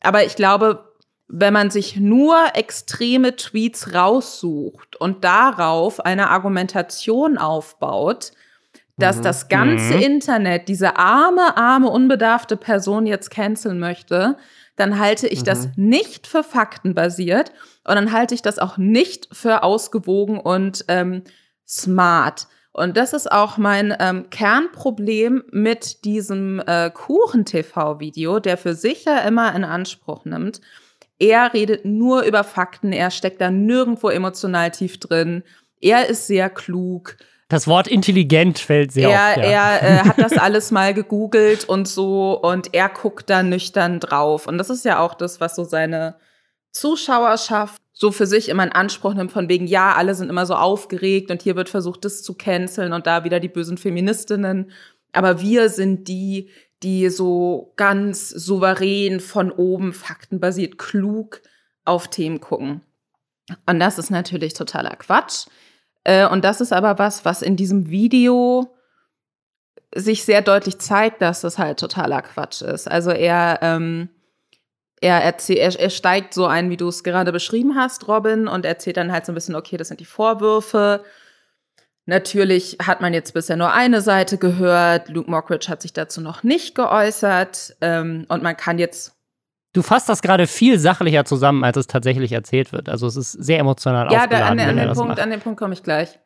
aber 0.00 0.24
ich 0.24 0.36
glaube, 0.36 0.92
wenn 1.26 1.54
man 1.54 1.70
sich 1.70 1.96
nur 1.96 2.36
extreme 2.54 3.34
Tweets 3.34 3.94
raussucht 3.94 4.96
und 4.96 5.24
darauf 5.24 6.04
eine 6.04 6.30
Argumentation 6.30 7.38
aufbaut, 7.38 8.32
dass 8.96 9.18
mhm. 9.18 9.22
das 9.22 9.48
ganze 9.48 9.94
mhm. 9.94 10.02
Internet 10.02 10.68
diese 10.68 10.96
arme, 10.96 11.56
arme, 11.56 11.88
unbedarfte 11.88 12.56
Person 12.56 13.06
jetzt 13.06 13.30
canceln 13.30 13.78
möchte, 13.78 14.36
dann 14.76 14.98
halte 14.98 15.28
ich 15.28 15.40
mhm. 15.40 15.44
das 15.44 15.68
nicht 15.76 16.26
für 16.26 16.42
faktenbasiert 16.42 17.52
und 17.84 17.94
dann 17.94 18.12
halte 18.12 18.34
ich 18.34 18.42
das 18.42 18.58
auch 18.58 18.76
nicht 18.76 19.28
für 19.32 19.62
ausgewogen 19.62 20.38
und 20.38 20.84
ähm, 20.88 21.22
smart. 21.66 22.46
Und 22.72 22.96
das 22.96 23.12
ist 23.12 23.30
auch 23.30 23.56
mein 23.56 23.94
ähm, 24.00 24.30
Kernproblem 24.30 25.44
mit 25.52 26.04
diesem 26.04 26.60
äh, 26.66 26.90
Kuchen-TV-Video, 26.90 28.40
der 28.40 28.56
für 28.56 28.74
sich 28.74 29.04
ja 29.04 29.18
immer 29.18 29.54
in 29.54 29.64
Anspruch 29.64 30.24
nimmt. 30.24 30.60
Er 31.20 31.54
redet 31.54 31.84
nur 31.84 32.22
über 32.22 32.42
Fakten, 32.42 32.92
er 32.92 33.12
steckt 33.12 33.40
da 33.40 33.52
nirgendwo 33.52 34.08
emotional 34.08 34.72
tief 34.72 34.98
drin. 34.98 35.44
Er 35.80 36.08
ist 36.08 36.26
sehr 36.26 36.50
klug. 36.50 37.16
Das 37.54 37.68
Wort 37.68 37.86
intelligent 37.86 38.58
fällt 38.58 38.90
sehr 38.90 39.10
er, 39.10 39.28
oft. 39.28 39.36
Ja. 39.36 39.42
Er 39.44 39.82
äh, 39.82 39.98
hat 40.08 40.18
das 40.18 40.32
alles 40.32 40.72
mal 40.72 40.92
gegoogelt 40.92 41.64
und 41.64 41.86
so 41.86 42.36
und 42.36 42.74
er 42.74 42.88
guckt 42.88 43.30
da 43.30 43.44
nüchtern 43.44 44.00
drauf. 44.00 44.48
Und 44.48 44.58
das 44.58 44.70
ist 44.70 44.84
ja 44.84 44.98
auch 44.98 45.14
das, 45.14 45.40
was 45.40 45.54
so 45.54 45.62
seine 45.62 46.16
Zuschauerschaft 46.72 47.80
so 47.92 48.10
für 48.10 48.26
sich 48.26 48.48
immer 48.48 48.64
in 48.64 48.72
Anspruch 48.72 49.14
nimmt, 49.14 49.30
von 49.30 49.48
wegen, 49.48 49.68
ja, 49.68 49.94
alle 49.94 50.16
sind 50.16 50.30
immer 50.30 50.46
so 50.46 50.56
aufgeregt 50.56 51.30
und 51.30 51.42
hier 51.42 51.54
wird 51.54 51.68
versucht, 51.68 52.04
das 52.04 52.24
zu 52.24 52.34
canceln 52.34 52.92
und 52.92 53.06
da 53.06 53.22
wieder 53.22 53.38
die 53.38 53.46
bösen 53.46 53.78
Feministinnen. 53.78 54.72
Aber 55.12 55.40
wir 55.40 55.68
sind 55.68 56.08
die, 56.08 56.50
die 56.82 57.08
so 57.08 57.72
ganz 57.76 58.30
souverän 58.30 59.20
von 59.20 59.52
oben, 59.52 59.92
faktenbasiert, 59.92 60.76
klug 60.76 61.40
auf 61.84 62.08
Themen 62.08 62.40
gucken. 62.40 62.80
Und 63.64 63.78
das 63.78 63.98
ist 63.98 64.10
natürlich 64.10 64.54
totaler 64.54 64.96
Quatsch. 64.96 65.46
Äh, 66.04 66.26
und 66.26 66.44
das 66.44 66.60
ist 66.60 66.72
aber 66.72 66.98
was, 66.98 67.24
was 67.24 67.42
in 67.42 67.56
diesem 67.56 67.90
Video 67.90 68.74
sich 69.94 70.24
sehr 70.24 70.42
deutlich 70.42 70.78
zeigt, 70.78 71.22
dass 71.22 71.40
das 71.40 71.58
halt 71.58 71.78
totaler 71.78 72.22
Quatsch 72.22 72.62
ist. 72.62 72.90
Also 72.90 73.10
er, 73.10 73.60
ähm, 73.62 74.08
er, 75.00 75.22
er, 75.22 75.80
er 75.80 75.90
steigt 75.90 76.34
so 76.34 76.46
ein, 76.46 76.70
wie 76.70 76.76
du 76.76 76.88
es 76.88 77.04
gerade 77.04 77.32
beschrieben 77.32 77.76
hast, 77.76 78.08
Robin, 78.08 78.48
und 78.48 78.64
erzählt 78.64 78.96
dann 78.96 79.12
halt 79.12 79.26
so 79.26 79.32
ein 79.32 79.34
bisschen, 79.34 79.54
okay, 79.54 79.76
das 79.76 79.88
sind 79.88 80.00
die 80.00 80.04
Vorwürfe. 80.04 81.04
Natürlich 82.06 82.78
hat 82.82 83.00
man 83.00 83.14
jetzt 83.14 83.32
bisher 83.32 83.56
nur 83.56 83.72
eine 83.72 84.00
Seite 84.02 84.36
gehört. 84.36 85.08
Luke 85.08 85.30
Mockridge 85.30 85.68
hat 85.68 85.80
sich 85.80 85.92
dazu 85.92 86.20
noch 86.20 86.42
nicht 86.42 86.74
geäußert. 86.74 87.76
Ähm, 87.80 88.26
und 88.28 88.42
man 88.42 88.56
kann 88.56 88.78
jetzt 88.78 89.13
Du 89.74 89.82
fasst 89.82 90.08
das 90.08 90.22
gerade 90.22 90.46
viel 90.46 90.78
sachlicher 90.78 91.24
zusammen, 91.24 91.64
als 91.64 91.76
es 91.76 91.88
tatsächlich 91.88 92.32
erzählt 92.32 92.72
wird. 92.72 92.88
Also 92.88 93.06
es 93.08 93.16
ist 93.16 93.32
sehr 93.32 93.58
emotional 93.58 94.10
ja, 94.10 94.22
aufgeladen. 94.22 94.58
Ja, 94.58 94.64
an, 94.64 94.78
an, 94.78 94.86
den 94.86 94.94
Punkt, 94.94 95.20
an 95.20 95.30
den 95.30 95.40
Punkt 95.40 95.58
komme 95.58 95.74
ich 95.74 95.82
gleich. 95.82 96.18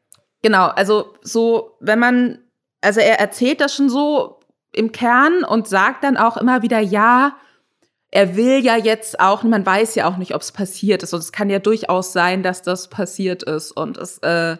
Genau, 0.42 0.66
also 0.66 1.14
so, 1.22 1.76
wenn 1.80 1.99
man, 1.99 2.38
also 2.82 3.01
er 3.01 3.18
erzählt 3.18 3.61
das 3.62 3.74
schon 3.74 3.88
so 3.88 4.38
im 4.72 4.92
Kern 4.92 5.44
und 5.44 5.66
sagt 5.66 6.05
dann 6.05 6.18
auch 6.18 6.36
immer 6.36 6.62
wieder, 6.62 6.78
ja, 6.78 7.36
er 8.11 8.36
will 8.36 8.64
ja 8.64 8.76
jetzt 8.76 9.18
auch, 9.18 9.42
man 9.42 9.64
weiß 9.64 9.94
ja 9.94 10.09
auch 10.09 10.18
nicht, 10.18 10.34
ob 10.34 10.42
es 10.42 10.53
passiert 10.53 11.03
ist. 11.03 11.14
Und 11.14 11.20
es 11.20 11.32
kann 11.32 11.49
ja 11.49 11.59
durchaus 11.59 12.12
sein, 12.12 12.42
dass 12.42 12.62
das 12.62 12.88
passiert 12.88 13.42
ist. 13.42 13.72
Und 13.72 13.96
es 13.96 14.18
äh, 14.18 14.59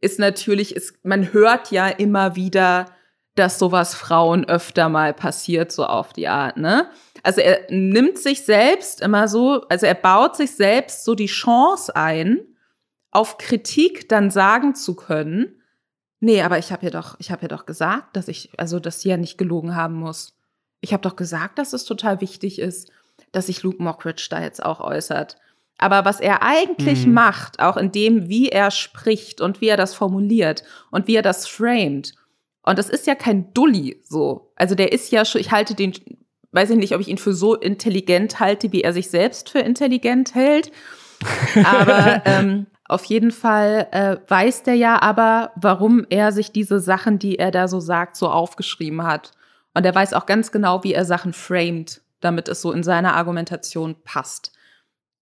ist 0.00 0.18
natürlich, 0.18 0.74
ist, 0.74 0.94
man 1.04 1.32
hört 1.32 1.70
ja 1.70 1.88
immer 1.88 2.36
wieder, 2.36 2.86
dass 3.34 3.58
sowas 3.58 3.94
Frauen 3.94 4.46
öfter 4.48 4.88
mal 4.88 5.14
passiert, 5.14 5.72
so 5.72 5.84
auf 5.84 6.12
die 6.12 6.28
Art, 6.28 6.56
ne? 6.56 6.90
Also 7.22 7.40
er 7.40 7.66
nimmt 7.70 8.18
sich 8.18 8.42
selbst 8.44 9.00
immer 9.00 9.28
so, 9.28 9.62
also 9.68 9.86
er 9.86 9.94
baut 9.94 10.36
sich 10.36 10.52
selbst 10.52 11.04
so 11.04 11.14
die 11.14 11.26
Chance 11.26 11.94
ein, 11.94 12.40
auf 13.10 13.38
Kritik 13.38 14.08
dann 14.08 14.30
sagen 14.30 14.74
zu 14.74 14.94
können, 14.94 15.60
nee, 16.20 16.42
aber 16.42 16.58
ich 16.58 16.72
habe 16.72 16.84
ja 16.84 16.90
doch, 16.90 17.16
ich 17.18 17.30
habe 17.30 17.42
ja 17.42 17.48
doch 17.48 17.66
gesagt, 17.66 18.16
dass 18.16 18.28
ich, 18.28 18.50
also 18.56 18.78
dass 18.78 19.00
sie 19.00 19.08
ja 19.08 19.16
nicht 19.16 19.38
gelogen 19.38 19.74
haben 19.74 19.94
muss. 19.94 20.36
Ich 20.80 20.92
habe 20.92 21.02
doch 21.02 21.16
gesagt, 21.16 21.58
dass 21.58 21.72
es 21.72 21.84
total 21.84 22.20
wichtig 22.20 22.58
ist, 22.58 22.90
dass 23.32 23.46
sich 23.46 23.62
Luke 23.62 23.82
Mockridge 23.82 24.28
da 24.30 24.40
jetzt 24.40 24.64
auch 24.64 24.80
äußert. 24.80 25.36
Aber 25.78 26.04
was 26.04 26.20
er 26.20 26.42
eigentlich 26.42 27.06
mhm. 27.06 27.14
macht, 27.14 27.58
auch 27.58 27.76
in 27.76 27.90
dem, 27.90 28.28
wie 28.28 28.50
er 28.50 28.70
spricht 28.70 29.40
und 29.40 29.60
wie 29.60 29.68
er 29.68 29.76
das 29.76 29.94
formuliert 29.94 30.62
und 30.90 31.06
wie 31.06 31.16
er 31.16 31.22
das 31.22 31.46
framed, 31.46 32.14
und 32.62 32.78
das 32.78 32.90
ist 32.90 33.06
ja 33.06 33.14
kein 33.14 33.52
Dulli 33.54 34.00
so. 34.04 34.52
Also 34.54 34.74
der 34.74 34.92
ist 34.92 35.10
ja 35.10 35.24
schon, 35.24 35.40
ich 35.40 35.50
halte 35.50 35.74
den 35.74 35.94
weiß 36.52 36.70
ich 36.70 36.76
nicht, 36.76 36.94
ob 36.94 37.00
ich 37.00 37.08
ihn 37.08 37.18
für 37.18 37.32
so 37.32 37.54
intelligent 37.54 38.40
halte, 38.40 38.72
wie 38.72 38.82
er 38.82 38.92
sich 38.92 39.10
selbst 39.10 39.50
für 39.50 39.60
intelligent 39.60 40.34
hält. 40.34 40.72
Aber 41.64 42.22
ähm, 42.26 42.66
auf 42.88 43.04
jeden 43.04 43.30
Fall 43.30 43.86
äh, 43.92 44.16
weiß 44.28 44.64
der 44.64 44.74
ja 44.74 45.00
aber, 45.00 45.52
warum 45.54 46.06
er 46.10 46.32
sich 46.32 46.52
diese 46.52 46.80
Sachen, 46.80 47.18
die 47.18 47.38
er 47.38 47.50
da 47.50 47.68
so 47.68 47.78
sagt, 47.78 48.16
so 48.16 48.28
aufgeschrieben 48.28 49.04
hat. 49.04 49.32
Und 49.74 49.86
er 49.86 49.94
weiß 49.94 50.12
auch 50.14 50.26
ganz 50.26 50.50
genau, 50.50 50.82
wie 50.82 50.94
er 50.94 51.04
Sachen 51.04 51.32
framed. 51.32 52.02
damit 52.20 52.48
es 52.48 52.60
so 52.60 52.72
in 52.72 52.82
seiner 52.82 53.14
Argumentation 53.14 53.96
passt. 54.04 54.52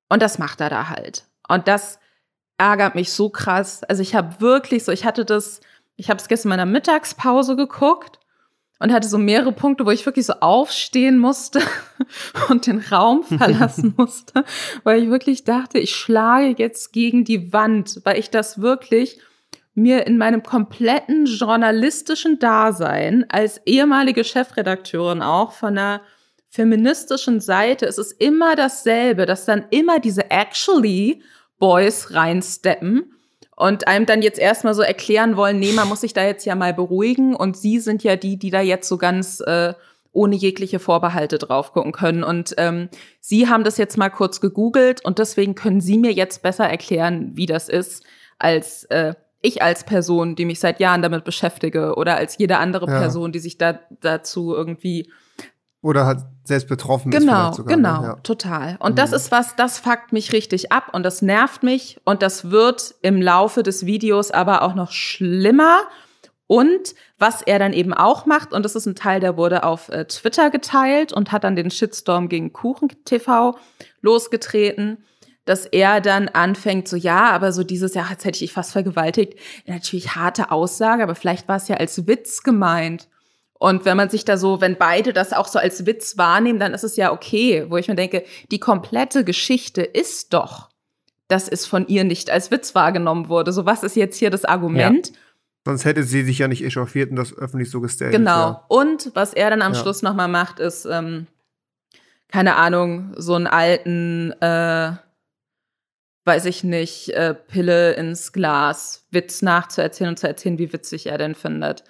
Und 0.08 0.20
das 0.20 0.38
macht 0.38 0.60
er 0.60 0.70
da 0.70 0.88
halt. 0.88 1.26
Und 1.46 1.68
das 1.68 2.00
ärgert 2.56 2.96
mich 2.96 3.12
so 3.12 3.30
krass. 3.30 3.84
Also 3.84 4.02
ich 4.02 4.16
habe 4.16 4.40
wirklich 4.40 4.84
so, 4.84 4.90
ich 4.90 5.04
hatte 5.04 5.24
das, 5.24 5.60
ich 5.94 6.10
habe 6.10 6.18
es 6.18 6.26
gestern 6.26 6.48
in 6.48 6.56
meiner 6.58 6.66
Mittagspause 6.66 7.54
geguckt 7.54 8.17
und 8.78 8.92
hatte 8.92 9.08
so 9.08 9.18
mehrere 9.18 9.52
Punkte, 9.52 9.84
wo 9.84 9.90
ich 9.90 10.06
wirklich 10.06 10.26
so 10.26 10.34
aufstehen 10.34 11.18
musste 11.18 11.60
und 12.48 12.66
den 12.66 12.80
Raum 12.80 13.22
verlassen 13.38 13.94
musste, 13.96 14.44
weil 14.84 15.02
ich 15.02 15.10
wirklich 15.10 15.44
dachte, 15.44 15.78
ich 15.78 15.94
schlage 15.94 16.54
jetzt 16.58 16.92
gegen 16.92 17.24
die 17.24 17.52
Wand, 17.52 18.00
weil 18.04 18.18
ich 18.18 18.30
das 18.30 18.60
wirklich 18.60 19.18
mir 19.74 20.06
in 20.06 20.18
meinem 20.18 20.42
kompletten 20.42 21.26
journalistischen 21.26 22.38
Dasein 22.38 23.24
als 23.28 23.60
ehemalige 23.64 24.24
Chefredakteurin 24.24 25.22
auch 25.22 25.52
von 25.52 25.78
einer 25.78 26.00
feministischen 26.48 27.40
Seite, 27.40 27.86
es 27.86 27.98
ist 27.98 28.12
immer 28.20 28.56
dasselbe, 28.56 29.26
dass 29.26 29.44
dann 29.44 29.66
immer 29.70 30.00
diese 30.00 30.30
actually 30.30 31.22
Boys 31.58 32.14
reinsteppen 32.14 33.17
und 33.58 33.88
einem 33.88 34.06
dann 34.06 34.22
jetzt 34.22 34.38
erstmal 34.38 34.74
so 34.74 34.82
erklären 34.82 35.36
wollen, 35.36 35.58
nee, 35.58 35.72
man 35.72 35.88
muss 35.88 36.02
sich 36.02 36.14
da 36.14 36.24
jetzt 36.24 36.46
ja 36.46 36.54
mal 36.54 36.72
beruhigen 36.72 37.34
und 37.34 37.56
sie 37.56 37.80
sind 37.80 38.04
ja 38.04 38.14
die, 38.14 38.36
die 38.38 38.50
da 38.50 38.60
jetzt 38.60 38.88
so 38.88 38.98
ganz 38.98 39.40
äh, 39.40 39.74
ohne 40.12 40.36
jegliche 40.36 40.78
Vorbehalte 40.78 41.38
drauf 41.38 41.72
gucken 41.72 41.92
können. 41.92 42.22
Und 42.22 42.54
ähm, 42.56 42.88
Sie 43.20 43.48
haben 43.48 43.64
das 43.64 43.76
jetzt 43.76 43.98
mal 43.98 44.10
kurz 44.10 44.40
gegoogelt 44.40 45.04
und 45.04 45.18
deswegen 45.18 45.56
können 45.56 45.80
Sie 45.80 45.98
mir 45.98 46.12
jetzt 46.12 46.42
besser 46.42 46.68
erklären, 46.68 47.32
wie 47.34 47.46
das 47.46 47.68
ist, 47.68 48.04
als 48.38 48.84
äh, 48.84 49.14
ich 49.42 49.60
als 49.60 49.84
Person, 49.84 50.36
die 50.36 50.44
mich 50.44 50.60
seit 50.60 50.78
Jahren 50.78 51.02
damit 51.02 51.24
beschäftige 51.24 51.94
oder 51.96 52.16
als 52.16 52.38
jede 52.38 52.58
andere 52.58 52.86
ja. 52.86 52.98
Person, 52.98 53.32
die 53.32 53.38
sich 53.40 53.58
da 53.58 53.80
dazu 54.00 54.54
irgendwie 54.54 55.10
oder 55.82 56.06
halt 56.06 56.20
selbst 56.44 56.68
betroffen 56.68 57.10
genau, 57.10 57.50
ist. 57.50 57.56
Sogar, 57.56 57.76
ne? 57.76 57.82
genau, 57.82 58.02
ja. 58.02 58.14
total. 58.22 58.76
Und 58.80 58.92
mhm. 58.92 58.96
das 58.96 59.12
ist 59.12 59.30
was, 59.30 59.54
das 59.56 59.78
fuckt 59.78 60.12
mich 60.12 60.32
richtig 60.32 60.72
ab 60.72 60.90
und 60.92 61.02
das 61.04 61.22
nervt 61.22 61.62
mich 61.62 62.00
und 62.04 62.22
das 62.22 62.50
wird 62.50 62.94
im 63.02 63.22
Laufe 63.22 63.62
des 63.62 63.86
Videos 63.86 64.30
aber 64.30 64.62
auch 64.62 64.74
noch 64.74 64.90
schlimmer. 64.90 65.80
Und 66.46 66.94
was 67.18 67.42
er 67.42 67.58
dann 67.58 67.74
eben 67.74 67.92
auch 67.92 68.24
macht, 68.24 68.54
und 68.54 68.64
das 68.64 68.74
ist 68.74 68.86
ein 68.86 68.94
Teil, 68.94 69.20
der 69.20 69.36
wurde 69.36 69.64
auf 69.64 69.90
äh, 69.90 70.06
Twitter 70.06 70.48
geteilt 70.48 71.12
und 71.12 71.30
hat 71.30 71.44
dann 71.44 71.56
den 71.56 71.70
Shitstorm 71.70 72.30
gegen 72.30 72.54
Kuchen 72.54 72.88
TV 73.04 73.58
losgetreten, 74.00 75.04
dass 75.44 75.66
er 75.66 76.00
dann 76.00 76.28
anfängt, 76.28 76.88
so 76.88 76.96
ja, 76.96 77.30
aber 77.30 77.52
so 77.52 77.64
dieses, 77.64 77.94
ja, 77.94 78.06
jetzt 78.10 78.24
hätte 78.24 78.42
ich 78.42 78.52
fast 78.52 78.72
vergewaltigt. 78.72 79.38
Natürlich 79.66 80.14
harte 80.14 80.50
Aussage, 80.50 81.02
aber 81.02 81.14
vielleicht 81.14 81.48
war 81.48 81.56
es 81.56 81.68
ja 81.68 81.76
als 81.76 82.06
Witz 82.06 82.42
gemeint. 82.42 83.08
Und 83.58 83.84
wenn 83.84 83.96
man 83.96 84.08
sich 84.08 84.24
da 84.24 84.36
so, 84.36 84.60
wenn 84.60 84.76
beide 84.76 85.12
das 85.12 85.32
auch 85.32 85.48
so 85.48 85.58
als 85.58 85.84
Witz 85.84 86.16
wahrnehmen, 86.16 86.60
dann 86.60 86.74
ist 86.74 86.84
es 86.84 86.96
ja 86.96 87.12
okay, 87.12 87.66
wo 87.68 87.76
ich 87.76 87.88
mir 87.88 87.96
denke, 87.96 88.24
die 88.52 88.60
komplette 88.60 89.24
Geschichte 89.24 89.82
ist 89.82 90.32
doch, 90.32 90.68
dass 91.26 91.48
es 91.48 91.66
von 91.66 91.86
ihr 91.88 92.04
nicht 92.04 92.30
als 92.30 92.50
Witz 92.50 92.74
wahrgenommen 92.74 93.28
wurde. 93.28 93.52
So, 93.52 93.66
was 93.66 93.82
ist 93.82 93.96
jetzt 93.96 94.16
hier 94.16 94.30
das 94.30 94.44
Argument? 94.44 95.08
Ja. 95.08 95.14
Sonst 95.64 95.84
hätte 95.84 96.04
sie 96.04 96.22
sich 96.22 96.38
ja 96.38 96.48
nicht 96.48 96.64
echauffiert 96.64 97.10
und 97.10 97.16
das 97.16 97.36
öffentlich 97.36 97.70
so 97.70 97.80
gestellt. 97.80 98.12
Genau. 98.12 98.30
Ja. 98.30 98.64
Und 98.68 99.10
was 99.14 99.34
er 99.34 99.50
dann 99.50 99.60
am 99.60 99.74
ja. 99.74 99.80
Schluss 99.80 100.02
nochmal 100.02 100.28
macht, 100.28 100.60
ist, 100.60 100.86
ähm, 100.86 101.26
keine 102.28 102.56
Ahnung, 102.56 103.12
so 103.16 103.34
einen 103.34 103.46
alten, 103.46 104.32
äh, 104.40 104.92
weiß 106.24 106.44
ich 106.44 106.62
nicht, 106.62 107.10
äh, 107.10 107.34
Pille 107.34 107.92
ins 107.94 108.32
Glas, 108.32 109.06
Witz 109.10 109.42
nachzuerzählen 109.42 110.10
und 110.10 110.18
zu 110.18 110.28
erzählen, 110.28 110.58
wie 110.58 110.72
witzig 110.72 111.06
er 111.06 111.18
denn 111.18 111.34
findet. 111.34 111.84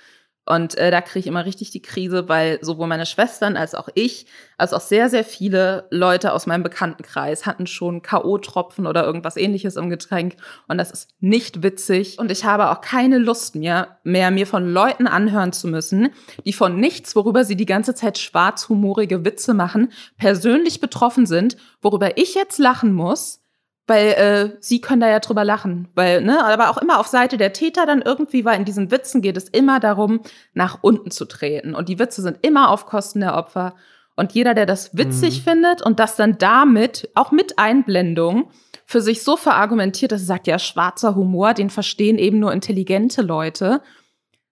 Und 0.49 0.77
äh, 0.79 0.91
da 0.91 1.03
kriege 1.03 1.21
ich 1.21 1.27
immer 1.27 1.45
richtig 1.45 1.71
die 1.71 1.83
Krise, 1.83 2.29
weil 2.29 2.59
sowohl 2.63 2.87
meine 2.87 3.05
Schwestern 3.05 3.57
als 3.57 3.75
auch 3.75 3.89
ich, 3.95 4.27
als 4.57 4.73
auch 4.73 4.81
sehr, 4.81 5.11
sehr 5.11 5.25
viele 5.25 5.87
Leute 5.91 6.33
aus 6.33 6.47
meinem 6.47 6.63
Bekanntenkreis 6.63 7.45
hatten 7.45 7.67
schon 7.67 8.01
K.O.-Tropfen 8.01 8.89
oder 8.89 9.05
irgendwas 9.05 9.37
ähnliches 9.37 9.77
im 9.77 9.91
Getränk. 9.91 10.37
Und 10.67 10.79
das 10.79 10.91
ist 10.91 11.11
nicht 11.21 11.63
witzig. 11.63 12.19
Und 12.19 12.31
ich 12.31 12.45
habe 12.45 12.71
auch 12.71 12.81
keine 12.81 13.19
Lust 13.19 13.57
mehr, 13.57 13.99
mehr 14.05 14.31
mir 14.31 14.47
von 14.47 14.73
Leuten 14.73 15.07
anhören 15.07 15.53
zu 15.53 15.69
müssen, 15.69 16.09
die 16.47 16.55
von 16.55 16.81
nichts, 16.81 17.15
worüber 17.15 17.45
sie 17.45 17.57
die 17.57 17.67
ganze 17.67 17.95
Zeit 17.95 18.17
schwarzhumorige 18.17 19.27
Witze 19.27 19.53
machen, 19.53 19.93
persönlich 20.17 20.81
betroffen 20.81 21.27
sind, 21.27 21.59
worüber 21.83 22.17
ich 22.17 22.35
jetzt 22.35 22.59
lachen 22.59 22.93
muss 22.93 23.41
weil 23.89 24.09
äh, 24.13 24.57
sie 24.61 24.81
können 24.81 25.01
da 25.01 25.09
ja 25.09 25.19
drüber 25.19 25.45
lachen, 25.45 25.89
weil 25.95 26.21
ne, 26.21 26.45
aber 26.45 26.71
auch 26.71 26.79
immer 26.79 27.01
auf 27.01 27.07
Seite 27.09 27.39
der 27.39 27.53
Täter 27.53 27.87
dann 27.87 28.03
irgendwie, 28.03 28.45
weil 28.45 28.59
in 28.59 28.65
diesen 28.65 28.91
Witzen 28.91 29.23
geht 29.23 29.37
es 29.37 29.49
immer 29.49 29.81
darum, 29.81 30.21
nach 30.53 30.79
unten 30.83 31.11
zu 31.11 31.25
treten 31.25 31.75
und 31.75 31.89
die 31.89 31.99
Witze 31.99 32.23
sind 32.23 32.39
immer 32.43 32.71
auf 32.71 32.87
Kosten 32.87 33.21
der 33.21 33.35
Opfer 33.35 33.75
und 34.15 34.33
jeder, 34.33 34.53
der 34.53 34.67
das 34.67 34.97
witzig 34.97 35.39
mhm. 35.39 35.51
findet 35.51 35.83
und 35.83 35.99
das 35.99 36.17
dann 36.17 36.39
damit 36.39 37.09
auch 37.15 37.33
mit 37.33 37.59
Einblendung 37.59 38.51
für 38.85 39.01
sich 39.01 39.23
so 39.23 39.37
verargumentiert, 39.37 40.13
dass 40.13 40.23
er 40.23 40.27
sagt, 40.27 40.47
ja, 40.47 40.59
schwarzer 40.59 41.15
Humor, 41.15 41.55
den 41.55 41.71
verstehen 41.71 42.19
eben 42.19 42.39
nur 42.39 42.53
intelligente 42.53 43.23
Leute. 43.23 43.81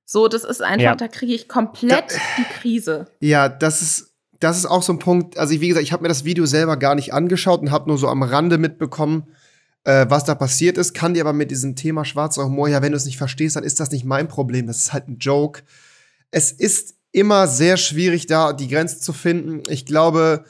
So, 0.04 0.28
das 0.28 0.44
ist 0.44 0.62
einfach, 0.62 0.80
ja. 0.80 0.94
da 0.94 1.08
kriege 1.08 1.34
ich 1.34 1.48
komplett 1.48 2.12
da, 2.12 2.18
die 2.38 2.44
Krise. 2.44 3.06
Ja, 3.20 3.48
das 3.48 3.82
ist 3.82 4.15
das 4.47 4.59
ist 4.59 4.66
auch 4.66 4.82
so 4.82 4.93
ein 4.93 4.98
Punkt, 4.98 5.39
also 5.39 5.60
wie 5.60 5.68
gesagt, 5.68 5.85
ich 5.85 5.93
habe 5.93 6.02
mir 6.02 6.09
das 6.09 6.24
Video 6.24 6.47
selber 6.47 6.77
gar 6.77 6.94
nicht 6.94 7.12
angeschaut 7.12 7.60
und 7.60 7.70
habe 7.70 7.89
nur 7.89 7.98
so 7.98 8.09
am 8.09 8.23
Rande 8.23 8.59
mitbekommen, 8.59 9.24
äh, 9.85 10.06
was 10.09 10.24
da 10.24 10.35
passiert 10.35 10.78
ist, 10.78 10.94
kann 10.94 11.14
dir 11.14 11.23
aber 11.23 11.32
mit 11.32 11.51
diesem 11.51 11.77
Thema 11.77 12.05
schwarzer 12.05 12.44
Humor, 12.44 12.68
ja, 12.68 12.82
wenn 12.82 12.93
du 12.93 12.97
es 12.97 13.06
nicht 13.06 13.18
verstehst, 13.18 13.56
dann 13.56 13.64
ist 13.64 13.81
das 13.81 13.90
nicht 13.90 14.05
mein 14.05 14.28
Problem, 14.28 14.66
das 14.66 14.78
ist 14.78 14.93
halt 14.93 15.09
ein 15.09 15.18
Joke. 15.18 15.62
Es 16.31 16.52
ist 16.52 16.97
immer 17.12 17.47
sehr 17.47 17.77
schwierig, 17.77 18.27
da 18.27 18.52
die 18.52 18.68
Grenze 18.68 19.01
zu 19.01 19.12
finden. 19.12 19.62
Ich 19.68 19.86
glaube, 19.86 20.44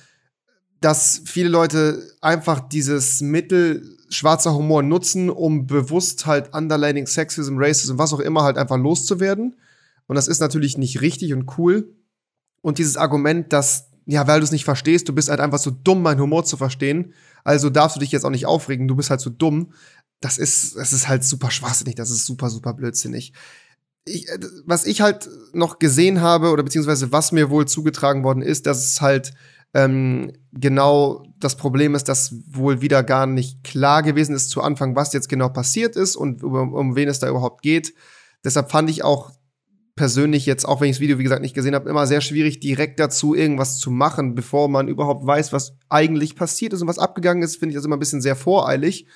dass 0.81 1.23
viele 1.25 1.49
Leute 1.49 2.03
einfach 2.21 2.61
dieses 2.61 3.21
Mittel 3.21 3.97
schwarzer 4.09 4.55
Humor 4.55 4.83
nutzen, 4.83 5.31
um 5.31 5.67
bewusst 5.67 6.27
halt 6.27 6.55
Underlining 6.55 7.07
Sexism, 7.07 7.57
Racism, 7.59 7.99
was 7.99 8.13
auch 8.13 8.21
immer 8.21 8.43
halt 8.43 8.59
einfach 8.59 8.79
loszuwerden. 8.79 9.57
Und 10.07 10.17
das 10.17 10.29
ist 10.29 10.41
natürlich 10.41 10.79
nicht 10.79 11.01
richtig 11.01 11.33
und 11.33 11.59
cool. 11.59 11.96
Und 12.67 12.79
dieses 12.79 12.97
Argument, 12.97 13.53
dass, 13.53 13.91
ja, 14.07 14.27
weil 14.27 14.41
du 14.41 14.45
es 14.45 14.51
nicht 14.51 14.65
verstehst, 14.65 15.09
du 15.09 15.13
bist 15.13 15.29
halt 15.29 15.39
einfach 15.39 15.61
so 15.61 15.71
dumm, 15.71 16.03
meinen 16.03 16.21
Humor 16.21 16.45
zu 16.45 16.57
verstehen, 16.57 17.15
also 17.45 17.71
darfst 17.71 17.95
du 17.95 18.01
dich 18.01 18.11
jetzt 18.11 18.25
auch 18.25 18.31
nicht 18.31 18.47
aufregen, 18.47 18.89
du 18.89 18.97
bist 18.97 19.09
halt 19.09 19.21
so 19.21 19.31
dumm. 19.31 19.73
Das 20.19 20.37
ist, 20.37 20.75
das 20.75 20.93
ist 20.93 21.07
halt 21.07 21.23
super 21.23 21.53
schwachsinnig, 21.53 21.95
das 21.95 22.11
ist 22.11 22.27
super, 22.27 22.51
super 22.51 22.75
blödsinnig. 22.75 23.33
Ich, 24.05 24.29
äh, 24.29 24.41
was 24.65 24.85
ich 24.85 25.01
halt 25.01 25.29
noch 25.53 25.79
gesehen 25.79 26.23
habe, 26.23 26.51
oder 26.51 26.65
beziehungsweise 26.65 27.13
was 27.13 27.31
mir 27.31 27.51
wohl 27.51 27.69
zugetragen 27.69 28.25
worden 28.25 28.43
ist, 28.43 28.67
dass 28.67 28.79
es 28.85 29.01
halt 29.01 29.33
ähm, 29.73 30.33
genau 30.51 31.23
das 31.39 31.57
Problem 31.57 31.95
ist, 31.95 32.09
dass 32.09 32.35
wohl 32.49 32.81
wieder 32.81 33.05
gar 33.05 33.29
nicht 33.29 33.63
klar 33.63 34.03
gewesen 34.03 34.35
ist 34.35 34.51
zu 34.51 34.61
Anfang, 34.61 34.97
was 34.97 35.13
jetzt 35.13 35.29
genau 35.29 35.51
passiert 35.51 35.95
ist 35.95 36.17
und 36.17 36.43
um, 36.43 36.75
um 36.75 36.97
wen 36.97 37.09
es 37.09 37.21
da 37.21 37.29
überhaupt 37.29 37.63
geht. 37.63 37.95
Deshalb 38.43 38.73
fand 38.73 38.91
ich 38.91 39.05
auch 39.05 39.36
persönlich 39.97 40.45
jetzt, 40.45 40.69
auch 40.69 40.81
wenn 40.81 40.91
ich 40.91 40.97
das 40.97 41.01
Video, 41.01 41.19
wie 41.19 41.23
gesagt, 41.23 41.41
nicht 41.41 41.55
gesehen 41.55 41.75
habe, 41.75 41.89
immer 41.89 42.07
sehr 42.07 42.21
schwierig, 42.21 42.61
direkt 42.61 43.01
dazu 43.01 43.35
irgendwas 43.35 43.79
zu 43.79 43.91
machen, 43.91 44.35
bevor 44.35 44.69
man 44.69 44.89
überhaupt 44.89 45.27
weiß, 45.27 45.53
was 45.53 45.75
eigentlich 45.89 46.37
passiert 46.37 46.75
ist 46.75 46.83
und 46.83 46.89
was 46.89 46.99
abgegangen 46.99 47.43
ist, 47.43 47.57
finde 47.57 47.71
ich 47.71 47.77
das 47.77 47.87
immer 47.87 47.97
ein 47.97 48.01
bisschen 48.01 48.21
sehr 48.21 48.37
voreilig. 48.37 49.07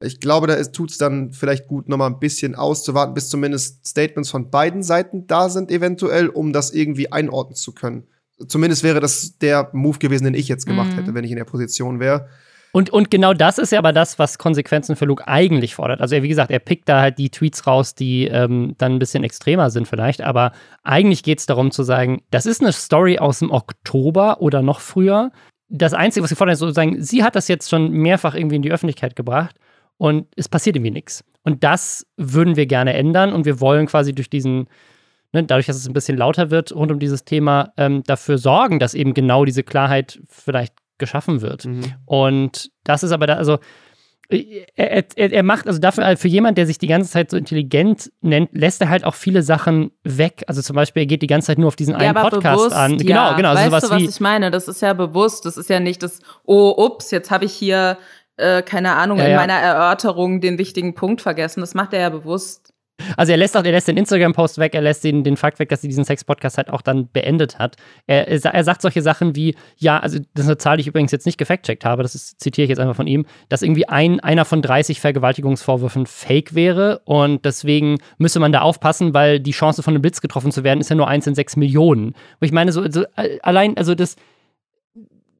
Ich 0.00 0.20
glaube, 0.20 0.46
da 0.46 0.60
tut 0.64 0.90
es 0.90 0.98
dann 0.98 1.32
vielleicht 1.32 1.68
gut, 1.68 1.88
noch 1.88 1.98
mal 1.98 2.06
ein 2.06 2.18
bisschen 2.18 2.54
auszuwarten, 2.54 3.14
bis 3.14 3.28
zumindest 3.28 3.86
Statements 3.86 4.30
von 4.30 4.50
beiden 4.50 4.82
Seiten 4.82 5.26
da 5.26 5.48
sind, 5.48 5.70
eventuell, 5.70 6.28
um 6.28 6.52
das 6.52 6.72
irgendwie 6.72 7.12
einordnen 7.12 7.54
zu 7.54 7.72
können. 7.72 8.08
Zumindest 8.48 8.82
wäre 8.82 8.98
das 8.98 9.38
der 9.38 9.70
Move 9.72 9.98
gewesen, 9.98 10.24
den 10.24 10.34
ich 10.34 10.48
jetzt 10.48 10.66
gemacht 10.66 10.92
mhm. 10.92 10.96
hätte, 10.96 11.14
wenn 11.14 11.24
ich 11.24 11.30
in 11.30 11.36
der 11.36 11.44
Position 11.44 12.00
wäre. 12.00 12.28
Und, 12.74 12.88
und 12.88 13.10
genau 13.10 13.34
das 13.34 13.58
ist 13.58 13.70
ja 13.70 13.78
aber 13.78 13.92
das, 13.92 14.18
was 14.18 14.38
Konsequenzen 14.38 14.96
für 14.96 15.04
Luke 15.04 15.28
eigentlich 15.28 15.74
fordert. 15.74 16.00
Also, 16.00 16.22
wie 16.22 16.28
gesagt, 16.28 16.50
er 16.50 16.58
pickt 16.58 16.88
da 16.88 17.02
halt 17.02 17.18
die 17.18 17.28
Tweets 17.28 17.66
raus, 17.66 17.94
die 17.94 18.26
ähm, 18.26 18.74
dann 18.78 18.94
ein 18.94 18.98
bisschen 18.98 19.24
extremer 19.24 19.70
sind, 19.70 19.86
vielleicht. 19.86 20.22
Aber 20.22 20.52
eigentlich 20.82 21.22
geht 21.22 21.38
es 21.38 21.46
darum 21.46 21.70
zu 21.70 21.82
sagen, 21.82 22.22
das 22.30 22.46
ist 22.46 22.62
eine 22.62 22.72
Story 22.72 23.18
aus 23.18 23.40
dem 23.40 23.50
Oktober 23.50 24.40
oder 24.40 24.62
noch 24.62 24.80
früher. 24.80 25.32
Das 25.68 25.92
Einzige, 25.92 26.22
was 26.22 26.30
sie 26.30 26.36
fordern, 26.36 26.54
ist 26.54 26.60
sozusagen, 26.60 27.02
sie 27.02 27.22
hat 27.22 27.36
das 27.36 27.48
jetzt 27.48 27.68
schon 27.68 27.90
mehrfach 27.90 28.34
irgendwie 28.34 28.56
in 28.56 28.62
die 28.62 28.72
Öffentlichkeit 28.72 29.16
gebracht 29.16 29.56
und 29.98 30.26
es 30.36 30.48
passiert 30.48 30.76
irgendwie 30.76 30.92
nichts. 30.92 31.24
Und 31.42 31.64
das 31.64 32.06
würden 32.16 32.56
wir 32.56 32.66
gerne 32.66 32.94
ändern 32.94 33.34
und 33.34 33.44
wir 33.44 33.60
wollen 33.60 33.86
quasi 33.86 34.14
durch 34.14 34.30
diesen 34.30 34.66
Ne, 35.34 35.44
dadurch, 35.44 35.64
dass 35.64 35.76
es 35.76 35.88
ein 35.88 35.94
bisschen 35.94 36.18
lauter 36.18 36.50
wird 36.50 36.74
rund 36.74 36.92
um 36.92 36.98
dieses 36.98 37.24
Thema, 37.24 37.72
ähm, 37.78 38.02
dafür 38.04 38.36
sorgen, 38.36 38.78
dass 38.78 38.92
eben 38.92 39.14
genau 39.14 39.46
diese 39.46 39.62
Klarheit 39.62 40.20
vielleicht 40.28 40.74
geschaffen 41.02 41.42
wird. 41.42 41.64
Mhm. 41.64 41.94
Und 42.06 42.70
das 42.84 43.02
ist 43.02 43.10
aber 43.10 43.26
da, 43.26 43.34
also 43.34 43.58
er, 44.30 45.04
er, 45.16 45.32
er, 45.32 45.42
macht 45.42 45.66
also 45.66 45.78
dafür, 45.78 46.16
für 46.16 46.28
jemand, 46.28 46.56
der 46.56 46.66
sich 46.66 46.78
die 46.78 46.86
ganze 46.86 47.10
Zeit 47.10 47.30
so 47.30 47.36
intelligent 47.36 48.10
nennt, 48.22 48.50
lässt 48.52 48.80
er 48.80 48.88
halt 48.88 49.04
auch 49.04 49.14
viele 49.14 49.42
Sachen 49.42 49.90
weg. 50.04 50.44
Also 50.46 50.62
zum 50.62 50.76
Beispiel, 50.76 51.02
er 51.02 51.06
geht 51.06 51.22
die 51.22 51.26
ganze 51.26 51.48
Zeit 51.48 51.58
nur 51.58 51.68
auf 51.68 51.76
diesen 51.76 51.92
ja, 51.92 51.98
einen 51.98 52.14
Podcast 52.14 52.58
bewusst, 52.58 52.76
an. 52.76 52.98
Genau, 52.98 53.14
ja. 53.14 53.32
genau. 53.34 53.50
Also 53.50 53.70
weißt 53.70 53.86
du, 53.86 53.90
was 53.90 54.00
wie, 54.00 54.06
ich 54.06 54.20
meine? 54.20 54.50
Das 54.50 54.68
ist 54.68 54.80
ja 54.80 54.94
bewusst. 54.94 55.44
Das 55.44 55.56
ist 55.56 55.68
ja 55.68 55.80
nicht 55.80 56.02
das, 56.02 56.20
oh, 56.44 56.72
ups, 56.76 57.10
jetzt 57.10 57.30
habe 57.30 57.44
ich 57.44 57.52
hier, 57.52 57.98
äh, 58.36 58.62
keine 58.62 58.92
Ahnung, 58.92 59.18
ja, 59.18 59.26
in 59.26 59.36
meiner 59.36 59.54
Erörterung 59.54 60.40
den 60.40 60.56
wichtigen 60.56 60.94
Punkt 60.94 61.20
vergessen. 61.20 61.60
Das 61.60 61.74
macht 61.74 61.92
er 61.92 62.00
ja 62.00 62.08
bewusst. 62.08 62.71
Also 63.16 63.32
er 63.32 63.38
lässt 63.38 63.56
auch, 63.56 63.64
er 63.64 63.72
lässt 63.72 63.88
den 63.88 63.96
Instagram-Post 63.96 64.58
weg, 64.58 64.74
er 64.74 64.82
lässt 64.82 65.04
den, 65.04 65.24
den 65.24 65.36
Fakt 65.36 65.58
weg, 65.58 65.68
dass 65.68 65.82
sie 65.82 65.88
diesen 65.88 66.04
Sex-Podcast 66.04 66.58
halt 66.58 66.70
auch 66.70 66.82
dann 66.82 67.10
beendet 67.12 67.58
hat. 67.58 67.76
Er, 68.06 68.28
er, 68.28 68.64
sagt 68.64 68.82
solche 68.82 69.02
Sachen 69.02 69.36
wie, 69.36 69.54
ja, 69.76 69.98
also 69.98 70.18
das 70.34 70.44
ist 70.44 70.48
eine 70.48 70.58
Zahl, 70.58 70.76
die 70.76 70.82
ich 70.82 70.86
übrigens 70.86 71.12
jetzt 71.12 71.26
nicht 71.26 71.38
gefact-checkt 71.38 71.84
habe, 71.84 72.02
das 72.02 72.14
ist, 72.14 72.40
zitiere 72.40 72.64
ich 72.64 72.70
jetzt 72.70 72.78
einfach 72.78 72.96
von 72.96 73.06
ihm, 73.06 73.26
dass 73.48 73.62
irgendwie 73.62 73.88
ein, 73.88 74.20
einer 74.20 74.44
von 74.44 74.62
30 74.62 75.00
Vergewaltigungsvorwürfen 75.00 76.06
fake 76.06 76.54
wäre 76.54 77.00
und 77.04 77.44
deswegen 77.44 77.98
müsse 78.18 78.40
man 78.40 78.52
da 78.52 78.60
aufpassen, 78.60 79.14
weil 79.14 79.40
die 79.40 79.52
Chance 79.52 79.82
von 79.82 79.94
einem 79.94 80.02
Blitz 80.02 80.20
getroffen 80.20 80.52
zu 80.52 80.64
werden 80.64 80.80
ist 80.80 80.90
ja 80.90 80.96
nur 80.96 81.08
eins 81.08 81.26
in 81.26 81.34
sechs 81.34 81.56
Millionen. 81.56 82.08
Und 82.08 82.16
ich 82.40 82.52
meine, 82.52 82.72
so, 82.72 82.90
so 82.90 83.04
allein, 83.42 83.76
also 83.76 83.94
das, 83.94 84.16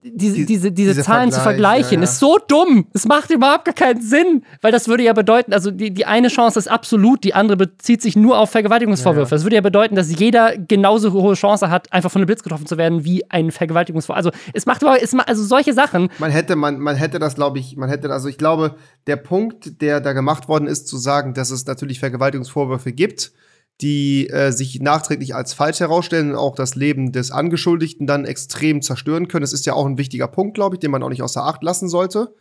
diese, 0.05 0.35
die, 0.35 0.47
diese, 0.47 0.73
diese, 0.73 1.01
Zahlen 1.03 1.31
Vergleich, 1.31 1.35
zu 1.35 1.41
vergleichen, 1.41 1.93
ja, 1.93 1.99
ja. 1.99 2.05
ist 2.05 2.19
so 2.19 2.39
dumm. 2.49 2.87
Es 2.93 3.07
macht 3.07 3.31
überhaupt 3.31 3.67
gar 3.67 3.75
keinen 3.75 4.03
Sinn. 4.03 4.43
Weil 4.61 4.73
das 4.73 4.89
würde 4.89 5.05
ja 5.05 5.13
bedeuten, 5.13 5.53
also 5.53 5.71
die, 5.71 5.93
die 5.93 6.07
eine 6.07 6.27
Chance 6.27 6.59
ist 6.59 6.69
absolut, 6.69 7.23
die 7.23 7.35
andere 7.35 7.57
bezieht 7.57 8.03
sich 8.03 8.17
nur 8.17 8.39
auf 8.39 8.51
Vergewaltigungsvorwürfe. 8.51 9.31
Ja, 9.31 9.37
das 9.37 9.45
würde 9.45 9.57
ja 9.57 9.63
bedeuten, 9.63 9.95
dass 9.95 10.11
jeder 10.19 10.57
genauso 10.59 11.13
hohe 11.13 11.35
Chance 11.35 11.71
hat, 11.71 11.93
einfach 11.93 12.11
von 12.11 12.21
einem 12.21 12.27
Blitz 12.27 12.43
getroffen 12.43 12.67
zu 12.67 12.79
werden, 12.79 13.05
wie 13.05 13.31
ein 13.31 13.53
Vergewaltigungsvorwurf. 13.53 14.17
Also 14.17 14.31
es 14.53 14.67
macht 14.67 14.83
überhaupt, 14.83 15.03
es, 15.03 15.15
also 15.15 15.45
solche 15.45 15.73
Sachen. 15.73 16.09
Man 16.19 16.33
hätte, 16.33 16.57
man, 16.57 16.81
man 16.81 16.97
hätte 16.97 17.21
das, 17.21 17.37
glaube 17.37 17.61
ich, 17.61 17.77
man 17.77 17.89
hätte, 17.89 18.11
also 18.11 18.29
ich 18.29 18.39
glaube, 18.39 18.75
der 19.07 19.17
Punkt, 19.17 19.81
der 19.81 20.01
da 20.01 20.15
gemacht 20.15 20.49
worden 20.49 20.67
ist, 20.67 20.89
zu 20.89 20.97
sagen, 20.97 21.33
dass 21.33 21.51
es 21.51 21.65
natürlich 21.67 22.01
Vergewaltigungsvorwürfe 22.01 22.93
gibt, 22.93 23.33
die 23.81 24.29
äh, 24.31 24.53
sich 24.53 24.81
nachträglich 24.81 25.35
als 25.35 25.55
falsch 25.55 25.81
herausstellen 25.81 26.31
und 26.31 26.37
auch 26.37 26.55
das 26.55 26.75
Leben 26.75 27.11
des 27.13 27.31
Angeschuldigten 27.31 28.07
dann 28.07 28.25
extrem 28.25 28.83
zerstören 28.83 29.29
können. 29.29 29.43
Das 29.43 29.53
ist 29.53 29.67
ja 29.67 29.73
auch 29.73 29.87
ein 29.87 29.99
wichtiger 29.99 30.29
Punkt, 30.29 30.55
glaube 30.55 30.77
ich, 30.77 30.81
den 30.81 30.91
man 30.91 31.03
auch 31.03 31.09
nicht 31.09 31.23
außer 31.23 31.45
Acht 31.45 31.63
lassen 31.63 31.89
sollte. 31.89 32.35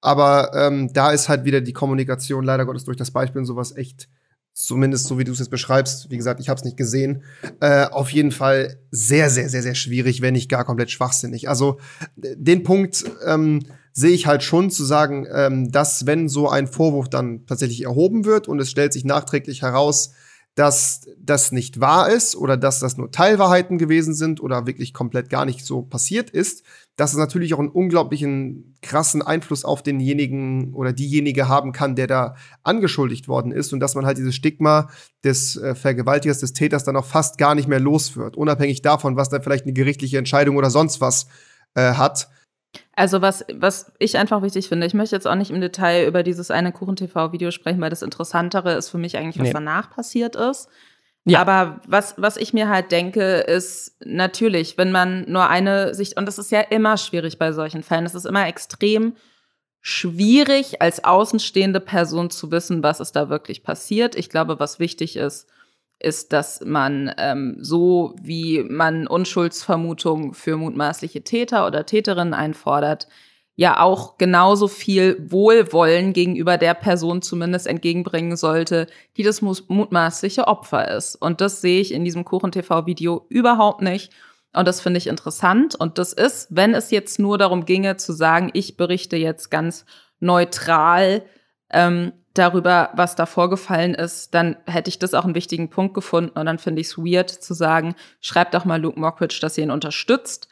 Aber 0.00 0.52
ähm, 0.54 0.92
da 0.92 1.12
ist 1.12 1.28
halt 1.28 1.44
wieder 1.44 1.60
die 1.62 1.72
Kommunikation 1.72 2.44
leider 2.44 2.66
Gottes 2.66 2.84
durch 2.84 2.98
das 2.98 3.10
Beispiel 3.10 3.40
und 3.40 3.46
sowas 3.46 3.74
echt, 3.74 4.08
zumindest 4.52 5.06
so 5.06 5.18
wie 5.18 5.24
du 5.24 5.32
es 5.32 5.38
jetzt 5.38 5.50
beschreibst, 5.50 6.10
wie 6.10 6.18
gesagt, 6.18 6.40
ich 6.40 6.50
habe 6.50 6.58
es 6.58 6.64
nicht 6.64 6.76
gesehen, 6.76 7.22
äh, 7.60 7.86
auf 7.86 8.10
jeden 8.10 8.30
Fall 8.30 8.78
sehr, 8.90 9.30
sehr, 9.30 9.48
sehr, 9.48 9.62
sehr 9.62 9.74
schwierig, 9.74 10.20
wenn 10.20 10.34
nicht 10.34 10.50
gar 10.50 10.64
komplett 10.64 10.90
schwachsinnig. 10.90 11.48
Also 11.48 11.78
den 12.16 12.64
Punkt 12.64 13.04
ähm, 13.24 13.60
sehe 13.94 14.10
ich 14.10 14.26
halt 14.26 14.42
schon 14.42 14.70
zu 14.70 14.84
sagen, 14.84 15.26
ähm, 15.32 15.72
dass 15.72 16.06
wenn 16.06 16.28
so 16.28 16.50
ein 16.50 16.66
Vorwurf 16.66 17.08
dann 17.08 17.46
tatsächlich 17.46 17.84
erhoben 17.84 18.26
wird 18.26 18.46
und 18.46 18.60
es 18.60 18.70
stellt 18.70 18.92
sich 18.92 19.04
nachträglich 19.04 19.62
heraus, 19.62 20.12
dass 20.54 21.08
das 21.18 21.50
nicht 21.50 21.80
wahr 21.80 22.08
ist 22.08 22.36
oder 22.36 22.56
dass 22.56 22.78
das 22.78 22.96
nur 22.96 23.10
Teilwahrheiten 23.10 23.76
gewesen 23.76 24.14
sind 24.14 24.40
oder 24.40 24.66
wirklich 24.66 24.94
komplett 24.94 25.28
gar 25.28 25.44
nicht 25.44 25.64
so 25.64 25.82
passiert 25.82 26.30
ist, 26.30 26.62
dass 26.96 27.12
es 27.12 27.18
natürlich 27.18 27.54
auch 27.54 27.58
einen 27.58 27.70
unglaublichen 27.70 28.76
krassen 28.80 29.20
Einfluss 29.20 29.64
auf 29.64 29.82
denjenigen 29.82 30.72
oder 30.74 30.92
diejenige 30.92 31.48
haben 31.48 31.72
kann, 31.72 31.96
der 31.96 32.06
da 32.06 32.36
angeschuldigt 32.62 33.26
worden 33.26 33.50
ist 33.50 33.72
und 33.72 33.80
dass 33.80 33.96
man 33.96 34.06
halt 34.06 34.16
dieses 34.16 34.36
Stigma 34.36 34.88
des 35.24 35.56
äh, 35.56 35.74
Vergewaltigers, 35.74 36.38
des 36.38 36.52
Täters 36.52 36.84
dann 36.84 36.96
auch 36.96 37.06
fast 37.06 37.36
gar 37.36 37.56
nicht 37.56 37.66
mehr 37.66 37.80
los 37.80 38.16
wird, 38.16 38.36
unabhängig 38.36 38.80
davon, 38.80 39.16
was 39.16 39.30
da 39.30 39.40
vielleicht 39.40 39.64
eine 39.64 39.72
gerichtliche 39.72 40.18
Entscheidung 40.18 40.56
oder 40.56 40.70
sonst 40.70 41.00
was 41.00 41.26
äh, 41.74 41.94
hat. 41.94 42.28
Also 42.96 43.22
was, 43.22 43.44
was 43.52 43.92
ich 43.98 44.16
einfach 44.16 44.42
wichtig 44.42 44.68
finde, 44.68 44.86
ich 44.86 44.94
möchte 44.94 45.16
jetzt 45.16 45.26
auch 45.26 45.34
nicht 45.34 45.50
im 45.50 45.60
Detail 45.60 46.06
über 46.06 46.22
dieses 46.22 46.50
eine 46.50 46.72
Kuchen-TV-Video 46.72 47.50
sprechen, 47.50 47.80
weil 47.80 47.90
das 47.90 48.02
Interessantere 48.02 48.74
ist 48.74 48.88
für 48.88 48.98
mich 48.98 49.16
eigentlich, 49.16 49.38
was 49.38 49.48
nee. 49.48 49.52
danach 49.52 49.90
passiert 49.90 50.36
ist. 50.36 50.68
Ja. 51.24 51.40
Aber 51.40 51.80
was, 51.86 52.14
was 52.18 52.36
ich 52.36 52.52
mir 52.52 52.68
halt 52.68 52.92
denke, 52.92 53.38
ist 53.38 53.96
natürlich, 54.04 54.76
wenn 54.76 54.92
man 54.92 55.24
nur 55.30 55.48
eine 55.48 55.94
Sicht, 55.94 56.16
und 56.18 56.26
das 56.26 56.38
ist 56.38 56.50
ja 56.50 56.60
immer 56.60 56.96
schwierig 56.98 57.38
bei 57.38 57.52
solchen 57.52 57.82
Fällen, 57.82 58.04
es 58.04 58.14
ist 58.14 58.26
immer 58.26 58.46
extrem 58.46 59.14
schwierig, 59.80 60.80
als 60.82 61.04
außenstehende 61.04 61.80
Person 61.80 62.30
zu 62.30 62.50
wissen, 62.50 62.82
was 62.82 63.00
ist 63.00 63.12
da 63.12 63.28
wirklich 63.28 63.62
passiert. 63.62 64.14
Ich 64.14 64.30
glaube, 64.30 64.58
was 64.58 64.78
wichtig 64.78 65.16
ist, 65.16 65.48
ist, 65.98 66.32
dass 66.32 66.60
man 66.64 67.12
ähm, 67.18 67.56
so 67.60 68.14
wie 68.20 68.62
man 68.62 69.06
Unschuldsvermutung 69.06 70.34
für 70.34 70.56
mutmaßliche 70.56 71.22
Täter 71.22 71.66
oder 71.66 71.86
Täterinnen 71.86 72.34
einfordert, 72.34 73.08
ja 73.56 73.80
auch 73.80 74.18
genauso 74.18 74.66
viel 74.68 75.30
Wohlwollen 75.30 76.12
gegenüber 76.12 76.58
der 76.58 76.74
Person 76.74 77.22
zumindest 77.22 77.66
entgegenbringen 77.66 78.36
sollte, 78.36 78.88
die 79.16 79.22
das 79.22 79.42
mutmaßliche 79.42 80.48
Opfer 80.48 80.90
ist. 80.96 81.14
Und 81.16 81.40
das 81.40 81.60
sehe 81.60 81.80
ich 81.80 81.92
in 81.92 82.04
diesem 82.04 82.24
Kuchen-TV-Video 82.24 83.26
überhaupt 83.28 83.80
nicht. 83.80 84.12
Und 84.52 84.66
das 84.66 84.80
finde 84.80 84.98
ich 84.98 85.06
interessant. 85.06 85.74
Und 85.74 85.98
das 85.98 86.12
ist, 86.12 86.48
wenn 86.50 86.74
es 86.74 86.90
jetzt 86.90 87.18
nur 87.18 87.38
darum 87.38 87.64
ginge 87.64 87.96
zu 87.96 88.12
sagen, 88.12 88.50
ich 88.54 88.76
berichte 88.76 89.16
jetzt 89.16 89.50
ganz 89.50 89.84
neutral, 90.20 91.22
ähm, 91.70 92.12
darüber, 92.34 92.90
was 92.94 93.16
da 93.16 93.26
vorgefallen 93.26 93.94
ist, 93.94 94.34
dann 94.34 94.56
hätte 94.66 94.88
ich 94.88 94.98
das 94.98 95.14
auch 95.14 95.24
einen 95.24 95.34
wichtigen 95.34 95.70
Punkt 95.70 95.94
gefunden. 95.94 96.38
Und 96.38 96.46
dann 96.46 96.58
finde 96.58 96.80
ich 96.80 96.88
es 96.88 96.98
weird 96.98 97.30
zu 97.30 97.54
sagen, 97.54 97.94
schreibt 98.20 98.54
doch 98.54 98.64
mal 98.64 98.80
Luke 98.80 98.98
Mockridge, 98.98 99.38
dass 99.40 99.56
ihr 99.56 99.64
ihn 99.64 99.70
unterstützt. 99.70 100.48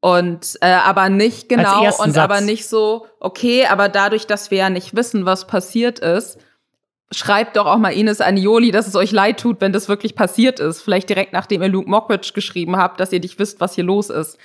Und 0.00 0.56
äh, 0.62 0.72
aber 0.72 1.10
nicht 1.10 1.50
genau 1.50 1.84
und 1.84 2.14
Satz. 2.14 2.16
aber 2.16 2.40
nicht 2.40 2.66
so, 2.66 3.06
okay, 3.20 3.66
aber 3.66 3.90
dadurch, 3.90 4.26
dass 4.26 4.50
wir 4.50 4.58
ja 4.58 4.70
nicht 4.70 4.96
wissen, 4.96 5.26
was 5.26 5.46
passiert 5.46 5.98
ist, 5.98 6.38
schreibt 7.12 7.56
doch 7.56 7.66
auch 7.66 7.76
mal 7.76 7.92
Ines 7.92 8.22
Anioli, 8.22 8.70
dass 8.70 8.86
es 8.86 8.94
euch 8.94 9.12
leid 9.12 9.40
tut, 9.40 9.60
wenn 9.60 9.74
das 9.74 9.88
wirklich 9.88 10.14
passiert 10.14 10.58
ist. 10.58 10.80
Vielleicht 10.80 11.10
direkt 11.10 11.34
nachdem 11.34 11.62
ihr 11.62 11.68
Luke 11.68 11.90
Mockridge 11.90 12.32
geschrieben 12.34 12.76
habt, 12.76 12.98
dass 12.98 13.12
ihr 13.12 13.20
nicht 13.20 13.38
wisst, 13.38 13.60
was 13.60 13.74
hier 13.74 13.84
los 13.84 14.08
ist. 14.08 14.38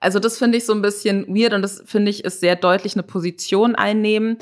Also 0.00 0.18
das 0.18 0.36
finde 0.36 0.58
ich 0.58 0.66
so 0.66 0.74
ein 0.74 0.82
bisschen 0.82 1.26
weird 1.28 1.54
und 1.54 1.62
das 1.62 1.82
finde 1.86 2.10
ich 2.10 2.24
ist 2.24 2.40
sehr 2.40 2.56
deutlich 2.56 2.94
eine 2.94 3.02
Position 3.02 3.74
einnehmen, 3.74 4.38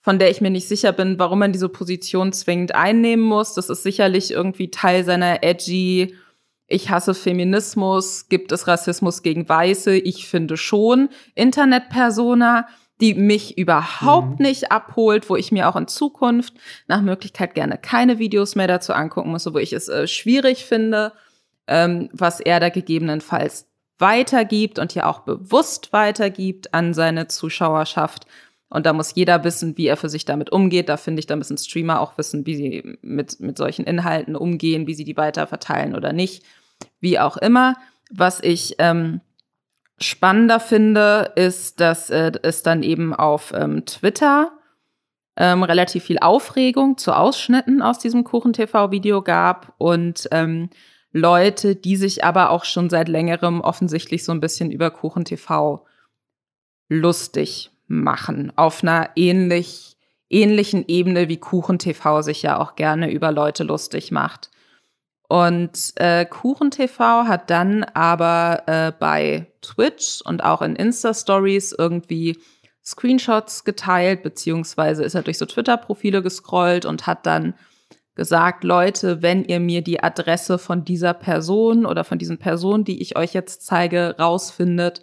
von 0.00 0.18
der 0.18 0.30
ich 0.30 0.40
mir 0.40 0.50
nicht 0.50 0.68
sicher 0.68 0.92
bin, 0.92 1.18
warum 1.18 1.40
man 1.40 1.52
diese 1.52 1.68
Position 1.68 2.32
zwingend 2.32 2.74
einnehmen 2.74 3.24
muss. 3.24 3.54
Das 3.54 3.68
ist 3.68 3.82
sicherlich 3.82 4.30
irgendwie 4.30 4.70
Teil 4.70 5.04
seiner 5.04 5.42
edgy, 5.42 6.14
ich 6.72 6.88
hasse 6.88 7.14
Feminismus, 7.14 8.28
gibt 8.28 8.52
es 8.52 8.68
Rassismus 8.68 9.22
gegen 9.22 9.48
Weiße? 9.48 9.96
Ich 9.96 10.28
finde 10.28 10.56
schon. 10.56 11.08
Internetpersona, 11.34 12.68
die 13.00 13.14
mich 13.14 13.58
überhaupt 13.58 14.38
mhm. 14.38 14.46
nicht 14.46 14.70
abholt, 14.70 15.28
wo 15.28 15.34
ich 15.34 15.50
mir 15.50 15.68
auch 15.68 15.74
in 15.74 15.88
Zukunft 15.88 16.54
nach 16.86 17.02
Möglichkeit 17.02 17.54
gerne 17.54 17.76
keine 17.76 18.20
Videos 18.20 18.54
mehr 18.54 18.68
dazu 18.68 18.92
angucken 18.92 19.30
muss, 19.30 19.52
wo 19.52 19.58
ich 19.58 19.72
es 19.72 19.88
äh, 19.88 20.06
schwierig 20.06 20.64
finde, 20.64 21.12
ähm, 21.66 22.08
was 22.12 22.38
er 22.38 22.60
da 22.60 22.68
gegebenenfalls 22.68 23.66
weitergibt 23.98 24.78
und 24.78 24.94
ja 24.94 25.06
auch 25.06 25.20
bewusst 25.20 25.92
weitergibt 25.92 26.72
an 26.72 26.94
seine 26.94 27.26
Zuschauerschaft. 27.26 28.26
Und 28.70 28.86
da 28.86 28.92
muss 28.92 29.14
jeder 29.16 29.42
wissen, 29.42 29.76
wie 29.76 29.88
er 29.88 29.96
für 29.96 30.08
sich 30.08 30.24
damit 30.24 30.50
umgeht. 30.50 30.88
Da 30.88 30.96
finde 30.96 31.18
ich, 31.18 31.26
da 31.26 31.34
müssen 31.34 31.58
Streamer 31.58 32.00
auch 32.00 32.16
wissen, 32.16 32.46
wie 32.46 32.54
sie 32.54 32.98
mit, 33.02 33.40
mit 33.40 33.58
solchen 33.58 33.84
Inhalten 33.84 34.36
umgehen, 34.36 34.86
wie 34.86 34.94
sie 34.94 35.04
die 35.04 35.16
weiter 35.16 35.48
verteilen 35.48 35.96
oder 35.96 36.12
nicht. 36.12 36.44
Wie 37.00 37.18
auch 37.18 37.36
immer. 37.36 37.76
Was 38.12 38.40
ich 38.40 38.76
ähm, 38.78 39.20
spannender 39.98 40.60
finde, 40.60 41.32
ist, 41.34 41.80
dass 41.80 42.10
äh, 42.10 42.30
es 42.42 42.62
dann 42.62 42.84
eben 42.84 43.12
auf 43.12 43.52
ähm, 43.54 43.84
Twitter 43.86 44.52
ähm, 45.36 45.64
relativ 45.64 46.04
viel 46.04 46.18
Aufregung 46.20 46.96
zu 46.96 47.12
Ausschnitten 47.12 47.82
aus 47.82 47.98
diesem 47.98 48.22
Kuchen-TV-Video 48.22 49.22
gab 49.22 49.74
und 49.78 50.28
ähm, 50.30 50.70
Leute, 51.12 51.74
die 51.74 51.96
sich 51.96 52.24
aber 52.24 52.50
auch 52.50 52.64
schon 52.64 52.88
seit 52.88 53.08
längerem 53.08 53.60
offensichtlich 53.60 54.24
so 54.24 54.30
ein 54.30 54.40
bisschen 54.40 54.70
über 54.70 54.90
Kuchen-TV 54.90 55.84
lustig 56.88 57.70
machen. 57.90 58.52
Auf 58.56 58.82
einer 58.82 59.10
ähnlich, 59.16 59.96
ähnlichen 60.30 60.84
Ebene 60.86 61.28
wie 61.28 61.38
Kuchen 61.38 61.78
TV 61.78 62.22
sich 62.22 62.42
ja 62.42 62.58
auch 62.58 62.76
gerne 62.76 63.10
über 63.10 63.32
Leute 63.32 63.64
lustig 63.64 64.12
macht. 64.12 64.50
Und 65.28 65.92
äh, 65.96 66.24
Kuchen 66.24 66.70
TV 66.70 67.24
hat 67.24 67.50
dann 67.50 67.84
aber 67.84 68.62
äh, 68.66 68.92
bei 68.98 69.46
Twitch 69.60 70.22
und 70.22 70.42
auch 70.42 70.62
in 70.62 70.76
Insta-Stories 70.76 71.72
irgendwie 71.76 72.38
Screenshots 72.84 73.64
geteilt, 73.64 74.22
beziehungsweise 74.22 75.04
ist 75.04 75.14
er 75.14 75.22
durch 75.22 75.38
so 75.38 75.46
Twitter-Profile 75.46 76.22
gescrollt 76.22 76.84
und 76.84 77.06
hat 77.06 77.26
dann 77.26 77.54
gesagt, 78.14 78.64
Leute, 78.64 79.22
wenn 79.22 79.44
ihr 79.44 79.60
mir 79.60 79.82
die 79.82 80.02
Adresse 80.02 80.58
von 80.58 80.84
dieser 80.84 81.14
Person 81.14 81.86
oder 81.86 82.04
von 82.04 82.18
diesen 82.18 82.38
Personen, 82.38 82.84
die 82.84 83.00
ich 83.00 83.16
euch 83.16 83.32
jetzt 83.32 83.64
zeige, 83.64 84.16
rausfindet, 84.18 85.00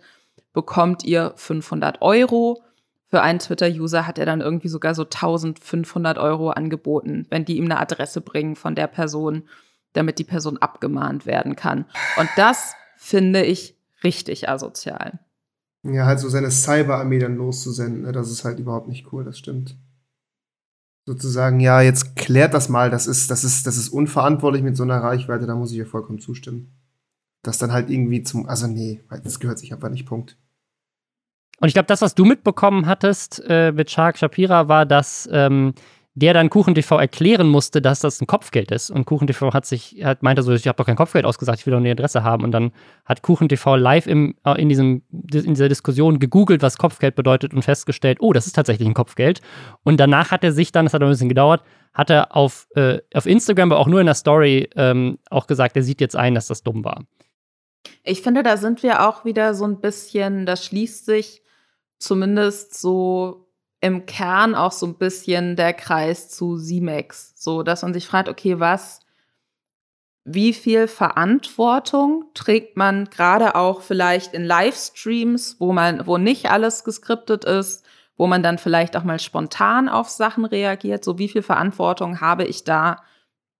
bekommt 0.53 1.03
ihr 1.03 1.33
500 1.35 2.01
Euro. 2.01 2.63
Für 3.09 3.21
einen 3.21 3.39
Twitter-User 3.39 4.05
hat 4.05 4.19
er 4.19 4.25
dann 4.25 4.41
irgendwie 4.41 4.67
sogar 4.67 4.93
so 4.93 5.03
1500 5.03 6.17
Euro 6.17 6.49
angeboten, 6.49 7.25
wenn 7.29 7.45
die 7.45 7.57
ihm 7.57 7.65
eine 7.65 7.79
Adresse 7.79 8.19
bringen 8.19 8.55
von 8.55 8.75
der 8.75 8.87
Person, 8.87 9.43
damit 9.93 10.19
die 10.19 10.25
Person 10.25 10.57
abgemahnt 10.57 11.25
werden 11.25 11.55
kann. 11.55 11.85
Und 12.17 12.29
das 12.35 12.73
finde 12.97 13.43
ich 13.43 13.77
richtig 14.03 14.49
asozial. 14.49 15.19
Ja, 15.83 16.05
halt 16.05 16.19
so 16.19 16.27
seine 16.27 16.51
Cyber-Armee 16.51 17.19
dann 17.19 17.37
loszusenden, 17.37 18.01
ne? 18.01 18.11
das 18.11 18.29
ist 18.29 18.43
halt 18.43 18.59
überhaupt 18.59 18.89
nicht 18.89 19.11
cool, 19.13 19.23
das 19.23 19.39
stimmt. 19.39 19.77
Sozusagen, 21.05 21.61
ja, 21.61 21.79
jetzt 21.79 22.17
klärt 22.17 22.53
das 22.53 22.67
mal, 22.67 22.89
das 22.89 23.07
ist, 23.07 23.31
das 23.31 23.45
ist, 23.45 23.65
das 23.65 23.77
ist 23.77 23.89
unverantwortlich 23.89 24.63
mit 24.63 24.75
so 24.75 24.83
einer 24.83 25.01
Reichweite, 25.01 25.45
da 25.45 25.55
muss 25.55 25.71
ich 25.71 25.77
ihr 25.77 25.87
vollkommen 25.87 26.19
zustimmen. 26.19 26.73
Das 27.41 27.57
dann 27.57 27.71
halt 27.71 27.89
irgendwie 27.89 28.23
zum, 28.23 28.47
also 28.47 28.67
nee, 28.67 29.01
das 29.23 29.39
gehört 29.39 29.59
sich 29.59 29.71
einfach 29.73 29.89
nicht, 29.89 30.05
Punkt. 30.05 30.37
Und 31.59 31.67
ich 31.67 31.73
glaube, 31.73 31.87
das, 31.87 32.01
was 32.01 32.15
du 32.15 32.25
mitbekommen 32.25 32.85
hattest 32.85 33.43
äh, 33.47 33.71
mit 33.71 33.89
Shark 33.89 34.17
Shapira, 34.17 34.67
war, 34.67 34.85
dass 34.85 35.27
ähm, 35.31 35.73
der 36.17 36.33
dann 36.33 36.49
KuchenTV 36.49 36.93
erklären 36.93 37.47
musste, 37.47 37.79
dass 37.79 37.99
das 37.99 38.19
ein 38.19 38.25
Kopfgeld 38.25 38.71
ist. 38.71 38.89
Und 38.89 39.05
KuchenTV 39.05 39.53
hat 39.53 39.67
sich, 39.67 40.03
hat, 40.03 40.23
meinte 40.23 40.41
so, 40.41 40.51
ich 40.51 40.67
habe 40.67 40.75
doch 40.75 40.87
kein 40.87 40.95
Kopfgeld 40.95 41.25
ausgesagt, 41.25 41.59
ich 41.59 41.67
will 41.67 41.73
doch 41.73 41.77
eine 41.77 41.91
Adresse 41.91 42.23
haben. 42.23 42.43
Und 42.43 42.51
dann 42.51 42.71
hat 43.05 43.21
KuchenTV 43.21 43.75
live 43.75 44.07
im, 44.07 44.33
äh, 44.43 44.59
in, 44.59 44.67
diesem, 44.67 45.03
in 45.11 45.53
dieser 45.53 45.69
Diskussion 45.69 46.17
gegoogelt, 46.17 46.63
was 46.63 46.79
Kopfgeld 46.79 47.13
bedeutet 47.13 47.53
und 47.53 47.61
festgestellt, 47.61 48.17
oh, 48.19 48.33
das 48.33 48.47
ist 48.47 48.53
tatsächlich 48.53 48.87
ein 48.87 48.95
Kopfgeld. 48.95 49.41
Und 49.83 49.99
danach 49.99 50.31
hat 50.31 50.43
er 50.43 50.51
sich 50.53 50.71
dann, 50.71 50.85
das 50.85 50.95
hat 50.95 51.03
ein 51.03 51.09
bisschen 51.09 51.29
gedauert, 51.29 51.61
hat 51.93 52.09
er 52.09 52.35
auf, 52.35 52.67
äh, 52.73 52.97
auf 53.13 53.27
Instagram, 53.27 53.71
aber 53.71 53.79
auch 53.79 53.87
nur 53.87 53.99
in 53.99 54.07
der 54.07 54.15
Story 54.15 54.71
ähm, 54.75 55.19
auch 55.29 55.45
gesagt, 55.45 55.75
er 55.75 55.83
sieht 55.83 56.01
jetzt 56.01 56.15
ein, 56.15 56.33
dass 56.33 56.47
das 56.47 56.63
dumm 56.63 56.83
war. 56.83 57.03
Ich 58.03 58.23
finde, 58.23 58.41
da 58.41 58.57
sind 58.57 58.81
wir 58.81 59.07
auch 59.07 59.23
wieder 59.23 59.53
so 59.53 59.65
ein 59.65 59.81
bisschen, 59.81 60.47
das 60.47 60.65
schließt 60.65 61.05
sich 61.05 61.43
zumindest 61.99 62.79
so 62.79 63.47
im 63.79 64.05
Kern 64.05 64.55
auch 64.55 64.71
so 64.71 64.85
ein 64.85 64.97
bisschen 64.97 65.55
der 65.55 65.73
Kreis 65.73 66.29
zu 66.29 66.57
Simex. 66.57 67.33
So, 67.35 67.63
dass 67.63 67.83
man 67.83 67.93
sich 67.93 68.07
fragt, 68.07 68.29
okay, 68.29 68.59
was, 68.59 68.99
wie 70.25 70.53
viel 70.53 70.87
Verantwortung 70.87 72.25
trägt 72.33 72.75
man 72.75 73.05
gerade 73.05 73.55
auch 73.55 73.81
vielleicht 73.81 74.33
in 74.33 74.43
Livestreams, 74.43 75.57
wo 75.59 75.73
man, 75.73 76.05
wo 76.07 76.17
nicht 76.17 76.49
alles 76.49 76.83
geskriptet 76.83 77.45
ist, 77.45 77.85
wo 78.17 78.25
man 78.27 78.41
dann 78.41 78.57
vielleicht 78.57 78.97
auch 78.97 79.03
mal 79.03 79.19
spontan 79.19 79.89
auf 79.89 80.09
Sachen 80.09 80.45
reagiert. 80.45 81.03
So, 81.03 81.19
wie 81.19 81.29
viel 81.29 81.43
Verantwortung 81.43 82.19
habe 82.19 82.45
ich 82.45 82.63
da 82.63 82.97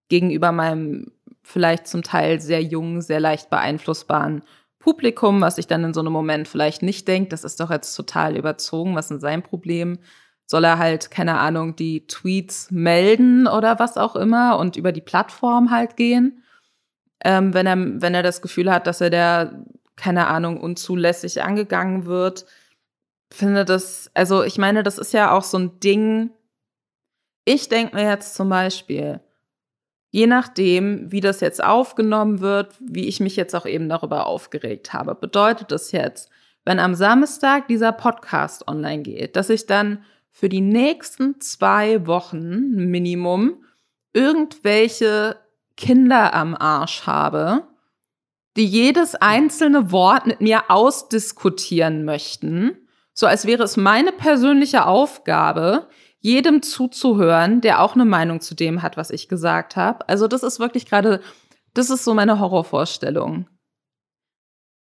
gegenüber 0.08 0.52
meinem 0.52 1.12
vielleicht 1.42 1.86
zum 1.86 2.02
Teil 2.02 2.40
sehr 2.40 2.62
jungen, 2.62 3.00
sehr 3.00 3.20
leicht 3.20 3.48
beeinflussbaren 3.48 4.42
Publikum, 4.78 5.40
was 5.40 5.56
sich 5.56 5.66
dann 5.66 5.84
in 5.84 5.94
so 5.94 6.00
einem 6.00 6.12
Moment 6.12 6.46
vielleicht 6.48 6.82
nicht 6.82 7.08
denkt, 7.08 7.32
das 7.32 7.44
ist 7.44 7.60
doch 7.60 7.70
jetzt 7.70 7.94
total 7.94 8.36
überzogen, 8.36 8.94
was 8.94 9.10
ist 9.10 9.20
sein 9.20 9.42
Problem? 9.42 9.98
Soll 10.46 10.64
er 10.64 10.78
halt, 10.78 11.10
keine 11.10 11.38
Ahnung, 11.38 11.76
die 11.76 12.06
Tweets 12.06 12.70
melden 12.70 13.46
oder 13.46 13.78
was 13.78 13.96
auch 13.96 14.16
immer 14.16 14.58
und 14.58 14.76
über 14.76 14.92
die 14.92 15.00
Plattform 15.00 15.70
halt 15.70 15.96
gehen? 15.96 16.42
Ähm, 17.22 17.52
wenn, 17.52 17.66
er, 17.66 17.76
wenn 17.76 18.14
er 18.14 18.22
das 18.22 18.40
Gefühl 18.40 18.70
hat, 18.70 18.86
dass 18.86 19.00
er 19.00 19.10
der, 19.10 19.64
keine 19.96 20.28
Ahnung, 20.28 20.60
unzulässig 20.60 21.42
angegangen 21.42 22.06
wird, 22.06 22.46
finde 23.32 23.64
das, 23.64 24.10
also 24.14 24.42
ich 24.42 24.58
meine, 24.58 24.82
das 24.82 24.98
ist 24.98 25.12
ja 25.12 25.32
auch 25.32 25.42
so 25.42 25.58
ein 25.58 25.80
Ding. 25.80 26.30
Ich 27.44 27.68
denke 27.68 27.96
mir 27.96 28.04
jetzt 28.04 28.34
zum 28.34 28.48
Beispiel, 28.48 29.20
je 30.10 30.26
nachdem, 30.26 31.10
wie 31.12 31.20
das 31.20 31.40
jetzt 31.40 31.62
aufgenommen 31.62 32.40
wird, 32.40 32.74
wie 32.80 33.06
ich 33.08 33.20
mich 33.20 33.36
jetzt 33.36 33.54
auch 33.54 33.66
eben 33.66 33.88
darüber 33.88 34.26
aufgeregt 34.26 34.92
habe, 34.92 35.14
bedeutet 35.14 35.70
das 35.70 35.92
jetzt, 35.92 36.30
wenn 36.64 36.78
am 36.78 36.94
Samstag 36.94 37.68
dieser 37.68 37.92
Podcast 37.92 38.68
online 38.68 39.02
geht, 39.02 39.36
dass 39.36 39.50
ich 39.50 39.66
dann 39.66 40.04
für 40.30 40.48
die 40.48 40.60
nächsten 40.60 41.40
zwei 41.40 42.06
Wochen 42.06 42.70
Minimum 42.90 43.64
irgendwelche 44.12 45.36
Kinder 45.76 46.34
am 46.34 46.54
Arsch 46.54 47.06
habe, 47.06 47.64
die 48.56 48.66
jedes 48.66 49.14
einzelne 49.14 49.92
Wort 49.92 50.26
mit 50.26 50.40
mir 50.40 50.70
ausdiskutieren 50.70 52.04
möchten, 52.04 52.76
so 53.14 53.26
als 53.26 53.46
wäre 53.46 53.64
es 53.64 53.76
meine 53.76 54.12
persönliche 54.12 54.86
Aufgabe, 54.86 55.88
jedem 56.20 56.62
zuzuhören, 56.62 57.60
der 57.60 57.80
auch 57.80 57.94
eine 57.94 58.04
Meinung 58.04 58.40
zu 58.40 58.54
dem 58.54 58.82
hat, 58.82 58.96
was 58.96 59.10
ich 59.10 59.28
gesagt 59.28 59.76
habe. 59.76 60.08
Also 60.08 60.28
das 60.28 60.42
ist 60.42 60.58
wirklich 60.58 60.86
gerade, 60.86 61.20
das 61.74 61.90
ist 61.90 62.04
so 62.04 62.14
meine 62.14 62.40
Horrorvorstellung. 62.40 63.48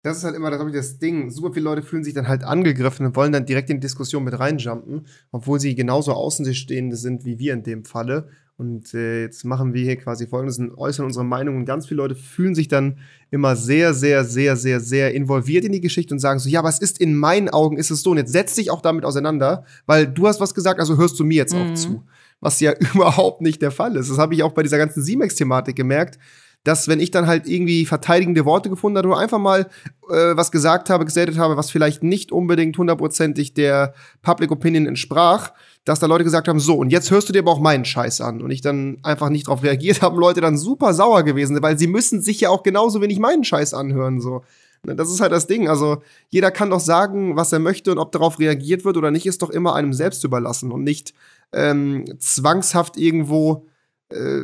Das 0.04 0.18
ist 0.18 0.24
halt 0.24 0.36
immer, 0.36 0.52
glaube 0.52 0.70
ich, 0.70 0.76
das 0.76 1.00
Ding. 1.00 1.32
Super 1.32 1.52
viele 1.52 1.64
Leute 1.64 1.82
fühlen 1.82 2.04
sich 2.04 2.14
dann 2.14 2.28
halt 2.28 2.44
angegriffen 2.44 3.08
und 3.08 3.16
wollen 3.16 3.32
dann 3.32 3.48
direkt 3.48 3.72
in 3.72 3.78
die 3.78 3.82
Diskussion 3.82 4.24
mit 4.24 4.38
reinjumpen, 4.38 5.08
obwohl 5.32 5.60
sie 5.60 5.74
genauso 5.74 6.14
Außenstehende 6.14 6.96
sind 6.96 7.26
wie 7.26 7.40
wir 7.40 7.54
in 7.54 7.64
dem 7.64 7.86
Falle 7.86 8.30
und 8.58 8.94
äh, 8.94 9.24
jetzt 9.24 9.44
machen 9.44 9.74
wir 9.74 9.84
hier 9.84 9.98
quasi 9.98 10.28
folgendes 10.28 10.60
und 10.60 10.78
äußern 10.78 11.06
unsere 11.06 11.26
Meinung. 11.26 11.58
Und 11.58 11.66
ganz 11.66 11.88
viele 11.88 11.98
Leute 11.98 12.16
fühlen 12.16 12.56
sich 12.56 12.70
dann 12.70 13.00
immer 13.30 13.58
sehr, 13.58 13.94
sehr, 13.94 14.24
sehr, 14.24 14.56
sehr, 14.56 14.80
sehr 14.80 15.14
involviert 15.14 15.66
in 15.66 15.74
die 15.74 15.82
Geschichte 15.82 16.14
und 16.14 16.20
sagen 16.20 16.40
so, 16.40 16.48
ja, 16.48 16.64
was 16.64 16.80
ist 16.80 17.02
in 17.02 17.16
meinen 17.16 17.50
Augen, 17.50 17.76
ist 17.76 17.92
es 17.92 18.02
so. 18.02 18.12
Und 18.12 18.18
jetzt 18.18 18.32
setz 18.32 18.56
dich 18.56 18.72
auch 18.72 18.82
damit 18.82 19.04
auseinander, 19.04 19.66
weil 19.86 20.08
du 20.08 20.28
hast 20.28 20.40
was 20.40 20.54
gesagt, 20.54 20.80
also 20.80 20.96
hörst 20.96 21.20
du 21.20 21.26
mir 21.26 21.36
jetzt 21.36 21.54
mhm. 21.54 21.60
auch 21.60 21.74
zu. 21.74 22.04
Was 22.40 22.62
ja 22.62 22.74
überhaupt 22.94 23.42
nicht 23.42 23.62
der 23.62 23.72
Fall 23.72 23.98
ist. 23.98 24.10
Das 24.10 24.18
habe 24.18 24.34
ich 24.36 24.44
auch 24.44 24.54
bei 24.54 24.64
dieser 24.64 24.78
ganzen 24.78 25.04
Simex-Thematik 25.04 25.76
gemerkt 25.76 26.18
dass 26.66 26.88
wenn 26.88 27.00
ich 27.00 27.12
dann 27.12 27.28
halt 27.28 27.48
irgendwie 27.48 27.86
verteidigende 27.86 28.44
Worte 28.44 28.70
gefunden 28.70 28.98
habe 28.98 29.08
oder 29.08 29.20
einfach 29.20 29.38
mal 29.38 29.68
äh, 30.10 30.36
was 30.36 30.52
gesagt 30.52 30.90
habe, 30.90 31.06
geseltet 31.06 31.38
habe, 31.38 31.58
was 31.58 31.70
vielleicht 31.70 32.04
nicht 32.04 32.32
unbedingt 32.32 32.78
hundertprozentig 32.78 33.54
der 33.54 33.94
Public 34.24 34.52
Opinion 34.52 34.88
entsprach, 34.88 35.52
dass 35.86 36.00
da 36.00 36.08
Leute 36.08 36.24
gesagt 36.24 36.48
haben, 36.48 36.60
so, 36.60 36.76
und 36.76 36.90
jetzt 36.90 37.12
hörst 37.12 37.30
du 37.30 37.34
dir 37.34 37.40
aber 37.40 37.52
auch 37.52 37.60
meinen 37.60 37.86
Scheiß 37.86 38.20
an. 38.20 38.42
Und 38.42 38.50
ich 38.50 38.62
dann 38.62 38.98
einfach 39.04 39.30
nicht 39.30 39.48
darauf 39.48 39.64
reagiert 39.64 40.02
habe, 40.02 40.20
Leute 40.20 40.42
dann 40.42 40.58
super 40.58 40.94
sauer 40.94 41.24
gewesen, 41.24 41.62
weil 41.62 41.78
sie 41.78 41.88
müssen 41.88 42.22
sich 42.22 42.42
ja 42.42 42.50
auch 42.50 42.64
genauso 42.64 43.02
wenig 43.02 43.20
meinen 43.20 43.44
Scheiß 43.44 43.74
anhören, 43.74 44.20
so. 44.20 44.44
Ne, 44.84 44.96
das 44.96 45.10
ist 45.10 45.22
halt 45.22 45.32
das 45.32 45.48
Ding. 45.48 45.68
Also, 45.68 46.02
jeder 46.30 46.52
kann 46.52 46.70
doch 46.70 46.80
sagen, 46.80 47.36
was 47.36 47.52
er 47.52 47.60
möchte 47.60 47.92
und 47.92 47.98
ob 47.98 48.12
darauf 48.12 48.40
reagiert 48.40 48.86
wird 48.86 48.98
oder 48.98 49.12
nicht, 49.12 49.26
ist 49.26 49.42
doch 49.42 49.50
immer 49.50 49.76
einem 49.76 49.94
selbst 49.94 50.24
überlassen 50.24 50.72
und 50.72 50.84
nicht 50.84 51.14
ähm, 51.54 52.06
zwangshaft 52.20 52.98
irgendwo 52.98 53.66
äh, 54.10 54.44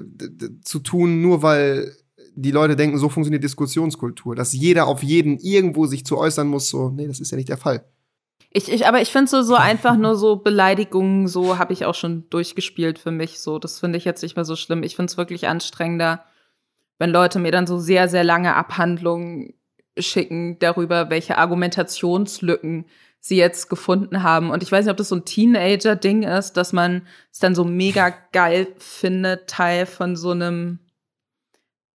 zu 0.63 0.80
tun, 0.80 1.22
nur 1.22 1.43
weil 1.43 1.95
die 2.35 2.51
Leute 2.51 2.76
denken, 2.76 2.97
so 2.97 3.09
funktioniert 3.09 3.43
Diskussionskultur, 3.43 4.35
dass 4.35 4.53
jeder 4.53 4.88
auf 4.88 5.03
jeden 5.03 5.38
irgendwo 5.38 5.85
sich 5.85 6.05
zu 6.05 6.18
äußern 6.18 6.47
muss, 6.47 6.69
so, 6.69 6.89
nee, 6.89 7.07
das 7.07 7.19
ist 7.19 7.31
ja 7.31 7.38
nicht 7.38 7.49
der 7.49 7.57
Fall. 7.57 7.85
Ich, 8.53 8.69
ich, 8.72 8.86
aber 8.86 9.02
ich 9.02 9.10
finde 9.11 9.30
so, 9.30 9.41
so 9.44 9.56
einfach 9.56 9.95
nur 9.95 10.15
so 10.15 10.36
Beleidigungen, 10.36 11.28
so 11.28 11.57
habe 11.57 11.72
ich 11.72 11.86
auch 11.86 11.95
schon 11.95 12.30
durchgespielt 12.30 12.99
für 12.99 13.11
mich. 13.11 13.40
So, 13.40 13.60
das 13.60 13.80
finde 13.80 13.98
ich 13.98 14.03
jetzt 14.03 14.22
nicht 14.22 14.36
mehr 14.36 14.44
so 14.44 14.57
schlimm. 14.57 14.84
Ich 14.84 14.98
finde 14.98 15.10
es 15.10 15.18
wirklich 15.18 15.48
anstrengender, 15.48 16.26
wenn 16.99 17.11
Leute 17.11 17.40
mir 17.40 17.52
dann 17.52 17.65
so 17.65 17.80
sehr, 17.80 18.10
sehr 18.10 18.26
lange 18.26 18.56
Abhandlungen 18.56 19.53
schicken 19.98 20.60
darüber, 20.60 21.10
welche 21.10 21.38
Argumentationslücken 21.38 22.86
sie 23.22 23.38
jetzt 23.38 23.69
gefunden 23.69 24.23
haben. 24.23 24.49
Und 24.49 24.64
ich 24.64 24.72
weiß 24.72 24.86
nicht, 24.86 24.91
ob 24.91 24.98
das 24.98 25.10
so 25.10 25.15
ein 25.15 25.26
Teenager-Ding 25.26 26.23
ist, 26.23 26.53
dass 26.53 26.73
man 26.73 27.07
es 27.32 27.40
dann 27.40 27.56
so 27.56 27.64
mega 27.64 28.14
geil 28.34 28.68
findet, 28.78 29.48
Teil 29.48 29.86
von 29.86 30.15
so 30.15 30.32
einem 30.32 30.80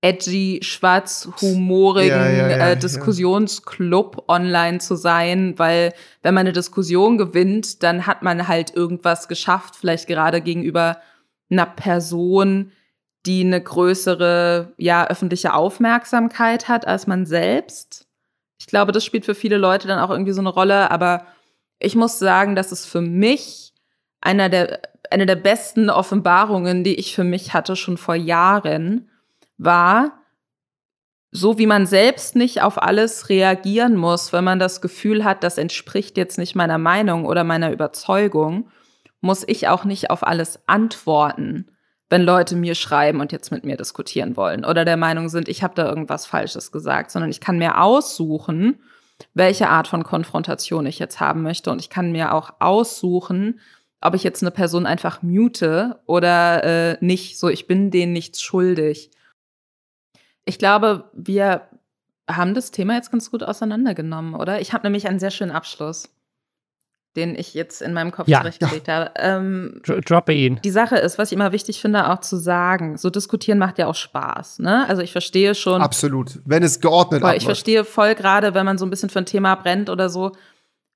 edgy, 0.00 0.60
schwarzhumorigen 0.62 2.10
ja, 2.10 2.30
ja, 2.30 2.50
ja, 2.50 2.68
äh, 2.68 2.76
Diskussionsclub 2.76 4.24
online 4.28 4.78
zu 4.78 4.94
sein, 4.94 5.54
weil 5.58 5.92
wenn 6.22 6.34
man 6.34 6.42
eine 6.42 6.52
Diskussion 6.52 7.18
gewinnt, 7.18 7.82
dann 7.82 8.06
hat 8.06 8.22
man 8.22 8.46
halt 8.46 8.74
irgendwas 8.74 9.28
geschafft, 9.28 9.74
vielleicht 9.76 10.06
gerade 10.06 10.40
gegenüber 10.40 10.98
einer 11.50 11.66
Person, 11.66 12.72
die 13.24 13.40
eine 13.40 13.60
größere, 13.60 14.74
ja, 14.76 15.06
öffentliche 15.08 15.54
Aufmerksamkeit 15.54 16.68
hat 16.68 16.86
als 16.86 17.06
man 17.06 17.26
selbst. 17.26 18.06
Ich 18.60 18.66
glaube, 18.66 18.92
das 18.92 19.04
spielt 19.04 19.24
für 19.24 19.34
viele 19.34 19.56
Leute 19.56 19.88
dann 19.88 19.98
auch 19.98 20.10
irgendwie 20.10 20.32
so 20.32 20.40
eine 20.40 20.48
Rolle, 20.48 20.90
aber 20.90 21.26
ich 21.78 21.96
muss 21.96 22.18
sagen, 22.18 22.54
dass 22.54 22.72
es 22.72 22.86
für 22.86 23.00
mich 23.00 23.74
einer 24.20 24.48
der, 24.48 24.80
eine 25.10 25.26
der 25.26 25.36
besten 25.36 25.90
Offenbarungen, 25.90 26.84
die 26.84 26.94
ich 26.94 27.14
für 27.14 27.24
mich 27.24 27.52
hatte, 27.52 27.76
schon 27.76 27.96
vor 27.96 28.14
Jahren, 28.14 29.10
war, 29.58 30.22
so 31.30 31.58
wie 31.58 31.66
man 31.66 31.86
selbst 31.86 32.36
nicht 32.36 32.62
auf 32.62 32.82
alles 32.82 33.28
reagieren 33.28 33.96
muss, 33.96 34.32
wenn 34.32 34.44
man 34.44 34.58
das 34.58 34.80
Gefühl 34.80 35.24
hat, 35.24 35.44
das 35.44 35.58
entspricht 35.58 36.16
jetzt 36.16 36.38
nicht 36.38 36.54
meiner 36.54 36.78
Meinung 36.78 37.26
oder 37.26 37.44
meiner 37.44 37.72
Überzeugung, 37.72 38.70
muss 39.20 39.44
ich 39.46 39.68
auch 39.68 39.84
nicht 39.84 40.10
auf 40.10 40.26
alles 40.26 40.60
antworten, 40.66 41.70
wenn 42.08 42.22
Leute 42.22 42.54
mir 42.54 42.74
schreiben 42.74 43.20
und 43.20 43.32
jetzt 43.32 43.50
mit 43.50 43.64
mir 43.64 43.76
diskutieren 43.76 44.36
wollen 44.36 44.64
oder 44.64 44.84
der 44.84 44.96
Meinung 44.96 45.28
sind, 45.28 45.48
ich 45.48 45.62
habe 45.62 45.74
da 45.74 45.88
irgendwas 45.88 46.24
Falsches 46.24 46.70
gesagt, 46.70 47.10
sondern 47.10 47.30
ich 47.30 47.40
kann 47.40 47.58
mir 47.58 47.80
aussuchen, 47.80 48.80
welche 49.34 49.68
Art 49.68 49.88
von 49.88 50.04
Konfrontation 50.04 50.86
ich 50.86 50.98
jetzt 50.98 51.20
haben 51.20 51.42
möchte 51.42 51.70
und 51.70 51.80
ich 51.80 51.90
kann 51.90 52.12
mir 52.12 52.32
auch 52.32 52.54
aussuchen, 52.60 53.60
ob 54.00 54.14
ich 54.14 54.22
jetzt 54.22 54.42
eine 54.42 54.50
Person 54.50 54.86
einfach 54.86 55.22
mute 55.22 56.00
oder 56.06 56.64
äh, 56.64 56.96
nicht. 57.00 57.38
So, 57.38 57.48
ich 57.48 57.66
bin 57.66 57.90
denen 57.90 58.12
nichts 58.12 58.40
schuldig. 58.40 59.10
Ich 60.46 60.58
glaube, 60.58 61.10
wir 61.12 61.68
haben 62.28 62.54
das 62.54 62.70
Thema 62.70 62.94
jetzt 62.94 63.12
ganz 63.12 63.30
gut 63.30 63.42
auseinandergenommen, 63.42 64.34
oder? 64.34 64.60
Ich 64.60 64.72
habe 64.72 64.84
nämlich 64.84 65.06
einen 65.06 65.18
sehr 65.18 65.30
schönen 65.30 65.50
Abschluss, 65.50 66.08
den 67.14 67.34
ich 67.34 67.54
jetzt 67.54 67.82
in 67.82 67.92
meinem 67.92 68.10
Kopf 68.10 68.28
ja. 68.28 68.40
zurechtgelegt 68.40 68.88
habe. 68.88 69.10
Ähm, 69.16 69.80
Droppe 69.84 70.32
ihn. 70.32 70.60
Die 70.62 70.70
Sache 70.70 70.96
ist, 70.96 71.18
was 71.18 71.30
ich 71.30 71.34
immer 71.34 71.52
wichtig 71.52 71.80
finde, 71.80 72.10
auch 72.10 72.20
zu 72.20 72.36
sagen, 72.36 72.96
so 72.96 73.10
diskutieren 73.10 73.58
macht 73.58 73.78
ja 73.78 73.86
auch 73.86 73.94
Spaß. 73.94 74.58
Ne? 74.60 74.88
Also 74.88 75.02
ich 75.02 75.12
verstehe 75.12 75.54
schon. 75.54 75.82
Absolut, 75.82 76.40
wenn 76.44 76.62
es 76.62 76.80
geordnet 76.80 77.22
ist. 77.22 77.36
Ich 77.36 77.44
verstehe 77.44 77.84
voll 77.84 78.14
gerade, 78.14 78.54
wenn 78.54 78.66
man 78.66 78.78
so 78.78 78.86
ein 78.86 78.90
bisschen 78.90 79.10
für 79.10 79.20
ein 79.20 79.26
Thema 79.26 79.54
brennt 79.54 79.90
oder 79.90 80.08
so. 80.08 80.32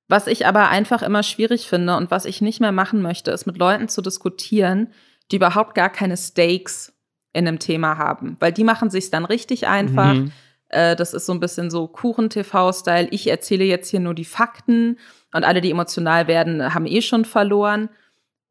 Was 0.08 0.26
ich 0.26 0.46
aber 0.46 0.68
einfach 0.68 1.02
immer 1.02 1.22
schwierig 1.22 1.68
finde 1.68 1.96
und 1.96 2.10
was 2.10 2.24
ich 2.24 2.40
nicht 2.40 2.60
mehr 2.60 2.72
machen 2.72 3.00
möchte, 3.00 3.30
ist 3.30 3.46
mit 3.46 3.58
Leuten 3.58 3.88
zu 3.88 4.02
diskutieren, 4.02 4.88
die 5.30 5.36
überhaupt 5.36 5.76
gar 5.76 5.88
keine 5.88 6.16
Stakes 6.16 6.92
in 7.32 7.46
einem 7.46 7.58
Thema 7.58 7.98
haben, 7.98 8.36
weil 8.40 8.52
die 8.52 8.64
machen 8.64 8.90
sich 8.90 9.10
dann 9.10 9.24
richtig 9.24 9.66
einfach. 9.68 10.14
Mhm. 10.14 10.32
Äh, 10.68 10.96
das 10.96 11.14
ist 11.14 11.26
so 11.26 11.32
ein 11.32 11.40
bisschen 11.40 11.70
so 11.70 11.86
Kuchen-TV-Style. 11.86 13.08
Ich 13.10 13.28
erzähle 13.28 13.64
jetzt 13.64 13.88
hier 13.88 14.00
nur 14.00 14.14
die 14.14 14.24
Fakten 14.24 14.98
und 15.32 15.44
alle, 15.44 15.60
die 15.60 15.70
emotional 15.70 16.26
werden, 16.26 16.74
haben 16.74 16.86
eh 16.86 17.02
schon 17.02 17.24
verloren. 17.24 17.88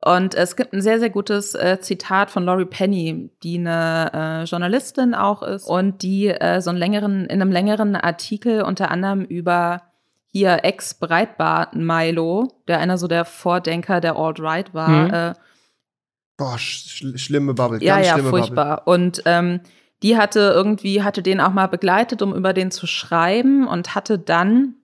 Und 0.01 0.33
es 0.33 0.55
gibt 0.55 0.71
ein 0.73 0.81
sehr, 0.81 0.99
sehr 0.99 1.09
gutes 1.09 1.55
äh, 1.55 1.79
Zitat 1.81 2.31
von 2.31 2.45
Laurie 2.45 2.65
Penny, 2.65 3.31
die 3.43 3.57
eine 3.57 4.11
äh, 4.13 4.43
Journalistin 4.45 5.13
auch 5.13 5.43
ist 5.43 5.67
und 5.67 6.03
die 6.03 6.27
äh, 6.27 6.61
so 6.61 6.69
einen 6.69 6.79
längeren, 6.79 7.25
in 7.25 7.41
einem 7.41 7.51
längeren 7.51 7.97
Artikel 7.97 8.61
unter 8.61 8.91
anderem 8.91 9.23
über 9.25 9.81
hier 10.31 10.63
Ex-Breitbart 10.63 11.75
Milo, 11.75 12.47
der 12.69 12.79
einer 12.79 12.97
so 12.97 13.07
der 13.07 13.25
Vordenker 13.25 13.99
der 13.99 14.15
Alt-Right 14.15 14.73
war. 14.73 14.89
Mhm. 14.89 15.35
Boah, 16.39 16.57
sch 16.57 17.03
schlimme 17.15 17.53
Bubble. 17.53 17.83
Ja, 17.83 17.99
ja, 17.99 18.17
furchtbar. 18.17 18.77
Bubble. 18.77 18.93
Und 18.93 19.21
ähm, 19.25 19.59
die 20.01 20.17
hatte 20.17 20.39
irgendwie, 20.39 21.03
hatte 21.03 21.21
den 21.21 21.41
auch 21.41 21.51
mal 21.51 21.67
begleitet, 21.67 22.21
um 22.21 22.33
über 22.33 22.53
den 22.53 22.71
zu 22.71 22.87
schreiben 22.87 23.67
und 23.67 23.93
hatte 23.93 24.17
dann, 24.17 24.75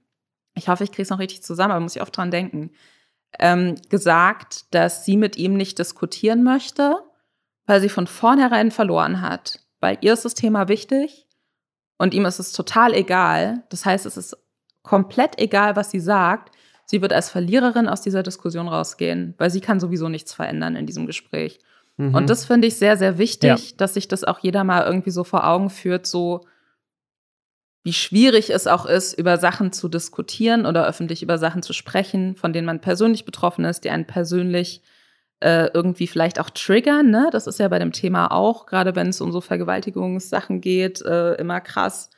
ich 0.53 0.67
hoffe, 0.67 0.83
ich 0.83 0.91
kriege 0.91 1.03
es 1.03 1.09
noch 1.09 1.19
richtig 1.19 1.43
zusammen, 1.43 1.71
aber 1.71 1.79
muss 1.79 1.95
ich 1.95 2.01
oft 2.01 2.15
dran 2.15 2.29
denken, 2.29 2.71
ähm, 3.39 3.75
gesagt, 3.87 4.65
dass 4.73 5.05
sie 5.05 5.15
mit 5.15 5.37
ihm 5.37 5.53
nicht 5.53 5.79
diskutieren 5.79 6.43
möchte, 6.43 6.97
weil 7.65 7.79
sie 7.79 7.89
von 7.89 8.05
vornherein 8.05 8.69
verloren 8.69 9.21
hat. 9.21 9.61
Weil 9.79 9.97
ihr 10.01 10.11
ist 10.11 10.25
das 10.25 10.33
Thema 10.33 10.67
wichtig 10.67 11.25
und 11.97 12.13
ihm 12.13 12.25
ist 12.25 12.39
es 12.39 12.51
total 12.51 12.93
egal. 12.93 13.63
Das 13.69 13.85
heißt, 13.85 14.05
es 14.05 14.17
ist 14.17 14.37
komplett 14.83 15.39
egal, 15.39 15.77
was 15.77 15.89
sie 15.89 16.01
sagt. 16.01 16.53
Sie 16.85 17.01
wird 17.01 17.13
als 17.13 17.29
Verliererin 17.29 17.87
aus 17.87 18.01
dieser 18.01 18.23
Diskussion 18.23 18.67
rausgehen, 18.67 19.33
weil 19.37 19.49
sie 19.49 19.61
kann 19.61 19.79
sowieso 19.79 20.09
nichts 20.09 20.33
verändern 20.33 20.75
in 20.75 20.85
diesem 20.85 21.07
Gespräch. 21.07 21.59
Mhm. 21.97 22.13
Und 22.13 22.29
das 22.29 22.45
finde 22.45 22.67
ich 22.67 22.77
sehr, 22.77 22.97
sehr 22.97 23.17
wichtig, 23.17 23.71
ja. 23.71 23.77
dass 23.77 23.95
sich 23.95 24.07
das 24.07 24.23
auch 24.23 24.39
jeder 24.39 24.63
mal 24.63 24.85
irgendwie 24.85 25.11
so 25.11 25.23
vor 25.23 25.47
Augen 25.47 25.69
führt, 25.69 26.05
so 26.05 26.41
wie 27.83 27.93
schwierig 27.93 28.49
es 28.49 28.65
auch 28.65 28.85
ist, 28.85 29.13
über 29.13 29.37
Sachen 29.37 29.71
zu 29.71 29.87
diskutieren 29.87 30.65
oder 30.65 30.87
öffentlich 30.87 31.21
über 31.21 31.37
Sachen 31.37 31.61
zu 31.61 31.71
sprechen, 31.71 32.35
von 32.35 32.51
denen 32.51 32.65
man 32.65 32.81
persönlich 32.81 33.25
betroffen 33.25 33.63
ist, 33.63 33.83
die 33.83 33.91
einen 33.91 34.07
persönlich 34.07 34.81
äh, 35.39 35.69
irgendwie 35.73 36.07
vielleicht 36.07 36.39
auch 36.39 36.49
triggern. 36.49 37.11
Ne? 37.11 37.29
Das 37.31 37.45
ist 37.45 37.59
ja 37.59 37.67
bei 37.67 37.77
dem 37.77 37.91
Thema 37.91 38.31
auch, 38.31 38.65
gerade 38.65 38.95
wenn 38.95 39.09
es 39.09 39.21
um 39.21 39.31
so 39.31 39.39
Vergewaltigungssachen 39.39 40.61
geht, 40.61 41.01
äh, 41.03 41.35
immer 41.35 41.61
krass. 41.61 42.09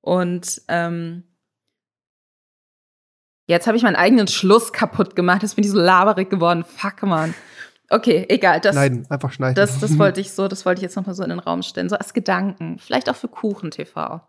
Und 0.00 0.62
ähm, 0.68 1.24
jetzt 3.46 3.66
habe 3.66 3.76
ich 3.76 3.82
meinen 3.82 3.96
eigenen 3.96 4.28
Schluss 4.28 4.72
kaputt 4.72 5.16
gemacht. 5.16 5.42
Jetzt 5.42 5.56
bin 5.56 5.64
ich 5.64 5.70
so 5.70 5.78
laberig 5.78 6.30
geworden. 6.30 6.64
Fuck, 6.64 7.02
man. 7.02 7.34
Okay, 7.90 8.24
egal. 8.28 8.60
Das, 8.60 8.74
schneiden, 8.74 9.06
einfach 9.10 9.32
schneiden. 9.32 9.54
Das, 9.54 9.78
das 9.78 9.98
wollte 9.98 10.20
ich 10.22 10.32
so, 10.32 10.48
das 10.48 10.64
wollte 10.64 10.78
ich 10.78 10.82
jetzt 10.82 10.96
nochmal 10.96 11.14
so 11.14 11.22
in 11.22 11.30
den 11.30 11.38
Raum 11.38 11.62
stellen. 11.62 11.88
So 11.88 11.96
als 11.96 12.14
Gedanken. 12.14 12.78
Vielleicht 12.78 13.10
auch 13.10 13.16
für 13.16 13.28
Kuchen 13.28 13.70
TV. 13.70 14.22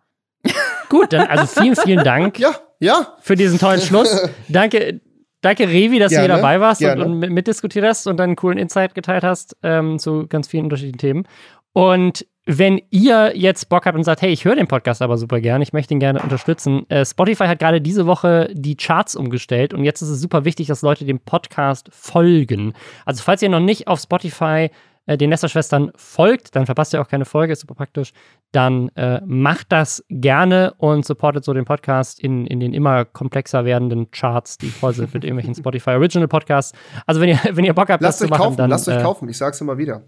Gut, 0.89 1.13
dann 1.13 1.27
also 1.27 1.45
vielen, 1.45 1.75
vielen 1.75 2.03
Dank 2.03 2.39
ja, 2.39 2.53
ja. 2.79 3.15
für 3.21 3.35
diesen 3.35 3.57
tollen 3.59 3.79
Schluss. 3.79 4.29
Danke, 4.49 5.01
danke 5.41 5.67
Revi, 5.67 5.99
dass 5.99 6.09
Gerne. 6.09 6.27
du 6.27 6.33
hier 6.33 6.41
dabei 6.41 6.59
warst 6.59 6.83
und, 6.83 7.01
und 7.01 7.19
mitdiskutiert 7.19 7.85
hast 7.85 8.05
und 8.07 8.19
einen 8.19 8.35
coolen 8.35 8.57
Insight 8.57 8.93
geteilt 8.93 9.23
hast 9.23 9.55
ähm, 9.63 9.97
zu 9.97 10.27
ganz 10.27 10.49
vielen 10.49 10.65
unterschiedlichen 10.65 10.97
Themen. 10.97 11.27
Und 11.73 12.25
wenn 12.45 12.81
ihr 12.89 13.33
jetzt 13.35 13.69
Bock 13.69 13.85
habt 13.85 13.97
und 13.97 14.03
sagt, 14.03 14.21
hey, 14.21 14.31
ich 14.31 14.43
höre 14.43 14.55
den 14.55 14.67
Podcast 14.67 15.01
aber 15.01 15.17
super 15.17 15.39
gerne, 15.39 15.63
ich 15.63 15.71
möchte 15.71 15.93
ihn 15.93 15.99
gerne 15.99 16.21
unterstützen. 16.21 16.89
Äh, 16.89 17.05
Spotify 17.05 17.45
hat 17.45 17.59
gerade 17.59 17.79
diese 17.79 18.05
Woche 18.05 18.49
die 18.53 18.75
Charts 18.75 19.15
umgestellt 19.15 19.73
und 19.73 19.83
jetzt 19.85 20.01
ist 20.01 20.09
es 20.09 20.19
super 20.19 20.43
wichtig, 20.43 20.67
dass 20.67 20.81
Leute 20.81 21.05
dem 21.05 21.19
Podcast 21.19 21.87
folgen. 21.91 22.73
Also 23.05 23.23
falls 23.23 23.41
ihr 23.41 23.49
noch 23.49 23.61
nicht 23.61 23.87
auf 23.87 24.01
Spotify 24.01 24.69
äh, 25.05 25.17
den 25.17 25.29
Nesterschwestern 25.29 25.91
folgt, 25.95 26.55
dann 26.55 26.65
verpasst 26.65 26.93
ihr 26.93 27.01
auch 27.01 27.07
keine 27.07 27.23
Folge, 27.23 27.53
ist 27.53 27.61
super 27.61 27.75
praktisch. 27.75 28.11
Dann 28.51 28.89
äh, 28.95 29.21
macht 29.25 29.71
das 29.71 30.03
gerne 30.09 30.73
und 30.77 31.05
supportet 31.05 31.45
so 31.45 31.53
den 31.53 31.65
Podcast 31.65 32.19
in, 32.19 32.45
in 32.47 32.59
den 32.59 32.73
immer 32.73 33.05
komplexer 33.05 33.63
werdenden 33.63 34.11
Charts, 34.11 34.57
die 34.57 34.69
voll 34.69 34.93
sind 34.93 35.13
mit 35.13 35.23
irgendwelchen 35.23 35.55
Spotify 35.59 35.91
Original 35.91 36.27
Podcasts. 36.27 36.77
Also 37.05 37.21
wenn 37.21 37.29
ihr, 37.29 37.39
wenn 37.51 37.63
ihr 37.63 37.73
Bock 37.73 37.89
habt, 37.89 38.03
lasst 38.03 38.19
das 38.19 38.27
zu 38.27 38.31
machen, 38.31 38.43
kaufen, 38.43 38.57
dann, 38.57 38.69
lasst 38.69 38.89
euch 38.89 38.99
äh, 38.99 39.01
kaufen. 39.01 39.29
Ich 39.29 39.37
sag's 39.37 39.61
immer 39.61 39.77
wieder. 39.77 40.03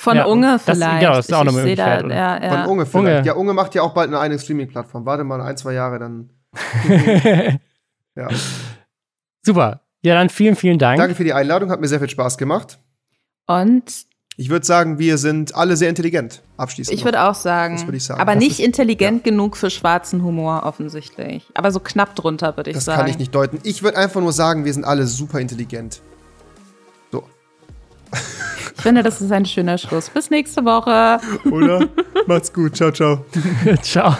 Von 0.00 0.16
ja, 0.16 0.26
Unge 0.26 0.60
vielleicht. 0.60 0.80
Das, 0.80 1.00
genau, 1.00 1.14
das 1.14 1.26
ist 1.26 1.34
auch 1.34 1.40
eine 1.40 1.50
Möglichkeit. 1.50 2.04
Da, 2.04 2.08
ja, 2.08 2.42
ja. 2.42 2.50
Von 2.50 2.70
Unge 2.70 2.86
vielleicht. 2.86 3.18
Unge. 3.18 3.26
Ja, 3.26 3.32
Unge 3.34 3.52
macht 3.52 3.74
ja 3.74 3.82
auch 3.82 3.92
bald 3.92 4.08
eine 4.08 4.20
eigene 4.20 4.38
Streaming-Plattform. 4.38 5.04
Warte 5.04 5.24
mal 5.24 5.40
ein, 5.40 5.56
zwei 5.56 5.72
Jahre, 5.72 5.98
dann. 5.98 6.30
ja. 8.14 8.28
Super. 9.44 9.80
Ja, 10.02 10.14
dann 10.14 10.28
vielen, 10.28 10.54
vielen 10.54 10.78
Dank. 10.78 10.98
Danke 10.98 11.16
für 11.16 11.24
die 11.24 11.32
Einladung, 11.32 11.70
hat 11.70 11.80
mir 11.80 11.88
sehr 11.88 11.98
viel 11.98 12.08
Spaß 12.08 12.38
gemacht. 12.38 12.78
Und 13.48 14.06
ich 14.36 14.50
würde 14.50 14.64
sagen, 14.64 15.00
wir 15.00 15.18
sind 15.18 15.56
alle 15.56 15.76
sehr 15.76 15.88
intelligent. 15.88 16.42
Abschließend. 16.58 16.96
Ich 16.96 17.04
würde 17.04 17.24
auch 17.24 17.34
sagen. 17.34 17.74
Das 17.74 17.84
würde 17.84 17.96
ich 17.96 18.04
sagen. 18.04 18.20
Aber 18.20 18.34
das 18.34 18.44
nicht 18.44 18.60
ist, 18.60 18.66
intelligent 18.66 19.26
ja. 19.26 19.32
genug 19.32 19.56
für 19.56 19.68
schwarzen 19.68 20.22
Humor, 20.22 20.62
offensichtlich. 20.62 21.44
Aber 21.54 21.72
so 21.72 21.80
knapp 21.80 22.14
drunter, 22.14 22.56
würde 22.56 22.70
ich 22.70 22.76
das 22.76 22.84
sagen. 22.84 22.98
Das 22.98 23.04
kann 23.04 23.10
ich 23.10 23.18
nicht 23.18 23.34
deuten. 23.34 23.58
Ich 23.64 23.82
würde 23.82 23.98
einfach 23.98 24.20
nur 24.20 24.32
sagen, 24.32 24.64
wir 24.64 24.72
sind 24.72 24.84
alle 24.84 25.08
super 25.08 25.40
intelligent. 25.40 26.02
Ich 28.76 28.82
finde, 28.82 29.02
das 29.02 29.20
ist 29.20 29.32
ein 29.32 29.44
schöner 29.44 29.76
Schluss. 29.76 30.08
Bis 30.08 30.30
nächste 30.30 30.64
Woche. 30.64 31.20
Oder? 31.50 31.88
Macht's 32.26 32.52
gut. 32.52 32.76
Ciao, 32.76 32.90
ciao. 32.92 33.24
ciao. 33.82 34.16